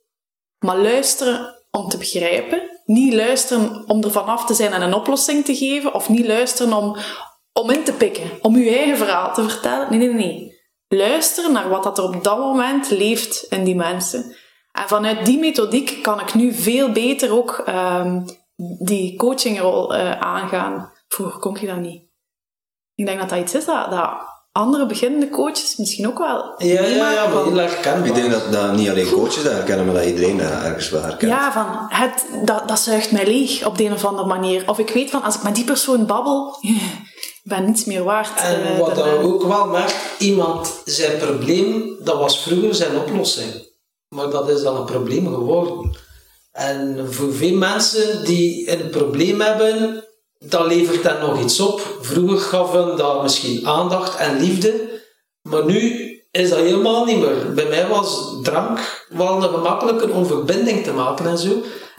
Maar 0.58 0.78
luisteren 0.78 1.62
om 1.70 1.88
te 1.88 1.98
begrijpen. 1.98 2.62
Niet 2.84 3.14
luisteren 3.14 3.88
om 3.88 4.02
er 4.02 4.10
vanaf 4.10 4.46
te 4.46 4.54
zijn 4.54 4.72
en 4.72 4.82
een 4.82 4.94
oplossing 4.94 5.44
te 5.44 5.54
geven. 5.54 5.94
Of 5.94 6.08
niet 6.08 6.26
luisteren 6.26 6.72
om, 6.72 6.96
om 7.52 7.70
in 7.70 7.84
te 7.84 7.92
pikken. 7.92 8.30
Om 8.40 8.54
uw 8.54 8.68
eigen 8.68 8.96
verhaal 8.96 9.34
te 9.34 9.48
vertellen. 9.48 9.90
Nee, 9.90 9.98
nee, 9.98 10.14
nee. 10.14 10.60
Luisteren 10.88 11.52
naar 11.52 11.68
wat 11.68 11.82
dat 11.82 11.98
er 11.98 12.04
op 12.04 12.24
dat 12.24 12.38
moment 12.38 12.90
leeft 12.90 13.46
in 13.48 13.64
die 13.64 13.76
mensen. 13.76 14.36
En 14.72 14.88
vanuit 14.88 15.26
die 15.26 15.38
methodiek 15.38 16.02
kan 16.02 16.20
ik 16.20 16.34
nu 16.34 16.52
veel 16.52 16.92
beter 16.92 17.32
ook 17.32 17.62
ehm, 17.66 18.20
die 18.78 19.16
coachingrol 19.16 19.94
eh, 19.94 20.20
aangaan. 20.20 20.91
Vroeger 21.14 21.40
kon 21.40 21.56
ik 21.56 21.66
dat 21.66 21.76
niet. 21.76 22.02
Ik 22.94 23.06
denk 23.06 23.20
dat 23.20 23.28
dat 23.28 23.38
iets 23.38 23.54
is 23.54 23.64
dat, 23.64 23.90
dat 23.90 24.10
andere 24.52 24.86
beginnende 24.86 25.28
coaches 25.28 25.76
misschien 25.76 26.06
ook 26.06 26.18
wel 26.18 26.54
Ja, 26.56 26.82
ja, 26.82 27.10
ja, 27.12 27.28
maar 27.28 27.44
heel 27.44 27.60
erg 27.60 27.80
kenbaar. 27.80 28.06
Ik 28.06 28.14
denk 28.14 28.30
dat, 28.30 28.52
dat 28.52 28.72
niet 28.72 28.88
alleen 28.88 29.10
coaches 29.10 29.42
dat 29.42 29.52
herkennen, 29.52 29.86
maar 29.86 29.94
dat 29.94 30.04
iedereen 30.04 30.36
dat 30.36 30.50
ergens 30.50 30.90
wel 30.90 31.02
herkent. 31.02 31.32
Ja, 31.32 31.52
van 31.52 31.98
het, 32.00 32.26
dat, 32.46 32.68
dat 32.68 32.78
zuigt 32.78 33.12
mij 33.12 33.26
leeg 33.26 33.66
op 33.66 33.78
de 33.78 33.84
een 33.84 33.92
of 33.92 34.04
andere 34.04 34.28
manier. 34.28 34.68
Of 34.68 34.78
ik 34.78 34.90
weet 34.90 35.10
van, 35.10 35.22
als 35.22 35.34
ik 35.34 35.42
met 35.42 35.54
die 35.54 35.64
persoon 35.64 36.06
babbel, 36.06 36.56
ik 36.60 36.80
ben 37.52 37.64
niets 37.64 37.84
meer 37.84 38.04
waard. 38.04 38.40
En 38.40 38.62
eh, 38.62 38.78
wat 38.78 38.94
dan 38.94 39.18
ook 39.18 39.42
wel 39.42 39.66
merkt, 39.66 39.96
iemand 40.18 40.80
zijn 40.84 41.18
probleem, 41.18 41.96
dat 42.00 42.18
was 42.18 42.42
vroeger 42.42 42.74
zijn 42.74 42.96
oplossing. 42.96 43.70
Maar 44.08 44.30
dat 44.30 44.48
is 44.48 44.62
dan 44.62 44.76
een 44.76 44.84
probleem 44.84 45.26
geworden. 45.26 45.96
En 46.52 47.12
voor 47.12 47.32
veel 47.32 47.56
mensen 47.56 48.24
die 48.24 48.70
een 48.70 48.90
probleem 48.90 49.40
hebben, 49.40 50.04
dat 50.48 50.66
levert 50.66 51.02
dan 51.02 51.20
nog 51.20 51.40
iets 51.40 51.60
op. 51.60 51.96
Vroeger 52.00 52.38
gaf 52.38 52.72
hen 52.72 52.96
dat 52.96 53.22
misschien 53.22 53.66
aandacht 53.66 54.16
en 54.16 54.40
liefde, 54.40 55.00
maar 55.42 55.64
nu 55.64 56.10
is 56.30 56.48
dat 56.48 56.58
helemaal 56.58 57.04
niet 57.04 57.18
meer. 57.18 57.52
Bij 57.54 57.68
mij 57.68 57.86
was 57.88 58.34
drank 58.42 59.06
wel 59.08 59.42
een 59.42 59.50
gemakkelijker 59.54 60.14
om 60.14 60.26
verbinding 60.26 60.84
te 60.84 60.92
maken 60.92 61.26
en 61.26 61.38
zo. 61.38 61.50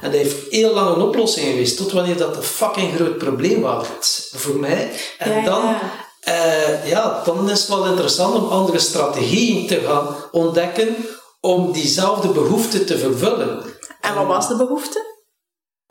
En 0.01 0.11
dat 0.11 0.21
heeft 0.21 0.49
heel 0.49 0.73
lang 0.73 0.95
een 0.95 1.01
oplossing 1.01 1.47
geweest, 1.47 1.77
tot 1.77 1.91
wanneer 1.91 2.17
dat 2.17 2.35
een 2.35 2.43
fucking 2.43 2.95
groot 2.95 3.17
probleem 3.17 3.61
was 3.61 4.29
voor 4.35 4.55
mij. 4.59 4.91
En 5.17 5.31
Ja, 5.31 5.43
dan 5.43 5.63
ja. 5.63 5.79
eh, 6.19 6.89
ja, 6.89 7.21
dan 7.25 7.49
is 7.49 7.59
het 7.59 7.69
wel 7.69 7.85
interessant 7.85 8.35
om 8.35 8.47
andere 8.47 8.79
strategieën 8.79 9.67
te 9.67 9.79
gaan 9.85 10.15
ontdekken 10.31 10.95
om 11.41 11.71
diezelfde 11.71 12.27
behoefte 12.27 12.83
te 12.83 12.97
vervullen. 12.97 13.63
En 14.01 14.15
wat 14.15 14.27
was 14.27 14.47
de 14.47 14.55
behoefte? 14.55 15.12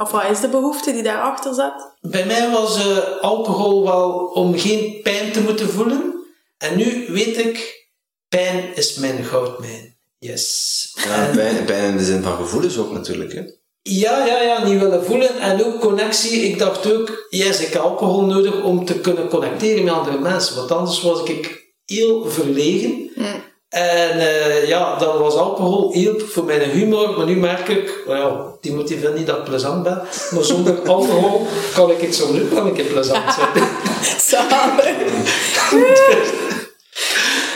Of 0.03 0.11
wat 0.11 0.31
is 0.31 0.41
de 0.41 0.49
behoefte 0.49 0.93
die 0.93 1.03
daarachter 1.03 1.55
zat? 1.55 1.95
Bij 2.01 2.27
mij 2.27 2.51
was 2.51 2.77
eh, 2.77 3.21
alcohol 3.21 3.85
wel 3.85 4.11
om 4.13 4.59
geen 4.59 5.01
pijn 5.03 5.33
te 5.33 5.41
moeten 5.41 5.69
voelen. 5.69 6.15
En 6.59 6.77
nu 6.77 7.07
weet 7.09 7.39
ik, 7.39 7.87
pijn 8.29 8.77
is 8.77 8.95
mijn 8.95 9.25
goudmijn. 9.25 9.97
Yes. 10.19 10.91
Ja, 11.05 11.31
pijn, 11.35 11.65
pijn 11.65 11.91
in 11.91 11.97
de 11.97 12.05
zin 12.05 12.23
van 12.23 12.37
gevoelens 12.37 12.79
ook 12.79 12.93
natuurlijk. 12.93 13.33
Hè. 13.33 13.43
Ja, 13.83 14.27
ja, 14.27 14.41
ja, 14.41 14.65
niet 14.65 14.81
willen 14.81 15.05
voelen. 15.05 15.41
En 15.41 15.65
ook 15.65 15.81
connectie. 15.81 16.41
Ik 16.41 16.59
dacht 16.59 16.93
ook, 16.93 17.27
yes, 17.31 17.61
ik 17.61 17.73
heb 17.73 17.83
alcohol 17.83 18.25
nodig 18.25 18.63
om 18.63 18.85
te 18.85 19.01
kunnen 19.01 19.29
connecteren 19.29 19.85
met 19.85 19.93
andere 19.93 20.19
mensen. 20.19 20.57
Want 20.57 20.71
anders 20.71 21.03
was 21.03 21.23
ik 21.23 21.73
heel 21.85 22.31
verlegen. 22.31 23.11
En 23.73 24.19
eh, 24.19 24.69
ja, 24.69 24.97
dan 24.97 25.19
was 25.19 25.35
alcohol 25.35 25.93
heel 25.93 26.19
voor 26.19 26.45
mijn 26.45 26.71
humor. 26.71 27.17
Maar 27.17 27.27
nu 27.27 27.37
merk 27.37 27.69
ik, 27.69 28.03
well, 28.07 28.17
ja, 28.17 28.45
die 28.61 28.73
moet 28.73 28.89
vindt 28.89 29.15
niet 29.15 29.27
dat 29.27 29.37
ik 29.37 29.45
plezant 29.45 29.83
ben. 29.83 30.03
Maar 30.31 30.45
zonder 30.45 30.81
alcohol 30.89 31.47
kan 31.75 31.91
ik 31.91 32.01
het 32.01 32.15
zo 32.15 32.33
leuk 32.33 32.53
wel 32.53 32.67
een 32.67 32.75
keer 32.75 32.85
plezant 32.85 33.35
zijn. 33.35 33.69
Zalig. 34.29 34.97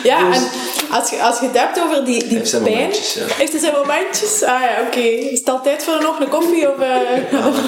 Ja, 0.03 0.33
en 0.33 0.49
als 0.91 1.11
je, 1.11 1.23
als 1.23 1.41
je 1.41 1.47
het 1.47 1.59
hebt 1.59 1.81
over 1.81 2.05
die, 2.05 2.27
die 2.27 2.39
Heeft 2.39 2.51
zijn 2.51 2.63
pijn... 2.63 2.75
momentjes, 2.75 3.15
ja. 3.15 3.35
Heeft 3.35 3.53
het 3.53 3.63
zijn 3.63 3.75
momentjes? 3.75 4.43
Ah 4.43 4.61
ja, 4.61 4.83
oké. 4.87 5.01
Is 5.01 5.39
het 5.39 5.49
al 5.49 5.63
tijd 5.63 5.85
voor 5.85 6.03
nog 6.03 6.21
een 6.21 6.29
koffie 6.29 6.73
of... 6.73 6.79
eh 6.79 7.47
of 7.47 7.61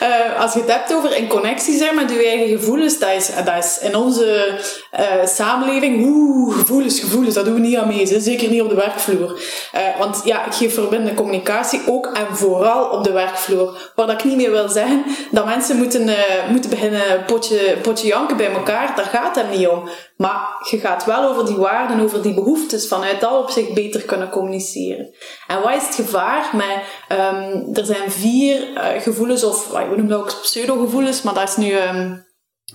Eh, 0.00 0.40
als 0.40 0.52
je 0.52 0.60
het 0.60 0.72
hebt 0.72 0.94
over 0.94 1.16
in 1.16 1.28
connectie 1.28 1.76
zijn 1.76 1.94
met 1.94 2.10
je 2.10 2.26
eigen 2.26 2.58
gevoelens, 2.58 2.98
dat 2.98 3.10
is, 3.10 3.30
dat 3.44 3.64
is 3.64 3.78
in 3.78 3.96
onze 3.96 4.58
eh, 4.90 5.06
samenleving, 5.26 6.04
oeh, 6.04 6.58
gevoelens, 6.58 7.00
gevoelens, 7.00 7.34
dat 7.34 7.44
doen 7.44 7.54
we 7.54 7.60
niet 7.60 7.76
aan 7.76 7.88
mee, 7.88 8.20
zeker 8.20 8.50
niet 8.50 8.62
op 8.62 8.68
de 8.68 8.74
werkvloer. 8.74 9.42
Eh, 9.72 9.80
want 9.98 10.20
ja, 10.24 10.46
ik 10.46 10.52
geef 10.52 10.74
verbindende 10.74 11.14
communicatie 11.14 11.80
ook 11.86 12.06
en 12.06 12.36
vooral 12.36 12.84
op 12.90 13.04
de 13.04 13.12
werkvloer. 13.12 13.92
Dat 13.94 14.10
ik 14.10 14.24
niet 14.24 14.36
meer 14.36 14.50
wil 14.50 14.68
zeggen, 14.68 15.04
dat 15.30 15.44
mensen 15.44 15.76
moeten, 15.76 16.10
moeten 16.48 16.70
beginnen 16.70 17.24
potje, 17.26 17.76
potje 17.82 18.06
janken 18.06 18.36
bij 18.36 18.52
elkaar, 18.52 18.96
daar 18.96 19.04
gaat 19.04 19.36
het 19.36 19.50
niet 19.50 19.68
om. 19.68 19.88
Maar 20.16 20.66
je 20.70 20.78
gaat 20.78 21.04
wel 21.04 21.24
over 21.24 21.46
die 21.46 21.56
waarden, 21.56 22.00
over 22.00 22.22
die 22.22 22.34
behoeftes, 22.34 22.88
vanuit 22.88 23.20
dat 23.20 23.42
opzicht 23.42 23.74
beter 23.74 24.02
kunnen 24.02 24.28
communiceren. 24.28 25.14
En 25.46 25.60
wat 25.62 25.74
is 25.74 25.86
het 25.86 25.94
gevaar 25.94 26.50
met, 26.52 26.76
ehm, 27.10 27.74
er 27.74 27.84
zijn 27.84 28.10
vier 28.10 28.76
eh, 28.76 29.02
gevoelens, 29.02 29.44
of 29.44 29.70
we 29.70 29.78
noemen 29.78 30.08
dat 30.08 30.20
ook 30.20 30.40
pseudo-gevoelens, 30.42 31.22
maar 31.22 31.34
dat 31.34 31.48
is 31.48 31.56
nu, 31.56 31.76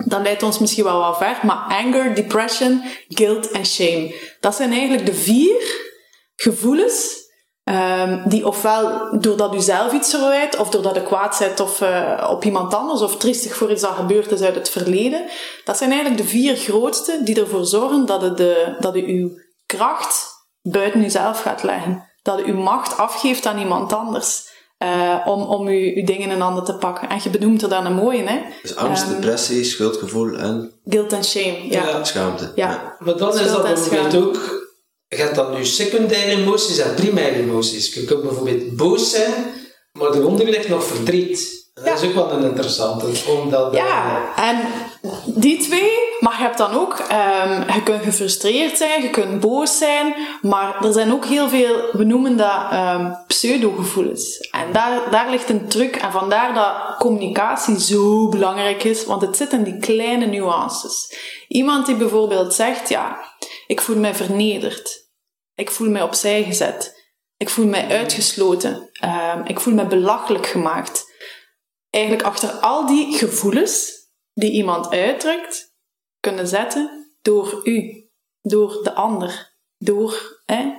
dat 0.05 0.21
leidt 0.21 0.43
ons 0.43 0.59
misschien 0.59 0.83
wel 0.83 0.99
wat 0.99 1.17
ver, 1.17 1.39
maar 1.41 1.65
anger, 1.67 2.15
depression, 2.15 2.83
guilt 3.07 3.51
en 3.51 3.65
shame. 3.65 4.15
Dat 4.39 4.55
zijn 4.55 4.71
eigenlijk 4.71 5.05
de 5.05 5.13
vier 5.13 5.83
gevoelens 6.35 7.23
Ehm, 7.65 8.29
die 8.29 8.47
ofwel 8.47 9.07
doordat 9.19 9.55
u 9.55 9.59
zelf 9.59 9.93
iets 9.93 10.09
verwijt, 10.09 10.57
of 10.57 10.69
doordat 10.69 10.97
u 10.97 11.01
kwaad 11.01 11.37
bent 11.39 11.59
of, 11.59 11.81
eh, 11.81 12.27
op 12.29 12.43
iemand 12.43 12.73
anders, 12.73 13.01
of 13.01 13.17
triestig 13.17 13.55
voor 13.55 13.71
iets 13.71 13.81
dat 13.81 13.95
gebeurd 13.95 14.31
is 14.31 14.41
uit 14.41 14.55
het 14.55 14.69
verleden. 14.69 15.25
Dat 15.63 15.77
zijn 15.77 15.91
eigenlijk 15.91 16.21
de 16.21 16.27
vier 16.27 16.55
grootste 16.55 17.19
die 17.23 17.39
ervoor 17.39 17.65
zorgen 17.65 18.05
dat 18.05 18.37
de, 18.37 18.75
dat 18.79 18.95
u 18.95 19.07
uw 19.07 19.29
kracht 19.65 20.25
buiten 20.61 21.03
uzelf 21.03 21.41
gaat 21.41 21.63
leggen. 21.63 22.09
Dat 22.25 22.39
u 22.47 22.53
macht 22.53 22.97
afgeeft 22.97 23.45
aan 23.45 23.59
iemand 23.59 23.93
anders. 23.93 24.53
eh, 24.77 25.15
om, 25.25 25.41
om 25.41 25.67
uw, 25.67 25.91
uw 25.95 26.05
dingen 26.05 26.29
in 26.31 26.39
handen 26.39 26.63
te 26.63 26.73
pakken. 26.75 27.09
En 27.09 27.19
je 27.23 27.29
benoemt 27.29 27.61
er 27.61 27.69
dan 27.69 27.85
een 27.85 27.93
mooie, 27.93 28.23
hè? 28.23 28.39
Dus 28.61 28.75
angst, 28.75 29.03
Ehm, 29.03 29.11
depressie, 29.13 29.63
schuldgevoel 29.63 30.33
en 30.37 30.71
Guilt 30.85 31.13
en 31.13 31.23
shame. 31.23 31.57
Ja. 31.69 31.87
Ja. 31.87 32.03
schaamte. 32.03 32.51
Ja. 32.55 32.95
Maar 32.99 33.17
dan 33.17 33.39
is 33.39 33.47
dat 33.51 33.63
bijvoorbeeld 33.63 34.15
ook... 34.15 34.63
Je 35.07 35.15
hebt 35.15 35.35
dan 35.35 35.53
nu 35.53 35.65
secundaire 35.65 36.31
emoties 36.31 36.77
en 36.77 36.93
primaire 36.95 37.39
emoties. 37.39 37.93
Je 37.93 38.03
kunt 38.05 38.21
bijvoorbeeld 38.21 38.75
boos 38.75 39.09
zijn, 39.11 39.33
maar 39.91 40.13
eronder 40.13 40.45
ligt 40.49 40.69
nog 40.69 40.83
verdriet. 40.83 41.69
Dat 41.73 42.01
is 42.01 42.07
ook 42.07 42.13
wel 42.13 42.31
een 42.31 42.43
interessante, 42.43 43.05
omdat... 43.27 43.73
Ja, 43.73 44.21
en 44.35 44.57
die 45.25 45.57
twee, 45.57 45.89
maar 46.25 46.37
je 46.37 46.43
hebt 46.43 46.57
dan 46.57 46.73
ook, 46.73 46.93
ehm, 46.93 47.73
je 47.73 47.83
kunt 47.83 48.03
gefrustreerd 48.03 48.77
zijn, 48.77 49.01
je 49.01 49.09
kunt 49.09 49.39
boos 49.39 49.77
zijn, 49.77 50.15
maar 50.41 50.85
er 50.85 50.93
zijn 50.93 51.13
ook 51.13 51.25
heel 51.25 51.49
veel, 51.49 51.89
we 51.91 52.03
noemen 52.03 52.37
dat 52.37 52.71
ehm 52.71 53.13
pseudo-gevoelens. 53.27 54.39
En 54.39 54.71
daar, 54.71 55.11
daar 55.11 55.29
ligt 55.29 55.49
een 55.49 55.67
truc, 55.67 55.95
en 55.95 56.11
vandaar 56.11 56.53
dat 56.53 56.97
communicatie 56.97 57.79
zo 57.79 58.29
belangrijk 58.29 58.83
is, 58.83 59.05
want 59.05 59.21
het 59.21 59.37
zit 59.37 59.51
in 59.51 59.63
die 59.63 59.79
kleine 59.79 60.25
nuances. 60.25 61.17
Iemand 61.47 61.85
die 61.85 61.95
bijvoorbeeld 61.95 62.53
zegt, 62.53 62.89
ja, 62.89 63.17
ik 63.67 63.81
voel 63.81 63.97
mij 63.97 64.15
vernederd, 64.15 65.09
ik 65.55 65.71
voel 65.71 65.89
mij 65.89 66.01
opzij 66.01 66.43
gezet, 66.43 67.11
ik 67.37 67.49
voel 67.49 67.67
mij 67.67 67.87
uitgesloten, 67.89 68.89
ehm, 68.93 69.41
ik 69.45 69.59
voel 69.59 69.73
mij 69.73 69.87
belachelijk 69.87 70.47
gemaakt. 70.47 71.13
Eigenlijk 71.89 72.25
achter 72.25 72.49
al 72.49 72.85
die 72.85 73.17
gevoelens 73.17 73.91
die 74.33 74.51
iemand 74.51 74.89
uitdrukt, 74.89 75.73
kunnen 76.25 76.47
zetten 76.47 77.13
door 77.21 77.61
u, 77.63 78.09
door 78.41 78.79
de 78.83 78.93
ander, 78.93 79.55
door. 79.77 80.41
Hè. 80.45 80.73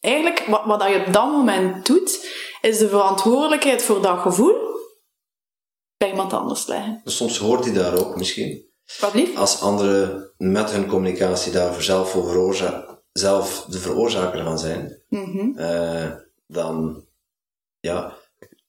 Eigenlijk, 0.00 0.46
wat, 0.46 0.64
wat 0.64 0.88
je 0.88 1.04
op 1.06 1.12
dat 1.12 1.30
moment 1.30 1.86
doet, 1.86 2.26
is 2.60 2.78
de 2.78 2.88
verantwoordelijkheid 2.88 3.82
voor 3.82 4.02
dat 4.02 4.18
gevoel 4.18 4.54
bij 5.96 6.10
iemand 6.10 6.32
anders 6.32 6.66
leggen. 6.66 7.00
Dus 7.04 7.16
soms 7.16 7.38
hoort 7.38 7.64
hij 7.64 7.74
daar 7.74 7.98
ook 7.98 8.16
misschien. 8.16 8.64
Wat 9.00 9.14
lief? 9.14 9.36
Als 9.36 9.60
anderen 9.60 10.32
met 10.36 10.70
hun 10.70 10.86
communicatie 10.86 11.52
daarvoor 11.52 11.82
zelf, 11.82 12.10
voor 12.10 12.54
zelf 13.12 13.66
de 13.68 13.78
veroorzaker 13.78 14.44
van 14.44 14.58
zijn, 14.58 15.02
Mhm. 15.08 15.58
eh, 15.58 16.12
dan, 16.46 17.04
ja, 17.80 18.16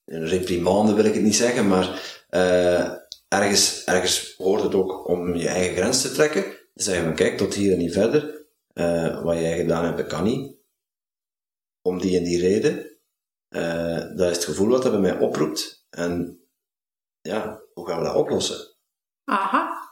een 0.06 0.28
reprimande 0.28 0.94
wil 0.94 1.06
ik 1.06 1.14
het 1.14 1.24
niet 1.24 1.36
zeggen, 1.36 1.68
maar 1.68 2.22
eh, 2.30 2.92
ergens, 3.28 3.84
ergens 3.84 4.36
hoort 4.38 4.62
het 4.62 4.76
ook 4.76 5.08
om 5.08 5.36
je 5.36 5.48
eigen 5.48 5.76
grens 5.76 6.02
te 6.02 6.12
trekken. 6.12 6.58
Zeggen 6.74 7.06
van 7.06 7.16
kijk, 7.16 7.38
tot 7.38 7.54
hier 7.54 7.72
en 7.72 7.78
niet 7.78 7.94
verder. 7.94 8.46
Eh, 8.74 9.24
wat 9.24 9.38
jij 9.38 9.58
gedaan 9.58 9.86
hebt, 9.86 10.08
kan 10.08 10.24
niet. 10.24 10.56
Om 11.82 12.00
die 12.00 12.18
en 12.18 12.24
die 12.24 12.40
reden. 12.40 12.98
Eh, 13.48 14.16
dat 14.16 14.30
is 14.30 14.36
het 14.36 14.46
gevoel 14.46 14.68
wat 14.68 14.84
dat 14.84 14.92
bij 14.92 15.02
mij 15.02 15.20
oproept. 15.20 15.86
En 15.90 16.42
ja, 17.22 17.62
hoe 17.74 17.88
gaan 17.88 18.00
we 18.00 18.06
dat 18.06 18.16
oplossen? 18.16 18.76
Aha. 19.24 19.87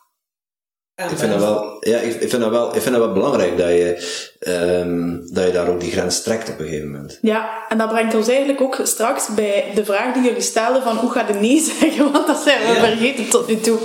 En 0.95 1.09
Ik 1.11 1.17
vind 1.17 1.31
dat 1.31 1.39
wel, 1.39 1.77
ja, 1.79 1.97
ik, 1.97 2.29
vind 2.29 2.41
dat 2.41 2.49
wel, 2.49 2.75
ik 2.75 2.81
vind 2.81 2.95
dat 2.95 3.03
wel 3.05 3.13
belangrijk 3.13 3.57
dat 3.57 3.67
je, 3.67 4.23
ehm, 4.39 5.33
dat 5.33 5.45
je 5.45 5.51
daar 5.51 5.67
ook 5.67 5.79
die 5.79 5.91
grens 5.91 6.23
trekt 6.23 6.49
op 6.49 6.59
een 6.59 6.65
gegeven 6.65 6.91
moment. 6.91 7.17
Ja, 7.21 7.49
en 7.69 7.77
dat 7.77 7.89
brengt 7.89 8.15
ons 8.15 8.27
eigenlijk 8.27 8.61
ook 8.61 8.79
straks 8.83 9.27
bij 9.27 9.71
de 9.75 9.85
vraag 9.85 10.13
die 10.13 10.23
jullie 10.23 10.41
stelden 10.41 10.81
van 10.83 10.97
hoe 10.97 11.11
ga 11.11 11.25
je 11.27 11.33
nee 11.33 11.59
zeggen, 11.79 12.11
want 12.11 12.27
dat 12.27 12.37
zijn 12.37 12.59
we 12.59 12.67
Ja. 12.73 12.73
vergeten 12.73 13.29
tot 13.29 13.47
nu 13.47 13.59
toe. 13.59 13.77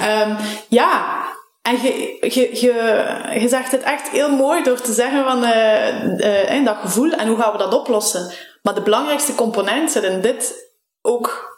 Ehm, 0.00 0.34
ja, 0.68 1.22
en 1.62 1.72
je, 1.82 2.16
je, 2.20 2.48
je, 2.60 3.40
je 3.40 3.48
zegt 3.48 3.70
het 3.72 3.82
echt 3.82 4.08
heel 4.08 4.30
mooi 4.30 4.62
door 4.62 4.80
te 4.80 4.92
zeggen 4.92 5.24
van 5.24 5.44
eh, 5.44 6.56
eh, 6.58 6.64
dat 6.64 6.76
gevoel 6.80 7.10
en 7.10 7.28
hoe 7.28 7.38
gaan 7.40 7.52
we 7.52 7.58
dat 7.58 7.74
oplossen. 7.74 8.32
Maar 8.62 8.74
de 8.74 8.82
belangrijkste 8.82 9.34
component 9.34 9.90
zit 9.90 10.02
in 10.02 10.20
dit 10.20 10.54
ook 11.02 11.55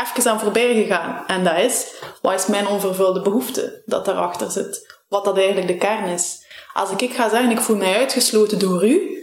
even 0.00 0.30
aan 0.30 0.40
voorbij 0.40 0.74
gegaan. 0.74 1.26
En 1.26 1.44
dat 1.44 1.58
is, 1.58 1.94
wat 2.22 2.34
is 2.34 2.46
mijn 2.46 2.66
onvervulde 2.66 3.22
behoefte 3.22 3.82
dat 3.86 4.04
daarachter 4.04 4.50
zit? 4.50 4.98
Wat 5.08 5.24
dat 5.24 5.36
eigenlijk 5.36 5.66
de 5.66 5.76
kern 5.76 6.04
is. 6.04 6.46
Als 6.72 6.90
ik, 6.90 7.00
ik 7.00 7.14
ga 7.14 7.28
zeggen, 7.28 7.50
ik 7.50 7.60
voel 7.60 7.76
mij 7.76 7.96
uitgesloten 7.96 8.58
door 8.58 8.84
u, 8.88 9.18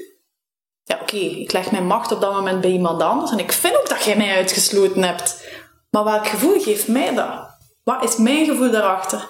ja, 0.83 0.99
oké, 1.01 1.15
ik 1.15 1.51
leg 1.51 1.71
mijn 1.71 1.87
macht 1.87 2.11
op 2.11 2.21
dat 2.21 2.33
moment 2.33 2.61
bij 2.61 2.69
iemand 2.69 3.01
anders 3.01 3.31
en 3.31 3.39
ik 3.39 3.51
vind 3.51 3.77
ook 3.77 3.89
dat 3.89 4.03
jij 4.03 4.17
mij 4.17 4.35
uitgesloten 4.35 5.03
hebt. 5.03 5.47
Maar 5.89 6.03
welk 6.03 6.27
gevoel 6.27 6.59
geeft 6.59 6.87
mij 6.87 7.15
dat? 7.15 7.55
Wat 7.83 8.03
is 8.03 8.17
mijn 8.17 8.45
gevoel 8.45 8.71
daarachter? 8.71 9.29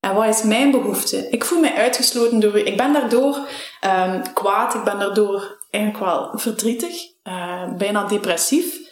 En 0.00 0.14
wat 0.14 0.28
is 0.28 0.42
mijn 0.42 0.70
behoefte? 0.70 1.28
Ik 1.30 1.44
voel 1.44 1.60
mij 1.60 1.74
uitgesloten 1.74 2.40
door 2.40 2.58
u. 2.58 2.64
Ik 2.64 2.76
ben 2.76 2.92
daardoor 2.92 3.38
ehm, 3.80 4.22
kwaad, 4.34 4.74
ik 4.74 4.84
ben 4.84 4.98
daardoor 4.98 5.58
eigenlijk 5.70 6.04
wel 6.04 6.30
verdrietig, 6.34 6.94
eh, 7.22 7.62
bijna 7.76 8.04
depressief. 8.04 8.85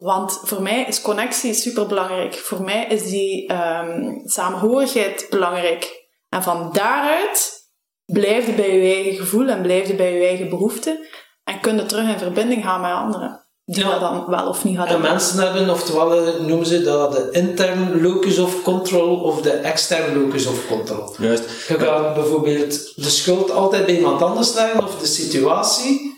Want 0.00 0.40
voor 0.44 0.62
mij 0.62 0.84
is 0.88 1.00
connectie 1.00 1.54
super 1.54 1.86
belangrijk. 1.86 2.34
Voor 2.34 2.62
mij 2.62 2.86
is 2.88 3.02
die 3.02 3.46
ehm, 3.48 4.10
samenhorigheid 4.24 5.26
belangrijk. 5.30 6.08
En 6.28 6.42
van 6.42 6.70
daaruit 6.72 7.52
blijf 8.04 8.46
je 8.46 8.52
bij 8.52 8.76
je 8.76 8.94
eigen 8.94 9.14
gevoel 9.14 9.48
en 9.48 9.62
blijf 9.62 9.86
je 9.88 9.94
bij 9.94 10.14
je 10.14 10.26
eigen 10.26 10.48
behoefte. 10.48 11.08
En 11.44 11.60
kun 11.60 11.76
je 11.76 11.86
terug 11.86 12.08
in 12.12 12.18
verbinding 12.18 12.64
gaan 12.64 12.80
met 12.80 12.90
anderen. 12.90 13.44
Die 13.64 13.84
Ja. 13.84 13.90
dat 13.90 14.00
dan 14.00 14.24
wel 14.26 14.48
of 14.48 14.64
niet 14.64 14.76
gaan 14.76 14.86
En 14.86 14.92
doen. 14.92 15.02
mensen 15.02 15.38
hebben, 15.38 15.70
oftewel 15.70 16.26
eh, 16.26 16.40
noemen 16.40 16.66
ze 16.66 16.82
dat 16.82 17.12
de 17.12 17.28
intern 17.30 18.02
locus 18.02 18.38
of 18.38 18.62
control 18.62 19.16
of 19.20 19.42
de 19.42 19.50
extern 19.50 20.22
locus 20.22 20.46
of 20.46 20.66
control. 20.66 21.14
Juist. 21.18 21.44
Je 21.68 21.78
gaat 21.78 22.14
bijvoorbeeld 22.14 22.92
de 22.96 23.10
schuld 23.10 23.50
altijd 23.50 23.86
bij 23.86 23.96
iemand 23.96 24.22
anders 24.22 24.54
leggen 24.54 24.84
of 24.84 24.98
de 24.98 25.06
situatie, 25.06 26.09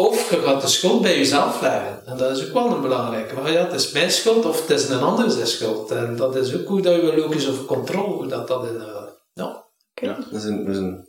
of 0.00 0.30
je 0.30 0.36
gaat 0.42 0.60
de 0.60 0.68
schuld 0.68 1.02
bij 1.02 1.16
jezelf 1.18 1.60
leggen. 1.60 2.06
En 2.06 2.16
dat 2.16 2.36
is 2.36 2.46
ook 2.46 2.52
wel 2.52 2.66
een 2.70 2.80
belangrijke. 2.80 3.34
Maar 3.34 3.52
ja, 3.52 3.64
het 3.64 3.72
is 3.72 3.92
mijn 3.92 4.10
schuld 4.10 4.44
of 4.46 4.60
het 4.60 4.70
is 4.80 4.88
een 4.88 5.00
ander 5.00 5.30
zijn 5.30 5.46
schuld. 5.46 5.90
En 5.90 6.16
dat 6.16 6.36
is 6.36 6.54
ook 6.54 6.66
hoe 6.68 6.80
dat 6.80 6.94
je 6.94 7.16
locus 7.16 7.48
of 7.48 7.66
control, 7.66 8.12
hoe 8.12 8.26
dat 8.26 8.48
dat 8.48 8.64
in... 8.66 8.80
eh, 8.80 9.02
ja. 9.32 9.64
Ja, 9.94 10.14
dat 10.30 10.40
is 10.40 10.44
een, 10.44 10.64
dat 10.64 10.74
is 10.74 10.80
een 10.80 11.08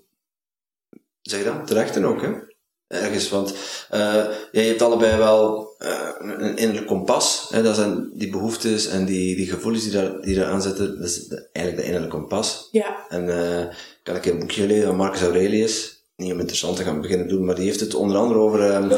zeg 1.21 1.39
je 1.39 1.45
dat? 1.45 1.67
Terecht 1.67 1.95
en 1.95 2.05
ook, 2.05 2.21
hè? 2.21 2.29
Ergens, 2.87 3.29
want 3.29 3.53
eh 3.89 4.25
je 4.51 4.59
hebt 4.61 4.81
allebei 4.81 5.17
wel 5.17 5.73
eh, 5.77 6.09
een 6.19 6.57
innerlijk 6.57 6.87
kompas. 6.87 7.47
Hè? 7.49 7.63
Dat 7.63 7.75
zijn 7.75 8.09
die 8.13 8.29
behoeftes 8.29 8.87
en 8.87 9.05
die, 9.05 9.35
die 9.35 9.47
gevoelens 9.49 9.83
die 9.83 9.91
daar, 9.91 10.21
die 10.21 10.35
daar 10.35 10.45
aan 10.51 10.61
zitten. 10.61 10.97
Dat 10.99 11.09
is 11.09 11.27
de- 11.27 11.49
eigenlijk 11.53 11.85
de 11.85 11.91
innerlijke 11.93 12.17
kompas. 12.17 12.67
Ja, 12.71 13.05
En 13.09 13.29
eh 13.29 13.75
kan 14.03 14.15
ik 14.15 14.25
een 14.25 14.39
boekje 14.39 14.67
lezen 14.67 14.87
van 14.87 14.95
Marcus 14.95 15.21
Aurelius. 15.21 16.00
Niet 16.21 16.31
om 16.31 16.39
interessant 16.39 16.75
te 16.77 16.83
gaan 16.83 17.01
beginnen 17.01 17.27
doen, 17.27 17.45
maar 17.45 17.55
die 17.55 17.65
heeft 17.65 17.79
het 17.79 17.93
onder 17.93 18.17
andere 18.17 18.39
over... 18.39 18.71
ehm, 18.71 18.91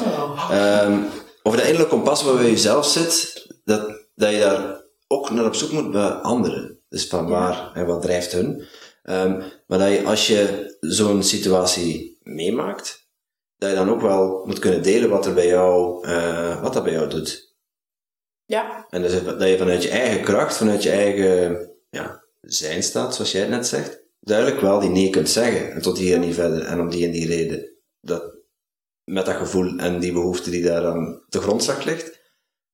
Ehm, 0.51 0.99
over 1.43 1.57
dat 1.59 1.67
innerlijke 1.67 1.95
kompas 1.95 2.23
waar 2.23 2.35
bij 2.35 2.49
jezelf 2.49 2.85
zit, 2.85 3.45
dat, 3.63 4.07
dat 4.15 4.31
je 4.31 4.39
daar 4.39 4.81
ook 5.07 5.29
naar 5.31 5.45
op 5.45 5.55
zoek 5.55 5.71
moet 5.71 5.91
bij 5.91 6.09
anderen. 6.09 6.79
Dus 6.89 7.07
van 7.07 7.27
waar 7.27 7.71
en 7.73 7.85
wat 7.85 8.01
drijft 8.01 8.31
hun. 8.31 8.63
Ehm, 9.03 9.41
maar 9.67 9.79
dat 9.79 9.89
je, 9.91 10.03
als 10.05 10.27
je 10.27 10.75
zo'n 10.79 11.23
situatie 11.23 12.19
meemaakt, 12.23 13.07
dat 13.57 13.69
je 13.69 13.75
dan 13.75 13.89
ook 13.89 14.01
wel 14.01 14.43
moet 14.45 14.59
kunnen 14.59 14.83
delen 14.83 15.09
wat 15.09 15.25
er 15.25 15.33
bij 15.33 15.47
jou, 15.47 16.07
eh, 16.07 16.61
wat 16.61 16.73
dat 16.73 16.83
bij 16.83 16.93
jou 16.93 17.09
doet. 17.09 17.55
ja, 18.45 18.85
En 18.89 19.01
dus 19.01 19.23
dat 19.23 19.47
je 19.47 19.57
vanuit 19.57 19.83
je 19.83 19.89
eigen 19.89 20.23
kracht, 20.23 20.57
vanuit 20.57 20.83
je 20.83 20.91
eigen 20.91 21.69
ja, 21.89 22.23
zijn 22.41 22.83
staat, 22.83 23.15
zoals 23.15 23.31
jij 23.31 23.41
het 23.41 23.49
net 23.49 23.67
zegt, 23.67 24.02
duidelijk 24.23 24.61
wel 24.61 24.79
die 24.79 24.89
nee 24.89 25.09
kunt 25.09 25.29
zeggen. 25.29 25.71
En 25.71 25.81
tot 25.81 25.97
hier 25.97 26.15
en 26.15 26.21
niet 26.21 26.35
verder. 26.35 26.61
En 26.61 26.79
om 26.79 26.89
die 26.89 27.05
en 27.05 27.11
die 27.11 27.27
reden. 27.27 27.71
Dat, 27.99 28.35
met 29.03 29.25
dat 29.25 29.35
gevoel 29.35 29.77
en 29.77 29.99
die 29.99 30.13
behoefte 30.13 30.49
die 30.49 30.63
daar 30.63 30.85
aan 30.85 31.23
de 31.27 31.41
grondslag 31.41 31.83
ligt. 31.83 32.19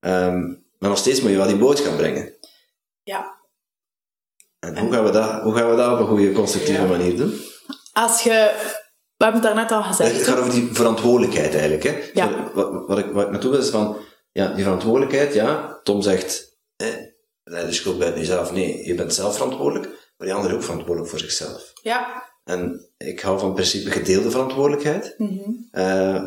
Ehm, 0.00 0.40
maar 0.78 0.88
nog 0.88 0.98
steeds 0.98 1.20
moet 1.20 1.30
je 1.30 1.36
wel 1.36 1.46
die 1.46 1.56
boodschap 1.56 1.96
brengen. 1.96 2.34
Ja. 3.02 3.38
En 4.58 4.78
hoe 4.78 4.92
gaan 4.92 5.04
we 5.04 5.10
dat, 5.10 5.42
hoe 5.42 5.54
gaan 5.54 5.70
we 5.70 5.76
dat 5.76 5.92
op 5.92 5.98
een 5.98 6.06
goede, 6.06 6.32
constructieve 6.32 6.86
manier 6.86 7.16
doen? 7.16 7.40
Als 7.92 8.22
je... 8.22 8.68
We 9.16 9.26
hebben 9.26 9.42
het 9.42 9.54
daarnet 9.54 9.72
al 9.72 9.82
gezegd. 9.82 10.16
Het 10.16 10.26
gaat 10.26 10.38
over 10.38 10.52
die 10.52 10.68
verantwoordelijkheid 10.72 11.52
eigenlijk. 11.52 11.82
Hè? 11.82 12.10
Ja. 12.12 12.50
Wat, 12.54 12.86
wat, 12.86 12.98
ik, 12.98 13.06
wat 13.06 13.24
ik 13.24 13.30
naartoe 13.30 13.50
wil 13.50 13.60
is 13.60 13.68
van, 13.68 13.96
ja, 14.32 14.52
die 14.52 14.64
verantwoordelijkheid, 14.64 15.34
ja, 15.34 15.80
Tom 15.82 16.02
zegt, 16.02 16.58
eh, 16.76 16.86
de 17.42 17.72
schuld 17.72 17.98
bij 17.98 18.14
jezelf. 18.14 18.52
Nee, 18.52 18.86
je 18.86 18.94
bent 18.94 19.14
zelf 19.14 19.34
verantwoordelijk, 19.34 19.99
maar 20.20 20.28
die 20.28 20.36
ander 20.36 20.50
is 20.50 20.56
ook 20.56 20.62
verantwoordelijk 20.62 21.10
voor 21.10 21.18
zichzelf. 21.18 21.72
Ja. 21.82 22.22
En 22.44 22.88
ik 22.98 23.20
hou 23.20 23.38
van 23.38 23.46
het 23.46 23.54
principe 23.54 23.90
gedeelde 23.90 24.30
verantwoordelijkheid. 24.30 25.16
Eh, 25.70 26.24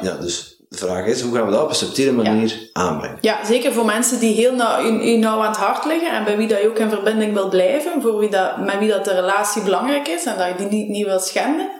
ja, 0.00 0.16
dus 0.20 0.64
de 0.68 0.76
vraag 0.76 1.06
is, 1.06 1.20
hoe 1.20 1.34
gaan 1.34 1.46
we 1.46 1.52
dat 1.52 1.62
op 1.62 1.68
een 1.68 1.74
subtiele 1.74 2.12
manier 2.12 2.70
aanbrengen? 2.72 3.18
Ja, 3.20 3.44
zeker 3.44 3.72
voor 3.72 3.84
mensen 3.84 4.20
die 4.20 4.34
heel 4.34 4.54
nauw, 4.54 4.84
u, 4.84 5.12
u 5.12 5.16
nauw 5.16 5.40
aan 5.40 5.48
het 5.48 5.56
hart 5.56 5.84
liggen 5.84 6.10
en 6.10 6.24
bij 6.24 6.36
wie 6.36 6.48
dat 6.48 6.60
je 6.60 6.68
ook 6.68 6.78
in 6.78 6.88
verbinding 6.88 7.32
wil 7.32 7.48
blijven, 7.48 8.02
voor 8.02 8.18
wie 8.18 8.30
dat, 8.30 8.58
met 8.58 8.78
wie 8.78 8.88
dat 8.88 9.04
de 9.04 9.14
relatie 9.14 9.62
belangrijk 9.62 10.08
is 10.08 10.24
en 10.24 10.38
dat 10.38 10.48
je 10.48 10.54
die 10.54 10.66
niet, 10.66 10.88
niet 10.88 11.06
wil 11.06 11.20
schenden. 11.20 11.70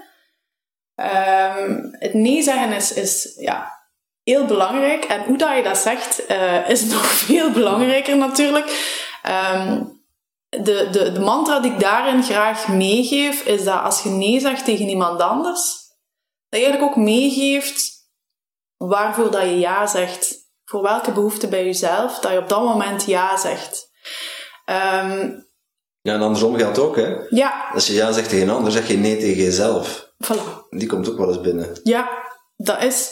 Ehm, 0.94 1.78
het 1.90 2.14
nee 2.14 2.42
zeggen 2.42 2.72
is, 2.72 2.92
is 2.92 3.34
ja, 3.38 3.72
heel 4.22 4.44
belangrijk. 4.44 5.04
En 5.04 5.22
hoe 5.24 5.38
dat 5.38 5.56
je 5.56 5.62
dat 5.62 5.78
zegt, 5.78 6.26
eh, 6.26 6.68
is 6.68 6.84
nog 6.92 7.06
veel 7.06 7.50
belangrijker 7.50 8.16
natuurlijk. 8.16 8.94
Ehm, 9.22 9.82
de, 10.62 10.88
de, 10.90 11.12
de 11.12 11.20
mantra 11.20 11.60
die 11.60 11.72
ik 11.72 11.80
daarin 11.80 12.22
graag 12.22 12.68
meegeef, 12.68 13.42
is 13.44 13.64
dat 13.64 13.82
als 13.82 14.02
je 14.02 14.08
nee 14.08 14.40
zegt 14.40 14.64
tegen 14.64 14.88
iemand 14.88 15.20
anders, 15.20 15.62
dat 16.48 16.60
je 16.60 16.66
eigenlijk 16.66 16.82
ook 16.82 17.04
meegeeft 17.04 17.94
waarvoor 18.76 19.30
dat 19.30 19.42
je 19.42 19.58
ja 19.58 19.86
zegt. 19.86 20.34
Voor 20.64 20.82
welke 20.82 21.12
behoefte 21.12 21.48
bij 21.48 21.64
jezelf, 21.64 22.18
dat 22.18 22.32
je 22.32 22.38
op 22.38 22.48
dat 22.48 22.62
moment 22.62 23.04
ja 23.04 23.36
zegt. 23.36 23.88
Ehm, 24.64 25.30
Ja, 26.00 26.12
en 26.14 26.20
andersom 26.22 26.56
geldt 26.56 26.78
ook, 26.78 26.96
hè. 26.96 27.16
ja, 27.28 27.70
Als 27.74 27.86
je 27.86 27.92
ja 27.92 28.12
zegt 28.12 28.28
tegen 28.28 28.48
een 28.48 28.54
ander, 28.54 28.72
zeg 28.72 28.88
je 28.88 28.96
nee 28.96 29.16
tegen 29.18 29.42
jezelf. 29.42 30.10
voilà. 30.24 30.68
Die 30.70 30.88
komt 30.88 31.10
ook 31.10 31.18
wel 31.18 31.28
eens 31.28 31.40
binnen. 31.40 31.80
Ja, 31.82 32.08
dat 32.56 32.82
is. 32.82 33.10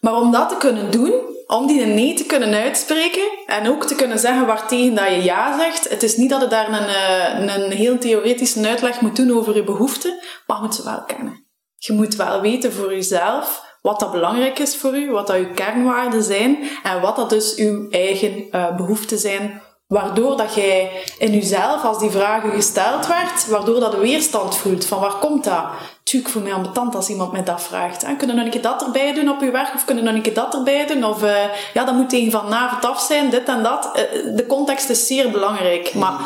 Maar 0.00 0.14
om 0.14 0.32
dat 0.32 0.48
te 0.48 0.56
kunnen 0.56 0.90
doen, 0.90 1.35
om 1.46 1.66
die 1.66 1.84
nee 1.86 2.14
te 2.14 2.24
kunnen 2.24 2.54
uitspreken 2.54 3.28
en 3.46 3.68
ook 3.68 3.84
te 3.84 3.94
kunnen 3.94 4.18
zeggen 4.18 4.46
waartegen 4.46 4.94
dat 4.94 5.08
je 5.08 5.22
ja 5.22 5.58
zegt, 5.58 5.88
het 5.88 6.02
is 6.02 6.16
niet 6.16 6.30
dat 6.30 6.40
je 6.40 6.46
daar 6.46 6.68
een, 6.68 6.86
eh, 6.86 7.56
een 7.56 7.70
heel 7.70 7.98
theoretische 7.98 8.68
uitleg 8.68 9.00
moet 9.00 9.16
doen 9.16 9.36
over 9.36 9.54
je 9.54 9.64
behoeften, 9.64 10.18
maar 10.46 10.56
je 10.56 10.62
moet 10.62 10.74
ze 10.74 10.84
wel 10.84 11.02
kennen. 11.06 11.44
Je 11.76 11.92
moet 11.92 12.14
wel 12.16 12.40
weten 12.40 12.72
voor 12.72 12.94
jezelf 12.94 13.64
wat 13.82 14.00
dat 14.00 14.12
belangrijk 14.12 14.58
is 14.58 14.76
voor 14.76 14.96
u, 14.96 15.10
wat 15.10 15.26
dat 15.26 15.36
uw 15.36 15.54
kernwaarden 15.54 16.22
zijn 16.22 16.68
en 16.82 17.00
wat 17.00 17.16
dat 17.16 17.30
dus 17.30 17.54
uw 17.56 17.90
eigen 17.90 18.50
eh, 18.50 18.76
behoeften 18.76 19.18
zijn. 19.18 19.62
Waardoor 19.86 20.36
dat 20.36 20.54
jij 20.54 21.02
in 21.18 21.32
jezelf, 21.32 21.84
als 21.84 21.98
die 21.98 22.10
vraag 22.10 22.44
u 22.44 22.50
gesteld 22.50 23.06
werd, 23.06 23.46
waardoor 23.46 23.80
dat 23.80 23.92
de 23.92 23.98
weerstand 23.98 24.56
voelt. 24.56 24.84
Van 24.84 25.00
waar 25.00 25.14
komt 25.14 25.44
dat? 25.44 25.64
Tuurlijk, 26.02 26.32
voor 26.32 26.42
mij 26.42 26.52
ambetant 26.52 26.94
als 26.94 27.08
iemand 27.08 27.32
mij 27.32 27.42
dat 27.44 27.62
vraagt. 27.62 28.06
Hè. 28.06 28.16
Kunnen 28.16 28.36
we 28.36 28.42
nog 28.42 28.44
een 28.44 28.60
keer 28.60 28.70
dat 28.70 28.82
erbij 28.82 29.14
doen 29.14 29.28
op 29.28 29.40
uw 29.40 29.50
werk? 29.50 29.74
Of 29.74 29.84
kunnen 29.84 30.04
we 30.04 30.10
nog 30.10 30.18
een 30.18 30.24
keer 30.24 30.34
dat 30.34 30.54
erbij 30.54 30.86
doen? 30.86 31.04
Of 31.04 31.22
eh, 31.22 31.44
ja, 31.74 31.84
dat 31.84 31.94
moet 31.94 32.08
tegen 32.08 32.30
vanavond 32.30 32.84
af 32.84 33.00
zijn, 33.00 33.30
dit 33.30 33.48
en 33.48 33.62
dat. 33.62 33.90
Eh, 33.94 34.02
de 34.36 34.44
context 34.46 34.88
is 34.88 35.06
zeer 35.06 35.30
belangrijk. 35.30 35.94
Maar 35.94 36.20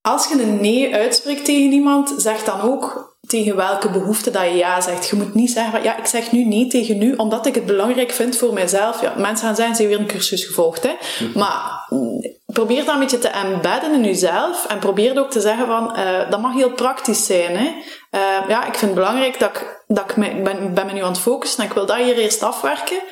als 0.00 0.28
je 0.28 0.42
een 0.42 0.60
nee 0.60 0.94
uitspreekt 0.94 1.44
tegen 1.44 1.72
iemand, 1.72 2.14
zeg 2.16 2.44
dan 2.44 2.60
ook 2.60 3.07
tegen 3.28 3.56
welke 3.56 3.90
behoefte 3.90 4.30
dat 4.30 4.42
je 4.42 4.54
ja 4.54 4.80
zegt. 4.80 5.08
Je 5.08 5.16
moet 5.16 5.34
niet 5.34 5.50
zeggen 5.50 5.72
van, 5.72 5.82
ja, 5.82 5.96
ik 5.96 6.06
zeg 6.06 6.32
nu 6.32 6.44
nee 6.44 6.66
tegen 6.66 6.98
nu, 6.98 7.14
omdat 7.14 7.46
ik 7.46 7.54
het 7.54 7.66
belangrijk 7.66 8.10
vind 8.10 8.36
voor 8.36 8.52
mijzelf. 8.52 9.00
Ja, 9.00 9.14
mensen 9.16 9.46
gaan 9.46 9.56
zeggen, 9.56 9.76
ze 9.76 9.82
hebben 9.82 9.98
weer 9.98 10.08
een 10.08 10.12
cursus 10.14 10.44
gevolgd. 10.44 10.82
Hè? 10.82 10.94
Maar 11.34 11.86
mm, 11.88 12.20
probeer 12.46 12.84
dat 12.84 12.94
een 12.94 13.00
beetje 13.00 13.18
te 13.18 13.28
embedden 13.28 13.92
in 13.92 14.04
jezelf. 14.04 14.66
En 14.66 14.78
probeer 14.78 15.18
ook 15.18 15.30
te 15.30 15.40
zeggen 15.40 15.66
van, 15.66 15.96
eh, 15.96 16.30
dat 16.30 16.40
mag 16.40 16.54
heel 16.54 16.72
praktisch 16.72 17.26
zijn. 17.26 17.56
Hè? 17.56 17.74
Eh, 18.10 18.48
ja, 18.48 18.66
ik 18.66 18.74
vind 18.74 18.80
het 18.90 18.94
belangrijk 18.94 19.38
dat 19.38 19.50
ik, 19.50 19.84
dat 19.86 20.10
ik, 20.10 20.16
me, 20.16 20.42
ben, 20.42 20.74
ben 20.74 20.86
me 20.86 20.92
nu 20.92 21.02
aan 21.02 21.12
het 21.12 21.20
focussen 21.20 21.62
en 21.62 21.68
ik 21.68 21.74
wil 21.74 21.86
dat 21.86 21.96
hier 21.96 22.18
eerst 22.18 22.42
afwerken. 22.42 23.02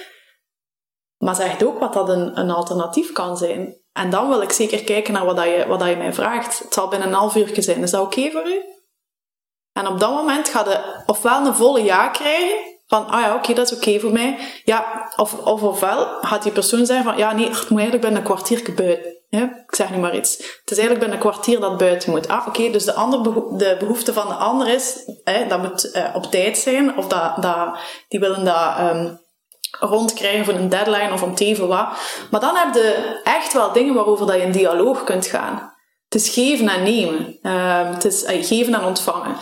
Maar 1.17 1.35
zeg 1.35 1.63
ook 1.63 1.79
wat 1.79 1.93
dat 1.93 2.09
een, 2.09 2.39
een 2.39 2.51
alternatief 2.51 3.13
kan 3.13 3.37
zijn. 3.37 3.77
En 3.93 4.11
dan 4.11 4.29
wil 4.29 4.43
ik 4.43 4.53
zeker 4.53 4.85
kijken 4.85 5.13
naar 5.13 5.25
wat, 5.25 5.37
dat 5.37 5.45
je, 5.45 5.65
wat 5.69 5.79
dat 5.79 5.89
je 5.89 5.97
mij 5.97 6.13
vraagt. 6.13 6.59
Het 6.59 6.75
zal 6.75 6.89
binnen 6.89 7.09
een 7.09 7.15
half 7.15 7.37
uur 7.37 7.51
zijn. 7.55 7.83
Is 7.83 7.91
dat 7.91 8.01
oké 8.03 8.31
voor 8.31 8.47
u? 8.47 8.76
En 9.77 9.87
op 9.87 10.01
dat 10.01 10.11
moment 10.11 10.49
ga 10.49 10.65
je 10.69 11.03
ofwel 11.07 11.47
een 11.47 11.55
volle 11.55 11.85
ja 11.85 12.09
krijgen, 12.09 12.57
van, 12.87 13.07
ah 13.07 13.21
ja, 13.21 13.35
oké, 13.35 13.53
dat 13.53 13.71
is 13.71 13.77
oké 13.77 14.01
voor 14.01 14.13
mij. 14.13 14.39
Ja, 14.65 15.11
of, 15.17 15.35
of 15.45 15.63
ofwel 15.63 16.09
gaat 16.21 16.43
die 16.43 16.53
persoon 16.53 16.87
zeggen 16.87 17.05
van, 17.05 17.17
ja, 17.17 17.33
nee, 17.33 17.45
het 17.49 17.69
moet 17.69 17.81
eigenlijk 17.81 18.01
binnen 18.01 18.21
een 18.21 18.27
kwartier 18.27 18.75
buiten. 18.75 19.15
Ja, 19.29 19.43
ik 19.43 19.75
zeg 19.75 19.91
nu 19.91 19.97
maar 19.97 20.17
iets. 20.17 20.37
Het 20.37 20.71
is 20.71 20.79
eigenlijk 20.79 20.99
binnen 20.99 21.17
een 21.17 21.33
kwartier 21.33 21.61
dat 21.61 21.77
buiten 21.79 22.11
moet. 22.11 22.29
Ah, 22.29 22.47
oké, 22.47 22.71
dus 22.71 22.85
de, 22.85 22.93
andere 22.93 23.23
beho- 23.23 23.57
de 23.57 23.77
behoefte 23.79 24.13
van 24.13 24.29
de 24.29 24.35
ander 24.35 24.69
is, 24.69 25.11
hè, 25.25 25.47
dat 25.47 25.63
moet 25.63 25.91
eh, 25.91 26.05
op 26.15 26.23
tijd 26.23 26.59
zijn, 26.59 26.97
of 26.97 27.07
dat, 27.07 27.43
dat, 27.43 27.79
die 28.09 28.21
willen 28.21 28.45
dat 28.45 28.77
ehm, 28.77 29.15
rondkrijgen 29.81 30.45
voor 30.45 30.55
een 30.55 30.69
deadline 30.69 31.13
of 31.13 31.23
om 31.23 31.35
te 31.35 31.45
even 31.45 31.69
wat. 31.69 31.87
Maar 32.31 32.41
dan 32.41 32.57
heb 32.57 32.75
je 32.75 33.21
echt 33.25 33.53
wel 33.53 33.73
dingen 33.73 33.95
waarover 33.95 34.27
dat 34.27 34.37
je 34.37 34.43
in 34.43 34.53
dialoog 34.53 35.05
kunt 35.05 35.27
gaan. 35.27 35.75
Het 36.09 36.15
is 36.15 36.29
geven 36.29 36.69
en 36.69 36.83
nemen. 36.83 37.39
Ehm, 37.43 37.93
het 37.93 38.05
is 38.05 38.25
eh, 38.25 38.45
geven 38.45 38.75
en 38.75 38.85
ontvangen. 38.85 39.37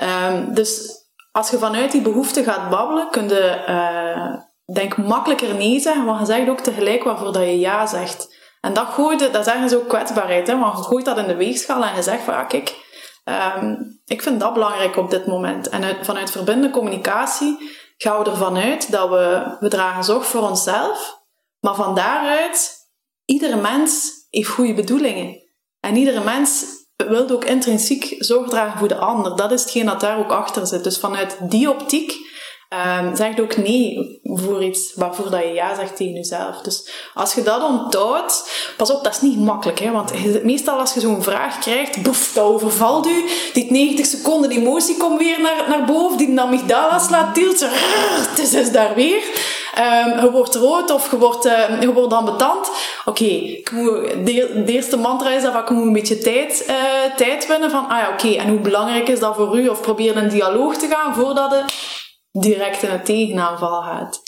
Ehm, 0.00 0.52
dus 0.54 0.90
als 1.32 1.50
je 1.50 1.58
vanuit 1.58 1.92
die 1.92 2.00
behoefte 2.00 2.44
gaat 2.44 2.70
babbelen, 2.70 3.10
kun 3.10 3.28
je 3.28 3.48
eh, 3.50 4.34
denk 4.74 4.96
makkelijker 4.96 5.54
nee 5.54 5.80
zeggen, 5.80 6.04
maar 6.04 6.18
je 6.20 6.26
zegt 6.26 6.48
ook 6.48 6.60
tegelijk 6.60 7.04
waarvoor 7.04 7.32
dat 7.32 7.42
je 7.42 7.58
ja 7.58 7.86
zegt. 7.86 8.36
En 8.60 8.72
dat 8.72 8.86
je- 8.96 9.28
dat 9.32 9.44
zeggen 9.44 9.68
ze 9.68 9.76
ook 9.76 9.88
kwetsbaarheid, 9.88 10.46
hè, 10.46 10.54
maar 10.54 10.76
je 10.76 10.82
gooit 10.82 11.04
dat 11.04 11.18
in 11.18 11.26
de 11.26 11.36
weegschaal 11.36 11.84
en 11.84 11.94
je 11.94 12.02
zegt 12.02 12.22
van, 12.22 12.46
kijk, 12.46 12.76
ehm, 13.24 13.74
ik 14.04 14.22
vind 14.22 14.40
dat 14.40 14.52
belangrijk 14.52 14.96
op 14.96 15.10
dit 15.10 15.26
moment. 15.26 15.68
En 15.68 15.84
uit, 15.84 15.96
vanuit 16.02 16.30
verbindende 16.30 16.70
communicatie 16.70 17.70
gaan 17.96 18.18
we 18.22 18.30
ervan 18.30 18.56
uit 18.56 18.90
dat 18.92 19.08
we, 19.08 19.56
we 19.60 19.68
dragen 19.68 20.04
zorg 20.04 20.26
voor 20.26 20.48
onszelf, 20.48 21.18
maar 21.60 21.74
van 21.74 21.94
daaruit, 21.94 22.74
iedere 23.24 23.56
mens 23.56 24.10
heeft 24.30 24.48
goede 24.48 24.74
bedoelingen. 24.74 25.42
En 25.80 25.96
iedere 25.96 26.24
mens 26.24 26.64
wil 27.08 27.30
ook 27.30 27.44
intrinsiek 27.44 28.14
zorg 28.18 28.48
dragen 28.48 28.78
voor 28.78 28.88
de 28.88 28.96
ander. 28.96 29.36
Dat 29.36 29.52
is 29.52 29.60
hetgeen 29.60 29.86
dat 29.86 30.00
daar 30.00 30.18
ook 30.18 30.32
achter 30.32 30.66
zit. 30.66 30.84
Dus 30.84 30.98
vanuit 30.98 31.36
die 31.40 31.70
optiek 31.70 32.29
ehm 32.70 33.16
zeg 33.16 33.36
je 33.36 33.42
ook 33.42 33.56
nee 33.56 34.20
voor 34.22 34.64
iets 34.64 34.94
waarvoor 34.94 35.30
dat 35.30 35.40
je 35.40 35.52
ja 35.52 35.74
zegt 35.74 35.96
tegen 35.96 36.14
jezelf. 36.14 36.60
Dus 36.60 36.90
als 37.14 37.34
je 37.34 37.42
dat 37.42 37.62
onthoudt, 37.62 38.50
pas 38.76 38.90
op, 38.90 39.04
dat 39.04 39.14
is 39.14 39.20
niet 39.20 39.38
makkelijk. 39.38 39.78
Hè? 39.78 39.90
Want 39.90 40.44
meestal 40.44 40.78
als 40.78 40.94
je 40.94 41.00
zo'n 41.00 41.22
vraag 41.22 41.58
krijgt, 41.58 42.02
boef, 42.02 42.32
dat 42.32 42.44
overvalt 42.44 43.06
u. 43.06 43.24
Die 43.52 43.72
90 43.72 44.06
seconden 44.06 44.50
emotie 44.50 44.96
komt 44.96 45.18
weer 45.18 45.40
naar, 45.40 45.64
naar 45.68 45.84
boven. 45.84 46.18
Die 46.18 46.40
amygdala 46.40 46.98
slaat 46.98 47.34
tilt. 47.34 47.60
Het 48.30 48.38
is 48.38 48.50
dus 48.50 48.72
daar 48.72 48.94
weer. 48.94 49.22
Ehm, 49.74 50.20
je 50.24 50.30
wordt 50.30 50.54
rood 50.54 50.90
of 50.90 51.10
je 51.10 51.18
wordt, 51.18 51.44
eh, 51.44 51.80
je 51.80 51.92
wordt 51.92 52.12
ambetant. 52.12 52.70
Oké, 53.04 53.28
de, 54.24 54.62
de 54.64 54.72
eerste 54.72 54.96
mantra 54.96 55.30
is 55.30 55.42
dat 55.42 55.54
ik 55.54 55.70
moet 55.70 55.86
een 55.86 55.92
beetje 55.92 56.18
tijd, 56.18 56.64
eh, 56.66 56.76
tijd 57.16 57.46
winnen. 57.46 57.70
Van, 57.70 57.88
ah 57.88 57.98
ja, 57.98 58.08
oké, 58.12 58.28
en 58.28 58.48
hoe 58.48 58.58
belangrijk 58.58 59.08
is 59.08 59.20
dat 59.20 59.36
voor 59.36 59.58
u? 59.58 59.68
Of 59.68 59.80
probeer 59.80 60.16
in 60.16 60.22
een 60.22 60.28
dialoog 60.28 60.76
te 60.76 60.88
gaan 60.90 61.14
voordat 61.14 61.50
je 61.50 61.64
direct 62.32 62.82
in 62.82 62.90
een 62.90 63.04
tegenaanval 63.04 63.82
gaat. 63.82 64.20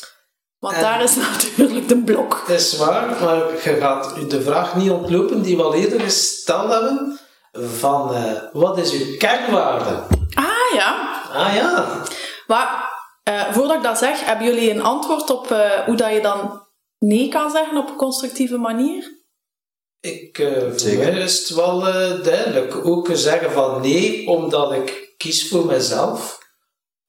Want 0.58 0.74
En- 0.74 0.80
daar 0.80 1.02
is 1.02 1.16
natuurlijk 1.32 1.88
de 1.88 1.96
blok. 2.02 2.44
Dat 2.46 2.60
is 2.60 2.76
waar, 2.76 3.20
maar 3.20 3.36
je 3.36 3.76
gaat 3.80 4.16
u 4.18 4.26
de 4.26 4.42
vraag 4.42 4.76
niet 4.76 4.90
ontlopen 4.90 5.42
die 5.42 5.56
we 5.56 5.62
al 5.62 5.74
eerder 5.74 6.00
gesteld 6.00 6.72
hebben. 6.72 7.18
Van 7.52 8.14
eh, 8.14 8.32
wat 8.52 8.78
is 8.78 8.92
uw 8.92 9.16
kernwaarde? 9.16 10.02
Ah 10.34 10.74
ja, 10.74 11.20
Ah 11.32 11.54
ja, 11.54 12.02
maar 12.46 12.90
eh, 13.22 13.52
voordat 13.52 13.76
ik 13.76 13.82
dat 13.82 13.98
zeg, 13.98 14.24
hebben 14.24 14.46
jullie 14.46 14.70
een 14.70 14.82
antwoord 14.82 15.30
op 15.30 15.50
eh, 15.50 15.70
hoe 15.70 15.96
dat 15.96 16.12
je 16.12 16.20
dan 16.20 16.66
nee 16.98 17.28
kan 17.28 17.50
zeggen 17.50 17.76
op 17.76 17.88
een 17.88 17.96
constructieve 17.96 18.56
manier? 18.58 19.20
ik, 20.00 20.38
eh, 20.38 20.60
voor 20.60 20.78
Zeker. 20.80 21.12
mij 21.12 21.22
is 21.22 21.38
het 21.38 21.48
wel 21.56 21.80
duidelijk. 22.22 22.86
Ook 22.86 23.08
zeggen 23.12 23.52
van 23.52 23.80
nee, 23.80 24.26
omdat 24.28 24.72
ik 24.72 25.14
kies 25.16 25.48
voor 25.48 25.66
mezelf. 25.66 26.38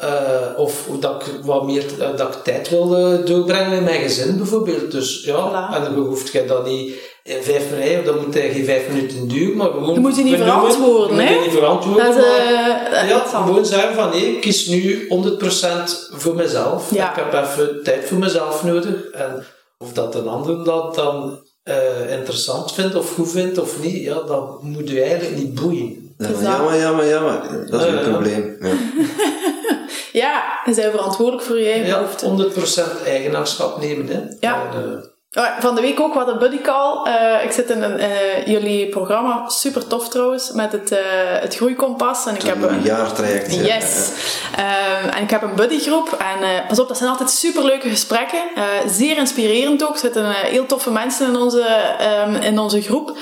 Eh, 0.04 0.60
of 0.60 0.86
hoe 0.88 1.00
dat 1.00 1.22
ik 1.28 1.46
wat 1.46 1.64
meer 1.66 1.84
eh, 2.00 2.08
dat 2.18 2.36
ik 2.36 2.44
tijd 2.44 2.70
wil 2.70 2.96
eh, 2.98 3.26
doorbrengen 3.26 3.78
in 3.78 3.84
mijn 3.84 4.02
gezin 4.02 4.38
bijvoorbeeld. 4.38 4.92
Dus 4.92 5.24
ja, 5.24 5.36
Voilà. 5.50 5.76
en 5.76 5.84
dan 5.84 5.94
hoeft 5.94 6.32
je 6.32 6.46
dat 6.46 6.66
niet 6.66 6.94
in 7.24 7.44
vijf 7.44 7.70
minuten, 7.72 8.06
dat 8.06 8.26
moet 8.26 8.36
geen 8.36 8.66
vijf 8.66 8.88
minuten 8.90 9.28
duren, 9.28 9.58
maar 9.58 9.70
gewoon... 9.70 9.94
Je 9.94 10.00
moet 10.00 10.16
je 10.16 10.24
niet 10.24 10.38
benoemen. 10.38 10.72
verantwoorden, 10.72 11.16
Je 11.16 11.22
moet 11.22 11.30
je 11.32 11.36
hè? 11.38 11.42
niet 11.42 11.52
verantwoorden, 11.54 12.06
Dat 12.06 12.16
maar- 12.16 12.92
eh, 12.92 13.10
ja, 13.10 13.20
gewoon 13.20 13.66
zeggen 13.66 13.94
van 13.94 14.10
nee, 14.10 14.26
ik 14.36 14.42
kies 14.42 14.68
nu 14.68 15.06
100% 15.10 16.10
voor 16.12 16.36
mezelf. 16.36 16.94
Ja. 16.94 17.10
Ik 17.10 17.16
heb 17.16 17.44
even 17.44 17.84
tijd 17.84 18.06
voor 18.06 18.18
mezelf 18.18 18.64
nodig. 18.64 19.10
En 19.12 19.44
of 19.78 19.94
dat 19.94 20.16
een 20.16 20.28
ander 20.28 20.64
dat 20.64 20.96
dan 20.96 21.40
eh, 21.64 22.12
interessant 22.18 22.72
vindt 22.74 22.96
of 22.96 23.14
goed 23.16 23.32
vindt 23.32 23.58
of 23.60 23.82
niet, 23.82 24.04
ja, 24.04 24.14
dat 24.28 24.64
moet 24.64 24.90
je 24.90 25.02
eigenlijk 25.02 25.38
niet 25.38 25.54
boeien. 25.62 26.02
Ja, 26.18 26.28
maar 26.42 26.42
jammer, 26.42 26.80
jammer, 26.80 27.10
jammer. 27.10 27.68
Dat 27.70 27.82
is 27.82 27.88
een 27.88 27.94
ja. 27.96 28.10
probleem. 28.10 28.58
Ja. 28.62 28.70
Ja, 30.14 30.44
je 30.66 30.74
bent 30.76 30.92
verantwoordelijk 30.92 31.44
voor 31.44 31.60
je 31.60 31.66
eigen 31.70 31.88
Ja, 31.88 32.00
behoeften. 32.00 32.28
100% 32.28 33.06
eigenaarschap 33.06 33.80
nemen. 33.80 34.08
Hè. 34.08 34.20
Ja. 34.48 34.62
En, 34.74 34.80
eh, 34.80 35.12
Oh, 35.36 35.60
van 35.60 35.76
de 35.76 35.82
week 35.82 36.00
ook 36.00 36.14
wat 36.14 36.28
een 36.28 36.38
buddy 36.40 36.62
call. 36.62 37.04
Eh, 37.04 37.44
ik 37.44 37.52
zit 37.52 37.70
in 37.70 37.82
een, 37.84 37.98
eh, 38.00 38.46
jullie 38.46 38.90
programma, 38.90 39.50
super 39.50 39.88
tof 39.88 40.10
trouwens, 40.10 40.52
met 40.52 40.72
het, 40.72 40.92
eh, 40.92 41.00
het 41.40 41.56
groeikompas. 41.56 42.26
En 42.26 42.36
ik 42.36 42.42
heb 42.42 42.62
een 42.64 42.82
jaartraject. 42.82 43.56
ja. 43.56 43.62
Yes. 43.76 44.10
Ehm, 44.56 45.10
en 45.10 45.24
ik 45.24 45.30
heb 45.30 45.42
een 45.42 45.56
buddygroep. 45.56 46.12
En 46.12 46.44
eh, 46.50 46.68
pas 46.68 46.80
op, 46.80 46.88
dat 46.88 46.98
zijn 46.98 47.10
altijd 47.10 47.30
superleuke 47.30 47.90
gesprekken. 47.90 48.44
Eh, 48.56 48.64
zeer 48.88 49.18
inspirerend 49.18 49.84
ook. 49.84 49.94
Er 49.94 50.00
zitten 50.00 50.26
eh, 50.26 50.32
heel 50.36 50.66
toffe 50.66 50.92
mensen 50.92 51.28
in 51.28 51.36
onze, 51.36 51.62
ehm, 52.00 52.36
in 52.36 52.60
onze 52.60 52.82
groep. 52.82 53.18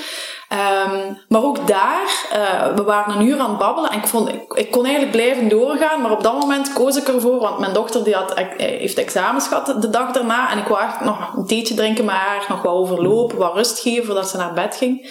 Ehm, 0.52 1.12
maar 1.28 1.42
ook 1.42 1.66
daar, 1.66 2.26
eh, 2.30 2.74
we 2.74 2.82
waren 2.82 3.14
een 3.14 3.26
uur 3.26 3.38
aan 3.38 3.48
het 3.48 3.58
babbelen 3.58 3.90
en 3.90 3.98
ik, 3.98 4.06
vond, 4.06 4.28
ik, 4.28 4.52
ik 4.52 4.70
kon 4.70 4.84
eigenlijk 4.84 5.16
blijven 5.16 5.48
doorgaan, 5.48 6.00
maar 6.00 6.10
op 6.10 6.22
dat 6.22 6.40
moment 6.40 6.72
koos 6.72 6.96
ik 6.96 7.08
ervoor, 7.08 7.38
want 7.38 7.58
mijn 7.58 7.72
dochter 7.72 8.04
die 8.04 8.14
had, 8.14 8.34
eh, 8.34 8.46
heeft 8.56 8.98
examens 8.98 9.48
gehad 9.48 9.82
de 9.82 9.90
dag 9.90 10.12
daarna 10.12 10.50
en 10.50 10.58
ik 10.58 10.66
wou 10.66 10.82
echt 10.82 11.00
nog 11.00 11.36
een 11.36 11.46
theetje 11.46 11.74
drinken 11.74 12.04
met 12.04 12.14
haar, 12.14 12.44
nog 12.48 12.62
wat 12.62 12.74
overlopen, 12.74 13.38
wat 13.38 13.54
rust 13.54 13.80
geven 13.80 14.04
voordat 14.04 14.28
ze 14.28 14.36
naar 14.36 14.52
bed 14.52 14.76
ging. 14.76 15.10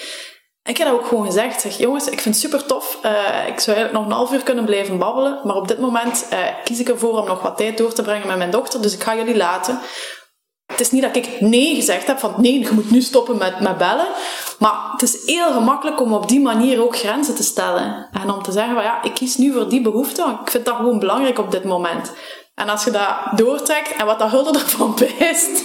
Ik 0.63 0.77
heb 0.77 0.87
dat 0.87 0.95
ook 0.95 1.05
gewoon 1.05 1.25
gezegd. 1.25 1.61
Zeg, 1.61 1.77
jongens, 1.77 2.07
ik 2.07 2.21
vind 2.21 2.35
het 2.35 2.43
super 2.43 2.65
tof. 2.65 2.97
Eh, 3.01 3.11
ik 3.47 3.59
zou 3.59 3.77
eigenlijk 3.77 3.91
nog 3.91 4.05
een 4.05 4.11
half 4.11 4.33
uur 4.33 4.43
kunnen 4.43 4.65
blijven 4.65 4.97
babbelen. 4.97 5.39
Maar 5.43 5.55
op 5.55 5.67
dit 5.67 5.79
moment 5.79 6.27
kies 6.63 6.79
ik 6.79 6.89
ervoor 6.89 7.19
om 7.19 7.27
nog 7.27 7.41
wat 7.41 7.57
tijd 7.57 7.77
door 7.77 7.93
te 7.93 8.01
brengen 8.01 8.27
met 8.27 8.37
mijn 8.37 8.51
dochter. 8.51 8.81
Dus 8.81 8.93
ik 8.93 9.03
ga 9.03 9.15
jullie 9.15 9.37
laten. 9.37 9.79
Het 10.71 10.79
is 10.79 10.91
niet 10.91 11.01
dat 11.01 11.15
ik 11.15 11.41
nee 11.41 11.75
gezegd 11.75 12.07
heb, 12.07 12.19
van 12.19 12.33
nee, 12.37 12.59
je 12.59 12.71
moet 12.71 12.91
nu 12.91 13.01
stoppen 13.01 13.37
met, 13.37 13.59
met 13.59 13.77
bellen. 13.77 14.07
Maar 14.59 14.73
het 14.91 15.01
is 15.01 15.17
heel 15.25 15.51
gemakkelijk 15.53 16.01
om 16.01 16.13
op 16.13 16.27
die 16.27 16.39
manier 16.39 16.83
ook 16.83 16.97
grenzen 16.97 17.35
te 17.35 17.43
stellen. 17.43 18.07
En 18.23 18.31
om 18.31 18.43
te 18.43 18.51
zeggen 18.51 18.73
van 18.73 18.83
ja, 18.83 19.03
ik 19.03 19.13
kies 19.13 19.37
nu 19.37 19.53
voor 19.53 19.69
die 19.69 19.81
behoefte. 19.81 20.21
want 20.21 20.39
Ik 20.41 20.51
vind 20.51 20.65
dat 20.65 20.75
gewoon 20.75 20.99
belangrijk 20.99 21.39
op 21.39 21.51
dit 21.51 21.63
moment. 21.63 22.11
En 22.55 22.69
als 22.69 22.83
je 22.83 22.91
dat 22.91 23.15
doortrekt 23.35 23.95
en 23.95 24.05
wat 24.05 24.19
dat 24.19 24.29
hulde 24.29 24.59
ervan 24.59 24.95
bijst. 25.17 25.63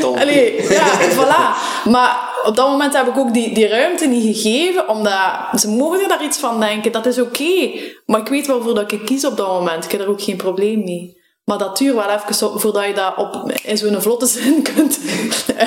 Tom. 0.00 0.16
Allee, 0.16 0.62
ja, 0.72 0.86
voilà. 1.18 1.56
Maar 1.90 2.32
op 2.42 2.56
dat 2.56 2.68
moment 2.68 2.96
heb 2.96 3.06
ik 3.08 3.18
ook 3.18 3.32
die, 3.32 3.54
die 3.54 3.68
ruimte 3.68 4.06
niet 4.06 4.36
gegeven, 4.36 4.88
omdat 4.88 5.60
ze 5.60 5.68
mogen 5.68 6.02
er 6.02 6.08
daar 6.08 6.24
iets 6.24 6.38
van 6.38 6.60
denken. 6.60 6.92
Dat 6.92 7.06
is 7.06 7.20
oké. 7.20 7.70
Maar 8.06 8.20
ik 8.20 8.28
weet 8.28 8.46
wel 8.46 8.62
voor 8.62 8.74
dat 8.74 8.92
ik 8.92 9.04
kies 9.04 9.26
op 9.26 9.36
dat 9.36 9.48
moment. 9.48 9.84
Ik 9.84 9.90
heb 9.90 10.00
er 10.00 10.08
ook 10.08 10.22
geen 10.22 10.36
probleem 10.36 10.84
mee. 10.84 11.22
Maar 11.44 11.58
dat 11.58 11.78
duurt 11.78 11.94
wel 11.94 12.10
even 12.10 12.60
voordat 12.60 12.84
je 12.86 12.94
dat 12.94 13.16
op, 13.16 13.52
in 13.62 13.78
zo'n 13.78 14.02
vlotte 14.02 14.26
zin 14.36 14.62
kunt 14.62 14.98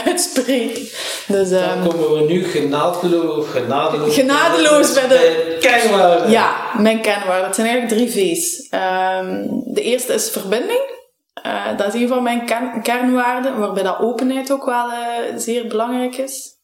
uitspreken. 0.06 0.82
Dus, 1.28 1.50
Dan 1.50 1.60
ehm, 1.64 1.88
komen 1.88 2.14
we 2.14 2.22
nu 2.28 2.44
genadeloos, 2.44 3.48
genadeloos, 3.48 4.14
Genadeloos 4.14 4.94
bij 4.94 5.08
de- 5.08 5.58
kernwaarden. 5.60 6.30
Ja, 6.32 6.56
mijn 6.78 7.02
kernwaarden. 7.02 7.46
Het 7.46 7.56
zijn 7.56 7.68
eigenlijk 7.68 8.10
drie 8.12 8.36
V's. 8.36 8.68
Ehm, 8.70 9.48
de 9.66 9.82
eerste 9.82 10.14
is 10.14 10.30
verbinding. 10.30 10.96
Eh, 11.44 11.78
dat 11.78 11.94
is 11.94 12.02
een 12.02 12.08
van 12.08 12.24
mijn 12.24 12.46
kern- 12.46 12.82
kernwaarden, 12.82 13.60
waarbij 13.60 13.84
dat 13.84 14.00
openheid 14.00 14.52
ook 14.52 14.66
wel 14.66 14.90
eh, 14.92 15.34
zeer 15.38 15.68
belangrijk 15.68 16.18
is. 16.18 16.56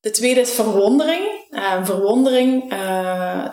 De 0.00 0.10
tweede 0.10 0.40
is 0.40 0.50
verwondering. 0.52 1.22
Eh, 1.50 1.84
verwondering, 1.84 2.72
eh, 2.72 3.44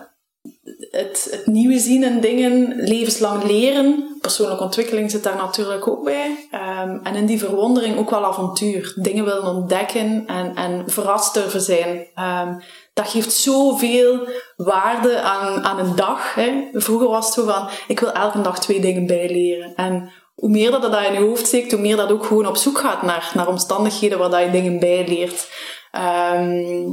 het, 0.91 1.41
nieuwe 1.45 1.79
zien 1.79 2.03
in 2.03 2.19
dingen, 2.19 2.75
levenslang 2.75 3.43
leren. 3.43 4.17
Persoonlijke 4.21 4.63
ontwikkeling 4.63 5.11
zit 5.11 5.23
daar 5.23 5.35
natuurlijk 5.35 5.87
ook 5.87 6.03
bij. 6.03 6.47
Ehm, 6.51 6.97
en 7.03 7.15
in 7.15 7.25
die 7.25 7.39
verwondering 7.39 7.97
ook 7.97 8.09
wel 8.09 8.25
avontuur. 8.25 8.93
Dingen 8.95 9.25
willen 9.25 9.55
ontdekken 9.55 10.23
en, 10.27 10.55
en 10.55 10.83
verrast 10.85 11.33
durven 11.33 11.61
zijn. 11.61 12.07
Ehm, 12.15 12.59
dat 12.93 13.07
geeft 13.07 13.31
zoveel 13.31 14.27
waarde 14.55 15.21
aan, 15.21 15.63
aan 15.63 15.79
een 15.79 15.95
dag. 15.95 16.35
Hè. 16.35 16.67
Vroeger 16.73 17.07
was 17.07 17.25
het 17.25 17.33
zo 17.33 17.45
van, 17.45 17.69
ik 17.87 17.99
wil 17.99 18.11
elke 18.11 18.41
dag 18.41 18.59
twee 18.59 18.79
dingen 18.79 19.07
bijleren. 19.07 19.75
En 19.75 20.11
hoe 20.35 20.49
meer 20.49 20.71
dat 20.71 20.81
dat 20.81 21.03
in 21.05 21.13
je 21.13 21.19
hoofd 21.19 21.47
steekt, 21.47 21.71
hoe 21.71 21.81
meer 21.81 21.95
dat 21.95 22.11
ook 22.11 22.25
gewoon 22.25 22.47
op 22.47 22.57
zoek 22.57 22.77
gaat 22.77 23.01
naar, 23.01 23.31
naar 23.33 23.47
omstandigheden 23.47 24.17
waar 24.17 24.29
dat 24.29 24.43
je 24.43 24.51
dingen 24.51 24.79
bijleert. 24.79 25.49
Ehm, 25.91 26.85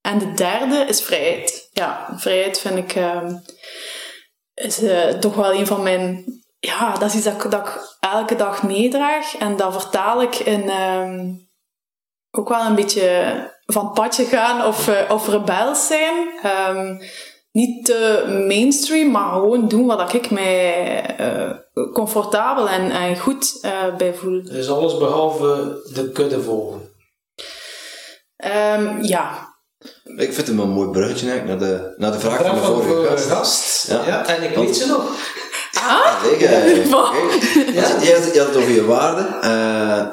en 0.00 0.18
de 0.18 0.32
derde 0.34 0.84
is 0.88 1.02
vrijheid. 1.02 1.63
Ja, 1.74 2.14
vrijheid 2.16 2.60
vind 2.60 2.78
ik 2.78 2.94
ehm, 2.94 3.36
is 4.54 4.82
eh, 4.82 5.08
toch 5.08 5.34
wel 5.34 5.52
een 5.52 5.66
van 5.66 5.82
mijn... 5.82 6.24
Ja, 6.58 6.92
dat 6.92 7.08
is 7.08 7.14
iets 7.14 7.24
dat 7.24 7.44
ik, 7.44 7.50
dat 7.50 7.68
ik 7.68 7.96
elke 8.00 8.36
dag 8.36 8.62
meedraag. 8.62 9.36
En 9.36 9.56
dat 9.56 9.72
vertaal 9.72 10.22
ik 10.22 10.34
in 10.34 10.68
ehm, 10.68 11.32
ook 12.30 12.48
wel 12.48 12.66
een 12.66 12.74
beetje 12.74 13.34
van 13.66 13.92
padje 13.92 14.24
gaan 14.24 14.66
of, 14.66 14.88
eh, 14.88 15.10
of 15.10 15.28
rebels 15.28 15.86
zijn. 15.86 16.28
Ehm, 16.42 16.96
niet 17.52 17.84
te 17.84 18.24
mainstream, 18.48 19.10
maar 19.10 19.32
gewoon 19.32 19.68
doen 19.68 19.86
wat 19.86 20.12
ik 20.14 20.30
mij 20.30 21.02
eh, 21.16 21.50
comfortabel 21.92 22.68
en, 22.68 22.90
en 22.90 23.18
goed 23.18 23.68
bij 23.96 24.14
voel. 24.14 24.42
Dus 24.42 24.68
alles 24.70 24.98
behalve 24.98 25.80
de 25.94 26.10
kudde 26.12 26.42
volgen. 26.42 26.92
Ja, 29.00 29.53
Ik 30.04 30.34
vind 30.34 30.46
hem 30.46 30.58
een 30.58 30.68
mooi 30.68 30.88
bruggetje 30.88 31.30
eigenlijk 31.30 31.60
naar 31.60 31.68
de, 31.68 31.94
naar 31.96 32.12
de 32.12 32.18
vraag, 32.20 32.36
Vraag 32.36 32.46
van 32.46 32.54
de 32.56 32.62
van 32.62 32.76
de 32.76 32.82
vorige 32.82 33.08
gast. 33.10 33.28
gast. 33.30 33.86
Ja. 33.88 34.02
Ja. 34.06 34.26
en 34.26 34.42
ik 34.42 34.56
weet 34.56 34.76
ze 34.76 34.86
nog. 34.86 35.02
Ah, 35.74 36.22
Zeg, 36.24 36.32
eh, 36.32 36.38
kijk. 36.48 36.86
Je, 37.74 37.80
had, 37.80 38.34
je 38.34 38.38
had 38.38 38.48
het 38.48 38.56
over 38.56 38.70
je 38.70 38.84
waarden. 38.84 39.42
eh, 39.42 40.06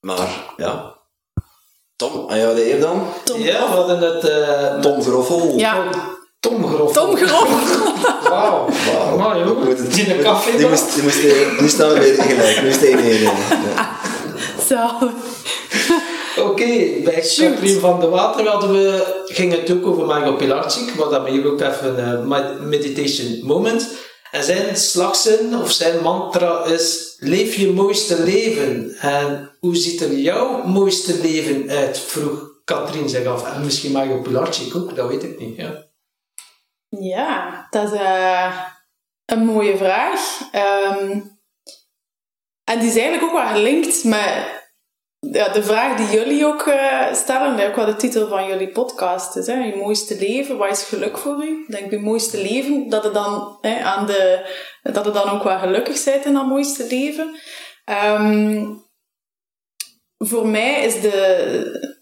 maar 0.00 0.28
ja. 0.56 0.96
Tom, 1.96 2.30
aan 2.30 2.38
jou 2.38 2.54
de 2.54 2.72
eer 2.72 2.80
dan. 2.80 3.06
Tom. 3.24 3.40
Ja, 3.40 3.68
we 3.68 3.74
hadden 3.74 3.98
het... 3.98 4.28
eh, 4.28 4.74
Tom 4.80 5.02
Groffel. 5.02 5.52
Ja, 5.56 5.84
Tom 6.40 6.66
Grof. 6.68 6.92
Tom 6.92 7.16
Grof. 7.16 7.48
Wauw. 8.28 8.68
Joh, 8.68 9.44
We 9.58 9.64
moeten- 9.64 9.88
die 9.90 10.14
een 10.16 10.22
café 10.22 10.56
Die 10.56 10.68
moest, 10.68 10.94
die 10.94 11.02
moest, 11.02 11.22
nu 11.60 11.68
staan 11.68 11.88
we 11.88 11.98
weer 11.98 12.22
gelijk. 12.22 12.62
Nu 12.62 12.68
is 12.68 12.76
het 12.76 12.84
1-1. 12.84 13.22
Ja. 13.74 13.96
Zo. 14.68 15.08
Oké, 16.58 17.02
bij 17.04 17.14
Extreme 17.14 17.80
van 17.80 18.00
de 18.00 18.08
Water 18.08 18.48
hadden 18.48 18.72
we, 18.72 19.24
ging 19.26 19.52
het 19.52 19.70
ook 19.70 19.86
over 19.86 20.06
Margot 20.06 20.38
Pilarczyk, 20.38 20.90
wat 20.90 21.10
dat 21.10 21.28
hier 21.28 21.46
ook 21.46 21.60
even 21.60 22.08
een 22.08 22.32
eh, 22.32 22.60
meditation 22.60 23.46
moment. 23.46 23.96
En 24.30 24.44
zijn 24.44 24.76
slagzin 24.76 25.56
of 25.56 25.70
zijn 25.70 26.02
mantra 26.02 26.64
is: 26.64 27.16
Leef 27.18 27.54
je 27.54 27.72
mooiste 27.72 28.22
leven. 28.22 28.94
En 29.00 29.56
hoe 29.60 29.76
ziet 29.76 30.00
er 30.00 30.12
jouw 30.12 30.62
mooiste 30.64 31.20
leven 31.20 31.70
uit? 31.70 31.98
vroeg 31.98 32.60
Katrien 32.64 33.08
zich 33.08 33.26
af. 33.26 33.54
En 33.54 33.64
misschien 33.64 33.92
Margot 33.92 34.22
Pilarczyk 34.22 34.76
ook, 34.76 34.96
dat 34.96 35.08
weet 35.08 35.22
ik 35.22 35.38
niet. 35.38 35.56
Ja. 35.56 35.86
Ja, 36.88 37.66
dat 37.70 37.92
is 37.92 37.98
eh, 37.98 38.56
een 39.24 39.44
mooie 39.44 39.76
vraag. 39.76 40.40
Ehm, 40.52 41.20
en 42.64 42.78
die 42.78 42.88
is 42.88 42.96
eigenlijk 42.96 43.22
ook 43.22 43.32
wel 43.32 43.48
gelinkt 43.48 44.04
met 44.04 44.57
ja, 45.20 45.48
de 45.48 45.62
vraag 45.62 45.96
die 45.96 46.18
jullie 46.18 46.46
ook 46.46 46.66
eh, 46.66 47.14
stellen. 47.14 47.58
Is 47.58 47.66
ook 47.66 47.86
de 47.86 47.96
titel 47.96 48.28
van 48.28 48.46
jullie 48.46 48.68
podcast 48.68 49.36
is. 49.36 49.46
Hè? 49.46 49.52
Je 49.52 49.76
mooiste 49.76 50.18
leven, 50.18 50.56
wat 50.56 50.70
is 50.70 50.82
geluk 50.82 51.18
voor 51.18 51.44
u? 51.44 51.64
Denk, 51.68 51.90
je 51.90 51.98
mooiste 51.98 52.42
leven, 52.42 52.88
dat 52.88 53.04
het 53.04 53.14
dan, 53.14 53.58
hè, 53.60 53.80
aan 53.80 54.06
de, 54.06 54.50
dat 54.82 55.04
het 55.04 55.14
dan 55.14 55.30
ook 55.30 55.42
wel 55.42 55.58
gelukkig 55.58 56.04
bent 56.04 56.24
in 56.24 56.32
dat 56.32 56.46
mooiste 56.46 56.86
leven. 56.86 57.36
Ehm, 57.84 58.66
voor 60.18 60.46
mij 60.46 60.84
is 60.84 61.00
de, 61.00 61.96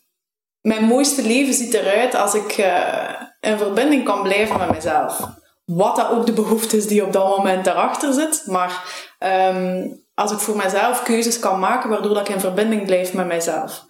mijn 0.61 0.85
mooiste 0.85 1.23
leven 1.23 1.55
ziet 1.55 1.75
eruit 1.75 2.15
als 2.15 2.35
ik 2.35 2.53
eh, 2.53 3.23
in 3.41 3.59
verbinding 3.59 4.05
kan 4.05 4.23
blijven 4.23 4.59
met 4.59 4.71
mezelf. 4.71 5.21
Wat 5.65 5.97
dat 5.97 6.11
ook 6.11 6.27
de 6.27 6.33
behoefte 6.33 6.77
is 6.77 6.87
die 6.87 7.05
op 7.05 7.13
dat 7.13 7.37
moment 7.37 7.65
daarachter 7.65 8.13
zit. 8.13 8.43
Maar 8.47 8.85
ehm, 9.19 9.89
als 10.17 10.33
ik 10.33 10.39
voor 10.39 10.57
mezelf 10.57 11.03
keuzes 11.03 11.39
kan 11.39 11.59
maken 11.59 11.91
waardoor 11.91 12.15
dat 12.15 12.29
ik 12.29 12.35
in 12.35 12.41
verbinding 12.41 12.87
blijf 12.87 13.13
met 13.13 13.27
mezelf. 13.27 13.85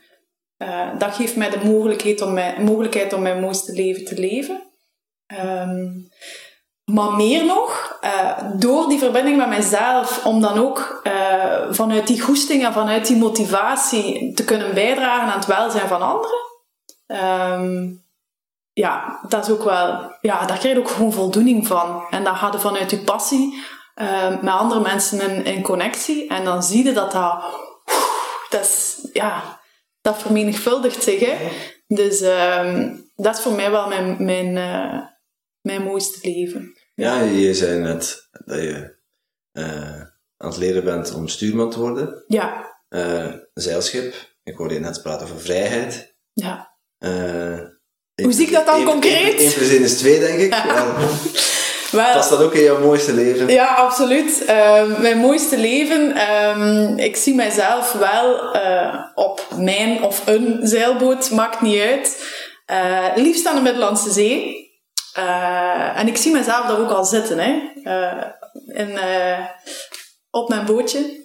Eh, 0.57 0.89
dat 0.99 1.15
geeft 1.15 1.37
mij 1.37 1.51
de 1.51 1.65
mogelijkheid 1.65 2.23
om, 2.23 2.33
mijn, 2.33 2.65
mogelijkheid 2.65 3.13
om 3.13 3.23
mijn 3.23 3.41
mooiste 3.41 3.73
leven 3.73 4.05
te 4.05 4.15
leven. 4.15 4.63
Ehm, 5.27 5.87
maar 6.85 7.13
meer 7.13 7.45
nog, 7.45 7.99
eh, 8.01 8.39
door 8.57 8.89
die 8.89 8.99
verbinding 8.99 9.37
met 9.37 9.49
mezelf, 9.49 10.25
om 10.25 10.41
dan 10.41 10.59
ook 10.59 11.01
eh, 11.03 11.63
vanuit 11.71 12.07
die 12.07 12.21
goesting 12.21 12.65
en 12.65 12.73
vanuit 12.73 13.07
die 13.07 13.17
motivatie 13.17 14.35
te 14.35 14.45
kunnen 14.45 14.75
bijdragen 14.75 15.33
aan 15.33 15.39
het 15.39 15.47
welzijn 15.47 15.89
van 15.89 16.03
anderen. 16.03 16.45
Ehm, 17.07 17.95
ja, 18.73 19.21
dat 19.29 19.47
is 19.47 19.53
ook 19.53 19.65
wel, 19.65 20.17
ja, 20.21 20.47
daar 20.47 20.59
krijg 20.59 20.75
je 20.75 20.79
ook 20.79 20.91
gewoon 20.91 21.13
voldoening 21.13 21.67
van. 21.67 22.07
En 22.11 22.27
gaat 22.27 22.53
je 22.53 22.59
vanuit 22.59 22.91
je 22.91 22.99
passie 22.99 23.65
eh, 23.97 24.41
met 24.43 24.53
andere 24.55 24.81
mensen 24.81 25.21
in, 25.31 25.45
in 25.45 25.63
connectie. 25.63 26.29
En 26.29 26.45
dan 26.45 26.63
zie 26.63 26.85
je 26.85 26.93
dat 26.93 27.13
dat, 27.13 27.43
dat 28.49 28.61
is, 28.61 29.09
ja, 29.13 29.61
dat 30.01 30.19
vermenigvuldigt 30.19 31.03
zich. 31.03 31.21
Hè? 31.21 31.49
Dus 31.87 32.21
ehm, 32.21 32.97
dat 33.15 33.37
is 33.37 33.43
voor 33.43 33.53
mij 33.53 33.71
wel 33.71 33.89
mijn, 33.89 34.17
mijn, 34.25 34.57
eh, 34.57 35.01
mijn 35.61 35.83
mooiste 35.83 36.19
leven. 36.23 36.75
Ja, 36.95 37.21
je 37.21 37.55
zei 37.55 37.79
net 37.81 38.29
dat 38.45 38.59
je 38.59 38.97
eh, 39.53 40.01
aan 40.37 40.49
het 40.49 40.57
leren 40.57 40.85
bent 40.85 41.15
om 41.15 41.29
stuurman 41.29 41.71
te 41.71 41.79
worden. 41.81 42.25
Ja, 42.27 42.75
Eh, 42.89 43.33
zeilschip. 43.55 44.15
Ik 44.43 44.57
hoorde 44.57 44.75
je 44.75 44.81
net 44.81 45.03
praten 45.03 45.27
over 45.27 45.41
vrijheid. 45.41 46.15
ja. 46.33 46.75
Hoe 48.23 48.33
zie 48.33 48.47
ik 48.47 48.53
dat 48.53 48.67
dan 48.67 48.75
één- 48.77 48.85
concreet? 48.85 49.39
één 49.39 49.53
plus 49.55 49.71
is 49.71 49.99
twee, 49.99 50.19
denk 50.19 50.39
ik. 50.39 50.53
Ja. 50.67 50.97
Past 51.91 52.31
dat 52.31 52.43
ook 52.43 52.55
in 52.55 52.63
jouw 52.63 52.81
mooiste 52.81 53.15
leven? 53.15 53.49
Ja, 53.49 53.75
absoluut. 53.75 54.45
Ehm, 54.45 55.01
mijn 55.03 55.19
mooiste 55.19 55.59
leven. 55.59 56.15
ehm, 56.15 56.99
ik 56.99 57.17
zie 57.17 57.35
mijzelf 57.35 57.93
wel 57.93 58.53
eh, 58.53 58.95
op 59.15 59.47
mijn 59.57 60.03
of 60.03 60.27
een 60.27 60.59
zeilboot, 60.63 61.31
maakt 61.31 61.61
niet 61.61 61.81
uit. 61.81 62.25
Eh, 62.67 63.07
liefst 63.15 63.47
aan 63.47 63.55
de 63.55 63.61
Middellandse 63.61 64.11
Zee. 64.11 64.65
Eh, 65.13 65.99
en 65.99 66.09
ik 66.09 66.17
zie 66.17 66.33
mezelf 66.33 66.67
daar 66.67 66.81
ook 66.81 66.91
al 66.91 67.05
zitten. 67.05 67.39
Hè. 67.39 67.51
In, 68.67 68.99
op 70.31 70.49
mijn 70.49 70.65
bootje. 70.65 71.25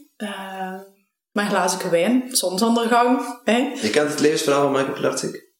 mijn 1.31 1.49
glazen 1.49 1.91
wijn, 1.91 2.27
zonsondergang. 2.31 3.39
Hè. 3.43 3.71
Je 3.81 3.89
kent 3.89 4.09
het 4.09 4.19
levensverhaal 4.19 4.61
van 4.61 4.71
Michael 4.71 4.93
Pilarczyk? 4.93 5.50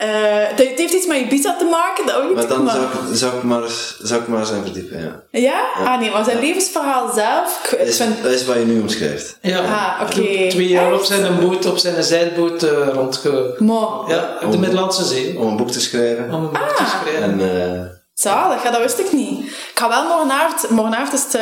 Eh, 0.00 0.08
het 0.48 0.58
heeft- 0.58 0.92
iets 0.94 1.06
met 1.06 1.16
Ibiza 1.16 1.56
te 1.56 1.64
maken, 1.64 2.06
dat 2.06 2.14
ook 2.16 2.22
Maar 2.34 2.38
niet. 2.40 2.48
dan 2.48 2.62
maar- 2.64 2.74
zou 2.74 2.84
ik, 2.84 3.16
zou 3.16 3.36
ik, 3.36 3.42
maar, 3.42 3.62
zou 4.02 4.20
ik 4.20 4.28
maar 4.28 4.46
zijn 4.46 4.62
verdiepen, 4.62 5.00
ja. 5.30 5.38
Ja? 5.40 5.62
Ah 5.84 6.00
nee, 6.00 6.10
maar 6.10 6.24
zijn 6.24 6.38
levensverhaal 6.40 7.12
zelf... 7.14 7.74
is, 7.78 7.96
vind... 7.96 8.22
dat 8.22 8.32
is 8.32 8.44
wat 8.46 8.56
je 8.56 8.64
nu 8.64 8.80
omschrijft. 8.80 9.38
Ja. 9.42 9.58
Ah, 9.58 10.00
oké. 10.02 10.48
Twee 10.48 10.68
jaar 10.68 10.94
op 10.94 11.02
zijn 11.04 11.40
boot, 11.40 11.66
op 11.66 11.78
zijn 11.78 12.02
zeilboot 12.04 12.62
eh 12.62 12.88
rondge... 12.92 13.54
Maar, 13.58 13.88
Ja, 14.14 14.36
op 14.44 14.52
de 14.52 14.58
Middellandse 14.58 15.04
Zee. 15.04 15.38
Om 15.38 15.46
een 15.46 15.56
boek 15.56 15.70
te 15.70 15.80
schrijven. 15.80 16.24
Om 16.24 16.34
een 16.44 16.50
boek 16.50 16.68
te 16.76 16.82
Ah. 16.82 17.00
schrijven. 17.00 17.22
En 17.22 17.64
eh, 17.74 17.80
Zalig, 18.14 18.62
ja, 18.62 18.70
dat 18.70 18.80
wist 18.80 18.98
ik 18.98 19.12
niet. 19.12 19.40
Ik 19.46 19.70
ga 19.74 19.88
wel 19.88 20.04
morgenavond, 20.08 20.70
morgenavond 20.70 21.12
is 21.12 21.22
het, 21.32 21.40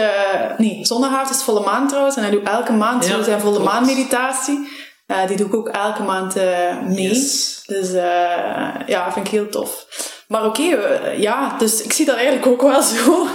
nee, 0.59 0.79
zondagavond 0.83 1.31
is 1.31 1.35
het 1.37 1.45
volle 1.45 1.61
maan 1.65 1.89
trouwens. 1.89 2.17
En 2.17 2.23
hij 2.23 2.31
doet 2.31 2.49
elke 2.49 2.73
maand 2.73 3.07
Ja, 3.07 3.17
zo 3.17 3.23
zijn 3.23 3.41
volle 3.41 3.57
klopt. 3.57 3.71
maan 3.73 3.85
Eh, 5.09 5.27
die 5.27 5.37
doe 5.37 5.47
ik 5.47 5.55
ook 5.55 5.69
elke 5.69 6.03
maand 6.03 6.37
eh, 6.37 6.83
mee. 6.83 7.09
Yes. 7.09 7.63
Dus 7.67 7.93
eh, 7.93 8.71
ja, 8.87 9.13
vind 9.13 9.27
ik 9.27 9.33
heel 9.33 9.49
tof. 9.49 9.87
Maar 10.29 10.45
oké, 10.45 10.63
ja, 11.17 11.59
dus 11.59 11.83
ik 11.83 11.93
zie 11.93 12.07
dat 12.07 12.17
eigenlijk 12.17 12.47
ook 12.47 12.63
wel 12.63 12.83
zo. 12.95 13.27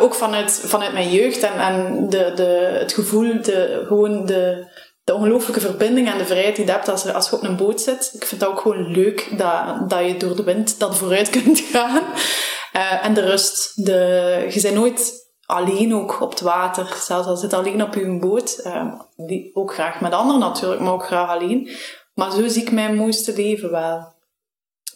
Ook 0.00 0.14
vanuit, 0.14 0.62
vanuit 0.64 0.92
mijn 0.92 1.10
jeugd 1.10 1.42
en, 1.42 1.60
en 1.60 2.06
de, 2.08 2.32
de, 2.34 2.76
het 2.78 2.92
gevoel, 2.92 3.42
de, 3.42 3.84
gewoon 3.86 4.26
de, 4.26 4.66
de 5.04 5.14
ongelooflijke 5.14 5.60
verbinding 5.60 6.12
en 6.12 6.18
de 6.18 6.26
vrijheid 6.26 6.56
die 6.56 6.64
je 6.64 6.70
hebt 6.70 6.88
als, 6.88 7.12
als 7.12 7.30
je 7.30 7.36
op 7.36 7.42
een 7.42 7.56
boot 7.56 7.80
zit. 7.80 8.10
Ik 8.14 8.24
vind 8.24 8.40
dat 8.40 8.50
ook 8.50 8.60
gewoon 8.60 8.90
leuk 8.90 9.28
dat, 9.38 9.90
dat 9.90 10.06
je 10.06 10.16
door 10.16 10.36
de 10.36 10.44
wind 10.44 10.78
dat 10.78 10.96
vooruit 10.96 11.30
kunt 11.42 11.60
gaan. 11.72 12.02
En 13.02 13.14
de 13.14 13.20
rust. 13.20 13.72
De, 13.84 14.46
je 14.50 14.60
bent 14.60 14.74
nooit 14.74 15.25
alleen 15.46 15.94
ook 15.94 16.20
op 16.20 16.30
het 16.30 16.40
water. 16.40 16.96
Zelfs 17.02 17.26
al 17.28 17.36
zit 17.36 17.52
alleen 17.52 17.82
op 17.82 17.94
je 17.94 18.18
boot. 18.20 18.54
eh, 18.64 18.92
die, 19.16 19.50
ook 19.54 19.74
graag 19.74 20.00
met 20.00 20.12
anderen 20.12 20.40
natuurlijk, 20.40 20.80
maar 20.80 20.92
ook 20.92 21.06
graag 21.06 21.28
alleen. 21.28 21.70
Maar 22.14 22.30
zo 22.30 22.48
zie 22.48 22.62
ik 22.62 22.70
mijn 22.72 22.96
mooiste 22.96 23.32
leven 23.36 23.70
wel. 23.70 24.14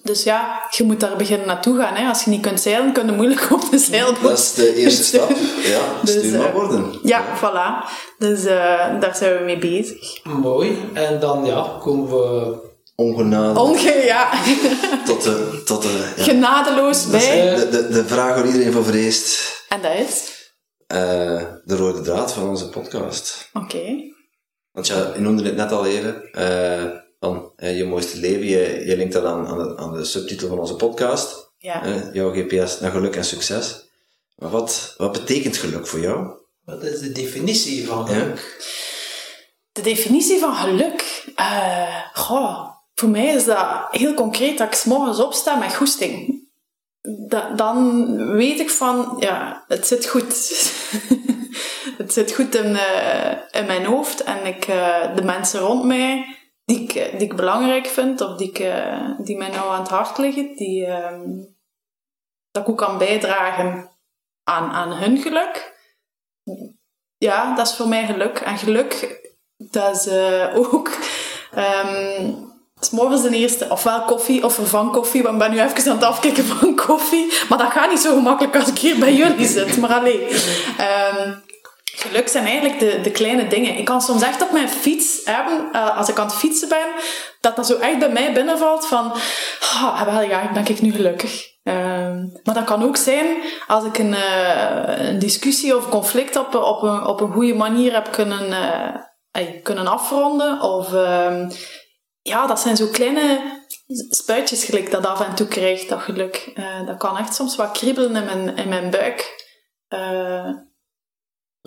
Dus 0.02 0.22
ja, 0.22 0.62
je 0.70 0.85
moet 0.85 1.01
daar 1.01 1.16
beginnen 1.16 1.47
naartoe 1.47 1.78
gaan. 1.78 1.94
Hè. 1.94 2.09
Als 2.09 2.24
je 2.24 2.31
niet 2.31 2.40
kunt 2.40 2.60
zeilen, 2.60 2.93
kun 2.93 3.06
je 3.06 3.12
moeilijk 3.12 3.48
op 3.52 3.62
een 3.70 3.78
zeilboot. 3.78 4.22
dat 4.22 4.39
is 4.39 4.55
de 4.55 4.74
eerste 4.74 5.02
stap. 5.05 5.31
Ja, 5.62 5.81
Dus, 6.02 6.14
stuur 6.14 6.39
maar 6.39 6.48
eh, 6.48 6.55
worden. 6.55 6.98
Ja, 7.02 7.24
voilà. 7.39 7.89
Dus 8.18 8.44
eh, 8.44 9.01
daar 9.01 9.14
zijn 9.16 9.39
we 9.39 9.44
mee 9.44 9.59
bezig. 9.59 10.24
Mooi. 10.24 10.90
En 10.93 11.20
dan 11.20 11.44
ja, 11.44 11.66
komen 11.81 12.09
we... 12.10 12.68
Ongenadig 12.94 13.62
Onge, 13.62 14.02
ja. 14.05 14.31
tot 15.05 15.22
de, 15.22 15.62
tot 15.64 15.82
de, 15.82 16.12
ja. 16.16 16.22
Genadeloos 16.22 17.06
bij. 17.06 17.52
eh, 17.52 17.59
de, 17.59 17.68
de, 17.68 17.89
de 17.89 18.05
vraag 18.05 18.35
waar 18.35 18.47
iedereen 18.47 18.72
voor 18.72 18.85
vreest. 18.85 19.52
En 19.68 19.82
dat 19.82 19.93
is? 20.09 20.40
Eh, 20.91 21.43
de 21.65 21.77
rode 21.77 22.01
draad 22.01 22.33
van 22.33 22.49
onze 22.49 22.69
podcast. 22.69 23.49
Oké. 23.53 23.83
Want 24.73 24.87
ja, 24.87 25.12
je 25.15 25.21
noemde 25.21 25.43
het 25.45 25.57
net 25.57 25.73
al 25.73 25.87
even. 25.87 26.31
eh, 26.33 26.85
van 27.21 27.53
eh, 27.57 27.77
je 27.77 27.85
mooiste 27.85 28.19
leven. 28.19 28.47
Je, 28.47 28.83
je 28.87 28.97
linkt 28.97 29.12
dat 29.12 29.25
aan, 29.25 29.47
aan, 29.47 29.59
de, 29.59 29.77
aan 29.77 29.93
de 29.93 30.05
subtitel 30.05 30.49
van 30.49 30.59
onze 30.59 30.75
podcast. 30.77 31.49
Ja. 31.59 32.11
jouw 32.12 32.33
GPS 32.33 32.81
naar 32.81 32.91
geluk 32.91 33.17
en 33.17 33.25
succes. 33.25 33.89
Maar 34.37 34.51
wat, 34.51 34.95
wat 34.97 35.12
betekent 35.12 35.57
geluk 35.57 35.87
voor 35.87 36.01
jou? 36.01 36.29
Wat 36.65 36.83
is 36.83 37.01
de 37.01 37.12
definitie 37.12 37.87
van 37.87 37.99
Ja. 38.07 38.12
geluk? 38.12 38.65
De 39.73 39.83
definitie 39.83 40.39
van 40.39 40.55
geluk. 40.55 41.25
eh 41.37 41.97
goh, 42.12 42.69
voor 42.95 43.09
mij 43.09 43.27
is 43.35 43.45
dat 43.45 43.87
heel 43.91 44.15
concreet 44.15 44.59
dat 44.59 44.67
ik 44.67 44.75
's 44.75 44.85
morgens 44.85 45.21
opsta 45.21 45.55
met 45.57 45.75
goesting. 45.75 46.49
Da- 47.02 47.51
dan 47.55 48.06
weet 48.32 48.60
ik 48.60 48.70
van, 48.70 49.16
ja, 49.18 49.64
het 49.68 49.86
zit 49.86 50.06
goed. 50.06 50.27
het 51.98 52.12
zit 52.12 52.32
goed 52.35 52.55
in, 52.55 52.77
eh, 52.77 53.39
in 53.51 53.66
mijn 53.66 53.85
hoofd. 53.85 54.22
En 54.22 54.47
ik, 54.47 54.64
eh, 54.66 55.16
de 55.16 55.22
mensen 55.22 55.60
rond 55.60 55.85
mij, 55.85 56.36
die 56.64 56.81
ik, 56.82 56.94
eh, 56.94 57.12
die 57.12 57.28
ik 57.28 57.36
belangrijk 57.36 57.86
vind, 57.86 58.20
of 58.20 58.36
die, 58.36 58.52
die 59.18 59.36
mij 59.36 59.48
nou 59.48 59.70
aan 59.72 59.81
het 59.81 59.89
hart 59.89 60.18
liggen, 60.18 60.56
die, 60.56 60.86
ehm, 60.86 61.28
dat 62.51 62.62
ik 62.62 62.68
ook 62.68 62.78
kan 62.78 62.98
bijdragen 62.98 63.90
aan, 64.44 64.70
aan 64.70 64.93
hun 64.93 65.18
geluk. 65.18 65.78
Ja, 67.16 67.55
dat 67.55 67.66
is 67.66 67.74
voor 67.74 67.89
mij 67.89 68.06
geluk. 68.06 68.39
En 68.39 68.59
geluk, 68.59 69.20
dat 69.56 69.97
is 69.97 70.09
ook... 70.72 70.90
ehm, 71.51 72.48
s 72.81 72.90
morgens 72.90 73.23
de 73.23 73.36
eerste, 73.36 73.66
ofwel 73.69 74.02
koffie 74.02 74.44
of 74.44 74.59
van 74.62 74.93
koffie, 74.93 75.23
want 75.23 75.35
ik 75.35 75.40
ben 75.40 75.51
nu 75.51 75.61
even 75.61 75.90
aan 75.90 75.97
het 75.97 76.07
afkicken 76.07 76.44
van 76.55 76.77
koffie. 76.77 77.32
Maar 77.48 77.59
dat 77.59 77.70
gaat 77.70 77.90
niet 77.90 78.01
zo 78.01 78.15
gemakkelijk 78.15 78.57
als 78.57 78.69
ik 78.69 78.78
hier 78.78 78.98
bij 78.98 79.15
jullie 79.15 79.47
zit. 79.47 79.77
Maar 79.77 79.93
alleen. 79.93 80.20
Ehm, 80.78 81.32
geluk 82.01 82.28
zijn 82.28 82.44
eigenlijk 82.44 82.78
de, 82.78 83.01
de 83.01 83.11
kleine 83.11 83.48
dingen. 83.48 83.78
Ik 83.78 83.85
kan 83.85 84.01
soms 84.01 84.23
echt 84.23 84.43
op 84.43 84.52
mijn 84.52 84.69
fiets 84.69 85.20
hebben, 85.24 85.69
eh, 85.73 85.97
als 85.97 86.09
ik 86.09 86.19
aan 86.19 86.27
het 86.27 86.35
fietsen 86.35 86.69
ben, 86.69 86.86
dat 87.40 87.57
dat 87.57 87.66
zo 87.66 87.78
echt 87.78 87.98
bij 87.98 88.11
mij 88.11 88.32
binnenvalt 88.32 88.86
van, 88.86 89.12
ah, 89.61 90.02
wel 90.02 90.23
ja, 90.23 90.51
ben 90.52 90.66
ik 90.66 90.81
nu 90.81 90.93
gelukkig. 90.93 91.48
Ehm, 91.62 92.27
maar 92.43 92.55
dat 92.55 92.65
kan 92.65 92.85
ook 92.85 92.97
zijn 92.97 93.27
als 93.66 93.85
ik 93.85 93.98
een, 93.98 94.15
eh, 94.15 95.09
een 95.09 95.19
discussie 95.19 95.77
of 95.77 95.89
conflict 95.89 96.36
op, 96.36 96.55
op, 96.55 96.82
een, 96.82 97.07
op 97.07 97.20
een 97.20 97.32
goede 97.32 97.55
manier 97.55 97.93
heb 97.93 98.12
kunnen, 98.12 98.52
eh, 99.32 99.62
kunnen 99.62 99.86
afronden. 99.86 100.61
Of 100.61 100.94
ehm, 100.94 101.51
ja, 102.22 102.47
dat 102.47 102.60
zijn 102.60 102.76
zo 102.76 102.86
kleine 102.86 103.59
spuitjes 104.10 104.64
gelijk 104.64 104.90
dat 104.90 105.06
af 105.06 105.20
en 105.20 105.34
toe 105.34 105.47
krijgt, 105.47 105.88
dat 105.88 106.01
geluk. 106.01 106.51
Eh, 106.55 106.86
dat 106.86 106.97
kan 106.97 107.18
echt 107.18 107.34
soms 107.34 107.56
wat 107.56 107.70
kriebelen 107.72 108.16
in 108.16 108.24
mijn, 108.24 108.56
in 108.56 108.68
mijn 108.68 108.90
buik. 108.90 109.48
Eh, 109.88 110.51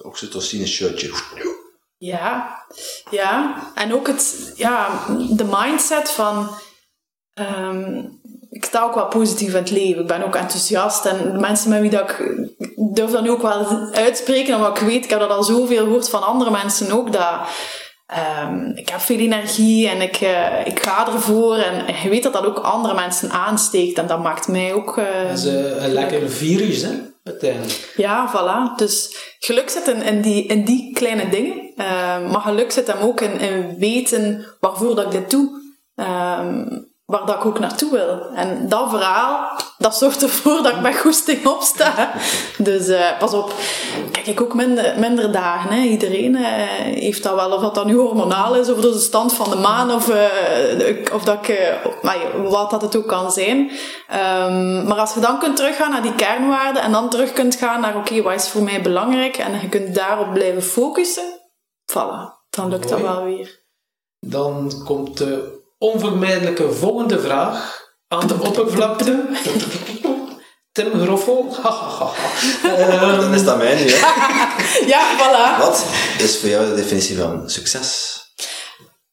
Oxytocine 0.02 0.66
shirtje. 0.66 1.12
ja, 1.98 2.58
ja. 3.10 3.64
En 3.76 3.94
ook 3.94 4.08
het, 4.08 4.54
ja, 4.56 5.06
de 5.30 5.48
mindset 5.50 6.12
van... 6.12 6.50
ehm, 7.34 8.06
ik 8.50 8.66
sta 8.66 8.84
ook 8.84 8.96
wel 8.96 9.08
positief 9.08 9.50
in 9.50 9.56
het 9.56 9.72
leven. 9.72 10.02
Ik 10.02 10.08
ben 10.08 10.24
ook 10.24 10.36
enthousiast. 10.36 11.06
En 11.06 11.32
de 11.32 11.40
mensen 11.40 11.70
met 11.70 11.82
wie 11.82 11.90
dat 11.90 12.10
ik... 12.10 12.20
ik 12.58 12.96
durf 12.96 13.12
dat 13.12 13.24
nu 13.24 13.32
ook 13.32 13.42
wel 13.42 13.90
uitspreken, 13.92 14.56
omdat 14.56 14.78
ik 14.78 14.88
weet, 14.88 15.04
ik 15.04 15.10
heb 15.10 15.20
dat 15.20 15.30
al 15.30 15.44
zoveel 15.44 15.84
gehoord 15.84 16.10
van 16.10 16.24
andere 16.24 16.52
mensen 16.52 16.92
ook, 16.92 17.12
dat... 17.12 17.40
ehm, 18.14 18.72
ik 18.76 18.90
heb 18.90 19.00
veel 19.00 19.18
energie 19.18 19.90
en 19.90 20.02
ik, 20.02 20.16
eh, 20.16 20.66
ik 20.66 20.80
ga 20.80 21.08
ervoor. 21.08 21.56
En 21.56 21.96
je 22.04 22.10
weet 22.10 22.24
dat 22.24 22.34
dat 22.34 22.46
ook 22.46 22.58
andere 22.58 22.94
mensen 22.94 23.32
aansteekt. 23.32 23.98
En 23.98 24.08
dat 24.08 24.24
maakt 24.24 24.48
mij 24.48 24.74
ook... 24.74 24.96
Dat 25.28 25.38
is 25.38 25.46
eh, 25.46 25.84
een 25.84 25.94
lekker 25.94 26.30
virus, 26.30 26.82
hè? 26.82 26.92
Uiteindelijk. 27.24 27.94
ja, 27.96 28.32
voilà. 28.32 28.76
Dus 28.76 29.16
geluk 29.40 29.70
zit 29.70 29.88
in, 29.88 30.02
in, 30.02 30.22
die, 30.22 30.46
in 30.46 30.66
die 30.66 30.94
kleine 30.94 31.30
dingen. 31.30 31.72
Ehm, 31.76 32.32
maar 32.32 32.42
geluk 32.42 32.72
zit 32.72 32.88
hem 32.88 33.02
ook 33.02 33.22
in, 33.22 33.40
in 33.40 33.76
weten 33.78 34.46
waarvoor 34.60 34.96
dat 34.96 35.06
ik 35.06 35.12
dit 35.12 35.30
doe. 35.30 35.62
Ehm, 35.96 36.66
waar 37.14 37.26
dat 37.26 37.36
ik 37.36 37.46
ook 37.46 37.60
naartoe 37.60 37.92
wil. 37.92 38.30
En 38.36 38.70
dat 38.70 38.90
verhaal, 38.90 39.60
dat 39.78 39.98
zorgt 39.98 40.24
ervoor 40.24 40.64
dat 40.64 40.72
ik 40.72 40.82
met 40.82 40.98
goesting 40.98 41.48
opsta. 41.48 42.12
Dus 42.58 42.88
eh, 42.88 43.18
pas 43.20 43.34
op, 43.34 43.54
kijk 44.12 44.28
ik 44.28 44.42
ook 44.42 44.54
minder, 44.54 45.00
minder 45.00 45.32
dagen. 45.32 45.72
Hè. 45.72 45.82
Iedereen 45.82 46.36
eh, 46.36 46.44
heeft 47.04 47.24
dat 47.24 47.36
wel, 47.36 47.52
of 47.52 47.62
dat 47.62 47.76
dan 47.76 47.88
nu 47.88 47.96
hormonaal 47.96 48.56
is, 48.56 48.70
of 48.70 48.80
door 48.80 48.92
de 48.92 49.00
stand 49.00 49.34
van 49.34 49.50
de 49.50 49.56
maan, 49.56 49.92
of, 49.92 50.10
eh, 50.10 51.14
of 51.14 51.24
dat 51.24 51.48
ik, 51.48 51.80
wat 52.44 52.70
dat 52.70 52.82
het 52.82 52.96
ook 52.96 53.08
kan 53.08 53.32
zijn. 53.32 53.72
Ehm, 54.08 54.88
maar 54.88 54.98
als 54.98 55.14
je 55.14 55.20
dan 55.20 55.40
kunt 55.40 55.56
teruggaan 55.56 55.92
naar 55.92 56.02
die 56.02 56.16
kernwaarden 56.16 56.82
en 56.82 56.92
dan 56.92 57.10
terug 57.10 57.34
kunt 57.34 57.56
gaan 57.56 57.82
naar, 57.82 57.96
oké, 57.96 58.22
wat 58.22 58.34
is 58.34 58.50
voor 58.50 58.64
mij 58.64 58.82
belangrijk? 58.82 59.38
En 59.38 59.62
je 59.62 59.70
kunt 59.70 59.96
daarop 59.96 60.34
blijven 60.34 60.64
focussen, 60.64 61.40
voilà, 61.92 62.46
dan 62.50 62.70
lukt 62.70 62.90
dat 62.90 63.02
wel 63.02 63.24
weer. 63.24 63.62
Dan 64.20 64.82
komt 64.86 65.18
de 65.18 65.62
onvermijdelijke 65.84 66.74
volgende 66.74 67.20
vraag 67.20 67.82
aan 68.08 68.28
de 68.28 68.36
oppervlakte. 68.40 69.26
Tim 70.72 71.02
Groffel. 71.02 71.56
Ehm, 72.64 73.20
Dan 73.22 73.34
is 73.34 73.44
dat 73.44 73.58
mij 73.58 73.76
nu, 73.76 73.92
hè. 73.92 73.98
Ja, 74.94 75.02
voilà. 75.18 75.60
Wat 75.60 75.86
is 76.18 76.40
voor 76.40 76.50
jou 76.50 76.70
de 76.70 76.76
definitie 76.76 77.18
van 77.18 77.50
succes? 77.50 78.20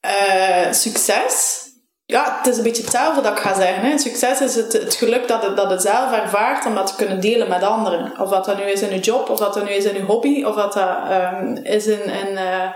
Eh, 0.01 0.73
succes. 0.73 1.59
Ja, 2.05 2.37
het 2.39 2.47
is 2.47 2.57
een 2.57 2.63
beetje 2.63 2.83
hetzelfde 2.83 3.23
dat 3.23 3.33
ik 3.33 3.43
ga 3.43 3.55
zeggen. 3.55 3.83
Hè. 3.83 3.99
Succes 3.99 4.41
is 4.41 4.55
het, 4.55 4.73
het 4.73 4.95
geluk 4.95 5.29
dat 5.29 5.43
het, 5.43 5.57
dat 5.57 5.71
het 5.71 5.83
zelf 5.83 6.13
ervaart 6.13 6.67
om 6.67 6.75
dat 6.75 6.87
te 6.87 6.95
kunnen 6.97 7.21
delen 7.21 7.49
met 7.49 7.63
anderen. 7.63 8.13
Of 8.19 8.31
dat 8.31 8.45
dat 8.45 8.57
nu 8.59 8.65
is 8.65 8.83
in 8.83 8.95
je 8.95 9.01
job, 9.01 9.29
of 9.29 9.39
dat 9.39 9.55
dat 9.55 9.65
nu 9.65 9.71
is 9.71 9.85
in 9.85 9.95
je 9.95 10.03
hobby, 10.03 10.45
of 10.45 10.55
dat 10.55 10.73
dat 10.73 10.97
ehm, 11.11 11.57
is 11.63 11.87
in, 11.87 12.05
in 12.05 12.37
eh, 12.37 12.71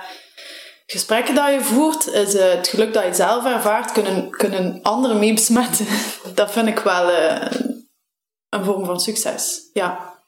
gesprekken 0.86 1.34
dat 1.34 1.52
je 1.52 1.60
voert. 1.60 2.06
Is 2.06 2.34
eh, 2.34 2.50
het 2.50 2.68
geluk 2.68 2.92
dat 2.92 3.04
je 3.04 3.14
zelf 3.14 3.44
ervaart, 3.44 3.92
kunnen, 3.92 4.30
kunnen 4.30 4.82
anderen 4.82 5.18
mee 5.18 5.34
besmetten. 5.34 5.86
dat 6.34 6.50
vind 6.50 6.68
ik 6.68 6.78
wel 6.78 7.10
eh, 7.10 7.50
een 8.48 8.64
vorm 8.64 8.84
van 8.84 9.00
succes. 9.00 9.70
Ja. 9.72 10.18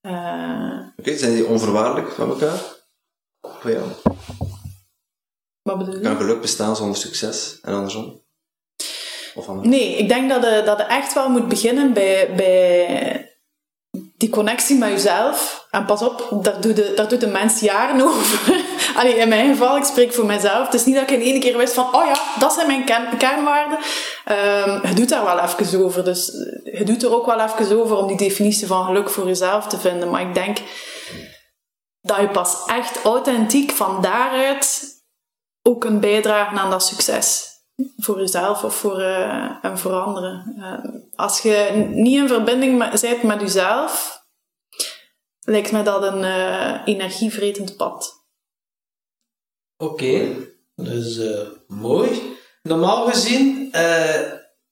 Eh, 0.00 0.78
Oké, 0.96 1.16
zijn 1.16 1.34
die 1.34 1.46
onvoorwaardelijk 1.46 2.12
van 2.12 2.28
elkaar? 2.28 2.58
Voor 3.40 3.70
jou? 3.70 3.88
wat 5.62 5.78
bedoel 5.78 5.94
je? 5.94 6.00
Kan 6.00 6.16
geluk 6.16 6.40
bestaan 6.40 6.76
zonder 6.76 6.96
succes 6.96 7.58
en 7.62 7.74
andersom? 7.74 8.22
Of 9.34 9.48
andersom? 9.48 9.72
Nee, 9.72 9.96
ik 9.96 10.08
denk 10.08 10.28
dat 10.30 10.42
je, 10.42 10.62
dat 10.64 10.78
je 10.78 10.84
echt 10.84 11.14
wel 11.14 11.28
moet 11.28 11.48
beginnen 11.48 11.92
bij, 11.92 12.34
bij 12.36 13.29
die 14.20 14.28
connectie 14.30 14.78
met 14.78 14.90
jezelf. 14.90 15.66
En 15.70 15.84
pas 15.84 16.02
op, 16.02 16.28
daar 16.42 16.60
doet 16.60 16.76
de, 16.76 16.92
daar 16.96 17.08
doet 17.08 17.20
de 17.20 17.26
mens 17.26 17.60
jaren 17.60 18.00
over. 18.08 18.64
Allee, 18.96 19.14
in 19.14 19.28
mijn 19.28 19.50
geval, 19.50 19.76
ik 19.76 19.84
spreek 19.84 20.12
voor 20.12 20.26
mezelf. 20.26 20.64
Het 20.64 20.74
is 20.74 20.84
niet 20.84 20.94
dat 20.94 21.10
ik 21.10 21.16
in 21.16 21.20
één 21.20 21.40
keer 21.40 21.56
wist 21.56 21.74
van, 21.74 21.94
oh 21.94 22.04
ja, 22.06 22.20
dat 22.38 22.52
zijn 22.52 22.66
mijn 22.66 22.84
kern- 22.84 23.16
kernwaarden. 23.16 23.78
Ehm, 24.24 24.88
je 24.88 24.94
doet 24.94 25.08
daar 25.08 25.24
wel 25.24 25.38
even 25.38 25.84
over. 25.84 26.04
Dus 26.04 26.26
je 26.64 26.84
doet 26.84 27.02
er 27.02 27.14
ook 27.14 27.26
wel 27.26 27.40
even 27.40 27.80
over 27.80 27.96
om 27.96 28.06
die 28.06 28.16
definitie 28.16 28.66
van 28.66 28.84
geluk 28.84 29.10
voor 29.10 29.26
jezelf 29.26 29.66
te 29.66 29.78
vinden. 29.78 30.10
Maar 30.10 30.20
ik 30.20 30.34
denk 30.34 30.58
dat 32.00 32.16
je 32.16 32.28
pas 32.28 32.56
echt 32.66 33.02
authentiek 33.02 33.70
van 33.70 34.02
daaruit 34.02 34.82
ook 35.62 35.80
kunt 35.80 36.00
bijdragen 36.00 36.58
aan 36.58 36.70
dat 36.70 36.86
succes 36.86 37.49
voor 37.96 38.18
jezelf 38.18 38.64
of 38.64 38.74
voor, 38.74 39.00
en 39.62 39.78
voor 39.78 39.92
anderen. 39.92 40.54
Eh, 40.58 40.92
als 41.14 41.40
je 41.40 41.86
niet 41.90 42.16
in 42.16 42.28
verbinding 42.28 43.00
bent 43.00 43.22
met 43.22 43.40
jezelf, 43.40 44.22
lijkt 45.40 45.72
me 45.72 45.82
dat 45.82 46.02
een 46.02 46.24
eh, 46.24 46.80
energievretend 46.84 47.76
pad. 47.76 48.24
Oké, 49.76 50.36
dus 50.74 51.18
eh, 51.18 51.48
mooi. 51.66 52.38
Normaal 52.62 53.06
gezien 53.06 53.72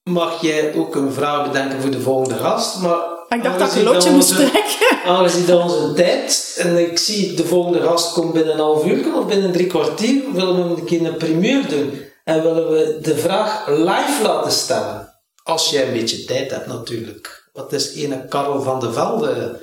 mag 0.03 0.41
jij 0.41 0.75
ook 0.75 0.95
een 0.95 1.13
vraag 1.13 1.47
bedenken 1.47 1.81
voor 1.81 1.91
de 1.91 2.01
volgende 2.01 2.35
gast, 2.35 2.81
maar 2.81 3.19
ik 3.29 3.43
dacht 3.43 3.59
dat 3.59 3.71
ik 3.71 3.77
een 3.77 3.83
lotje 3.83 4.09
dat 4.09 4.13
moest 4.13 4.35
trekken. 4.35 5.03
Aangezien 5.05 5.47
dat 5.47 5.63
onze 5.63 5.93
tijd, 5.93 6.57
en 6.59 6.79
ik 6.79 6.99
zie 6.99 7.35
de 7.35 7.45
volgende 7.45 7.81
gast 7.81 8.13
komt 8.13 8.33
binnen 8.33 8.53
een 8.53 8.61
half 8.61 8.87
uur 8.87 9.17
of 9.17 9.27
binnen 9.27 9.53
drie 9.53 9.67
kwartier, 9.67 10.33
willen 10.33 10.57
we 10.57 10.81
een 10.81 10.85
keer 10.85 11.07
een 11.07 11.17
primeur 11.17 11.69
doen. 11.69 12.08
En 12.29 12.43
willen 12.43 12.71
we 12.71 12.99
de 13.03 13.17
vraag 13.17 13.67
live 13.69 14.23
laten 14.23 14.53
stellen. 14.53 15.15
Als 15.43 15.71
jij 15.71 15.87
een 15.87 15.93
beetje 15.93 16.25
tijd 16.25 16.51
hebt 16.51 16.67
natuurlijk. 16.67 17.49
Wat 17.53 17.73
is 17.73 17.95
ene 17.95 18.27
Karel 18.29 18.63
van 18.63 18.81
de 18.81 18.93
Velde, 18.93 19.59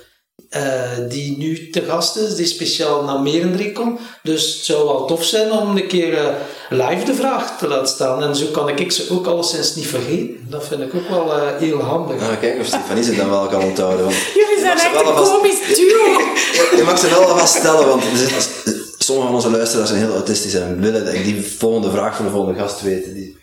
eh, 0.49 0.91
die 1.09 1.37
nu 1.37 1.69
te 1.69 1.81
gast 1.81 2.15
is, 2.15 2.35
die 2.35 2.45
speciaal 2.45 3.03
naar 3.03 3.19
Merendreek 3.19 3.73
komt. 3.73 3.99
Dus 4.23 4.53
het 4.53 4.65
zou 4.65 4.85
wel 4.85 5.05
tof 5.05 5.23
zijn 5.23 5.51
om 5.51 5.77
een 5.77 5.87
keer 5.87 6.17
eh, 6.17 6.33
live 6.69 7.05
de 7.05 7.13
vraag 7.13 7.57
te 7.57 7.67
laten 7.67 7.87
stellen. 7.87 8.27
En 8.27 8.35
zo 8.35 8.45
kan 8.45 8.69
ik 8.69 8.91
ze 8.91 9.07
ook 9.11 9.27
alleszins 9.27 9.75
niet 9.75 9.87
vergeten. 9.87 10.45
Dat 10.49 10.67
vind 10.67 10.81
ik 10.81 10.95
ook 10.95 11.09
wel 11.09 11.33
eh, 11.33 11.57
heel 11.57 11.79
handig. 11.81 12.21
Ah, 12.21 12.39
kijk 12.39 12.59
of 12.59 12.65
Stefanie 12.65 13.03
zich 13.03 13.17
dan 13.17 13.29
wel 13.29 13.47
kan 13.47 13.63
onthouden. 13.63 14.05
Want 14.05 14.15
Jullie 14.35 14.55
je 14.55 14.59
zijn 14.59 14.73
mag 14.73 14.79
ze 14.79 14.87
echt 14.87 15.03
wel 15.03 15.17
een 15.17 15.23
komisch 15.23 15.75
duo. 15.75 16.19
Je 16.79 16.83
mag 16.85 16.99
ze 16.99 17.09
wel 17.09 17.23
alvast 17.23 17.55
stellen, 17.55 17.87
want 17.87 18.03
er 18.03 18.17
zitten- 18.17 18.84
sommige 19.05 19.27
van 19.27 19.35
onze 19.35 19.49
luisteraars 19.49 19.89
zijn 19.89 20.01
heel 20.01 20.13
autistisch 20.13 20.53
en 20.53 20.79
willen 20.79 21.05
dat 21.05 21.13
ik 21.13 21.23
die 21.23 21.55
volgende 21.57 21.91
vraag 21.91 22.15
van 22.15 22.25
de 22.25 22.31
volgende 22.31 22.59
gast 22.59 22.81
weten. 22.81 23.13
Die, 23.13 23.37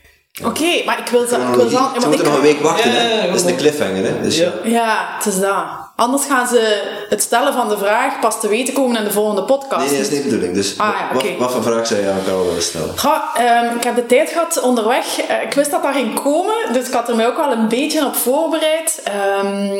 Oké, 0.44 0.84
maar 0.84 0.98
ik 0.98 1.08
wil 1.08 1.26
ze... 1.26 1.36
Ik 1.36 1.40
wil 1.40 1.68
chronologie. 1.68 2.00
ze, 2.00 2.06
moeten 2.08 2.24
nog 2.26 2.34
een 2.36 2.42
week 2.42 2.60
wachten, 2.60 2.92
Ja, 2.92 3.00
ja, 3.00 3.06
hè? 3.06 3.20
ja, 3.20 3.26
Dat 3.26 3.34
is 3.34 3.44
de 3.44 3.54
cliffhanger, 3.54 4.04
hè? 4.04 4.20
Dus, 4.22 4.36
Ja. 4.36 4.52
Ja, 4.64 5.14
het 5.16 5.26
is 5.26 5.40
dat. 5.40 5.64
Anders 5.96 6.24
gaan 6.24 6.46
ze 6.48 6.82
het 7.08 7.22
stellen 7.22 7.52
van 7.52 7.68
de 7.68 7.78
vraag 7.78 8.20
pas 8.20 8.40
te 8.40 8.48
weten 8.48 8.74
komen 8.74 8.96
in 8.96 9.04
de 9.04 9.10
volgende 9.10 9.42
podcast. 9.42 9.90
Nee, 9.90 9.96
dat 9.96 10.06
is 10.06 10.10
niet 10.10 10.22
de 10.22 10.28
bedoeling. 10.28 10.54
Dus 10.54 10.78
Ah, 10.78 10.88
ja, 10.98 11.14
wat, 11.14 11.24
wat 11.38 11.52
voor 11.52 11.62
vraag 11.62 11.86
zou 11.86 12.00
je 12.00 12.10
aan 12.10 12.24
Karel 12.24 12.46
willen 12.46 12.62
stellen? 12.62 12.98
Ga, 12.98 13.30
ehm, 13.34 13.76
ik 13.76 13.84
heb 13.84 13.94
de 13.94 14.06
tijd 14.06 14.30
gehad 14.30 14.60
onderweg. 14.60 15.20
Eh, 15.20 15.42
ik 15.42 15.52
wist 15.52 15.70
dat 15.70 15.82
dat 15.82 15.94
ging 15.94 16.22
komen, 16.22 16.54
dus 16.72 16.86
ik 16.86 16.92
had 16.92 17.08
er 17.08 17.16
mij 17.16 17.26
ook 17.26 17.36
wel 17.36 17.52
een 17.52 17.68
beetje 17.68 18.06
op 18.06 18.14
voorbereid. 18.14 19.00
Ehm, 19.04 19.70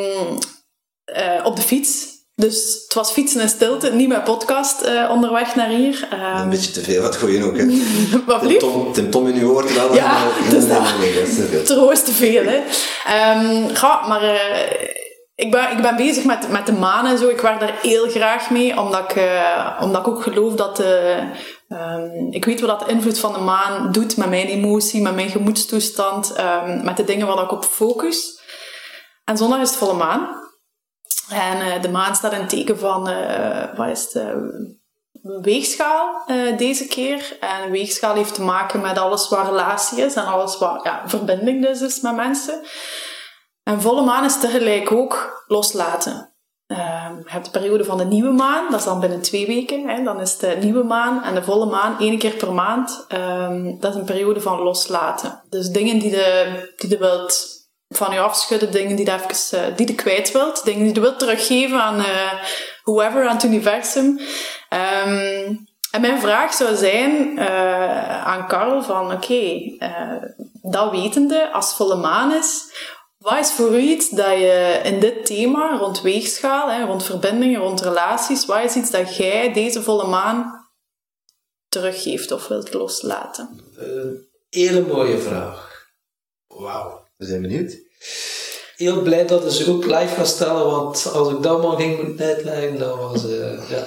eh, 1.05 1.45
op 1.45 1.57
de 1.57 1.63
fiets. 1.63 2.12
Dus 2.43 2.83
het 2.85 2.95
was 2.95 3.11
fietsen 3.11 3.41
in 3.41 3.49
stilte, 3.49 3.93
niet 3.93 4.09
mijn 4.09 4.23
podcast 4.23 4.81
eh, 4.81 5.11
onderweg 5.11 5.55
naar 5.55 5.69
hier. 5.69 6.09
Ehm, 6.11 6.37
Een 6.37 6.51
beetje 6.51 6.71
te 6.71 6.81
veel, 6.81 7.03
wat 7.03 7.17
gooi 7.17 7.37
je 7.37 7.45
ook, 7.45 7.57
hè? 7.57 7.67
wat 8.27 8.49
Tim? 8.49 8.59
Tom, 8.59 8.93
Tim 8.93 9.11
Tom 9.11 9.27
in 9.27 9.35
uw 9.35 9.53
oor 9.53 9.67
te 9.67 9.75
laten. 9.75 9.95
Ja, 9.95 10.25
nee, 11.01 11.15
dat. 11.15 11.29
is 11.29 11.35
te 11.35 11.47
veel. 11.47 11.63
Troost 11.65 12.05
te 12.05 12.13
veel, 12.13 12.45
hè. 12.45 12.63
Ehm, 13.07 13.75
ga, 13.75 14.07
maar 14.09 14.23
eh, 14.23 14.87
ik, 15.35 15.51
ben, 15.51 15.71
ik 15.71 15.83
ben 15.83 15.97
bezig 15.97 16.25
met, 16.25 16.49
met 16.51 16.67
de 16.67 16.73
maan 16.73 17.07
en 17.07 17.19
zo. 17.19 17.29
Ik 17.29 17.41
werk 17.41 17.61
daar 17.61 17.79
heel 17.83 18.09
graag 18.09 18.51
mee, 18.51 18.81
omdat 18.81 19.01
ik, 19.11 19.17
eh, 19.17 19.79
omdat 19.81 20.01
ik 20.01 20.09
ook 20.09 20.23
geloof 20.23 20.55
dat... 20.55 20.77
de 20.77 21.19
ehm, 21.69 22.31
ik 22.31 22.45
weet 22.45 22.61
wat 22.61 22.79
dat 22.79 22.89
de 22.89 22.95
invloed 22.95 23.19
van 23.19 23.33
de 23.33 23.41
maan 23.41 23.93
doet 23.93 24.17
met 24.17 24.29
mijn 24.29 24.47
emotie, 24.47 25.03
met 25.03 25.15
mijn 25.15 25.31
gemoedstoestand, 25.31 26.33
ehm, 26.33 26.85
met 26.85 26.97
de 26.97 27.05
dingen 27.05 27.27
waar 27.27 27.45
ik 27.45 27.53
op 27.53 27.65
focus. 27.65 28.41
En 29.25 29.37
zondag 29.37 29.61
is 29.61 29.69
het 29.69 29.79
volle 29.79 29.95
maan. 29.95 30.42
En 31.29 31.61
eh, 31.61 31.83
de 31.83 31.89
maan 31.89 32.15
staat 32.15 32.33
in 32.33 32.47
teken 32.47 32.79
van, 32.79 33.09
eh, 33.09 33.77
wat 33.77 33.89
is 33.89 34.03
het, 34.03 34.15
eh, 34.15 34.37
weegschaal 35.43 36.25
deze 36.57 36.87
keer. 36.87 37.37
En 37.41 37.71
weegschaal 37.71 38.15
heeft 38.15 38.35
te 38.35 38.43
maken 38.43 38.81
met 38.81 38.99
alles 38.99 39.29
wat 39.29 39.47
relatie 39.47 40.05
is 40.05 40.15
en 40.15 40.27
alles 40.27 40.59
wat 40.59 40.81
ja, 40.83 41.03
verbinding 41.07 41.67
dus 41.67 41.81
is 41.81 42.01
met 42.01 42.15
mensen. 42.15 42.61
En 43.63 43.81
volle 43.81 44.03
maan 44.03 44.25
is 44.25 44.41
tegelijk 44.41 44.93
ook 44.93 45.45
loslaten. 45.47 46.33
Ehm, 46.67 47.17
je 47.17 47.25
hebt 47.27 47.45
de 47.45 47.51
periode 47.51 47.85
van 47.85 47.99
de 47.99 48.05
nieuwe 48.05 48.33
maan, 48.33 48.71
dat 48.71 48.79
is 48.79 48.85
dan 48.85 49.01
binnen 49.01 49.23
twee 49.23 49.47
weken. 49.47 49.89
Hè, 49.89 50.03
dan 50.03 50.21
is 50.21 50.37
de 50.37 50.57
nieuwe 50.61 50.83
maan 50.83 51.23
en 51.25 51.35
de 51.35 51.43
volle 51.43 51.67
maan 51.67 51.99
één 51.99 52.19
keer 52.19 52.35
per 52.35 52.53
maand. 52.53 53.05
Ehm, 53.09 53.79
dat 53.79 53.95
is 53.95 54.01
een 54.01 54.05
periode 54.05 54.41
van 54.41 54.61
loslaten. 54.61 55.43
Dus 55.49 55.69
dingen 55.69 55.99
die 55.99 56.11
je 56.11 56.73
die 56.77 56.89
de 56.89 56.99
wilt 56.99 57.62
van 57.93 58.13
je 58.13 58.21
afschudden, 58.21 58.73
dingen 58.73 58.97
die 58.97 59.13
even, 59.13 59.59
eh, 59.59 59.77
die 59.77 59.87
je 59.87 59.95
kwijt 59.95 60.33
wilt, 60.33 60.65
dingen 60.65 60.85
die 60.85 60.95
je 60.95 61.01
wilt 61.01 61.19
teruggeven 61.19 61.83
aan 61.83 61.99
eh, 61.99 62.33
whoever, 62.83 63.29
aan 63.29 63.35
het 63.35 63.45
universum. 63.45 64.21
Ehm, 64.69 65.55
en 65.93 66.01
mijn 66.01 66.21
vraag 66.21 66.53
zou 66.53 66.77
zijn 66.77 67.39
eh, 67.39 68.27
aan 68.27 68.47
Karel 68.47 68.83
van, 68.83 69.13
oké, 69.13 69.75
eh, 69.79 70.23
dat 70.63 70.91
wetende, 70.91 71.51
als 71.51 71.75
volle 71.75 71.97
maan 71.97 72.33
is, 72.33 72.73
wat 73.19 73.39
is 73.39 73.53
voor 73.53 73.75
u 73.75 73.79
iets 73.79 74.11
dat 74.11 74.31
je 74.31 74.81
in 74.85 75.01
dit 75.01 75.27
thema, 75.27 75.79
rond 75.79 76.01
weegschaal, 76.01 76.71
hè, 76.71 76.85
rond 76.85 77.05
verbindingen, 77.05 77.61
rond 77.61 77.81
relaties, 77.81 78.47
wat 78.47 78.65
is 78.65 78.75
iets 78.75 78.91
dat 78.91 79.17
jij 79.17 79.53
deze 79.53 79.83
volle 79.83 80.07
maan 80.07 80.69
teruggeeft 81.69 82.31
of 82.31 82.49
wilt 82.49 82.73
loslaten? 82.73 83.61
Een 83.77 84.29
hele 84.49 84.87
mooie 84.87 85.19
vraag. 85.19 85.87
Wauw. 86.47 87.02
We 87.23 87.29
zijn 87.29 87.43
benieuwd. 87.43 87.77
Heel 88.77 89.03
blij 89.03 89.27
dat 89.27 89.53
ze 89.53 89.71
ook 89.71 89.85
live 89.85 90.15
gaan 90.15 90.27
stellen, 90.27 90.67
want 90.71 91.11
als 91.13 91.29
ik 91.31 91.43
dat 91.43 91.63
maar 91.63 91.77
ging 91.77 92.03
moeten 92.07 92.27
uitleggen, 92.27 92.79
dat 92.79 92.97
was 92.99 93.25
eh 93.31 93.71
ja, 93.71 93.87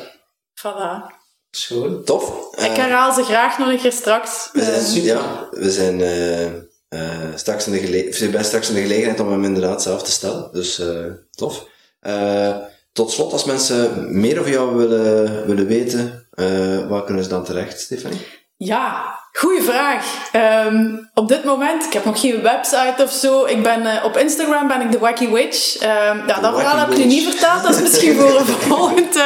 Voilà. 0.60 1.16
schoon. 1.52 2.04
Tof. 2.04 2.30
Ik 2.52 2.60
Eh, 2.60 2.74
herhaal 2.76 3.14
ze 3.14 3.24
graag 3.24 3.58
nog 3.58 3.68
een 3.70 3.78
keer 3.80 3.92
straks. 3.92 4.50
we 4.54 4.64
zijn, 4.64 4.84
super. 4.86 5.08
ja, 5.08 5.48
we 5.52 5.72
zijn 5.72 6.02
eh, 6.02 6.46
eh, 6.88 7.36
straks 7.36 7.66
in 7.68 7.72
de 7.72 7.80
gele- 7.80 8.32
bent 8.32 8.46
straks 8.46 8.70
in 8.70 8.76
de 8.76 8.82
gelegenheid 8.82 9.20
om 9.20 9.32
hem 9.32 9.44
inderdaad 9.44 9.82
zelf 9.82 10.04
te 10.04 10.12
stellen. 10.12 10.50
Dus 10.52 10.80
eh, 10.80 11.06
tof. 11.32 11.68
Eh, 12.00 12.56
tot 12.92 13.12
slot, 13.12 13.32
als 13.32 13.44
mensen 13.46 14.08
meer 14.20 14.40
over 14.40 14.52
jou 14.52 14.76
willen, 14.76 15.46
willen 15.48 15.68
weten, 15.68 16.28
eh, 16.32 16.88
waar 16.88 17.04
kunnen 17.04 17.24
ze 17.24 17.30
dan 17.30 17.44
terecht, 17.44 17.80
Stefanie? 17.80 18.26
Ja, 18.58 19.20
goede 19.36 19.62
vraag. 19.62 20.30
Ehm, 20.32 20.96
op 21.14 21.28
dit 21.28 21.44
moment, 21.44 21.86
ik 21.86 21.94
heb 21.94 22.06
nog 22.06 22.20
geen 22.20 22.42
website 22.42 23.04
of 23.04 23.12
zo. 23.12 23.46
Ik 23.46 23.64
ben, 23.64 23.86
eh, 23.86 24.06
op 24.06 24.18
Instagram 24.18 24.68
ben 24.68 24.82
ik 24.82 24.92
de 24.92 25.00
Wacky 25.00 25.30
Witch. 25.30 25.78
Ehm, 25.78 26.18
ja, 26.28 26.40
dat 26.40 26.56
verhaal 26.56 26.78
heb 26.78 26.92
ik 26.92 26.98
nu 26.98 27.06
niet 27.06 27.24
verteld. 27.24 27.64
Dat 27.64 27.76
is 27.76 27.82
misschien 27.82 28.16
voor 28.16 28.36
een, 28.40 28.46
volgend, 28.76 29.20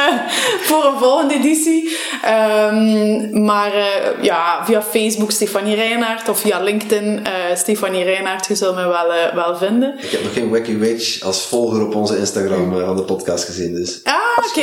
voor 0.60 0.84
een 0.84 0.98
volgende 0.98 1.34
editie. 1.34 1.96
Ehm, 2.22 3.44
maar 3.44 3.72
eh, 3.72 4.22
ja, 4.22 4.64
via 4.64 4.82
Facebook 4.82 5.30
Stefanie 5.30 5.74
Reinaert 5.74 6.28
of 6.28 6.40
via 6.40 6.60
LinkedIn 6.60 7.24
eh, 7.24 7.32
Stefanie 7.56 8.04
Reinaert. 8.04 8.46
Je 8.46 8.54
zult 8.54 8.74
me 8.74 8.88
wel, 8.88 9.34
wel 9.34 9.56
vinden. 9.56 9.94
Ik 10.00 10.10
heb 10.10 10.22
nog 10.22 10.32
geen 10.32 10.50
Wacky 10.50 10.76
Witch 10.76 11.22
als 11.22 11.46
volger 11.46 11.86
op 11.86 11.94
onze 11.94 12.18
Instagram 12.18 12.80
van 12.80 12.96
de 12.96 13.02
podcast 13.02 13.44
gezien, 13.44 13.74
dus... 13.74 14.00
Ah, 14.04 14.14
oké. 14.48 14.60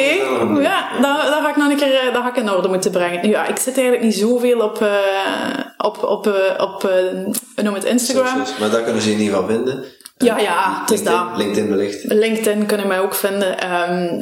Ja, 0.61 0.89
dat, 1.01 1.21
dat 1.21 1.41
ga 1.41 1.49
ik 1.49 1.55
nog 1.55 1.69
een 1.69 1.77
keer 1.77 2.09
dat 2.13 2.21
ga 2.21 2.29
ik 2.29 2.35
in 2.35 2.51
orde 2.51 2.67
moeten 2.67 2.91
brengen. 2.91 3.29
Ja, 3.29 3.45
ik 3.45 3.57
zit 3.57 3.77
eigenlijk 3.77 4.03
niet 4.03 4.15
zoveel 4.15 4.59
op, 4.59 4.85
op, 5.77 6.03
op, 6.03 6.27
eh, 6.27 6.63
op 6.63 6.83
eh, 7.55 7.63
noem 7.63 7.73
het, 7.73 7.83
Instagram. 7.83 8.43
Maar 8.59 8.69
daar 8.69 8.83
kunnen 8.83 9.01
ze 9.01 9.11
in 9.11 9.19
ieder 9.19 9.33
geval 9.33 9.49
vinden. 9.49 9.83
Ja, 10.17 10.37
ja, 10.39 10.79
het 10.81 10.91
is 10.91 10.99
LinkedIn, 11.01 11.27
dat. 11.29 11.37
LinkedIn 11.37 11.69
wellicht. 11.69 12.03
LinkedIn 12.03 12.65
kunnen 12.65 12.87
mij 12.87 12.99
ook 12.99 13.15
vinden. 13.15 13.59
Ehm, 13.59 14.21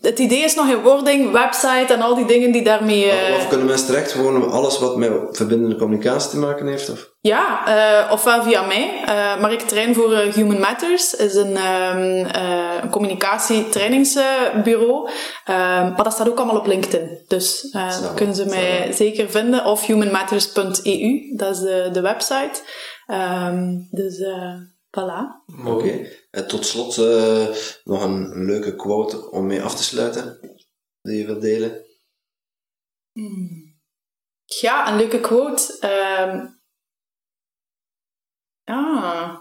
het 0.00 0.18
idee 0.18 0.42
is 0.44 0.54
nog 0.54 0.68
in 0.68 0.80
wording, 0.82 1.32
website 1.32 1.94
en 1.94 2.02
al 2.02 2.14
die 2.14 2.26
dingen 2.26 2.52
die 2.52 2.62
daarmee... 2.64 3.10
eh, 3.10 3.34
Of 3.36 3.48
kunnen 3.48 3.66
mensen 3.66 3.86
terecht 3.86 4.12
gewoon 4.12 4.50
alles 4.50 4.78
wat 4.78 4.96
met 4.96 5.10
verbindende 5.32 5.76
communicatie 5.76 6.30
te 6.30 6.36
maken 6.38 6.66
heeft? 6.66 6.90
Of? 6.90 7.08
Ja, 7.20 7.66
eh, 7.66 8.12
ofwel 8.12 8.42
via 8.42 8.62
mij. 8.66 8.90
eh, 9.06 9.40
maar 9.40 9.52
ik 9.52 9.60
train 9.60 9.94
voor 9.94 10.14
Human 10.16 10.60
Matters. 10.60 11.14
is 11.14 11.34
een, 11.34 11.56
ehm 11.56 12.24
eh, 12.26 12.90
communicatietrainingsbureau. 12.90 15.08
Ehm, 15.44 15.88
maar 15.92 16.04
dat 16.04 16.12
staat 16.12 16.28
ook 16.28 16.38
allemaal 16.38 16.56
op 16.58 16.66
LinkedIn. 16.66 17.24
Dus 17.28 17.68
ik, 17.72 18.14
kunnen 18.14 18.34
ze 18.34 18.44
mij 18.46 18.92
zeker 18.92 19.30
vinden. 19.30 19.64
Of 19.64 19.86
humanmatters.eu, 19.86 21.32
dat 21.36 21.54
is 21.54 21.60
de, 21.60 21.88
de 21.92 22.00
website. 22.00 22.60
Dus 23.90 24.22
Voilà. 24.90 25.44
Oké. 25.66 26.08
En 26.30 26.48
tot 26.48 26.66
slot 26.66 26.98
eh, 26.98 27.56
nog 27.84 28.02
een 28.02 28.44
leuke 28.44 28.76
quote 28.76 29.30
om 29.30 29.46
mee 29.46 29.62
af 29.62 29.74
te 29.74 29.82
sluiten, 29.82 30.38
die 31.00 31.18
je 31.18 31.26
wilt 31.26 31.40
delen. 31.40 31.84
Ja, 34.44 34.88
een 34.90 34.96
leuke 34.96 35.20
quote. 35.20 35.76
Ehm 35.80 36.46
ah. 38.64 39.38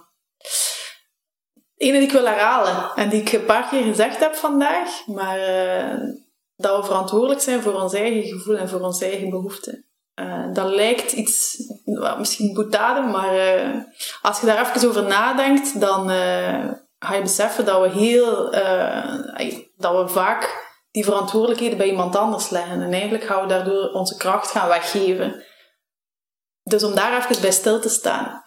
Ene 1.75 1.97
die 1.97 2.07
ik 2.07 2.11
wil 2.11 2.25
herhalen 2.25 2.95
en 2.95 3.09
die 3.09 3.21
ik 3.21 3.31
een 3.31 3.45
paar 3.45 3.69
keer 3.69 3.83
gezegd 3.83 4.19
heb 4.19 4.35
vandaag, 4.35 5.07
maar 5.07 5.39
eh, 5.39 5.97
dat 6.55 6.79
we 6.79 6.85
verantwoordelijk 6.85 7.41
zijn 7.41 7.61
voor 7.61 7.73
ons 7.73 7.93
eigen 7.93 8.23
gevoel 8.23 8.57
en 8.57 8.69
voor 8.69 8.79
onze 8.79 9.05
eigen 9.05 9.29
behoeften. 9.29 9.88
Eh, 10.19 10.53
dat 10.53 10.69
lijkt 10.73 11.11
iets, 11.11 11.57
misschien 12.17 12.53
boetade, 12.53 13.07
maar 13.07 13.35
eh, 13.35 13.81
als 14.21 14.39
je 14.39 14.45
daar 14.45 14.69
even 14.69 14.89
over 14.89 15.03
nadenkt, 15.03 15.79
dan 15.79 16.09
eh, 16.09 16.71
ga 16.99 17.13
je 17.15 17.21
beseffen 17.21 17.65
dat 17.65 17.81
we 17.81 17.89
heel, 17.89 18.51
dat 19.77 19.95
we 19.95 20.07
vaak 20.07 20.67
die 20.91 21.03
verantwoordelijkheden 21.03 21.77
bij 21.77 21.89
iemand 21.89 22.15
anders 22.15 22.49
leggen. 22.49 22.81
En 22.81 22.91
eigenlijk 22.91 23.23
gaan 23.23 23.41
we 23.41 23.47
daardoor 23.47 23.91
onze 23.91 24.17
kracht 24.17 24.51
gaan 24.51 24.67
weggeven. 24.67 25.43
Dus 26.63 26.83
om 26.83 26.95
daar 26.95 27.17
even 27.17 27.41
bij 27.41 27.51
stil 27.51 27.79
te 27.79 27.89
staan, 27.89 28.43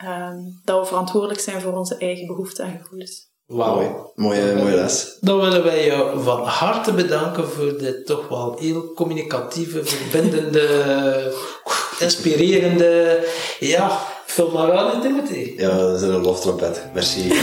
dat 0.64 0.80
we 0.80 0.86
verantwoordelijk 0.86 1.40
zijn 1.40 1.60
voor 1.60 1.76
onze 1.76 1.96
eigen 1.96 2.26
behoeften 2.26 2.64
en 2.64 2.78
gevoelens. 2.78 3.31
Wauw. 3.52 3.74
Mooi. 3.74 3.88
Mooie, 4.14 4.54
mooie 4.56 4.74
les. 4.76 5.16
Dan 5.20 5.40
willen 5.40 5.64
wij 5.64 5.86
jou 5.86 6.22
van 6.22 6.44
harte 6.44 6.92
bedanken 6.92 7.48
voor 7.48 7.78
dit 7.78 8.06
toch 8.06 8.28
wel 8.28 8.56
heel 8.60 8.92
communicatieve, 8.94 9.84
verbindende, 9.84 11.32
inspirerende, 11.98 13.24
ja, 13.58 13.98
vul 14.26 14.50
maar 14.50 14.72
aan 14.72 14.92
in 14.92 15.00
Timothy. 15.00 15.52
Ja, 15.56 15.76
dat 15.76 15.96
is 15.96 16.08
een 16.08 16.20
loftrompet. 16.20 16.82
Merci. 16.94 17.28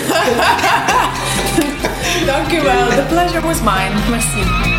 Dank 2.26 2.52
u 2.52 2.62
wel. 2.62 2.88
The 2.88 3.06
pleasure 3.10 3.42
was 3.42 3.60
mine. 3.60 4.10
Merci. 4.10 4.79